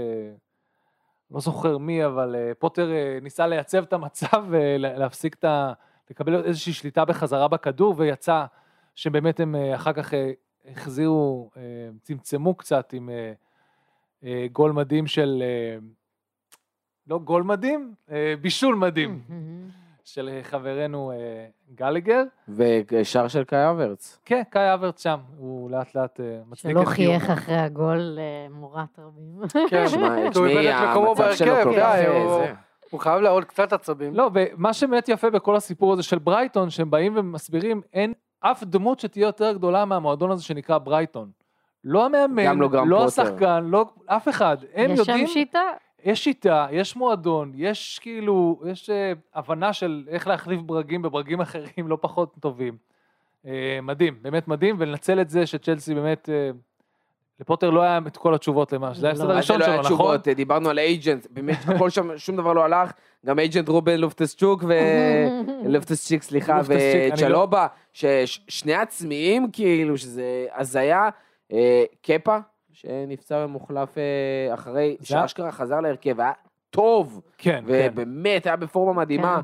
לא 1.31 1.39
זוכר 1.39 1.77
מי, 1.77 2.05
אבל 2.05 2.35
פוטר 2.59 2.89
ניסה 3.21 3.47
לייצב 3.47 3.83
את 3.83 3.93
המצב 3.93 4.45
ולהפסיק 4.49 5.33
את 5.33 5.43
ה... 5.43 5.73
לקבל 6.09 6.43
איזושהי 6.43 6.73
שליטה 6.73 7.05
בחזרה 7.05 7.47
בכדור, 7.47 7.93
ויצא 7.97 8.45
שבאמת 8.95 9.39
הם 9.39 9.55
אחר 9.75 9.93
כך 9.93 10.13
החזירו, 10.65 11.49
צמצמו 12.01 12.55
קצת 12.55 12.93
עם 12.93 13.09
גול 14.51 14.71
מדהים 14.71 15.07
של... 15.07 15.43
אה, 15.45 15.77
לא 17.07 17.19
גול 17.19 17.43
מדהים, 17.43 17.93
אה, 18.11 18.33
בישול 18.41 18.75
מדהים 18.75 19.21
של 20.03 20.29
אה, 20.33 20.43
חברנו 20.43 21.11
אה, 21.11 21.17
גלגר. 21.75 22.23
ושער 22.49 23.27
של 23.27 23.43
קאי 23.43 23.69
אברץ. 23.69 24.19
כן, 24.25 24.41
קאי 24.49 24.73
אברץ 24.73 25.03
שם, 25.03 25.19
הוא 25.37 25.71
לאט 25.71 25.95
לאט 25.95 26.19
אה, 26.19 26.39
מצדיק 26.47 26.71
שלא 26.71 26.81
את 26.81 26.87
קיומו. 26.95 27.19
חייך 27.19 27.29
אחרי 27.29 27.55
הגול 27.55 27.99
למורת 28.17 28.99
רבים. 28.99 29.41
כן, 29.69 29.87
שמע, 29.87 30.15
תשמעי, 30.29 30.69
המצב 30.71 31.31
שלו 31.33 31.55
כל 31.63 31.73
כך... 31.77 31.77
אה, 31.95 32.17
הוא- 32.23 32.45
זה. 32.45 32.53
הוא 32.89 32.99
חייב 32.99 33.21
לעוד 33.21 33.45
קצת 33.45 33.73
עצבים. 33.73 34.15
לא, 34.15 34.29
ומה 34.33 34.73
שבאמת 34.73 35.09
יפה 35.09 35.29
בכל 35.29 35.55
הסיפור 35.55 35.93
הזה 35.93 36.03
של 36.03 36.19
ברייטון, 36.19 36.69
שהם 36.69 36.91
באים 36.91 37.13
ומסבירים, 37.17 37.81
אין 37.93 38.13
אף 38.39 38.63
דמות 38.63 38.99
שתהיה 38.99 39.23
יותר 39.25 39.53
גדולה 39.53 39.85
מהמועדון 39.85 40.31
הזה 40.31 40.43
שנקרא 40.43 40.77
ברייטון. 40.77 41.31
לא 41.83 42.05
המאמן, 42.05 42.43
גם 42.43 42.61
לא 42.61 42.69
לא. 42.89 43.05
השחקן, 43.05 43.63
לא 43.63 43.85
אף 44.05 44.29
אחד. 44.29 44.57
הם 44.73 44.91
יש 44.91 44.99
יודעים, 44.99 45.27
שם 45.27 45.33
שיטה? 45.33 45.61
יש 46.03 46.23
שיטה, 46.23 46.67
יש 46.71 46.95
מועדון, 46.95 47.51
יש 47.55 47.99
כאילו, 48.01 48.61
יש 48.65 48.89
אה, 48.89 49.13
הבנה 49.35 49.73
של 49.73 50.03
איך 50.09 50.27
להחליף 50.27 50.61
ברגים 50.61 51.01
בברגים 51.01 51.41
אחרים 51.45 51.87
לא 51.87 51.97
פחות 52.01 52.33
טובים. 52.39 52.77
אה, 53.45 53.79
מדהים, 53.83 54.17
באמת 54.21 54.47
מדהים, 54.47 54.75
ולנצל 54.79 55.21
את 55.21 55.29
זה 55.29 55.45
שצ'לסי 55.45 55.95
באמת, 55.95 56.29
אה, 56.29 56.49
לפוטר 57.39 57.69
לא 57.69 57.81
היה 57.81 57.99
את 58.07 58.17
כל 58.17 58.33
התשובות 58.33 58.73
למה, 58.73 58.93
זה 58.93 59.07
היה 59.07 59.13
לא. 59.13 59.17
הסדר 59.17 59.23
אז 59.23 59.27
זה 59.27 59.33
הראשון 59.33 59.59
לא 59.59 59.65
שלו, 59.65 59.73
היה 59.73 59.81
נכון? 59.81 59.95
תשובות, 59.95 60.27
דיברנו 60.27 60.69
על 60.69 60.79
אייג'נט, 60.79 61.27
באמת 61.29 61.57
הכל 61.67 61.89
שם, 61.89 62.09
שום 62.17 62.35
דבר 62.35 62.53
לא 62.53 62.63
הלך, 62.63 62.91
גם 63.25 63.39
אייג'נט 63.39 63.69
רובן 63.69 63.97
לופטסצ'וק 63.97 64.63
ו... 64.67 64.73
לופטסצ'יק, 65.73 66.23
סליחה, 66.23 66.59
אני 66.59 66.67
לא- 66.69 67.13
וצ'לובה, 67.13 67.67
ששני 67.93 68.73
עצמיים 68.73 69.51
כאילו, 69.51 69.97
שזה 69.97 70.45
הזיה, 70.55 71.03
אה, 71.03 71.09
קפה, 72.01 72.37
שנפצע 72.71 73.45
ומוחלף 73.45 73.97
אה, 73.97 74.53
אחרי, 74.53 74.97
שאשכרה 75.03 75.51
חזר 75.51 75.79
להרכב, 75.79 76.19
היה 76.19 76.31
טוב, 76.69 77.21
כן, 77.37 77.63
כן. 77.67 77.89
ובאמת 77.93 78.45
היה 78.45 78.55
בפורמה 78.55 78.93
מדהימה, 78.93 79.41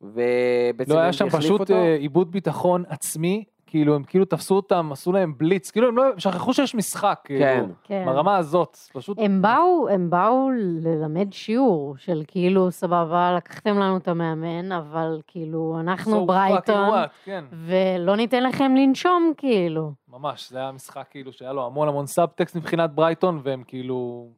ובעצם 0.00 0.92
לא 0.92 0.98
היה 0.98 1.12
שם 1.12 1.30
פשוט 1.30 1.60
אותו. 1.60 1.74
אה, 1.74 1.94
איבוד 1.94 2.30
ביטחון 2.30 2.84
עצמי, 2.88 3.44
כאילו 3.74 3.94
הם 3.94 4.04
כאילו 4.04 4.24
תפסו 4.24 4.56
אותם, 4.56 4.92
עשו 4.92 5.12
להם 5.12 5.34
בליץ, 5.38 5.70
כאילו 5.70 5.88
הם 5.88 5.96
לא, 5.96 6.04
שכחו 6.18 6.54
שיש 6.54 6.74
משחק, 6.74 7.20
כאילו, 7.24 7.40
כן. 7.40 7.64
כן. 7.84 8.02
ברמה 8.06 8.36
הזאת, 8.36 8.76
פשוט, 8.92 9.18
הם 9.20 9.42
באו, 9.42 9.88
הם 9.88 10.10
באו 10.10 10.50
ללמד 10.80 11.32
שיעור 11.32 11.96
של 11.96 12.22
כאילו, 12.26 12.70
סבבה, 12.70 13.34
לקחתם 13.36 13.78
לנו 13.78 13.96
את 13.96 14.08
המאמן, 14.08 14.72
אבל 14.72 15.20
כאילו, 15.26 15.76
אנחנו 15.80 16.22
So 16.22 16.26
ברייטון, 16.26 16.98
כן, 17.24 17.44
ולא 17.52 18.16
ניתן 18.16 18.42
לכם 18.42 18.74
לנשום, 18.76 19.32
כאילו. 19.36 19.92
ממש, 20.08 20.50
זה 20.50 20.58
היה 20.58 20.72
משחק 20.72 21.06
כאילו 21.10 21.32
שהיה 21.32 21.52
לו 21.52 21.66
המון 21.66 21.88
המון 21.88 22.06
סאבטקסט 22.06 22.56
מבחינת 22.56 22.90
ברייטון, 22.90 23.40
והם 23.42 23.62
כאילו, 23.66 24.28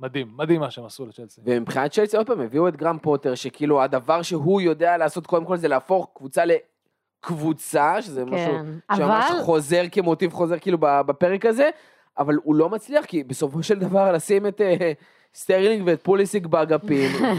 מדהים, 0.00 0.28
מדהים 0.36 0.60
מה 0.60 0.70
שהם 0.70 0.84
עשו 0.84 1.06
לצ'לסי. 1.06 1.40
ומבחינת 1.44 1.90
צ'לסי 1.90 2.16
עוד 2.16 2.26
פעם 2.26 2.40
הביאו 2.40 2.68
את 2.68 2.76
גרהם 2.76 2.98
פוטר 2.98 3.34
שכאילו 3.34 3.82
הדבר 3.82 4.22
שהוא 4.22 4.60
יודע 4.60 4.96
לעשות 4.96 5.26
קודם 5.26 5.44
כל 5.44 5.56
זה 5.56 5.68
להפוך 5.68 6.10
קבוצה 6.14 6.44
לקבוצה 7.24 8.02
שזה 8.02 8.24
משהו 8.24 8.52
כן. 8.52 8.96
שממש 8.96 9.24
אבל, 9.30 9.40
חוזר 9.42 9.82
כמוטיב 9.92 10.32
חוזר 10.32 10.58
כאילו 10.58 10.78
בפרק 10.80 11.46
הזה 11.46 11.70
אבל 12.18 12.38
הוא 12.42 12.54
לא 12.54 12.68
מצליח 12.68 13.04
כי 13.04 13.24
בסופו 13.24 13.62
של 13.62 13.78
דבר 13.78 14.12
לשים 14.12 14.46
את 14.46 14.60
אה, 14.60 14.92
סטרלינג 15.34 15.82
ואת 15.86 16.02
פוליסיק 16.02 16.46
באגפים 16.46 17.10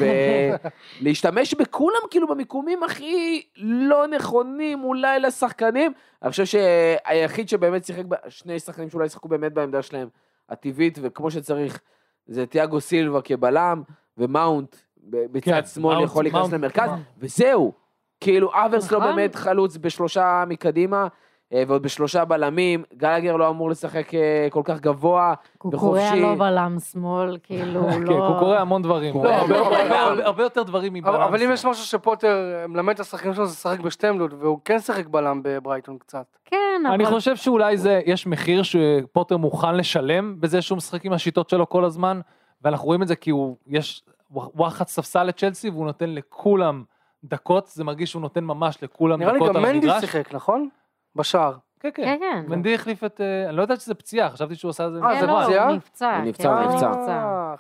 ולהשתמש 1.02 1.54
בכולם 1.54 2.02
כאילו 2.12 2.28
במיקומים 2.28 2.84
הכי 2.84 3.42
לא 3.58 4.08
נכונים 4.08 4.84
אולי 4.84 5.20
לשחקנים 5.20 5.92
אני 6.24 6.32
חושב 6.32 6.46
שהיחיד 6.46 7.50
שבאמת 7.50 7.86
שיחק 7.86 8.04
שני 8.30 8.60
שחקנים 8.60 8.90
שאולי 8.90 9.06
ישחקו 9.06 9.28
באמת 9.28 9.54
בעמדה 9.54 9.82
שלהם 9.82 10.08
הטבעית 10.50 11.00
וכמו 11.02 11.32
שצריך 11.32 11.80
זה 12.28 12.46
תיאגו 12.46 12.82
סילבה 12.82 13.22
כבלם 13.22 13.82
ומאונט 14.18 14.76
בצד 15.08 15.42
כן, 15.52 15.66
שמאל 15.66 15.96
מאונט- 15.96 16.06
יכול 16.06 16.24
להיכנס 16.24 16.52
למרכז 16.54 16.88
מאונט. 16.88 17.02
וזהו. 17.18 17.85
כאילו 18.26 18.50
האברץ 18.54 18.92
לא 18.92 19.00
נכון. 19.00 19.16
באמת 19.16 19.36
חלוץ 19.36 19.78
בשלושה 19.78 20.44
מקדימה 20.48 21.08
אה, 21.54 21.64
ועוד 21.68 21.82
בשלושה 21.82 22.26
בלמים, 22.26 22.84
גלגר 22.98 23.36
לא 23.36 23.50
אמור 23.50 23.70
לשחק 23.70 24.14
אה, 24.14 24.48
כל 24.50 24.62
כך 24.64 24.80
גבוה 24.80 25.34
קוקוריה 25.58 26.04
וחופשי. 26.04 26.22
לא 26.22 26.36
בלם 26.36 26.78
שמאל, 26.92 27.38
כאילו, 27.44 27.88
כן, 27.92 28.04
לא... 28.04 28.28
הוא 28.28 28.40
קורא 28.40 28.58
המון 28.58 28.82
דברים, 28.82 29.16
לא, 29.16 29.30
הרבה- 29.34 29.60
המון 29.60 30.22
הרבה- 30.22 30.44
יותר 30.44 30.64
דברים 30.64 30.94
מבלם. 30.94 31.14
אבל 31.14 31.24
אבל 31.24 31.42
אם. 31.44 31.52
יש 31.54 31.66
משהו 31.66 31.86
שפוטר 31.86 32.38
מלמד 32.70 32.94
את 32.94 33.00
השחקנים 33.00 33.34
שלו 33.34 33.46
זה 33.46 33.52
לשחק 33.54 33.80
בשתי 33.80 34.08
עמדות, 34.08 34.32
והוא 34.40 34.60
כן 34.66 34.80
שיחק 34.80 35.08
בלם 35.08 35.42
בברייטון 35.44 35.98
קצת. 35.98 36.26
כן, 36.46 36.58
אבל... 36.86 36.94
אני 36.94 37.06
חושב 37.06 37.36
שאולי 37.36 37.78
זה, 37.78 38.02
יש 38.06 38.28
מחיר 38.28 38.62
שפוטר 38.64 39.38
מוכן 39.38 39.76
לשלם 39.76 40.36
בזה 40.40 40.62
שהוא 40.62 40.78
משחק 40.78 41.06
עם 41.06 41.14
השיטות 41.14 41.50
שלו 41.50 41.70
כל 41.70 41.86
הזמן, 41.86 42.20
ואנחנו 42.62 42.86
רואים 42.86 43.02
את 43.04 43.08
זה 43.08 43.16
כי 43.16 43.30
הוא, 43.32 43.56
יש 43.68 44.04
וואחד 44.32 44.88
ספסל 44.88 45.24
לצ'לסי 45.24 45.70
והוא 45.70 45.86
נותן 45.86 46.10
לכולם 46.10 46.84
דקות, 47.30 47.68
זה 47.68 47.84
מרגיש 47.84 48.12
שהוא 48.12 48.22
נותן 48.22 48.44
ממש 48.44 48.84
לכולם 48.84 49.20
נראה 49.20 49.34
לי 49.34 49.40
דקות 49.40 49.50
גם 49.50 49.56
על 49.56 49.62
מנדי 49.62 49.88
המגרש. 49.88 50.02
שיחק, 50.02 50.34
נכון? 50.34 50.70
בשער. 51.16 51.54
כן, 51.80 51.90
כן, 51.94 52.18
כן. 52.20 52.44
כן. 52.46 52.52
מנדי 52.52 52.76
החליף 52.76 53.04
את, 53.04 53.22
אה, 53.22 53.50
אני 53.50 53.58
לא 53.58 53.62
יודעת 53.62 53.82
שזה 53.82 53.94
פציעה, 53.94 54.30
חשבתי 54.30 54.56
שהוא 54.56 54.70
עשה 54.70 54.88
את 54.88 54.94
זה. 54.94 55.00
אה, 55.00 55.14
כן, 55.14 55.20
זה 55.20 55.26
לא, 55.26 55.42
פציעה? 55.44 55.68
הוא 55.68 55.76
נפצע. 55.76 56.18
הוא 56.18 56.26
נפצע, 56.26 56.44
כן, 56.44 56.50
הוא 56.50 56.60
הוא 56.60 56.74
נפצע. 56.74 57.12
אה, 57.12 57.56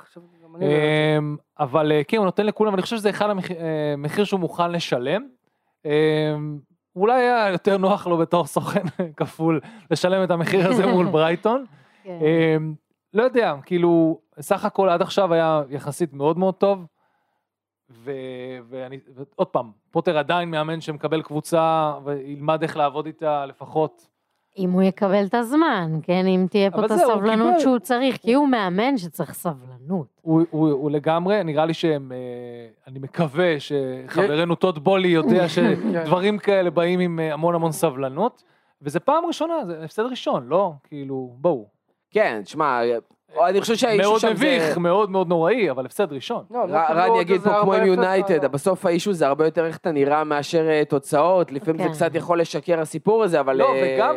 לא. 0.59 0.66
אמ, 1.18 1.38
אבל 1.59 1.91
אה, 1.91 2.01
כן, 2.07 2.18
הוא 2.18 2.26
נותן 2.26 2.45
לכולם, 2.45 2.74
אני 2.74 2.82
חושב 2.82 2.97
שזה 2.97 3.09
אחד 3.09 3.30
המחיר 3.93 4.24
שהוא 4.24 4.39
מוכן 4.39 4.72
לשלם. 4.72 5.28
אמ, 5.86 6.59
אולי 6.95 7.22
היה 7.22 7.49
יותר 7.49 7.78
נוח 7.78 8.07
לו 8.07 8.18
בתור 8.18 8.45
סוכן 8.45 8.84
כפול 9.18 9.59
לשלם 9.91 10.24
את 10.24 10.32
המחיר 10.32 10.68
הזה 10.68 10.86
מול 10.93 11.05
ברייטון. 11.05 11.66
כן. 12.03 12.20
אמ, 12.22 12.74
לא 13.13 13.24
יודע, 13.24 13.55
כאילו, 13.66 14.20
סך 14.39 14.66
הכל 14.66 14.89
עד 14.89 15.01
עכשיו 15.01 15.34
היה 15.34 15.61
יחסית 15.70 16.13
מאוד 16.13 16.38
מאוד 16.38 16.53
טוב. 16.53 16.86
ו- 17.90 18.12
ואני, 18.70 19.00
עוד 19.36 19.48
פעם, 19.48 19.72
פוטר 19.92 20.18
עדיין 20.18 20.52
מאמן 20.52 20.82
שמקבל 20.82 21.22
קבוצה 21.22 21.94
וילמד 22.04 22.62
איך 22.62 22.78
לעבוד 22.78 23.06
איתה 23.06 23.46
לפחות. 23.46 24.08
אם 24.58 24.72
הוא 24.72 24.82
יקבל 24.82 25.26
את 25.26 25.34
הזמן, 25.34 25.92
כן? 26.04 26.26
אם 26.28 26.46
תהיה 26.50 26.72
פה 26.72 26.78
אבל 26.78 26.86
את 26.86 26.92
הסבלנות 26.92 27.48
קיבל. 27.48 27.60
שהוא 27.60 27.80
צריך, 27.80 28.18
כי 28.18 28.34
הוא 28.34 28.48
מאמן 28.48 28.98
שצריך 28.98 29.34
סבלנות. 29.34 30.08
הוא, 30.22 30.42
הוא, 30.50 30.72
הוא 30.72 30.92
לגמרי, 30.92 31.44
נראה 31.44 31.66
לי 31.66 31.74
שהם, 31.74 32.12
אה, 32.12 32.18
אני 32.88 33.00
מקווה 33.00 33.60
שחברנו 33.60 34.56
טוד 34.56 34.84
בולי 34.84 35.08
יודע 35.08 35.50
שדברים 35.54 36.38
כאלה 36.38 36.70
באים 36.70 37.00
עם 37.00 37.20
אה, 37.20 37.34
המון 37.34 37.56
המון 37.56 37.72
סבלנות, 37.72 38.44
וזה 38.82 39.00
פעם 39.00 39.26
ראשונה, 39.26 39.54
זה 39.66 39.84
הפסד 39.84 40.04
ראשון, 40.04 40.48
לא? 40.48 40.74
כאילו, 40.84 41.34
בואו. 41.38 41.68
כן, 42.12 42.42
תשמע, 42.44 42.82
אני 43.50 43.62
חושב 43.62 43.76
שהאישו 43.76 44.10
מאוד 44.10 44.20
שם 44.20 44.32
מביך, 44.32 44.74
זה... 44.74 44.80
מאוד 44.80 45.12
מאוד 45.12 45.28
נוראי, 45.28 45.72
אבל 45.72 45.86
הפסד 45.86 46.14
ראשון. 46.14 46.44
לא, 46.52 46.68
לא 46.68 46.78
ר- 46.78 46.88
קיבלו 46.88 47.14
רן 47.14 47.22
יגיד 47.22 47.42
פה 47.42 47.62
כמו 47.62 47.74
עם 47.74 47.84
4-0, 47.84 47.86
יונייטד, 47.86 48.44
אה, 48.44 48.48
בסוף 48.48 48.86
האישו 48.86 49.14
זה 49.14 49.28
הרבה 49.28 49.46
יותר 49.46 49.66
איך 49.66 49.78
אתה 49.78 49.92
נראה 49.92 50.24
מאשר 50.24 50.70
אה, 50.70 50.84
תוצאות, 50.90 51.52
לפעמים 51.52 51.82
זה 51.82 51.88
כן. 51.88 51.94
קצת 51.94 52.16
יכול 52.16 52.42
לשקר 52.42 52.80
הסיפור 52.80 53.24
הזה, 53.24 53.40
אבל... 53.40 53.56
לא, 53.56 53.74
אה, 53.74 53.96
וגם, 53.98 54.16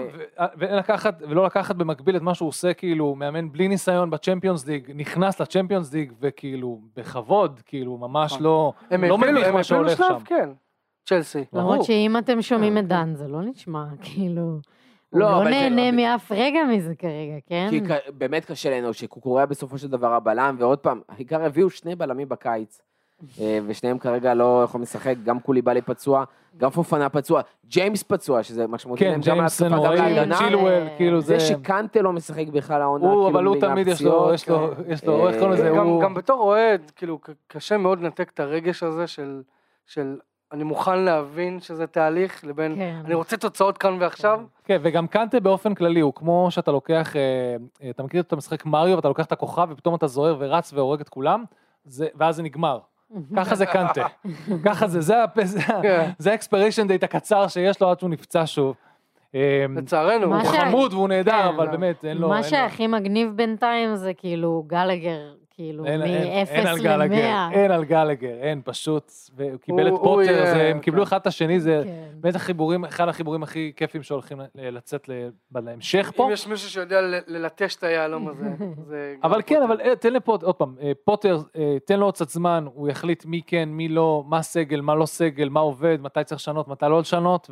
ולקחת, 0.59 1.23
ולא 1.29 1.45
לקחת 1.45 1.77
במקביל 1.77 2.17
את 2.17 2.23
מה 2.23 2.35
שהוא 2.35 2.49
עושה, 2.49 2.73
כאילו, 2.73 3.15
מאמן 3.15 3.53
בלי 3.53 3.69
ניסיון 3.69 4.11
בצ'מפיונס 4.11 4.67
ליג, 4.67 4.93
נכנס 4.95 5.41
לצ'מפיונס 5.41 5.93
ליג, 5.93 6.13
וכאילו, 6.21 6.81
בכבוד, 6.97 7.61
כאילו, 7.67 7.97
ממש 7.97 8.33
נכון. 8.33 8.45
לא, 8.45 8.73
הם 8.91 9.05
לא 9.05 9.19
מביך 9.19 9.49
מה 9.49 9.65
שהולך 9.65 9.99
שם. 9.99 10.19
כן. 10.25 10.51
צ'לסי. 11.09 11.45
למרות 11.53 11.85
שאם 11.85 12.17
אתם 12.19 12.43
שומעים 12.43 12.73
כן, 12.73 12.79
את 12.79 12.89
דן, 12.89 13.15
זה 13.15 13.29
לא 13.29 13.43
נשמע, 13.43 13.85
כאילו... 14.03 14.59
הוא 15.11 15.21
לא, 15.21 15.31
לא 15.31 15.37
אבל 15.37 15.45
זה- 15.45 15.51
נהנה 15.51 15.93
מאף 15.93 16.33
רגע 16.33 16.61
מזה 16.65 16.95
כרגע, 16.99 17.35
כן? 17.47 17.67
כי 17.71 17.81
באמת 18.19 18.45
קשה 18.45 18.79
לנו 18.79 18.95
שקוקוריה 18.95 19.47
בסופו 19.47 19.79
של 19.79 19.89
דבר 19.89 20.13
הבלם, 20.15 20.57
ועוד 20.59 20.79
פעם, 20.79 21.01
העיקר 21.09 21.43
הביאו 21.45 21.71
שני 21.71 21.95
בלמים 21.97 22.29
בקיץ, 22.29 22.81
אה, 23.41 23.59
ושניהם 23.67 23.99
כרגע 23.99 24.35
לא 24.35 24.63
יכולים 24.65 24.83
לשחק, 24.83 25.15
גם 25.25 25.41
קוליבאלי 25.41 25.83
פצוע, 25.83 26.25
גם 26.57 26.71
פופנה 26.71 27.09
פצוע, 27.09 27.41
ג'יימס 27.67 28.03
פצוע, 28.03 28.43
שזה 28.43 28.67
משמעותי 28.67 29.05
כן, 29.05 29.11
להם 29.11 29.21
גם 29.27 29.41
להתקפה, 29.41 29.69
גם 29.69 29.93
להגנה. 29.93 30.39
צ'ילואל, 30.39 30.89
כאילו, 30.97 31.21
זה... 31.21 31.39
זה 31.39 31.41
שקנטה 31.47 32.03
לא 32.03 32.13
משחק 32.13 32.49
בכלל 32.49 32.83
העונה, 32.83 33.05
הוא, 33.05 33.13
כאילו, 33.25 33.29
אבל 33.29 33.45
הוא 33.45 33.61
תמיד 33.61 33.87
יש 33.89 34.03
לו, 34.03 34.31
יש 34.35 34.49
לו, 34.49 34.71
כן. 34.77 34.93
יש 34.93 35.05
לו, 35.05 35.29
איך 35.29 35.37
קוראים 35.37 35.53
לזה, 35.53 35.73
גם, 35.77 35.87
הוא... 35.87 36.03
גם 36.03 36.15
בתור 36.15 36.41
אוהד, 36.43 36.91
כאילו, 36.97 37.19
קשה 37.47 37.77
מאוד 37.77 38.01
לנתק 38.01 38.31
את 38.35 38.41
הרגש 38.41 38.83
הזה 38.83 39.07
של, 39.07 39.43
של 39.87 40.17
אני 40.53 40.64
מוכן 40.64 40.99
להבין 40.99 41.61
שזה 41.61 41.86
תהליך, 41.86 42.44
לבין 42.44 42.74
כן. 42.76 42.96
אני 43.05 43.14
רוצה 43.14 43.36
תוצאות 43.36 43.78
כאן 43.78 43.96
ועכשיו. 44.01 44.40
כן, 44.64 44.78
וגם 44.82 45.07
קנטה 45.07 45.40
באופן 45.40 45.74
כללי, 45.74 46.01
הוא 46.01 46.12
כמו 46.14 46.46
שאתה 46.51 46.70
לוקח, 46.70 47.16
אה, 47.16 47.20
אה, 47.82 47.90
אתה 47.90 48.03
מכיר 48.03 48.20
את 48.20 48.32
המשחק 48.32 48.66
מריו, 48.66 48.96
ואתה 48.96 49.09
לוקח 49.09 49.24
את 49.24 49.32
הכוכב, 49.32 49.68
ופתאום 49.70 49.94
אתה 49.94 50.07
זוהר 50.07 50.36
ורץ 50.38 50.72
והורג 50.72 51.01
את 51.01 51.09
כולם, 51.09 51.44
זה, 51.84 52.07
ואז 52.14 52.36
זה 52.36 52.42
נגמר. 52.42 52.78
ככה 53.36 53.55
זה 53.55 53.66
קנטה. 53.66 54.07
ככה 54.66 54.88
זה, 54.88 55.01
זה, 55.01 55.14
זה, 55.44 55.61
כן. 55.82 56.11
זה 56.18 56.30
ה 56.31 56.36
expiration 56.36 56.89
date 56.89 57.05
הקצר 57.05 57.49
שיש 57.49 57.80
לו 57.80 57.90
עד 57.90 57.99
שהוא 57.99 58.11
נפצע 58.11 58.42
שוב. 58.46 58.76
אה, 59.34 59.66
לצערנו. 59.76 60.34
הוא 60.37 60.45
חמוד 60.45 60.92
והוא 60.92 61.08
נהדר, 61.08 61.33
כן. 61.33 61.54
אבל 61.54 61.68
באמת, 61.68 62.04
אין 62.04 62.16
לו... 62.16 62.29
מה 62.29 62.42
שהכי 62.42 62.87
מגניב 62.87 63.33
בינתיים 63.37 63.96
זה 63.96 64.14
כאילו 64.14 64.64
גלגר, 64.66 65.34
כאילו 65.59 65.85
אין- 65.85 66.03
אין- 66.03 66.47
אין 66.49 66.67
על 66.67 66.75
מ-0 66.76 66.83
גלגר, 66.83 66.97
ל-100. 66.97 67.53
אין 67.55 67.71
על 67.71 67.85
גלגר, 67.85 68.35
אין, 68.41 68.61
פשוט, 68.64 69.13
והוא 69.37 69.57
קיבל 69.61 69.87
את 69.87 69.93
הוא- 69.93 69.99
הוא 69.99 70.05
פוטר, 70.22 70.45
הם 70.71 70.79
קיבלו 70.80 71.01
כן. 71.01 71.07
אחד 71.07 71.17
את 71.21 71.26
השני, 71.26 71.61
זה 71.61 71.80
כן. 71.85 71.91
באמת 72.21 72.35
החיבורים, 72.37 72.85
אחד 72.85 73.09
החיבורים 73.09 73.43
הכי 73.43 73.72
כיפים 73.76 74.03
שהולכים 74.03 74.41
לצאת 74.55 75.11
להמשך 75.55 76.13
פה. 76.17 76.26
אם 76.26 76.33
יש 76.33 76.47
מישהו 76.47 76.71
שיודע 76.71 76.97
ללטש 77.26 77.76
את 77.76 77.83
היהלום 77.83 78.29
הזה, 78.29 78.45
זה... 78.89 79.14
אבל 79.22 79.43
כן. 79.47 79.63
אבל 79.63 79.80
אה, 79.80 79.97
תן 79.97 80.13
לפוטר, 80.13 80.47
עוד 80.47 80.55
פעם, 80.55 80.75
אה, 80.83 80.93
פוטר, 81.05 81.39
אה, 81.57 81.76
תן 81.85 81.99
לו 81.99 82.05
עוד 82.07 82.14
קצת 82.14 82.29
זמן, 82.29 82.64
הוא 82.75 82.89
יחליט 82.89 83.25
מי 83.26 83.41
כן, 83.47 83.68
מי 83.72 83.89
לא, 83.89 84.25
מה 84.26 84.43
סגל, 84.43 84.80
מה 84.80 84.95
לא 84.95 85.07
סגל, 85.07 85.49
מה 85.49 85.61
עובד, 85.61 85.99
מתי 86.01 86.25
צריך 86.25 86.41
לשנות, 86.41 86.68
מתי 86.68 86.87
לא 86.89 87.01
לשנות, 87.01 87.51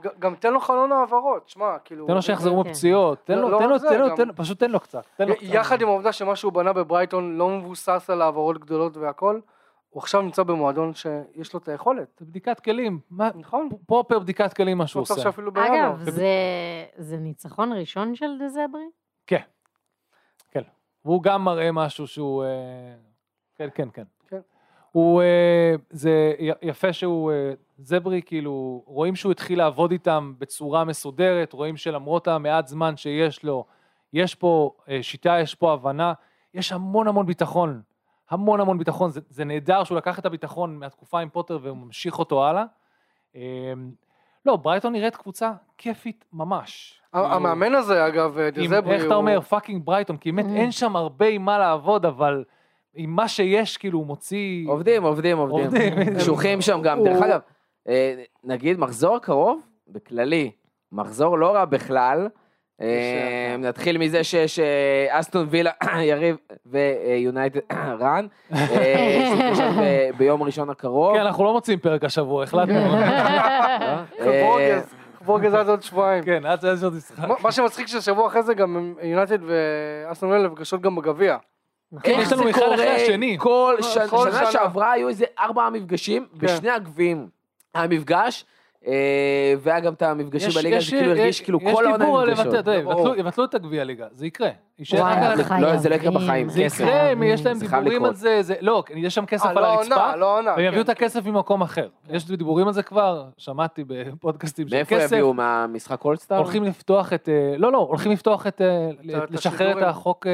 ג- 0.00 0.08
גם 0.18 0.34
תן 0.34 0.52
לו 0.52 0.60
חלון 0.60 0.92
העברות, 0.92 1.42
שמע, 1.48 1.66
כאילו... 1.84 2.06
לו 2.14 2.22
שיחזרו 2.22 2.62
כן. 2.64 2.70
מפציעות, 2.70 3.18
תן 3.24 3.34
לא- 3.34 3.40
לו, 3.42 3.50
לא 3.50 3.58
תן 3.58 3.78
זה, 3.78 3.88
תן 3.88 4.00
לו, 4.00 4.16
תן 4.16 4.28
לו, 4.28 4.34
פשוט 4.36 4.58
תן 4.60 4.66
תן 5.16 5.28
לו 5.28 5.34
קצת. 5.34 5.42
יחד 5.42 5.80
עם 5.82 5.88
העובדה 5.88 6.12
שמה 6.12 6.36
שהוא 6.36 6.52
בנה 6.52 6.72
בברייטון 6.72 7.33
לא 7.34 7.48
מבוסס 7.48 8.10
על 8.10 8.22
העברות 8.22 8.58
גדולות 8.58 8.96
והכל, 8.96 9.40
הוא 9.90 10.02
עכשיו 10.02 10.22
נמצא 10.22 10.42
במועדון 10.42 10.94
שיש 10.94 11.54
לו 11.54 11.60
את 11.60 11.68
היכולת. 11.68 12.08
זה 12.18 12.24
בדיקת 12.24 12.60
כלים, 12.60 13.00
מה, 13.10 13.30
נכון? 13.34 13.68
פרופר 13.86 14.18
בדיקת 14.18 14.52
כלים 14.52 14.78
מה 14.78 14.86
שהוא 14.86 15.02
עושה. 15.02 15.14
שאפילו 15.14 15.52
בינואר. 15.52 15.90
אגב, 15.90 16.10
זה, 16.10 16.28
זה 16.96 17.16
ניצחון 17.16 17.72
ראשון 17.72 18.14
של 18.14 18.38
דזברי? 18.40 18.88
והוא 21.04 21.22
גם 21.22 21.44
מראה 21.44 21.72
משהו 21.72 22.06
שהוא, 22.06 22.44
אה, 22.44 22.48
כן, 23.54 23.68
כן, 23.74 23.88
כן. 23.92 24.04
כן. 24.28 24.40
הוא, 24.92 25.22
אה, 25.22 25.74
זה 25.90 26.34
יפה 26.62 26.92
שהוא, 26.92 27.32
אה, 27.32 27.52
זברי, 27.78 28.22
כאילו, 28.26 28.82
רואים 28.86 29.16
שהוא 29.16 29.32
התחיל 29.32 29.58
לעבוד 29.58 29.90
איתם 29.90 30.34
בצורה 30.38 30.84
מסודרת, 30.84 31.52
רואים 31.52 31.76
שלמרות 31.76 32.28
המעט 32.28 32.66
זמן 32.66 32.96
שיש 32.96 33.44
לו, 33.44 33.64
יש 34.12 34.34
פה 34.34 34.70
אה, 34.88 35.02
שיטה, 35.02 35.36
יש 35.40 35.54
פה 35.54 35.72
הבנה, 35.72 36.12
יש 36.54 36.72
המון 36.72 37.08
המון 37.08 37.26
ביטחון, 37.26 37.80
המון 38.30 38.60
המון 38.60 38.78
ביטחון, 38.78 39.10
זה, 39.10 39.20
זה 39.28 39.44
נהדר 39.44 39.84
שהוא 39.84 39.96
לקח 39.98 40.18
את 40.18 40.26
הביטחון 40.26 40.76
מהתקופה 40.78 41.20
עם 41.20 41.28
פוטר 41.28 41.58
והוא 41.62 41.76
ממשיך 41.76 42.18
אותו 42.18 42.44
הלאה. 42.46 42.64
אה, 43.36 43.40
לא, 44.46 44.56
ברייטון 44.56 44.92
נראית 44.92 45.16
קבוצה 45.16 45.52
כיפית 45.78 46.24
ממש. 46.32 47.00
כאילו, 47.12 47.26
המאמן 47.26 47.74
הזה, 47.74 48.06
אגב, 48.06 48.38
עם, 48.38 48.50
דה 48.50 48.63
זרבי, 48.63 48.94
איך 48.94 49.04
אתה 49.04 49.14
הוא- 49.14 49.20
אומר, 49.20 49.40
fucking 49.40 49.82
ברייטון, 49.84 50.16
כי 50.16 50.32
באמת 50.32 50.46
Mm. 50.50 50.56
אין 50.56 50.70
שם 50.72 50.96
הרבה 50.96 51.26
עם 51.26 51.42
מה 51.44 51.58
לעבוד, 51.58 52.06
אבל 52.06 52.44
עם 52.94 53.10
מה 53.10 53.28
שיש, 53.28 53.76
כאילו, 53.76 53.98
הוא 53.98 54.06
מוציא... 54.06 54.68
עובדים, 54.68 55.02
עובדים, 55.02 55.38
עובדים. 55.38 55.94
קשוחים 56.18 56.60
שם 56.60 56.80
גם. 56.82 57.04
דרך 57.04 57.22
אגב, 57.22 57.40
אה, 57.88 58.22
נגיד 58.44 58.78
מחזור 58.78 59.16
הקרוב, 59.16 59.60
בכללי, 59.88 60.50
מחזור 60.92 61.38
לא 61.38 61.54
רע 61.54 61.64
בכלל. 61.64 62.28
אה, 62.80 63.56
נתחיל 63.58 63.98
מזה 63.98 64.24
שיש 64.24 64.58
אה, 64.58 65.06
אסטון 65.20 65.46
וילה, 65.50 65.70
יריב 66.10 66.36
ויונייטד 66.66 67.60
רן, 68.00 68.26
אה, 68.52 69.28
שיתקשר 69.30 69.70
ב- 69.80 70.10
ביום 70.18 70.42
ראשון 70.42 70.70
הקרוב. 70.70 71.14
כן, 71.16 71.20
אנחנו 71.20 71.44
לא 71.44 71.52
מוצאים 71.52 71.78
פרק 71.78 72.04
השבוע, 72.04 72.42
החלטנו. 72.44 72.74
אה, 74.20 74.80
בורגס 75.26 75.54
עד 75.54 75.68
עוד 75.68 75.82
שבועיים. 75.82 76.24
כן, 76.24 76.46
עד 76.46 76.60
שיש 76.60 76.82
עוד 76.82 76.94
משחק. 76.94 77.28
מה- 77.42 77.52
שמצחיק 77.52 77.86
ששבוע 77.86 78.26
אחרי 78.26 78.42
זה 78.42 78.54
גם 78.54 78.94
יונייטד 79.02 79.38
ואסטון 79.46 80.30
וילה 80.30 80.48
נפגשות 80.48 80.80
גם 80.80 80.96
בגביע. 80.96 81.36
איך 82.04 82.18
יש 82.18 82.32
לנו 82.32 82.42
זה 82.44 82.50
אחד 82.50 82.60
אחרי 82.62 82.76
קורה? 82.76 82.94
השני. 82.96 83.36
כל 83.38 83.76
שנה, 84.30 84.50
שעברה 84.52 84.92
היו 84.92 85.08
איזה 85.08 85.24
ארבעה 85.40 85.70
מפגשים 85.70 86.26
בשני 86.36 86.70
הגביעים. 86.70 87.28
היה 87.74 87.86
מפגש, 87.86 88.44
אה, 88.86 88.92
והיה 89.60 89.80
גם 89.80 89.92
את 89.92 90.02
המפגשים 90.02 90.48
יש- 90.48 90.56
בליגה, 90.56 90.80
זה 90.80 90.90
כאילו 90.90 91.10
הרגיש 91.10 91.26
יש- 91.26 91.40
כאילו 91.40 91.60
כל 91.60 91.86
העונה 91.86 91.90
יש 91.94 91.98
דיבור 92.00 92.20
על 92.20 92.30
נפגשות. 92.30 92.54
לבטל, 92.54 92.82
יבטלו 93.18 93.44
את 93.44 93.54
הגביע 93.54 93.84
ליגה, 93.84 94.06
זה 94.12 94.26
יקרה. 94.26 94.48
יישאר 94.78 94.98
רק 95.02 95.16
על-. 95.50 95.60
לא, 95.62 95.76
זה 95.76 95.88
לא 95.88 95.94
יקרה 95.94 96.10
בחיים, 96.10 96.48
זה. 96.48 96.62
יקרה, 96.62 97.12
אם 97.12 97.22
יש 97.22 97.46
להם 97.46 97.58
דיבורים. 97.58 98.04
על 98.04 98.14
זה, 98.14 98.42
זה- 98.42 98.54
לא, 98.60 98.82
יש 98.96 99.14
שם 99.14 99.26
כסף 99.26 99.44
אה, 99.44 99.50
על 99.50 99.60
לא 99.60 99.66
הרצפה, 99.66 100.16
לא. 100.16 100.40
והם 100.56 100.60
יביאו 100.64 100.80
את 100.80 100.86
כן. 100.86 100.92
הכסף 100.92 101.26
ממקום 101.26 101.62
אחר. 101.62 101.88
יש 102.10 102.26
דיבורים 102.26 102.66
על 102.66 102.72
זה 102.72 102.82
כבר, 102.82 103.24
שמעתי 103.36 103.84
בפודקאסטים 103.86 104.68
של 104.68 104.76
מאיפה 104.76 104.96
כסף. 104.96 105.12
יביאו, 105.12 105.34
מהמשחק 105.34 106.04
אולסטאר? 106.04 106.36
הולכים 106.38 106.64
לפתוח 106.64 107.12
את, 107.12 107.28
אה, 107.28 107.54
לא, 107.58 107.72
לא, 107.72 107.78
הולכים 107.78 108.12
לפתוח 108.12 108.46
את, 108.46 108.60
אה, 108.60 108.90
את 109.24 109.30
לשחרר 109.30 109.78
את. 109.78 109.82
החוק, 109.82 110.26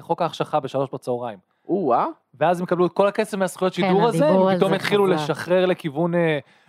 חוק 0.00 0.22
ההחשכה 0.22 0.60
בשלוש 0.60 0.88
בצהריים. 0.92 1.38
או-אה. 1.68 2.06
ואז 2.40 2.58
הם 2.60 2.64
יקבלו 2.64 2.86
את 2.86 2.92
כל 2.92 3.06
הכסף 3.08 3.38
מהזכויות 3.38 3.74
כן, 3.74 3.82
שידור 3.82 4.06
הזה, 4.08 4.24
הדיבור 4.26 4.42
הם 4.42 4.48
על 4.48 4.56
פתאום 4.56 4.70
זה 4.70 4.76
יתחילו. 4.76 5.06
לשחרר 5.06 5.66
לכיוון 5.66 6.12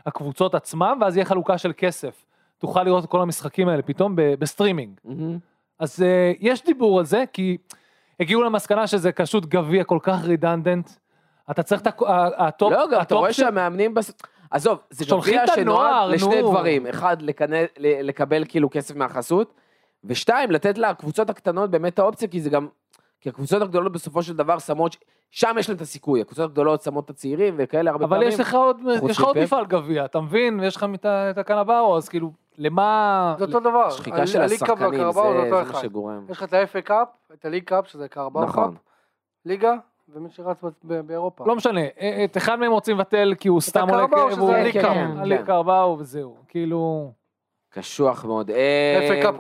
הקבוצות 0.06 0.56
עצמם, 0.56 0.98
ואז 1.02 1.18
יהיה 1.18 1.26
חלוקה 1.26 1.58
של 1.58 1.72
כסף. 1.78 2.26
תוכל 2.58 2.84
לראות 2.84 3.04
את 3.04 3.10
כל 3.10 3.22
המשחקים 3.22 3.68
האלה 3.70 3.82
פתאום 3.82 4.14
בסטרימינג. 4.16 4.91
מהמם. 5.06 5.38
אז 5.80 6.04
אה, 6.04 6.32
יש 6.40 6.64
דיבור 6.66 6.99
על 6.99 7.06
זה, 7.06 7.24
כי 7.34 7.58
הגיעו 8.20 8.44
למסקנה 8.44 8.88
שזה 8.88 9.12
פשוט 9.12 9.45
גביע 9.45 9.84
כל 9.84 9.99
כך 10.02 10.24
redundant. 10.23 10.89
אתה 11.52 11.64
צריך 11.64 11.82
את 11.82 11.88
ה 12.38 12.44
top, 12.44 12.72
לא, 12.74 12.88
גם 12.91 13.02
אתה 13.02 13.16
רואה 13.16 13.34
שהמאמנים... 13.34 13.94
בס- 13.94 14.12
עזוב, 14.52 14.80
זה 14.90 15.06
גביע 15.06 15.48
שנועד 15.48 16.10
לשני. 16.10 16.41
דברים. 16.41 16.88
אחד, 16.88 17.18
לקבל 17.80 18.44
כאילו 18.48 18.70
כסף 18.70 18.95
מהחסות, 18.95 19.54
ושתיים, 20.04 20.52
לתת 20.52 20.78
לקבוצות 20.78 21.30
הקטנות 21.30 21.72
באמת 21.72 21.99
האופציה, 21.99 22.28
כי 22.28 22.41
זה 22.41 22.49
גם... 22.49 22.68
כי 23.22 23.30
הקבוצות 23.30 23.61
הגדולות 23.61 23.91
בסופו 23.91 24.23
של 24.23 24.35
דבר 24.35 24.60
שמות... 24.60 24.98
שם 25.31 25.56
יש 25.60 25.69
להם 25.69 25.76
את 25.76 25.81
הסיכוי, 25.81 26.22
הקבוצות 26.22 26.49
הגדולות 26.49 26.81
שמות 26.81 27.06
את 27.06 27.10
הצעירים 27.10 27.56
וכאלה 27.57 27.91
הרבה 27.91 28.06
אבל 28.06 28.15
פעמים. 28.18 28.30
יש 28.30 28.39
לך 28.39 28.56
עוד, 28.56 28.77
יש 29.10 29.18
לך 29.18 29.23
עוד. 29.23 29.38
מפעל 29.38 29.65
גביע, 29.65 30.06
אתה 30.06 30.19
מבין? 30.22 30.60
ויש 30.60 30.76
לך 30.76 30.85
את 30.95 31.06
את 31.06 31.38
הקרבאו, 31.38 31.98
אז 31.98 32.10
כאילו, 32.10 32.31
למה... 32.57 33.35
זה 33.38 33.45
אותו 33.45 33.60
דבר. 33.60 33.89
שחיקה 33.89 34.27
של 34.27 34.39
Cup 34.39 34.52
השחקנים, 34.52 35.11
זה 35.11 35.22
זה 35.22 35.64
זה 35.65 35.73
מה. 35.73 35.80
שגורם. 35.81 36.26
יש 36.30 36.38
לך 36.38 36.44
את 36.44 36.53
ה-FA 36.53 36.81
Cup, 36.81 37.07
את 37.34 37.45
ה 37.45 37.48
League 37.48 37.64
Cup, 37.64 37.88
שזה 37.88 38.07
קרבאו 38.07 38.41
Cup, 38.41 38.49
נכון. 38.49 38.76
ליגה, 39.45 39.73
ומי 40.10 40.30
שרץ 40.30 40.64
ב- 40.64 40.68
ב- 40.84 40.99
באירופה. 41.07 41.44
לא 41.48 41.56
משנה, 41.56 41.81
אה, 41.99 42.23
את 42.26 42.38
אחד 42.38 42.60
מהם 42.60 42.72
רוצים 42.72 42.95
לבטל 42.98 43.34
כי 43.39 43.48
הוא 43.48 43.61
סתם 43.61 43.89
עולה... 43.89 44.03
הקרבאו, 44.03 44.30
כ- 44.30 44.34
שזה 44.34 44.57
ה 44.57 44.61
League 44.61 44.81
Cup. 44.81 44.98
הליג 45.18 45.41
קרבאו 45.41 45.95
וזהו, 45.99 46.35
כאילו... 46.48 47.11
קשוח 47.69 48.26
מאוד. 48.26 48.52
אה, 48.52 49.10
FA 49.10 49.22
Cup 49.23 49.35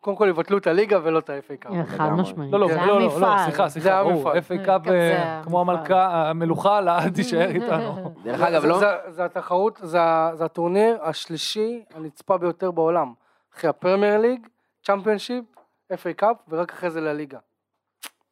קודם 0.00 0.16
כל 0.16 0.26
יבטלו 0.30 0.58
את 0.58 0.66
ה 0.66 0.71
League 0.71 0.98
ולא 1.02 1.18
את 1.18 1.30
ה-FA 1.30 1.56
Cup. 1.56 1.72
חד. 1.86 2.08
משמעית. 2.08 2.52
לא, 2.52 2.58
לא, 2.60 2.68
לא, 2.68 2.86
לא, 2.86 3.20
לא. 3.20 3.36
סליחה, 3.44 3.68
סליחה, 3.68 4.04
ברור. 4.04 4.38
FA 4.38 4.58
Cup 4.64 4.86
אה, 4.88 4.92
זה 4.92 5.18
כמו. 5.44 5.60
המלכה, 5.60 6.30
המלוכה, 6.30 6.80
לעד 6.80 7.14
תישאר 7.14 7.48
איתנו. 7.48 7.94
דרך 8.24 8.40
אגב, 8.40 8.64
לא... 8.64 8.78
זה- 9.08 9.24
התחרות, 9.24 9.78
זה 9.82 9.98
הטורניר 10.44 10.98
השלישי 11.02 11.84
הנצפה 11.94 12.36
ביותר 12.38 12.70
בעולם. 12.70 13.12
אחרי 13.54 13.70
הפרמייר 13.70 14.18
ליג, 14.20 14.46
צ'מפיונשיפ, 14.82 15.44
FA 15.92 16.12
Cup, 16.16 16.36
ורק 16.48 16.72
אחרי 16.72 16.90
זה 16.90 17.00
לה 17.00 17.11
ליגה. 17.11 17.38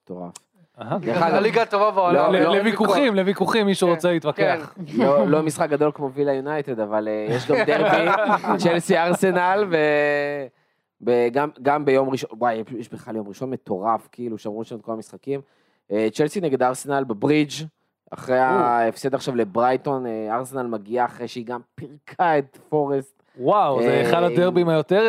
מטורף. 0.05 0.33
אגב, 0.77 1.23
הליגה 1.23 1.63
הטובה 1.63 1.91
בעולם. 1.91 2.33
לא, 2.33 2.41
לא, 2.41 2.57
לוויכוחים, 2.57 3.15
לוויכוחים, 3.15 3.67
מישהו 3.67 3.89
כן, 3.89 3.95
רוצה 3.95 4.13
להתווכח. 4.13 4.75
לא, 4.95 5.27
לא 5.27 5.43
משחק 5.43 5.71
גדול 5.71 5.91
כמו 5.95 6.13
וילה 6.13 6.33
יונייטד, 6.33 6.81
אבל 6.81 7.09
אה, 7.09 7.27
יש 7.29 7.51
גם 7.51 7.57
דרבי, 7.67 8.11
צ'לסי 8.63 8.99
ארסנל, 8.99 9.65
וגם 11.01 11.49
גם 11.63 11.85
ביום 11.85 12.11
ראשון, 12.11 12.31
וואי, 12.33 12.63
יש 12.79 12.89
בכלל 12.93 13.17
יום 13.17 13.29
ראשון 13.29 13.51
מטורף, 13.51 14.09
כאילו, 14.13 14.39
שמרו 14.39 14.65
שם 14.65 14.77
את 14.77 14.83
כל 14.83 14.93
המשחקים. 14.93 15.41
אה, 15.93 16.09
צ'לסי 16.13 16.41
נגד 16.41 16.63
ארסנל 16.63 17.05
בברידג', 17.05 17.53
אחרי 18.11 18.39
ההפסד 18.39 19.15
עכשיו 19.15 19.37
לברייטון, 19.37 20.07
אה, 20.07 20.37
ארסנל 20.37 20.67
מגיעה 20.67 21.07
אחרי 21.07 21.29
שהיא 21.29 21.47
גם 21.47 21.61
פירקה 21.75 22.39
את 22.39 22.59
פורסט. 22.69 23.23
וואו, 23.39 23.83
זה 23.83 24.03
אחד 24.03 24.23
הדרבים 24.23 24.69
היותר. 24.69 25.03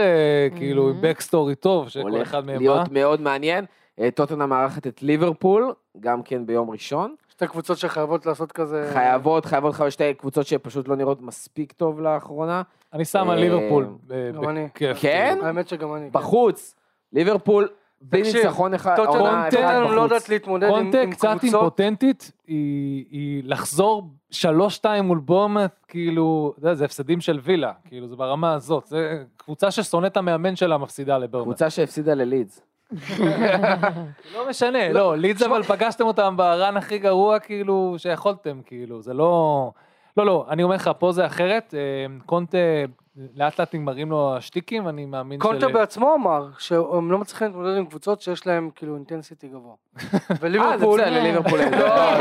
כאילו, 0.55 0.89
עם 0.89 0.95
בקסטורי 1.01 1.55
טוב, 1.55 1.89
שכל 1.89 2.09
הולך 2.11 2.27
אחד 2.27 2.45
מהם 2.45 2.55
בא. 2.55 2.61
להיות 2.61 2.91
מאוד 2.91 3.21
מעניין. 3.21 3.65
אה, 3.99 4.11
טוטנה 4.11 4.45
מארחת 4.45 4.87
את 4.87 5.03
ליברפול, 5.03 5.73
גם 5.99 6.23
כן 6.23 6.45
ביום 6.45 6.69
ראשון. 6.69 7.15
שתי 7.29 7.47
קבוצות 7.47 7.77
שחייבות 7.77 8.25
לעשות 8.25 8.51
כזה... 8.51 8.89
חייבות, 8.93 9.45
חייבות, 9.45 9.73
חייבות, 9.73 9.91
שתי 9.91 10.13
קבוצות 10.13 10.47
שפשוט 10.47 10.87
לא 10.87 10.95
נראות 10.95 11.21
מספיק 11.21 11.71
טוב 11.71 12.01
לאחרונה. 12.01 12.61
אני 12.93 13.05
שם 13.05 13.29
על 13.29 13.37
אה, 13.37 13.43
ליברפול. 13.43 13.87
גם 14.33 14.49
אני. 14.49 14.65
בכיף. 14.65 14.97
כן? 15.01 15.37
האמת 15.43 15.67
שגם 15.67 15.95
אני. 15.95 16.05
כן. 16.05 16.11
בחוץ, 16.11 16.75
ליברפול, 17.13 17.67
בלי 18.01 18.21
ניצחון 18.21 18.73
אחד, 18.73 18.95
טוטנהאם 18.95 19.19
עונה 19.19 19.41
קונטה 19.51 19.79
אחת 19.81 19.95
לא 19.95 20.01
יודעת 20.01 20.17
בחוץ. 20.17 20.29
להתמודד 20.29 20.67
עם 20.67 20.73
קונטה 20.73 21.01
עם 21.01 21.11
קצת 21.11 21.27
קבוצות. 21.39 21.43
אימפוטנטית, 21.43 22.31
היא 22.47 23.43
לחזור 23.45 24.09
שלוש 24.31 24.75
שתיים 24.75 25.05
מול 25.05 25.19
בורמט, 25.19 25.71
כאילו, 25.87 26.53
אתה 26.57 26.65
יודע, 26.65 26.73
זה 26.73 26.85
הפסדים 26.85 27.21
של 27.21 27.39
וילה, 27.43 27.71
כאילו, 27.85 28.07
זה 28.07 28.15
ברמה 28.15 28.53
הזאת. 28.53 28.85
זה 28.87 29.23
קבוצה 29.37 29.71
ששונאת 29.71 30.17
המאמן 30.17 30.55
שלה 30.55 30.77
מפסידה 30.77 31.17
לבורמט. 31.17 31.45
קבוצה 31.45 31.69
שהפסידה 31.69 32.13
ללידס. 32.13 32.61
לא 34.33 34.49
משנה, 34.49 34.91
לא, 34.91 35.17
לידס 35.17 35.41
אבל 35.41 35.63
פגשתם 35.63 36.05
אותם 36.05 36.37
ברן 36.37 36.77
הכי 36.77 36.97
גרוע, 36.97 37.39
כאילו, 37.39 37.95
שיכולתם, 37.97 38.61
כאילו, 38.65 39.01
זה 39.01 39.13
לא... 39.13 39.71
לא, 40.17 40.25
לא, 40.25 40.45
אני 40.49 40.63
אומר 40.63 40.75
לך, 40.75 40.91
פה 40.99 41.11
זה 41.11 41.25
אחרת, 41.25 41.73
אה, 41.77 42.05
קונטה, 42.25 42.57
לאט 43.35 43.59
לאט 43.59 43.75
נגמרים 43.75 44.09
לו 44.09 44.35
השטיקים, 44.37 44.87
אני 44.87 45.05
מאמין 45.05 45.39
קונטה 45.39 45.67
בעצמו 45.67 46.15
אמר 46.15 46.47
שהם 46.59 47.11
לא 47.11 47.17
מצליחים 47.17 47.47
להתמודד 47.47 47.77
עם 47.77 47.85
קבוצות 47.85 48.21
שיש 48.21 48.47
להם 48.47 48.69
כאילו 48.75 48.95
אינטנסיטי 48.95 49.47
גבוה. 49.47 49.73
אה, 49.97 50.09
זה 50.29 50.35
וליברפול, 50.41 51.01
בסדר, 51.01 51.11
לליברפול. 51.11 51.59
לא, 51.59 52.17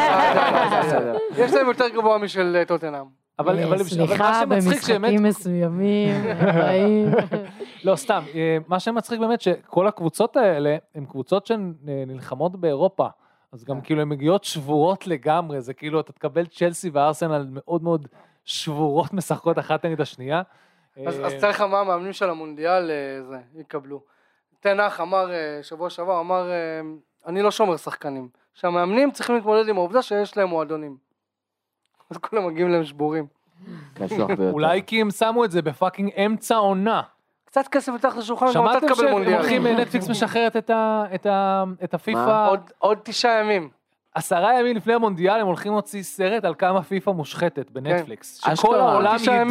בסדר. 0.80 1.16
יש 1.36 1.52
להם 1.52 1.66
יותר 1.66 1.88
גבוה 1.88 2.18
משל 2.18 2.56
אה, 2.56 2.64
טוטנאם. 2.64 3.04
אבל, 3.38 3.58
אבל, 3.58 3.62
אבל 3.64 3.78
מה 3.78 3.84
סליחה, 3.84 4.40
שמצחיק 4.40 4.82
שבאמת, 4.82 5.02
במשחקים 5.02 5.22
מסוימים. 5.22 6.24
לא 7.84 7.96
סתם, 7.96 8.22
אה, 8.34 8.58
מה 8.68 8.80
שמצחיק 8.80 9.20
באמת 9.20 9.40
שכל 9.40 9.86
הקבוצות 9.86 10.36
האלה 10.36 10.76
הן 10.94 11.04
קבוצות 11.04 11.46
שנלחמות 11.46 12.56
באירופה, 12.56 13.06
אז 13.52 13.64
גם 13.64 13.80
כאילו 13.80 14.02
הן 14.02 14.08
מגיעות 14.08 14.44
שבורות 14.44 15.06
לגמרי, 15.06 15.60
זה 15.60 15.74
כאילו 15.74 16.00
אתה 16.00 16.12
תקבל 16.12 16.46
צ'לסי 16.46 16.90
וארסנל 16.90 17.46
מאוד 17.50 17.82
מאוד 17.82 18.06
שבורות 18.44 19.12
משחקות 19.18 19.58
אחת 19.58 19.84
נגד 19.84 20.00
השנייה. 20.00 20.42
אז 21.06 21.20
אה, 21.20 21.40
תאר 21.40 21.50
לך 21.50 21.60
מה 21.60 21.80
המאמנים 21.80 22.12
של 22.12 22.30
המונדיאל 22.30 22.90
אה, 22.90 23.22
זה, 23.22 23.38
יקבלו. 23.54 24.00
תנח 24.60 25.00
אמר 25.00 25.32
אה, 25.32 25.62
שבוע 25.62 25.90
שעבר, 25.90 26.20
אמר, 26.20 26.50
אה, 26.50 26.80
אני 27.26 27.42
לא 27.42 27.50
שומר 27.50 27.76
שחקנים. 27.76 28.28
שהמאמנים 28.54 29.10
צריכים 29.10 29.34
להתמודד 29.34 29.68
עם 29.68 29.76
העובדה 29.76 30.02
שיש 30.02 30.36
להם 30.36 30.48
מועדונים. 30.48 30.96
אז 32.10 32.16
כולם 32.16 32.46
מגיעים 32.46 32.68
להם 32.68 32.84
שבורים. 32.84 33.26
אולי 34.52 34.82
כי 34.86 35.00
הם 35.00 35.10
שמו 35.10 35.44
את 35.44 35.50
זה 35.50 35.62
בפאקינג 35.62 36.10
אמצע 36.26 36.56
עונה. 36.56 37.02
קצת 37.52 37.68
כסף 37.68 37.92
מתחת 37.92 38.16
לשולחן, 38.16 38.46
גם 38.46 38.50
אתה 38.50 38.58
שמעתם 38.58 38.86
תקבל 38.86 38.94
שהם 38.96 39.10
מונדיאל. 39.10 39.34
הולכים, 39.38 39.66
נטפליקס 39.66 40.08
משחררת 40.08 40.56
את 41.84 41.94
הפיפא, 41.94 42.48
עוד 42.78 42.98
תשעה 43.02 43.40
ימים. 43.40 43.81
עשרה 44.14 44.60
ימים 44.60 44.76
לפני 44.76 44.92
המונדיאל 44.94 45.40
הם 45.40 45.46
הולכים 45.46 45.72
להוציא 45.72 46.02
סרט 46.02 46.44
על 46.44 46.54
כמה 46.54 46.82
פיפא 46.82 47.10
מושחתת 47.10 47.70
בנטפליקס. 47.70 48.38
שכל 48.40 48.52
אשכרה. 48.52 48.92
העולם 48.92 49.16
ידע. 49.22 49.44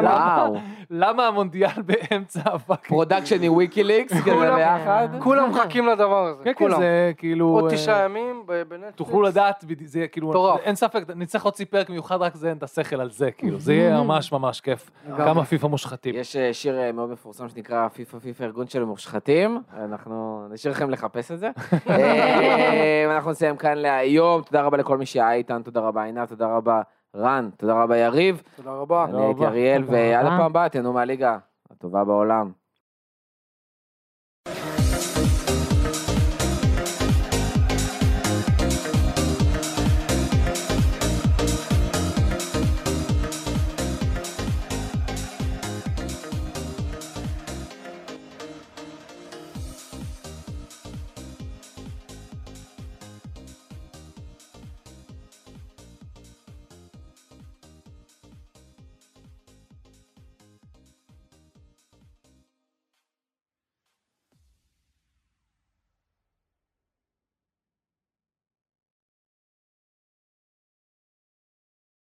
למה- 0.00 0.44
וואו. 0.48 0.56
למה 0.90 1.26
המונדיאל 1.26 1.70
באמצע 1.86 2.40
ה 2.44 2.49
fucking. 2.49 2.88
production 2.88 3.48
ויקיליקס 3.48 4.12
כזה 4.12 4.22
כולם- 4.30 4.56
ביחד. 4.56 5.08
כולם 5.18 5.50
מחכים 5.50 5.86
לדבר 5.86 6.26
הזה, 6.26 6.44
כן, 6.44 6.52
כן, 6.52 6.58
כולם. 6.58 6.78
זה 6.80 7.12
כאילו... 7.16 7.46
עוד 7.46 7.70
אה, 7.70 7.76
תשעה 7.76 8.04
ימים 8.04 8.42
בנטפליקס. 8.46 8.96
תוכלו 8.96 9.22
לדעת, 9.22 9.64
זה 9.84 10.06
כאילו, 10.12 10.28
מטורף. 10.30 10.60
אין 10.60 10.74
ספק, 10.74 11.02
נצטרך 11.16 11.44
להוציא 11.44 11.66
פרק 11.70 11.90
מיוחד 11.90 12.16
רק 12.22 12.34
לזיין 12.34 12.56
את 12.56 12.62
השכל 12.62 13.00
על 13.00 13.10
זה, 13.10 13.30
כאילו, 13.30 13.60
זה 13.60 13.74
יהיה 13.74 14.00
ממש 14.02 14.32
ממש 14.32 14.60
כיף. 14.60 14.90
כמה 15.16 15.44
פיפא 15.44 15.66
מושחתים. 15.66 16.14
יש 16.14 16.36
אה, 16.36 16.54
שיר 16.54 16.78
אה, 16.80 16.92
מאוד 16.92 17.10
מפורסם 17.10 17.48
שנקרא 17.48 17.88
פיפא 17.88 18.18
פיפא 18.18 18.44
ארגון 18.44 18.66
של 18.68 18.84
מושחתים, 18.84 19.62
אנחנו 19.84 20.46
נשאיר 20.50 20.72
לכם 20.72 20.90
לחפש 20.90 21.32
את 21.32 21.38
זה. 21.38 21.50
אנחנו 23.16 23.30
נסיים 23.30 23.56
כאן 23.56 23.78
להיום, 23.98 24.42
תודה 24.42 24.62
רבה 24.62 24.76
לכל 24.76 24.98
מי 24.98 25.06
שהיה 25.06 25.32
איתנו, 25.32 25.62
תודה 25.62 25.80
רבה 25.80 26.02
עינת, 26.02 26.28
תודה 26.28 26.46
רבה 26.56 26.82
רן, 27.16 27.50
תודה 27.56 27.82
רבה 27.82 27.96
יריב, 27.96 28.42
תודה 28.56 28.70
רבה. 28.70 29.04
אני 29.04 29.24
הייתי. 29.24 29.46
אריאל, 29.46 29.82
ועד 29.86 30.24
רבה. 30.24 30.34
הפעם 30.34 30.46
הבאה 30.46 30.68
תהנו 30.68 30.92
מהליגה 30.92 31.38
הטובה 31.70 32.04
בעולם. 32.04 32.50